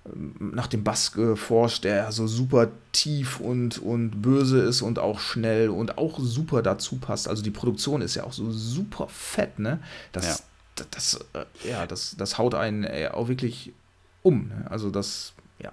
ähm, 0.06 0.52
nach 0.54 0.68
dem 0.68 0.84
Bass 0.84 1.12
geforscht, 1.12 1.84
der 1.84 2.10
so 2.12 2.26
super 2.26 2.68
tief 2.92 3.40
und, 3.40 3.76
und 3.76 4.22
böse 4.22 4.60
ist 4.60 4.80
und 4.80 4.98
auch 4.98 5.20
schnell 5.20 5.68
und 5.68 5.98
auch 5.98 6.18
super 6.18 6.62
dazu 6.62 6.96
passt. 6.96 7.28
Also 7.28 7.42
die 7.42 7.50
Produktion 7.50 8.00
ist 8.00 8.14
ja 8.14 8.24
auch 8.24 8.32
so 8.32 8.50
super 8.50 9.06
fett, 9.08 9.58
ne? 9.58 9.80
Das, 10.12 10.44
das, 10.76 10.88
das, 10.90 11.26
äh, 11.34 11.68
ja, 11.68 11.86
das, 11.86 12.16
das 12.16 12.38
haut 12.38 12.54
einen 12.54 12.84
äh, 12.84 13.10
auch 13.12 13.28
wirklich 13.28 13.74
um. 14.22 14.48
Ne? 14.48 14.66
Also 14.70 14.90
das, 14.90 15.34
ja. 15.58 15.72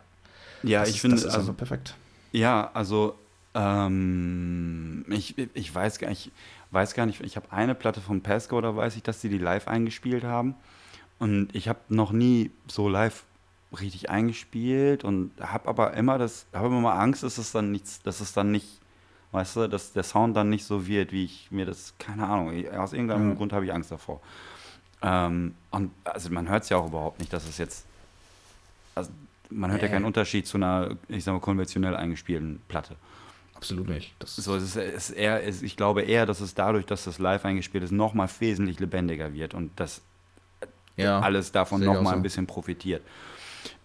ja, 0.63 0.81
das 0.81 0.89
ich 0.89 0.99
finde, 0.99 1.15
das 1.15 1.23
ist 1.23 1.29
also, 1.29 1.51
einfach 1.51 1.57
perfekt. 1.57 1.93
Ja, 2.31 2.71
also 2.73 3.15
ähm, 3.55 5.05
ich, 5.09 5.37
ich 5.53 5.73
weiß 5.73 5.99
gar 5.99 6.09
nicht, 6.09 6.31
weiß 6.71 6.93
gar 6.93 7.05
nicht, 7.05 7.21
ich 7.21 7.35
habe 7.35 7.51
eine 7.51 7.75
Platte 7.75 8.01
von 8.01 8.21
Pasco, 8.21 8.59
da 8.61 8.75
weiß 8.75 8.95
ich, 8.95 9.03
dass 9.03 9.21
die 9.21 9.29
die 9.29 9.37
live 9.37 9.67
eingespielt 9.67 10.23
haben. 10.23 10.55
Und 11.17 11.53
ich 11.53 11.67
habe 11.67 11.79
noch 11.89 12.11
nie 12.11 12.51
so 12.67 12.87
live 12.87 13.23
richtig 13.79 14.09
eingespielt 14.09 15.03
und 15.03 15.31
habe 15.39 15.67
aber 15.67 15.93
immer 15.93 16.17
das, 16.17 16.45
habe 16.53 16.67
immer 16.67 16.81
mal 16.81 16.99
Angst, 16.99 17.23
dass 17.23 17.37
es 17.37 17.51
dann 17.51 17.71
nichts, 17.71 18.01
dass 18.01 18.19
es 18.21 18.33
dann 18.33 18.51
nicht, 18.51 18.79
weißt 19.31 19.55
du, 19.57 19.67
dass 19.67 19.93
der 19.93 20.03
Sound 20.03 20.35
dann 20.37 20.49
nicht 20.49 20.65
so 20.65 20.87
wird, 20.87 21.11
wie 21.11 21.25
ich 21.25 21.51
mir 21.51 21.65
das, 21.65 21.93
keine 21.99 22.27
Ahnung, 22.27 22.49
aus 22.77 22.93
irgendeinem 22.93 23.29
Ja. 23.29 23.35
Grund 23.35 23.53
habe 23.53 23.65
ich 23.65 23.73
Angst 23.73 23.91
davor. 23.91 24.21
Ähm, 25.01 25.55
und 25.71 25.91
also 26.03 26.29
man 26.29 26.49
hört 26.49 26.63
es 26.63 26.69
ja 26.69 26.77
auch 26.77 26.87
überhaupt 26.87 27.19
nicht, 27.19 27.31
dass 27.31 27.47
es 27.47 27.57
jetzt, 27.57 27.85
also 28.95 29.11
man 29.49 29.71
hört 29.71 29.81
ja 29.81 29.87
Nee. 29.87 29.93
keinen 29.95 30.05
Unterschied 30.05 30.47
zu 30.47 30.57
einer, 30.57 30.95
ich 31.07 31.23
sag 31.23 31.33
mal, 31.33 31.39
konventionell 31.39 31.95
eingespielten 31.95 32.61
Platte. 32.67 32.95
Absolut 33.55 33.89
nicht. 33.89 34.13
Das 34.19 34.35
So, 34.37 34.55
es 34.55 34.63
ist, 34.63 34.75
es 34.77 35.09
ist 35.09 35.17
eher, 35.17 35.45
es, 35.45 35.61
ich 35.61 35.75
glaube 35.75 36.03
eher, 36.03 36.25
dass 36.25 36.39
es 36.39 36.53
dadurch, 36.55 36.85
dass 36.85 37.03
das 37.03 37.19
live 37.19 37.43
eingespielt 37.45 37.83
ist, 37.83 37.91
nochmal 37.91 38.29
wesentlich 38.39 38.79
lebendiger 38.79 39.33
wird 39.33 39.53
und 39.53 39.77
dass 39.79 40.01
ja, 40.95 41.19
alles 41.19 41.51
davon 41.51 41.83
nochmal 41.83 42.13
so. 42.13 42.19
ein 42.19 42.21
bisschen 42.21 42.47
profitiert. 42.47 43.01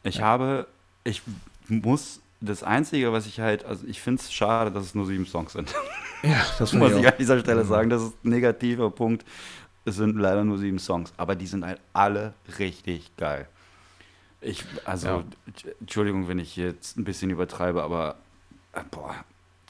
Ich 0.04 0.20
habe, 0.20 0.66
ich 1.02 1.22
muss, 1.68 2.20
das 2.40 2.62
Einzige, 2.62 3.12
was 3.12 3.26
ich 3.26 3.40
halt, 3.40 3.64
also 3.64 3.86
ich 3.86 4.00
finde 4.00 4.20
es 4.20 4.32
schade, 4.32 4.70
dass 4.70 4.84
es 4.84 4.94
nur 4.94 5.06
sieben 5.06 5.26
Songs 5.26 5.52
sind. 5.52 5.74
Ja, 6.22 6.42
das 6.58 6.72
muss 6.72 6.92
ich 6.92 7.00
ich 7.00 7.06
an 7.06 7.12
dieser 7.18 7.38
Stelle 7.40 7.64
Mhm. 7.64 7.68
sagen. 7.68 7.90
Das 7.90 8.02
ist 8.02 8.14
ein 8.24 8.30
negativer 8.30 8.90
Punkt. 8.90 9.26
Es 9.84 9.96
sind 9.96 10.16
leider 10.16 10.42
nur 10.42 10.56
sieben 10.56 10.78
Songs, 10.78 11.12
aber 11.18 11.34
die 11.34 11.46
sind 11.46 11.66
halt 11.66 11.80
alle 11.92 12.32
richtig 12.58 13.14
geil. 13.18 13.46
Ich, 14.44 14.64
also, 14.84 15.06
Ja. 15.08 15.24
Entschuldigung, 15.80 16.28
wenn 16.28 16.38
ich 16.38 16.56
jetzt 16.56 16.96
ein 16.98 17.04
bisschen 17.04 17.30
übertreibe, 17.30 17.82
aber 17.82 18.16
äh, 18.72 18.82
boah, 18.90 19.14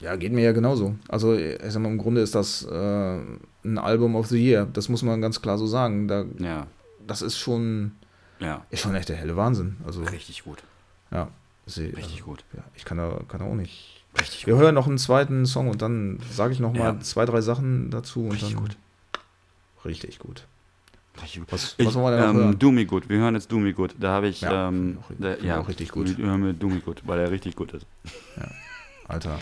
Ja, 0.01 0.15
geht 0.17 0.33
mir 0.33 0.43
ja 0.43 0.51
genauso. 0.51 0.95
Also, 1.07 1.33
ich 1.35 1.57
sag 1.67 1.81
mal, 1.81 1.89
im 1.89 1.97
Grunde 1.97 2.21
ist 2.21 2.35
das 2.35 2.63
äh, 2.65 3.19
ein 3.63 3.77
Album 3.77 4.15
of 4.15 4.27
the 4.27 4.37
Year. 4.43 4.67
Das 4.73 4.89
muss 4.89 5.01
man 5.03 5.21
ganz 5.21 5.41
klar 5.41 5.57
so 5.57 5.65
sagen. 5.67 6.07
Da, 6.07 6.25
ja, 6.39 6.67
das 7.07 7.21
ist 7.21 7.37
schon, 7.37 7.93
ja, 8.39 8.65
ist 8.69 8.81
schon 8.81 8.95
echt 8.95 9.07
der 9.09 9.15
helle 9.15 9.35
Wahnsinn. 9.37 9.77
Also, 9.85 10.03
richtig 10.03 10.43
gut. 10.43 10.63
ja. 11.11 11.29
Sie, 11.67 11.85
Richtig 11.85 12.17
also, 12.21 12.25
gut. 12.25 12.43
Ja, 12.55 12.63
ich 12.75 12.85
kann 12.85 12.99
da, 12.99 13.21
kann 13.27 13.39
da 13.39 13.47
auch 13.47 13.55
nicht. 13.55 14.03
Richtig 14.19 14.45
Wir 14.45 14.55
hören 14.55 14.75
noch 14.75 14.85
einen 14.87 14.99
zweiten 14.99 15.47
Song 15.47 15.67
und 15.67 15.81
dann 15.81 16.19
sage 16.31 16.53
ich 16.53 16.59
noch 16.59 16.73
mal 16.73 16.79
Ja. 16.93 16.99
zwei, 16.99 17.25
drei 17.25 17.41
Sachen 17.41 17.89
dazu. 17.89 18.25
Und 18.25 18.33
Richtig 18.33 18.53
dann, 18.53 18.61
gut. 18.61 18.77
Richtig 19.83 20.19
gut. 20.19 20.45
Was, 21.49 21.75
Ich, 21.77 21.85
was 21.85 21.95
wollen 21.95 22.05
wir 22.05 22.11
denn 22.11 22.19
noch 22.19 22.29
ähm, 22.41 22.47
hören? 22.47 22.59
Do 22.59 22.71
Me 22.71 22.85
Good. 22.85 23.09
Wir 23.09 23.17
hören 23.17 23.35
jetzt 23.35 23.51
Do 23.51 23.57
Me 23.59 23.73
Good. 23.73 23.95
Da 23.99 24.11
habe 24.11 24.27
ich, 24.27 24.41
Ja, 24.41 24.67
ähm, 24.69 24.97
auch- 25.01 25.07
da, 25.09 25.13
finde 25.29 25.37
ich 25.39 25.43
ja, 25.45 25.59
auch 25.61 25.67
richtig 25.67 25.89
gut. 25.89 26.17
Wir 26.17 26.25
hören 26.25 26.43
wir 26.43 26.53
Do 26.53 26.67
Me 26.69 26.79
Good, 26.79 27.01
weil 27.05 27.19
er 27.19 27.31
richtig 27.31 27.55
gut 27.55 27.73
ist. 27.73 27.85
Alter. 29.07 29.37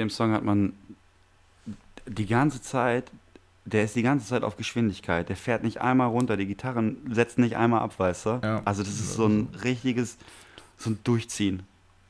Dem 0.00 0.10
Song 0.10 0.32
hat 0.32 0.44
man 0.44 0.72
die 2.06 2.26
ganze 2.26 2.60
Zeit, 2.62 3.10
der 3.64 3.84
ist 3.84 3.94
die 3.94 4.02
ganze 4.02 4.26
Zeit 4.26 4.42
auf 4.42 4.56
Geschwindigkeit. 4.56 5.28
Der 5.28 5.36
fährt 5.36 5.62
nicht 5.62 5.80
einmal 5.80 6.08
runter, 6.08 6.36
die 6.36 6.46
Gitarren 6.46 6.96
setzen 7.12 7.42
nicht 7.42 7.56
einmal 7.56 7.80
ab, 7.80 7.98
weißt 7.98 8.26
du? 8.26 8.40
Ja. 8.42 8.62
Also 8.64 8.82
das 8.82 8.92
ist 8.94 9.14
so 9.14 9.26
ein 9.26 9.48
richtiges, 9.62 10.16
so 10.76 10.90
ein 10.90 10.98
Durchziehen. 11.04 11.62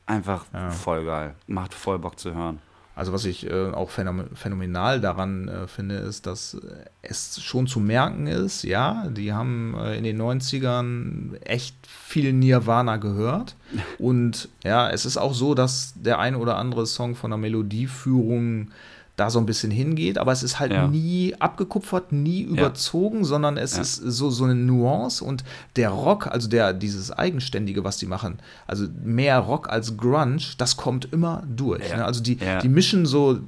Einfach 0.05 0.45
Ja. 0.53 0.71
voll 0.71 1.05
geil. 1.05 1.35
Macht 1.47 1.73
voll 1.73 1.99
Bock 1.99 2.17
zu 2.19 2.33
hören. 2.33 2.59
Also 2.95 3.13
was 3.13 3.25
ich 3.25 3.49
äh, 3.49 3.71
auch 3.71 3.89
phänomen 3.89 4.35
phänomenal 4.35 4.99
daran 4.99 5.47
äh, 5.47 5.67
finde, 5.67 5.95
ist, 5.95 6.27
dass 6.27 6.57
es 7.01 7.41
schon 7.41 7.67
zu 7.67 7.79
merken 7.79 8.27
ist, 8.27 8.63
ja, 8.63 9.07
die 9.09 9.31
haben 9.33 9.75
äh, 9.77 9.97
in 9.97 10.03
den 10.03 10.21
90ern 10.21 11.41
echt 11.43 11.75
viel 11.87 12.33
Nirvana 12.33 12.97
gehört. 12.97 13.55
Und 13.97 14.49
ja, 14.63 14.89
es 14.89 15.05
ist 15.05 15.17
auch 15.17 15.33
so, 15.33 15.55
dass 15.55 15.93
der 15.95 16.19
ein 16.19 16.35
oder 16.35 16.57
andere 16.57 16.85
Song 16.85 17.15
von 17.15 17.31
der 17.31 17.37
Melodieführung 17.37 18.71
da 19.17 19.29
so 19.29 19.39
ein 19.39 19.45
bisschen 19.45 19.71
hingeht, 19.71 20.17
aber 20.17 20.31
es 20.31 20.41
ist 20.41 20.59
halt 20.59 20.71
Ja. 20.71 20.87
nie 20.87 21.35
abgekupfert, 21.39 22.11
nie 22.11 22.41
überzogen, 22.41 23.23
sondern 23.25 23.57
es 23.57 23.75
Ja. 23.75 23.81
ist 23.81 23.95
so, 23.97 24.29
so 24.29 24.45
eine 24.45 24.55
Nuance 24.55 25.23
und 25.23 25.43
der 25.75 25.89
Rock, 25.89 26.27
also 26.27 26.47
der, 26.49 26.73
dieses 26.73 27.11
Eigenständige, 27.11 27.83
was 27.83 27.97
die 27.97 28.07
machen, 28.07 28.39
also 28.67 28.87
mehr 29.03 29.37
Rock 29.39 29.69
als 29.69 29.97
Grunge, 29.97 30.41
das 30.57 30.77
kommt 30.77 31.11
immer 31.13 31.43
durch. 31.47 31.93
Ne? 31.95 32.03
Also 32.05 32.21
die, 32.23 32.37
die 32.63 32.69
mischen 32.69 33.05
so 33.05 33.39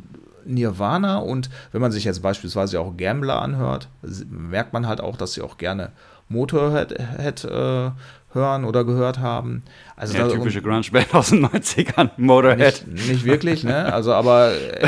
Nirvana 0.45 1.17
und 1.19 1.49
wenn 1.71 1.81
man 1.81 1.91
sich 1.91 2.03
jetzt 2.03 2.21
beispielsweise 2.21 2.79
auch 2.81 2.97
Gambler 2.97 3.41
anhört, 3.41 3.87
merkt 4.29 4.73
man 4.73 4.87
halt 4.87 4.99
auch, 5.01 5.15
dass 5.15 5.33
sie 5.33 5.41
auch 5.41 5.57
gerne 5.57 5.91
Motorhead 6.29 6.95
Head, 7.17 7.43
äh, 7.45 7.91
hören 8.33 8.65
oder 8.65 8.83
gehört 8.83 9.19
haben. 9.19 9.63
Also 9.95 10.17
Ja, 10.17 10.27
typische 10.27 10.61
Grunge-Band 10.61 11.13
aus 11.13 11.29
den 11.29 11.45
90ern, 11.45 12.09
Motorhead. 12.17 12.85
nicht, 12.87 13.07
nicht 13.07 13.23
wirklich, 13.25 13.63
ne? 13.63 13.93
Also, 13.93 14.13
aber 14.13 14.53
äh, 14.53 14.87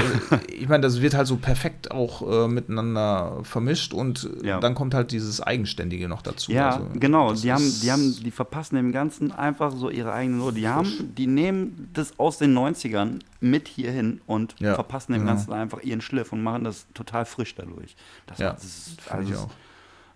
ich 0.52 0.68
meine, 0.68 0.82
das 0.82 1.02
wird 1.02 1.14
halt 1.14 1.28
so 1.28 1.38
perfekt 1.38 1.92
auch 1.92 2.22
äh, 2.46 2.48
miteinander 2.48 3.40
vermischt 3.44 3.94
und 3.94 4.28
Ja. 4.42 4.60
dann 4.60 4.74
kommt 4.76 4.94
halt 4.94 5.12
dieses 5.12 5.42
Eigenständige 5.42 6.08
noch 6.08 6.22
dazu. 6.24 6.52
Ja, 6.52 6.72
also, 6.72 6.88
genau. 6.96 7.34
Die 7.34 7.54
haben, 7.54 7.72
die 7.84 7.92
haben, 7.92 8.16
die 8.24 8.32
verpassen 8.32 8.76
dem 8.76 8.92
Ganzen 8.92 9.32
einfach 9.32 9.72
so 9.76 9.90
ihre 9.90 10.12
eigene 10.12 10.38
Note. 10.38 10.56
Die 10.56 10.68
haben, 10.68 11.14
die 11.16 11.28
nehmen 11.28 11.90
das 11.94 12.18
aus 12.20 12.38
den 12.40 12.58
90ern 12.58 13.20
mit 13.42 13.68
hierhin 13.68 14.22
und 14.26 14.56
Ja, 14.60 14.74
verpassen 14.76 15.14
dem 15.14 15.22
genau. 15.22 15.34
Ganzen 15.34 15.54
einfach 15.54 15.82
ihren 15.84 16.02
Schliff 16.02 16.32
und 16.34 16.42
machen 16.42 16.64
das 16.64 16.88
total 16.96 17.26
frisch 17.26 17.54
dadurch. 17.56 17.96
Das, 18.26 18.40
Ja, 18.40 18.54
das 18.54 18.64
ist, 18.64 18.98
also 19.12 19.32
ich 19.32 19.38
auch. 19.38 19.50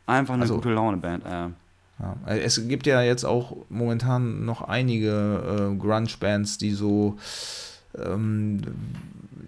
einfach 0.07 0.33
eine 0.33 0.43
Also- 0.43 0.55
gute 0.55 0.71
Laune-Band. 0.73 1.25
Äh. 1.25 1.47
Ja. 1.99 2.15
Es 2.35 2.67
gibt 2.67 2.87
ja 2.87 3.01
jetzt 3.01 3.25
auch 3.25 3.57
momentan 3.69 4.45
noch 4.45 4.61
einige 4.61 5.71
äh, 5.71 5.75
Grunge-Bands, 5.75 6.57
die 6.57 6.71
so, 6.71 7.17
ähm, 7.97 8.61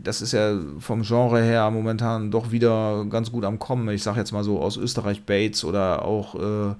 das 0.04 0.22
ist 0.22 0.34
ja 0.34 0.60
vom 0.80 1.04
Genre 1.04 1.42
her 1.42 1.70
momentan 1.72 2.30
doch 2.30 2.52
wieder 2.52 3.06
ganz 3.06 3.32
gut 3.32 3.46
am 3.46 3.58
Kommen. 3.58 3.88
Ich 3.90 4.04
sage 4.04 4.20
jetzt 4.20 4.32
mal 4.32 4.44
so 4.44 4.60
aus 4.60 4.76
Österreich 4.76 5.24
Bates 5.24 5.64
oder 5.64 6.04
auch 6.04 6.36
äh, 6.36 6.76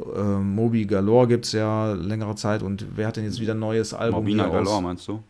äh, 0.00 0.38
Moby 0.40 0.86
Galore 0.86 1.28
gibt 1.28 1.44
es 1.44 1.52
ja 1.52 1.92
längere 1.92 2.34
Zeit 2.34 2.62
und 2.62 2.84
wer 2.96 3.06
hat 3.06 3.16
denn 3.16 3.24
jetzt 3.24 3.40
wieder 3.40 3.54
ein 3.54 3.60
neues 3.60 3.94
Album? 3.94 4.20
Morbina 4.24 4.44
hier 4.44 4.52
Galore, 4.52 4.82
meinst 4.82 5.06
du? 5.06 5.22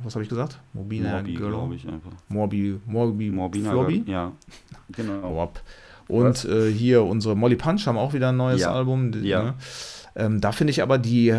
was 0.00 0.14
habe 0.14 0.24
ich 0.24 0.28
gesagt? 0.28 0.58
Mobina 0.72 1.12
Morbi, 1.12 1.34
Galore? 1.34 1.50
glaube 1.50 1.74
ich 1.76 1.86
einfach. 1.86 2.10
Morbi, 2.28 2.80
Morbi, 2.86 3.30
Morbina 3.30 3.70
Flobby? 3.70 4.00
Galore. 4.00 4.10
Ja, 4.10 4.32
genau. 4.90 5.20
Morb. 5.30 5.60
Und 6.08 6.44
äh, 6.44 6.70
hier 6.70 7.04
unsere 7.04 7.36
Molly 7.36 7.56
Punch 7.56 7.86
haben 7.86 7.98
auch 7.98 8.12
wieder 8.12 8.30
ein 8.30 8.36
neues 8.36 8.60
Ja. 8.60 8.72
Album. 8.72 9.12
Ja. 9.22 9.42
Ne? 9.42 9.54
Ähm, 10.16 10.40
da 10.40 10.52
finde 10.52 10.70
ich 10.70 10.82
aber, 10.82 10.98
die 10.98 11.34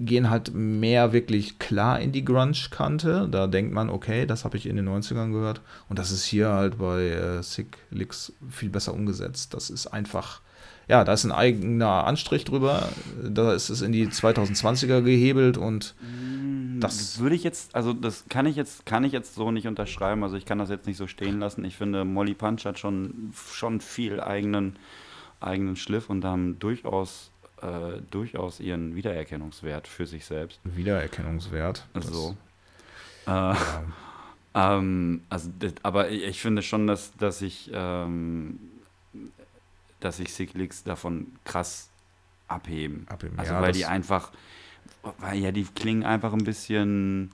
gehen 0.00 0.28
halt 0.30 0.52
mehr 0.54 1.12
wirklich 1.12 1.58
klar 1.58 2.00
in 2.00 2.12
die 2.12 2.24
Grunge-Kante. 2.24 3.28
Da 3.30 3.46
denkt 3.46 3.72
man, 3.72 3.90
okay, 3.90 4.26
das 4.26 4.44
habe 4.44 4.56
ich 4.56 4.66
in 4.66 4.76
den 4.76 4.88
90ern 4.88 5.32
gehört. 5.32 5.60
Und 5.88 5.98
das 5.98 6.10
ist 6.10 6.24
hier 6.24 6.48
halt 6.48 6.78
bei 6.78 7.08
äh, 7.08 7.42
Sick 7.42 7.78
Licks 7.90 8.32
viel 8.50 8.70
besser 8.70 8.92
umgesetzt. 8.92 9.54
Das 9.54 9.70
ist 9.70 9.86
einfach, 9.86 10.40
ja, 10.88 11.04
da 11.04 11.12
ist 11.12 11.24
ein 11.24 11.32
eigener 11.32 12.06
Anstrich 12.06 12.44
drüber. 12.44 12.88
Da 13.22 13.52
ist 13.54 13.70
es 13.70 13.80
in 13.82 13.92
die 13.92 14.06
2020er 14.08 15.00
gehebelt 15.02 15.56
und 15.58 15.94
Das 16.80 16.96
Das- 16.98 17.20
würde 17.20 17.36
ich 17.36 17.44
jetzt, 17.44 17.74
also 17.74 17.92
das 17.92 18.24
kann 18.28 18.46
ich 18.46 18.56
jetzt, 18.56 18.84
kann 18.84 19.04
ich 19.04 19.12
jetzt 19.12 19.34
so 19.36 19.50
nicht 19.52 19.66
unterschreiben. 19.66 20.22
Also 20.24 20.36
ich 20.36 20.44
kann 20.44 20.58
das 20.58 20.68
jetzt 20.70 20.86
nicht 20.86 20.96
so 20.96 21.06
stehen 21.06 21.38
lassen. 21.40 21.64
Ich 21.64 21.76
finde, 21.76 22.04
Molly 22.04 22.34
Punch 22.34 22.64
hat 22.66 22.78
schon, 22.78 23.32
schon 23.52 23.80
viel 23.80 24.20
eigenen, 24.20 24.76
eigenen 25.40 25.76
Schliff 25.76 26.10
und 26.10 26.24
haben 26.24 26.58
durchaus, 26.58 27.30
äh, 27.62 28.00
durchaus 28.10 28.60
ihren 28.60 28.96
Wiedererkennungswert 28.96 29.86
für 29.88 30.06
sich 30.06 30.24
selbst. 30.26 30.58
Wiedererkennungswert. 30.64 31.86
So. 32.00 32.36
Äh, 33.26 33.54
ähm, 34.54 35.22
also, 35.30 35.48
aber 35.82 36.10
ich, 36.10 36.24
ich 36.24 36.40
finde 36.42 36.60
schon, 36.60 36.86
dass, 36.86 37.16
dass 37.16 37.40
ich, 37.40 37.70
ähm, 37.72 38.58
dass 40.04 40.18
sich 40.18 40.52
Licks 40.54 40.84
davon 40.84 41.28
krass 41.44 41.88
abheben. 42.48 43.06
Abheben, 43.08 43.38
Also 43.38 43.52
ja, 43.54 43.60
weil 43.62 43.68
das- 43.68 43.78
die 43.78 43.86
einfach, 43.86 44.30
weil 45.18 45.38
ja, 45.38 45.50
die 45.52 45.64
klingen 45.64 46.04
einfach 46.04 46.32
ein 46.32 46.44
bisschen, 46.44 47.32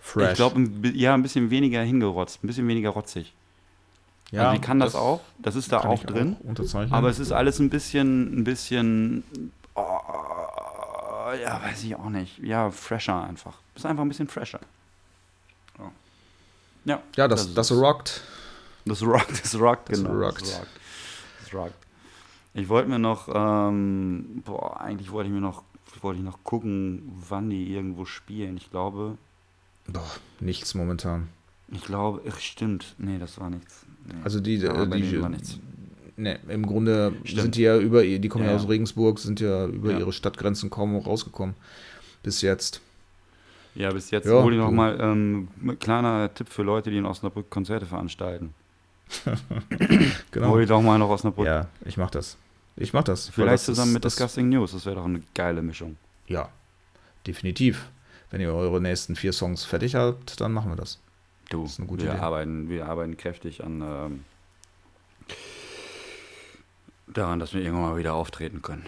Fresh. 0.00 0.30
ich 0.30 0.36
glaube, 0.36 0.70
ja, 0.94 1.14
ein 1.14 1.22
bisschen 1.22 1.50
weniger 1.50 1.82
hingerotzt, 1.82 2.42
ein 2.42 2.46
bisschen 2.46 2.66
weniger 2.68 2.90
rotzig. 2.90 3.34
ja, 4.30 4.48
also 4.50 4.54
die 4.60 4.64
kann 4.64 4.78
das, 4.78 4.94
auch, 4.94 5.20
das 5.38 5.56
ist 5.56 5.72
da 5.72 5.80
auch 5.80 6.02
drin. 6.04 6.36
unterzeichnen. 6.44 6.92
Aber 6.94 7.08
es 7.10 7.18
ist 7.18 7.32
alles 7.32 7.58
ein 7.58 7.70
bisschen, 7.70 8.38
ein 8.40 8.44
bisschen, 8.44 9.24
oh, 9.74 9.80
ja, 11.42 11.60
weiß 11.62 11.82
ich 11.84 11.94
auch 11.96 12.08
nicht. 12.10 12.38
Ja, 12.38 12.70
fresher 12.70 13.22
einfach. 13.24 13.58
Ist 13.74 13.84
einfach 13.84 14.02
ein 14.02 14.08
bisschen 14.08 14.28
fresher. 14.28 14.60
Ja, 15.78 15.90
ja, 16.84 17.02
ja, 17.16 17.28
das, 17.28 17.52
das 17.54 17.70
es. 17.70 17.78
rockt. 17.78 18.22
Das 18.84 19.02
rockt, 19.02 19.30
das 19.44 19.58
rockt, 19.58 19.90
Das 19.90 19.98
genau. 20.02 20.12
rockt. 20.18 20.42
Das 20.42 20.58
rockt. 20.58 20.68
Das 21.44 21.54
rockt. 21.54 21.74
Ich 22.54 22.68
wollte 22.68 22.88
mir 22.88 22.98
noch, 22.98 23.28
ähm, 23.32 24.42
boah, 24.44 24.80
eigentlich 24.80 25.12
wollte 25.12 25.28
ich 25.28 25.34
mir 25.34 25.40
noch, 25.40 25.62
wollte 26.00 26.18
ich 26.20 26.24
noch 26.24 26.42
gucken, 26.44 27.12
wann 27.28 27.50
die 27.50 27.72
irgendwo 27.72 28.04
spielen. 28.04 28.56
Ich 28.56 28.70
glaube, 28.70 29.16
Doch, 29.86 30.18
nichts 30.40 30.74
momentan. 30.74 31.28
ich 31.70 31.82
glaube, 31.82 32.22
ach, 32.28 32.38
stimmt. 32.40 32.94
Nee, 32.98 33.18
das 33.18 33.38
war 33.38 33.50
nichts. 33.50 33.84
Nee. 34.06 34.14
Also 34.24 34.40
die, 34.40 34.56
Ja, 34.56 34.82
äh, 34.82 34.88
die 34.88 35.02
denen 35.02 35.22
war 35.22 35.28
nichts. 35.28 35.58
ne, 36.16 36.38
im 36.48 36.66
Grunde 36.66 37.12
Stimmt. 37.24 37.42
sind 37.42 37.54
die 37.56 37.62
ja 37.62 37.78
über, 37.78 38.02
die 38.02 38.28
kommen 38.28 38.44
ja, 38.44 38.50
Ja. 38.50 38.56
aus 38.56 38.68
Regensburg, 38.68 39.18
sind 39.18 39.38
ja 39.40 39.66
über 39.66 39.92
Ja. 39.92 39.98
ihre 39.98 40.12
Stadtgrenzen 40.12 40.70
kaum 40.70 40.96
rausgekommen. 40.96 41.54
Bis 42.22 42.40
jetzt. 42.42 42.80
Ja, 43.74 43.92
bis 43.92 44.10
jetzt 44.10 44.26
Ja, 44.26 44.42
hol 44.42 44.52
ich 44.52 44.58
noch 44.58 44.70
du. 44.70 44.74
mal 44.74 44.98
ähm, 45.00 45.48
ein 45.62 45.78
kleiner 45.78 46.32
Tipp 46.34 46.48
für 46.48 46.62
Leute, 46.64 46.90
die 46.90 46.96
in 46.96 47.06
Osnabrück 47.06 47.48
Konzerte 47.50 47.86
veranstalten. 47.86 48.52
Genau. 50.30 50.48
Hol 50.50 50.62
ich 50.62 50.68
doch 50.68 50.82
mal 50.82 50.98
nach 50.98 51.08
Osnabrück. 51.08 51.46
Ja, 51.46 51.66
ich 51.84 51.96
mach 51.96 52.10
das. 52.10 52.36
Ich 52.76 52.92
mach 52.92 53.02
das. 53.04 53.28
Vielleicht 53.30 53.54
das 53.54 53.64
zusammen 53.64 53.88
ist- 53.90 53.94
mit 53.94 54.04
das, 54.04 54.14
Disgusting 54.16 54.48
News. 54.50 54.72
Das 54.72 54.84
wäre 54.86 54.96
doch 54.96 55.04
eine 55.04 55.22
geile 55.34 55.62
Mischung. 55.62 55.96
Ja, 56.26 56.48
definitiv. 57.26 57.88
Wenn 58.30 58.40
ihr 58.42 58.52
eure 58.54 58.80
nächsten 58.80 59.16
vier 59.16 59.32
Songs 59.32 59.64
fertig 59.64 59.94
habt, 59.94 60.40
dann 60.40 60.52
machen 60.52 60.70
wir 60.70 60.76
das. 60.76 60.98
Du, 61.48 61.62
Das 61.62 61.72
ist 61.72 61.78
eine 61.78 61.88
gute 61.88 62.04
wir, 62.04 62.12
Idee. 62.12 62.20
Arbeiten, 62.20 62.68
wir 62.68 62.86
arbeiten 62.86 63.16
kräftig 63.16 63.64
an 63.64 63.80
ähm, 63.80 64.24
daran, 67.06 67.38
dass 67.38 67.54
wir 67.54 67.62
irgendwann 67.62 67.90
mal 67.92 67.96
wieder 67.96 68.14
auftreten 68.14 68.60
können. 68.62 68.84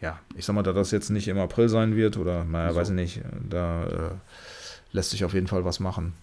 Ja, 0.00 0.18
ich 0.36 0.44
sag 0.44 0.54
mal, 0.54 0.62
da 0.62 0.72
das 0.72 0.90
jetzt 0.90 1.10
nicht 1.10 1.28
im 1.28 1.38
April 1.38 1.68
sein 1.68 1.94
wird 1.96 2.16
oder, 2.16 2.44
naja, 2.44 2.72
So. 2.72 2.78
weiß 2.80 2.88
ich 2.90 2.94
nicht, 2.94 3.20
da 3.48 3.84
äh, 3.84 4.10
lässt 4.92 5.10
sich 5.10 5.24
auf 5.24 5.34
jeden 5.34 5.46
Fall 5.48 5.64
was 5.64 5.80
machen. 5.80 6.14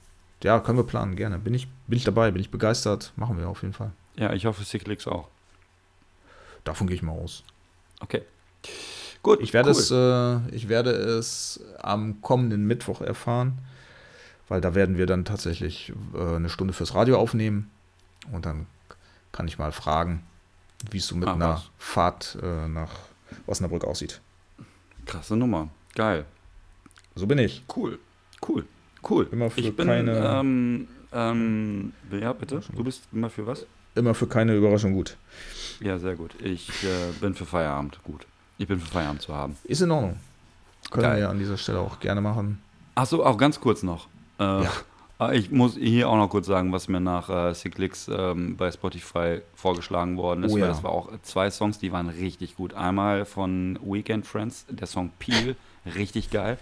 Ja, 0.43 0.59
können 0.59 0.77
wir 0.77 0.85
planen, 0.85 1.15
gerne. 1.15 1.37
Bin 1.39 1.53
ich, 1.53 1.67
bin 1.87 1.97
ich 1.97 2.03
dabei, 2.03 2.31
bin 2.31 2.41
ich 2.41 2.49
begeistert, 2.51 3.11
machen 3.15 3.37
wir 3.37 3.49
auf 3.49 3.61
jeden 3.61 3.73
Fall. 3.73 3.91
Ja, 4.15 4.33
ich 4.33 4.45
hoffe, 4.45 4.63
Licks 4.87 5.07
auch. 5.07 5.27
Davon 6.63 6.87
gehe 6.87 6.95
ich 6.95 7.01
mal 7.01 7.11
aus. 7.13 7.43
Okay. 7.99 8.23
Gut, 9.21 9.39
Ich 9.41 9.53
werde, 9.53 9.71
cool. 9.71 9.75
es, 9.75 9.91
äh, 9.91 10.55
ich 10.55 10.69
werde 10.69 10.91
es 10.91 11.61
am 11.79 12.21
kommenden 12.21 12.65
Mittwoch 12.65 13.01
erfahren, 13.01 13.57
weil 14.47 14.61
da 14.61 14.75
werden 14.75 14.97
wir 14.97 15.05
dann 15.07 15.25
tatsächlich 15.25 15.91
äh, 16.13 16.35
eine 16.35 16.49
Stunde 16.49 16.73
fürs 16.73 16.95
Radio 16.95 17.17
aufnehmen 17.17 17.69
und 18.31 18.45
dann 18.45 18.65
kann 19.33 19.47
ich 19.47 19.57
mal 19.57 19.73
fragen, 19.73 20.23
wie 20.89 20.97
es 20.97 21.07
so 21.07 21.15
mit 21.15 21.27
Ach, 21.27 21.35
einer 21.35 21.49
was. 21.55 21.69
Fahrt 21.77 22.37
äh, 22.41 22.67
nach 22.69 22.91
Osnabrück 23.45 23.83
aussieht. 23.83 24.21
Krasse 25.05 25.35
Nummer. 25.35 25.69
Geil. 25.95 26.25
So 27.15 27.27
bin 27.27 27.39
ich. 27.39 27.63
Cool. 27.75 27.99
Cool. 28.47 28.65
Cool. 29.07 29.27
Immer 29.31 29.49
für 29.49 29.61
ich 29.61 29.75
bin, 29.75 29.87
keine- 29.87 30.39
ähm, 30.39 30.87
ähm, 31.13 31.93
ja, 32.11 32.33
bitte. 32.33 32.61
Du 32.75 32.83
bist 32.83 33.03
immer 33.11 33.29
für 33.29 33.45
was? 33.47 33.65
Immer 33.95 34.13
für 34.13 34.27
keine 34.27 34.55
Überraschung 34.55 34.93
gut. 34.93 35.17
Ja, 35.79 35.97
sehr 35.99 36.15
gut. 36.15 36.35
Ich 36.43 36.69
äh, 36.83 37.11
bin 37.19 37.33
für 37.33 37.45
Feierabend. 37.45 37.99
Gut. 38.03 38.25
Ich 38.57 38.67
bin 38.67 38.79
für 38.79 38.87
Feierabend 38.91 39.21
zu 39.21 39.33
haben. 39.33 39.55
Ist 39.63 39.81
in 39.81 39.91
Ordnung. 39.91 40.17
Können 40.91 41.03
Geil. 41.03 41.15
wir 41.15 41.21
ja 41.23 41.29
an 41.29 41.39
dieser 41.39 41.57
Stelle 41.57 41.79
auch 41.79 41.99
gerne 41.99 42.21
machen. 42.21 42.61
Achso, 42.95 43.23
auch 43.23 43.37
ganz 43.37 43.59
kurz 43.59 43.83
noch. 43.83 44.07
Äh, 44.39 44.43
Ja. 44.63 44.71
äh, 45.21 45.37
Ich 45.37 45.49
muss 45.51 45.75
hier 45.75 46.09
auch 46.09 46.17
noch 46.17 46.29
kurz 46.29 46.45
sagen, 46.47 46.71
was 46.71 46.87
mir 46.87 46.99
nach 46.99 47.29
äh, 47.29 47.53
Cyclix 47.55 48.09
ähm, 48.13 48.55
bei 48.57 48.71
Spotify 48.71 49.41
vorgeschlagen 49.55 50.17
worden 50.17 50.43
ist. 50.43 50.51
Oh 50.53 50.57
ja. 50.57 50.67
das 50.67 50.83
war 50.83 50.91
auch 50.91 51.09
zwei 51.23 51.49
Songs, 51.49 51.79
die 51.79 51.91
waren 51.91 52.09
richtig 52.09 52.55
gut. 52.55 52.73
Einmal 52.73 53.25
von 53.25 53.79
Weekend 53.81 54.27
Friends, 54.27 54.65
der 54.69 54.87
Song 54.87 55.11
Peel, 55.19 55.55
richtig 55.95 56.29
geil. 56.29 56.57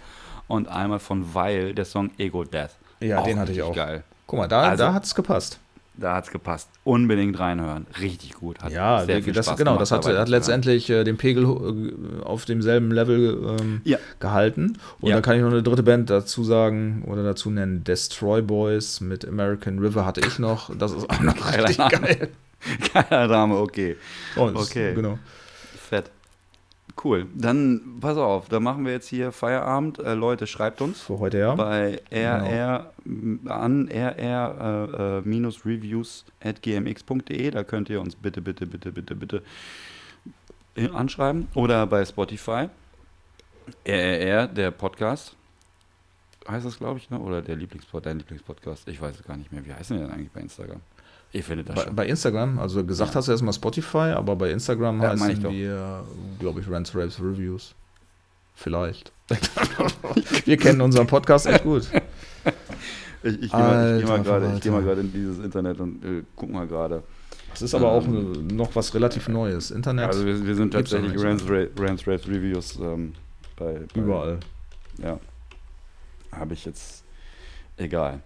Und 0.48 0.68
einmal 0.68 0.98
von 0.98 1.34
Weil, 1.34 1.74
der 1.74 1.84
Song 1.84 2.10
Ego 2.18 2.42
Death. 2.44 2.70
Ja, 3.00 3.22
den 3.22 3.38
hatte 3.38 3.52
ich 3.52 3.62
auch. 3.62 3.74
geil. 3.74 4.02
Guck 4.26 4.38
mal, 4.40 4.48
da, 4.48 4.62
Also- 4.62 4.84
da 4.84 4.92
hat 4.94 5.04
es 5.04 5.14
gepasst. 5.14 5.60
Da 6.00 6.14
hat's 6.14 6.30
gepasst. 6.30 6.68
Unbedingt 6.84 7.40
reinhören. 7.40 7.86
Richtig 8.00 8.34
gut. 8.34 8.60
Hat 8.62 8.70
Ja, 8.70 9.04
sehr 9.04 9.20
viel 9.20 9.32
das, 9.32 9.46
Spaß 9.46 9.58
genau, 9.58 9.72
gemacht, 9.72 9.82
das 9.82 9.90
hat, 9.90 10.06
hat 10.06 10.28
letztendlich 10.28 10.88
äh, 10.90 11.02
den 11.02 11.16
Pegel 11.16 11.42
äh, 11.42 12.22
auf 12.24 12.44
demselben 12.44 12.92
Level 12.92 13.56
ähm, 13.60 13.80
Ja. 13.82 13.98
gehalten. 14.20 14.78
Und 15.00 15.08
Ja. 15.08 15.16
dann 15.16 15.22
kann 15.22 15.34
ich 15.34 15.42
noch 15.42 15.50
eine 15.50 15.64
dritte 15.64 15.82
Band 15.82 16.08
dazu 16.08 16.44
sagen 16.44 17.02
oder 17.08 17.24
dazu 17.24 17.50
nennen. 17.50 17.82
Destroy 17.82 18.42
Boys 18.42 19.00
mit 19.00 19.26
American 19.26 19.80
River 19.80 20.06
hatte 20.06 20.20
ich 20.24 20.38
noch. 20.38 20.70
Das 20.76 20.92
ist 20.92 21.10
auch 21.10 21.18
noch 21.20 21.34
richtig 21.52 21.78
Name. 21.78 21.90
geil. 21.90 22.28
Geiler 22.94 23.26
Name, 23.26 23.56
okay. 23.56 23.96
Oh, 24.36 24.50
das- 24.50 24.70
Okay. 24.70 24.94
Genau. 24.94 25.18
Fett. 25.76 26.12
Cool. 27.02 27.26
Dann 27.34 27.98
pass 28.00 28.16
auf, 28.16 28.48
da 28.48 28.58
machen 28.58 28.84
wir 28.84 28.92
jetzt 28.92 29.08
hier 29.08 29.30
Feierabend. 29.30 29.98
Äh, 30.00 30.14
Leute, 30.14 30.46
schreibt 30.46 30.80
uns 30.80 31.00
Für 31.00 31.18
heute 31.20 31.38
ja. 31.38 31.54
bei 31.54 32.00
rr 32.10 32.92
m, 33.04 33.40
an 33.46 33.88
rr 33.88 35.22
äh, 35.24 36.52
gmx.de. 36.52 37.50
Da 37.50 37.64
könnt 37.64 37.88
ihr 37.88 38.00
uns 38.00 38.16
bitte, 38.16 38.40
bitte, 38.40 38.66
bitte, 38.66 38.90
bitte, 38.90 39.14
bitte 39.14 39.42
äh, 40.74 40.88
anschreiben. 40.88 41.48
Oder 41.54 41.86
bei 41.86 42.04
Spotify. 42.04 42.68
RRR, 43.84 44.48
der 44.48 44.70
Podcast. 44.70 45.36
Heißt 46.48 46.64
das, 46.64 46.78
glaube 46.78 46.98
ich, 46.98 47.10
ne? 47.10 47.18
Oder 47.18 47.42
der 47.42 47.56
Lieblingspod, 47.56 48.06
dein 48.06 48.18
Lieblingspodcast. 48.18 48.88
Ich 48.88 49.00
weiß 49.00 49.16
es 49.16 49.22
gar 49.22 49.36
nicht 49.36 49.52
mehr. 49.52 49.64
Wie 49.66 49.74
heißen 49.74 49.96
die 49.96 50.02
denn 50.02 50.12
eigentlich 50.12 50.32
bei 50.32 50.40
Instagram? 50.40 50.80
Ihr 51.32 51.44
findet 51.44 51.68
das 51.68 51.76
Bei, 51.76 51.82
schon. 51.82 51.94
bei 51.96 52.06
Instagram, 52.06 52.58
also 52.58 52.84
gesagt 52.84 53.14
hast 53.14 53.28
du 53.28 53.32
erstmal 53.32 53.52
Spotify, 53.52 54.12
aber 54.14 54.34
bei 54.34 54.50
Instagram 54.50 55.02
Ja, 55.02 55.14
ich 55.14 55.20
heißen 55.20 55.50
wir, 55.50 56.04
glaube 56.38 56.60
ich, 56.60 56.70
Rants, 56.70 56.94
Raves, 56.94 57.20
Reviews. 57.20 57.74
Vielleicht. 58.54 59.12
wir 60.46 60.56
kennen 60.56 60.80
unseren 60.80 61.06
Podcast 61.06 61.46
echt 61.46 61.62
gut. 61.62 61.88
Ich, 63.22 63.42
ich 63.42 63.50
gehe 63.50 63.60
mal, 63.60 63.98
ich 63.98 64.04
geh 64.04 64.70
mal 64.70 64.82
gerade 64.82 65.00
ich 65.00 65.06
in 65.06 65.12
dieses 65.12 65.38
Internet 65.38 65.80
und 65.80 66.04
äh, 66.04 66.22
guck 66.34 66.50
mal 66.50 66.66
gerade. 66.66 67.02
Das 67.50 67.62
ist 67.62 67.74
aber 67.74 67.90
auch 67.90 68.06
äh, 68.06 68.10
noch 68.10 68.74
was 68.74 68.94
relativ 68.94 69.28
Neues. 69.28 69.70
Internet 69.70 70.06
Also 70.06 70.24
wir, 70.24 70.46
wir 70.46 70.54
sind 70.54 70.72
tatsächlich 70.72 71.14
noch 71.14 71.24
Rants, 71.24 71.44
Rants 71.78 72.06
Raves 72.06 72.28
Reviews 72.28 72.78
ähm, 72.80 73.14
bei, 73.56 73.80
bei 73.92 74.00
überall. 74.00 74.38
Ja. 74.98 75.18
Habe 76.32 76.54
ich 76.54 76.64
jetzt. 76.64 77.04
Egal. 77.76 78.22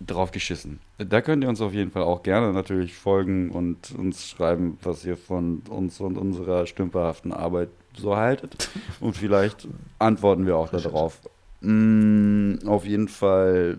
Drauf 0.00 0.32
geschissen. 0.32 0.80
Da 0.98 1.20
könnt 1.20 1.44
ihr 1.44 1.48
uns 1.48 1.60
auf 1.60 1.72
jeden 1.72 1.90
Fall 1.90 2.02
auch 2.02 2.22
gerne 2.22 2.52
natürlich 2.52 2.94
folgen 2.94 3.50
und 3.50 3.92
uns 3.96 4.28
schreiben, 4.28 4.78
was 4.82 5.04
ihr 5.04 5.16
von 5.16 5.62
uns 5.68 6.00
und 6.00 6.18
unserer 6.18 6.66
stümperhaften 6.66 7.32
Arbeit 7.32 7.68
so 7.96 8.16
haltet. 8.16 8.70
Und 9.00 9.16
vielleicht 9.16 9.68
antworten 10.00 10.46
wir 10.46 10.56
auch 10.56 10.68
darauf. 10.68 11.20
Mm, 11.60 12.56
auf 12.66 12.84
jeden 12.84 13.06
Fall 13.06 13.78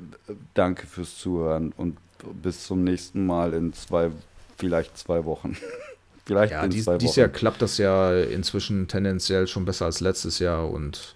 danke 0.54 0.88
fürs 0.88 1.18
Zuhören 1.18 1.74
und 1.76 1.98
bis 2.42 2.66
zum 2.66 2.84
nächsten 2.86 3.26
Mal 3.26 3.54
in 3.54 3.74
zwei, 3.74 4.10
vielleicht 4.58 4.98
zwei 4.98 5.26
Wochen. 5.26 5.58
vielleicht 6.26 6.54
Ja, 6.54 6.64
in 6.64 6.70
dies, 6.72 6.86
zwei 6.86 6.94
Wochen. 6.94 7.00
dieses 7.00 7.16
Jahr 7.18 7.28
klappt 7.28 7.62
das 7.62 7.78
ja 7.78 8.16
inzwischen 8.18 8.88
tendenziell 8.88 9.48
schon 9.48 9.66
besser 9.66 9.86
als 9.86 10.00
letztes 10.00 10.40
Jahr 10.40 10.70
und 10.70 11.15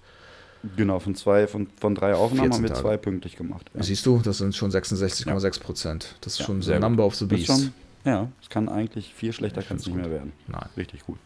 Genau, 0.75 0.99
von 0.99 1.15
zwei, 1.15 1.47
von, 1.47 1.67
von 1.79 1.95
drei 1.95 2.13
Aufnahmen 2.15 2.51
14 2.51 2.53
haben 2.53 2.63
wir 2.63 2.69
Tage. 2.69 2.81
zwei 2.81 2.97
pünktlich 2.97 3.35
gemacht. 3.37 3.65
Ja. 3.73 3.81
siehst 3.83 4.05
du, 4.05 4.19
das 4.23 4.39
sind 4.39 4.55
schon 4.55 4.71
66,6 4.71 5.59
Prozent. 5.61 6.15
Das 6.21 6.33
ist 6.33 6.39
Ja, 6.39 6.45
schon 6.45 6.61
so 6.61 6.67
sehr 6.67 6.79
gut. 6.79 6.89
Number 6.89 7.05
of 7.05 7.15
the 7.15 7.27
Das 7.27 7.39
ist 7.39 7.47
Beast. 7.47 7.61
Schon, 7.61 7.73
ja, 8.05 8.27
es 8.41 8.49
kann 8.49 8.67
eigentlich 8.69 9.13
viel 9.13 9.31
schlechter 9.33 9.61
kann 9.61 9.77
es 9.77 9.85
nicht 9.85 9.93
find's 9.95 10.09
mehr 10.09 10.17
werden. 10.19 10.33
Nein, 10.47 10.65
Richtig 10.75 11.05
gut. 11.05 11.17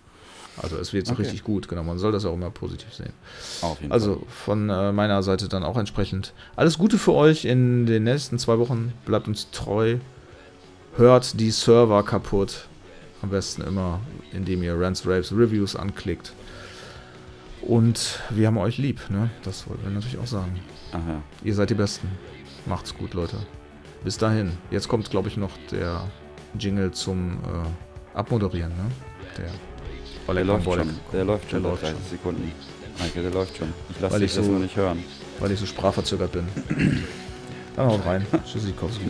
also 0.62 0.78
es 0.78 0.94
wird 0.94 1.08
jetzt 1.08 1.14
Okay. 1.14 1.24
richtig 1.24 1.44
gut, 1.44 1.68
genau. 1.68 1.82
Man 1.84 1.98
soll 1.98 2.12
das 2.12 2.26
auch 2.26 2.34
immer 2.36 2.52
positiv 2.52 2.94
sehen. 2.94 3.14
Auf 3.62 3.80
jeden 3.82 3.92
Also 3.92 4.22
von 4.28 4.70
äh, 4.70 4.92
meiner 4.92 5.24
Seite 5.24 5.48
dann 5.50 5.64
auch 5.64 5.78
entsprechend 5.78 6.34
alles 6.56 6.78
Gute 6.78 7.00
für 7.00 7.14
euch 7.14 7.46
in 7.46 7.86
den 7.88 8.04
nächsten 8.04 8.38
zwei 8.38 8.60
Wochen. 8.60 8.94
Bleibt 9.06 9.28
uns 9.28 9.50
treu. 9.52 9.98
Hört 10.96 11.40
die 11.40 11.50
Server 11.50 12.04
kaputt. 12.04 12.68
Am 13.24 13.30
besten 13.30 13.62
immer, 13.64 14.00
indem 14.32 14.62
ihr 14.62 14.80
Rants, 14.80 15.08
Raves, 15.08 15.32
Reviews 15.32 15.76
anklickt. 15.76 16.34
Und 17.68 18.20
wir 18.30 18.48
haben 18.48 18.58
euch 18.58 18.78
lieb, 18.78 19.00
ne? 19.10 19.30
Das 19.44 19.68
wollten 19.70 19.84
wir 19.84 19.92
natürlich 19.92 20.18
auch 20.18 20.28
sagen. 20.28 20.60
Ja. 20.92 21.00
Ihr 21.44 21.56
seid 21.56 21.70
die 21.70 21.76
Besten. 21.76 22.10
Macht's 22.66 22.94
gut, 22.94 23.14
Leute. 23.14 23.38
Bis 24.04 24.18
dahin. 24.18 24.52
Jetzt 24.70 24.88
kommt, 24.90 25.10
glaube 25.10 25.30
ich, 25.30 25.38
noch 25.38 25.52
der 25.72 26.02
Jingle 26.60 26.92
zum 26.92 27.40
äh, 27.44 28.18
Abmoderieren, 28.18 28.72
ne? 28.72 28.84
Der 29.38 29.46
Der 29.46 29.54
Oleg 30.28 30.46
läuft 30.46 30.66
Bolek. 30.66 30.86
schon. 30.86 31.00
Der 31.14 31.24
läuft 31.26 31.50
schon 31.50 31.62
Der 31.64 31.72
läuft 31.72 31.84
30 31.84 31.98
Sekunden. 32.10 32.52
Eike, 33.02 33.22
der 33.22 33.32
läuft 33.32 33.58
schon. 33.58 33.74
Ich 33.90 34.00
lasse 34.02 34.14
Weil 34.14 34.20
dich 34.20 34.32
ich 34.32 34.36
das 34.36 34.46
so- 34.46 34.52
nur 34.52 34.60
nicht 34.60 34.76
hören. 34.76 35.04
weil 35.40 35.52
ich 35.52 35.60
so 35.60 35.66
sprachverzögert 35.66 36.32
bin. 36.34 36.48
Dann 37.76 37.88
haut 37.88 38.06
rein. 38.06 38.26
Tschüssikowski. 38.46 39.06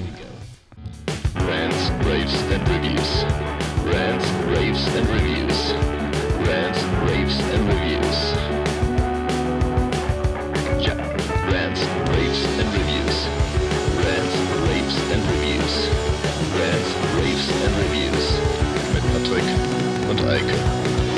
Rants, 1.35 1.91
Raves, 2.05 2.33
and 2.53 2.69
Reviews. 2.69 3.25
Rants, 3.91 4.25
Raves, 4.55 4.87
and 4.95 5.09
Reviews. 5.09 5.73
Rants, 7.23 7.39
Raves, 7.39 7.53
and 7.53 7.67
Reviews. 7.69 8.19
Ja. 10.85 10.93
Rants, 11.49 11.81
Raves, 12.11 12.41
and 12.59 12.67
Reviews. 12.73 13.17
Rants, 14.03 14.35
Raves, 14.67 14.97
and 15.13 15.23
Reviews. 15.31 15.73
Rants, 16.59 16.89
Raves, 17.17 17.47
and 17.63 17.73
Reviews. 17.77 18.25
Mit 18.93 19.03
Patrick 19.13 19.47
und 20.09 20.19
Eike. 20.29 20.51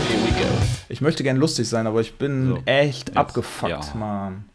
Here 0.07 0.21
we 0.23 0.31
go. 0.39 0.47
Ich 0.89 1.01
möchte 1.01 1.23
gern 1.23 1.37
lustig 1.37 1.67
sein, 1.67 1.87
aber 1.87 2.01
ich 2.01 2.13
bin 2.19 2.49
So. 2.49 2.61
echt 2.65 3.07
Jetzt. 3.09 3.17
abgefuckt, 3.17 3.71
Ja. 3.71 3.81
Mann. 3.95 4.45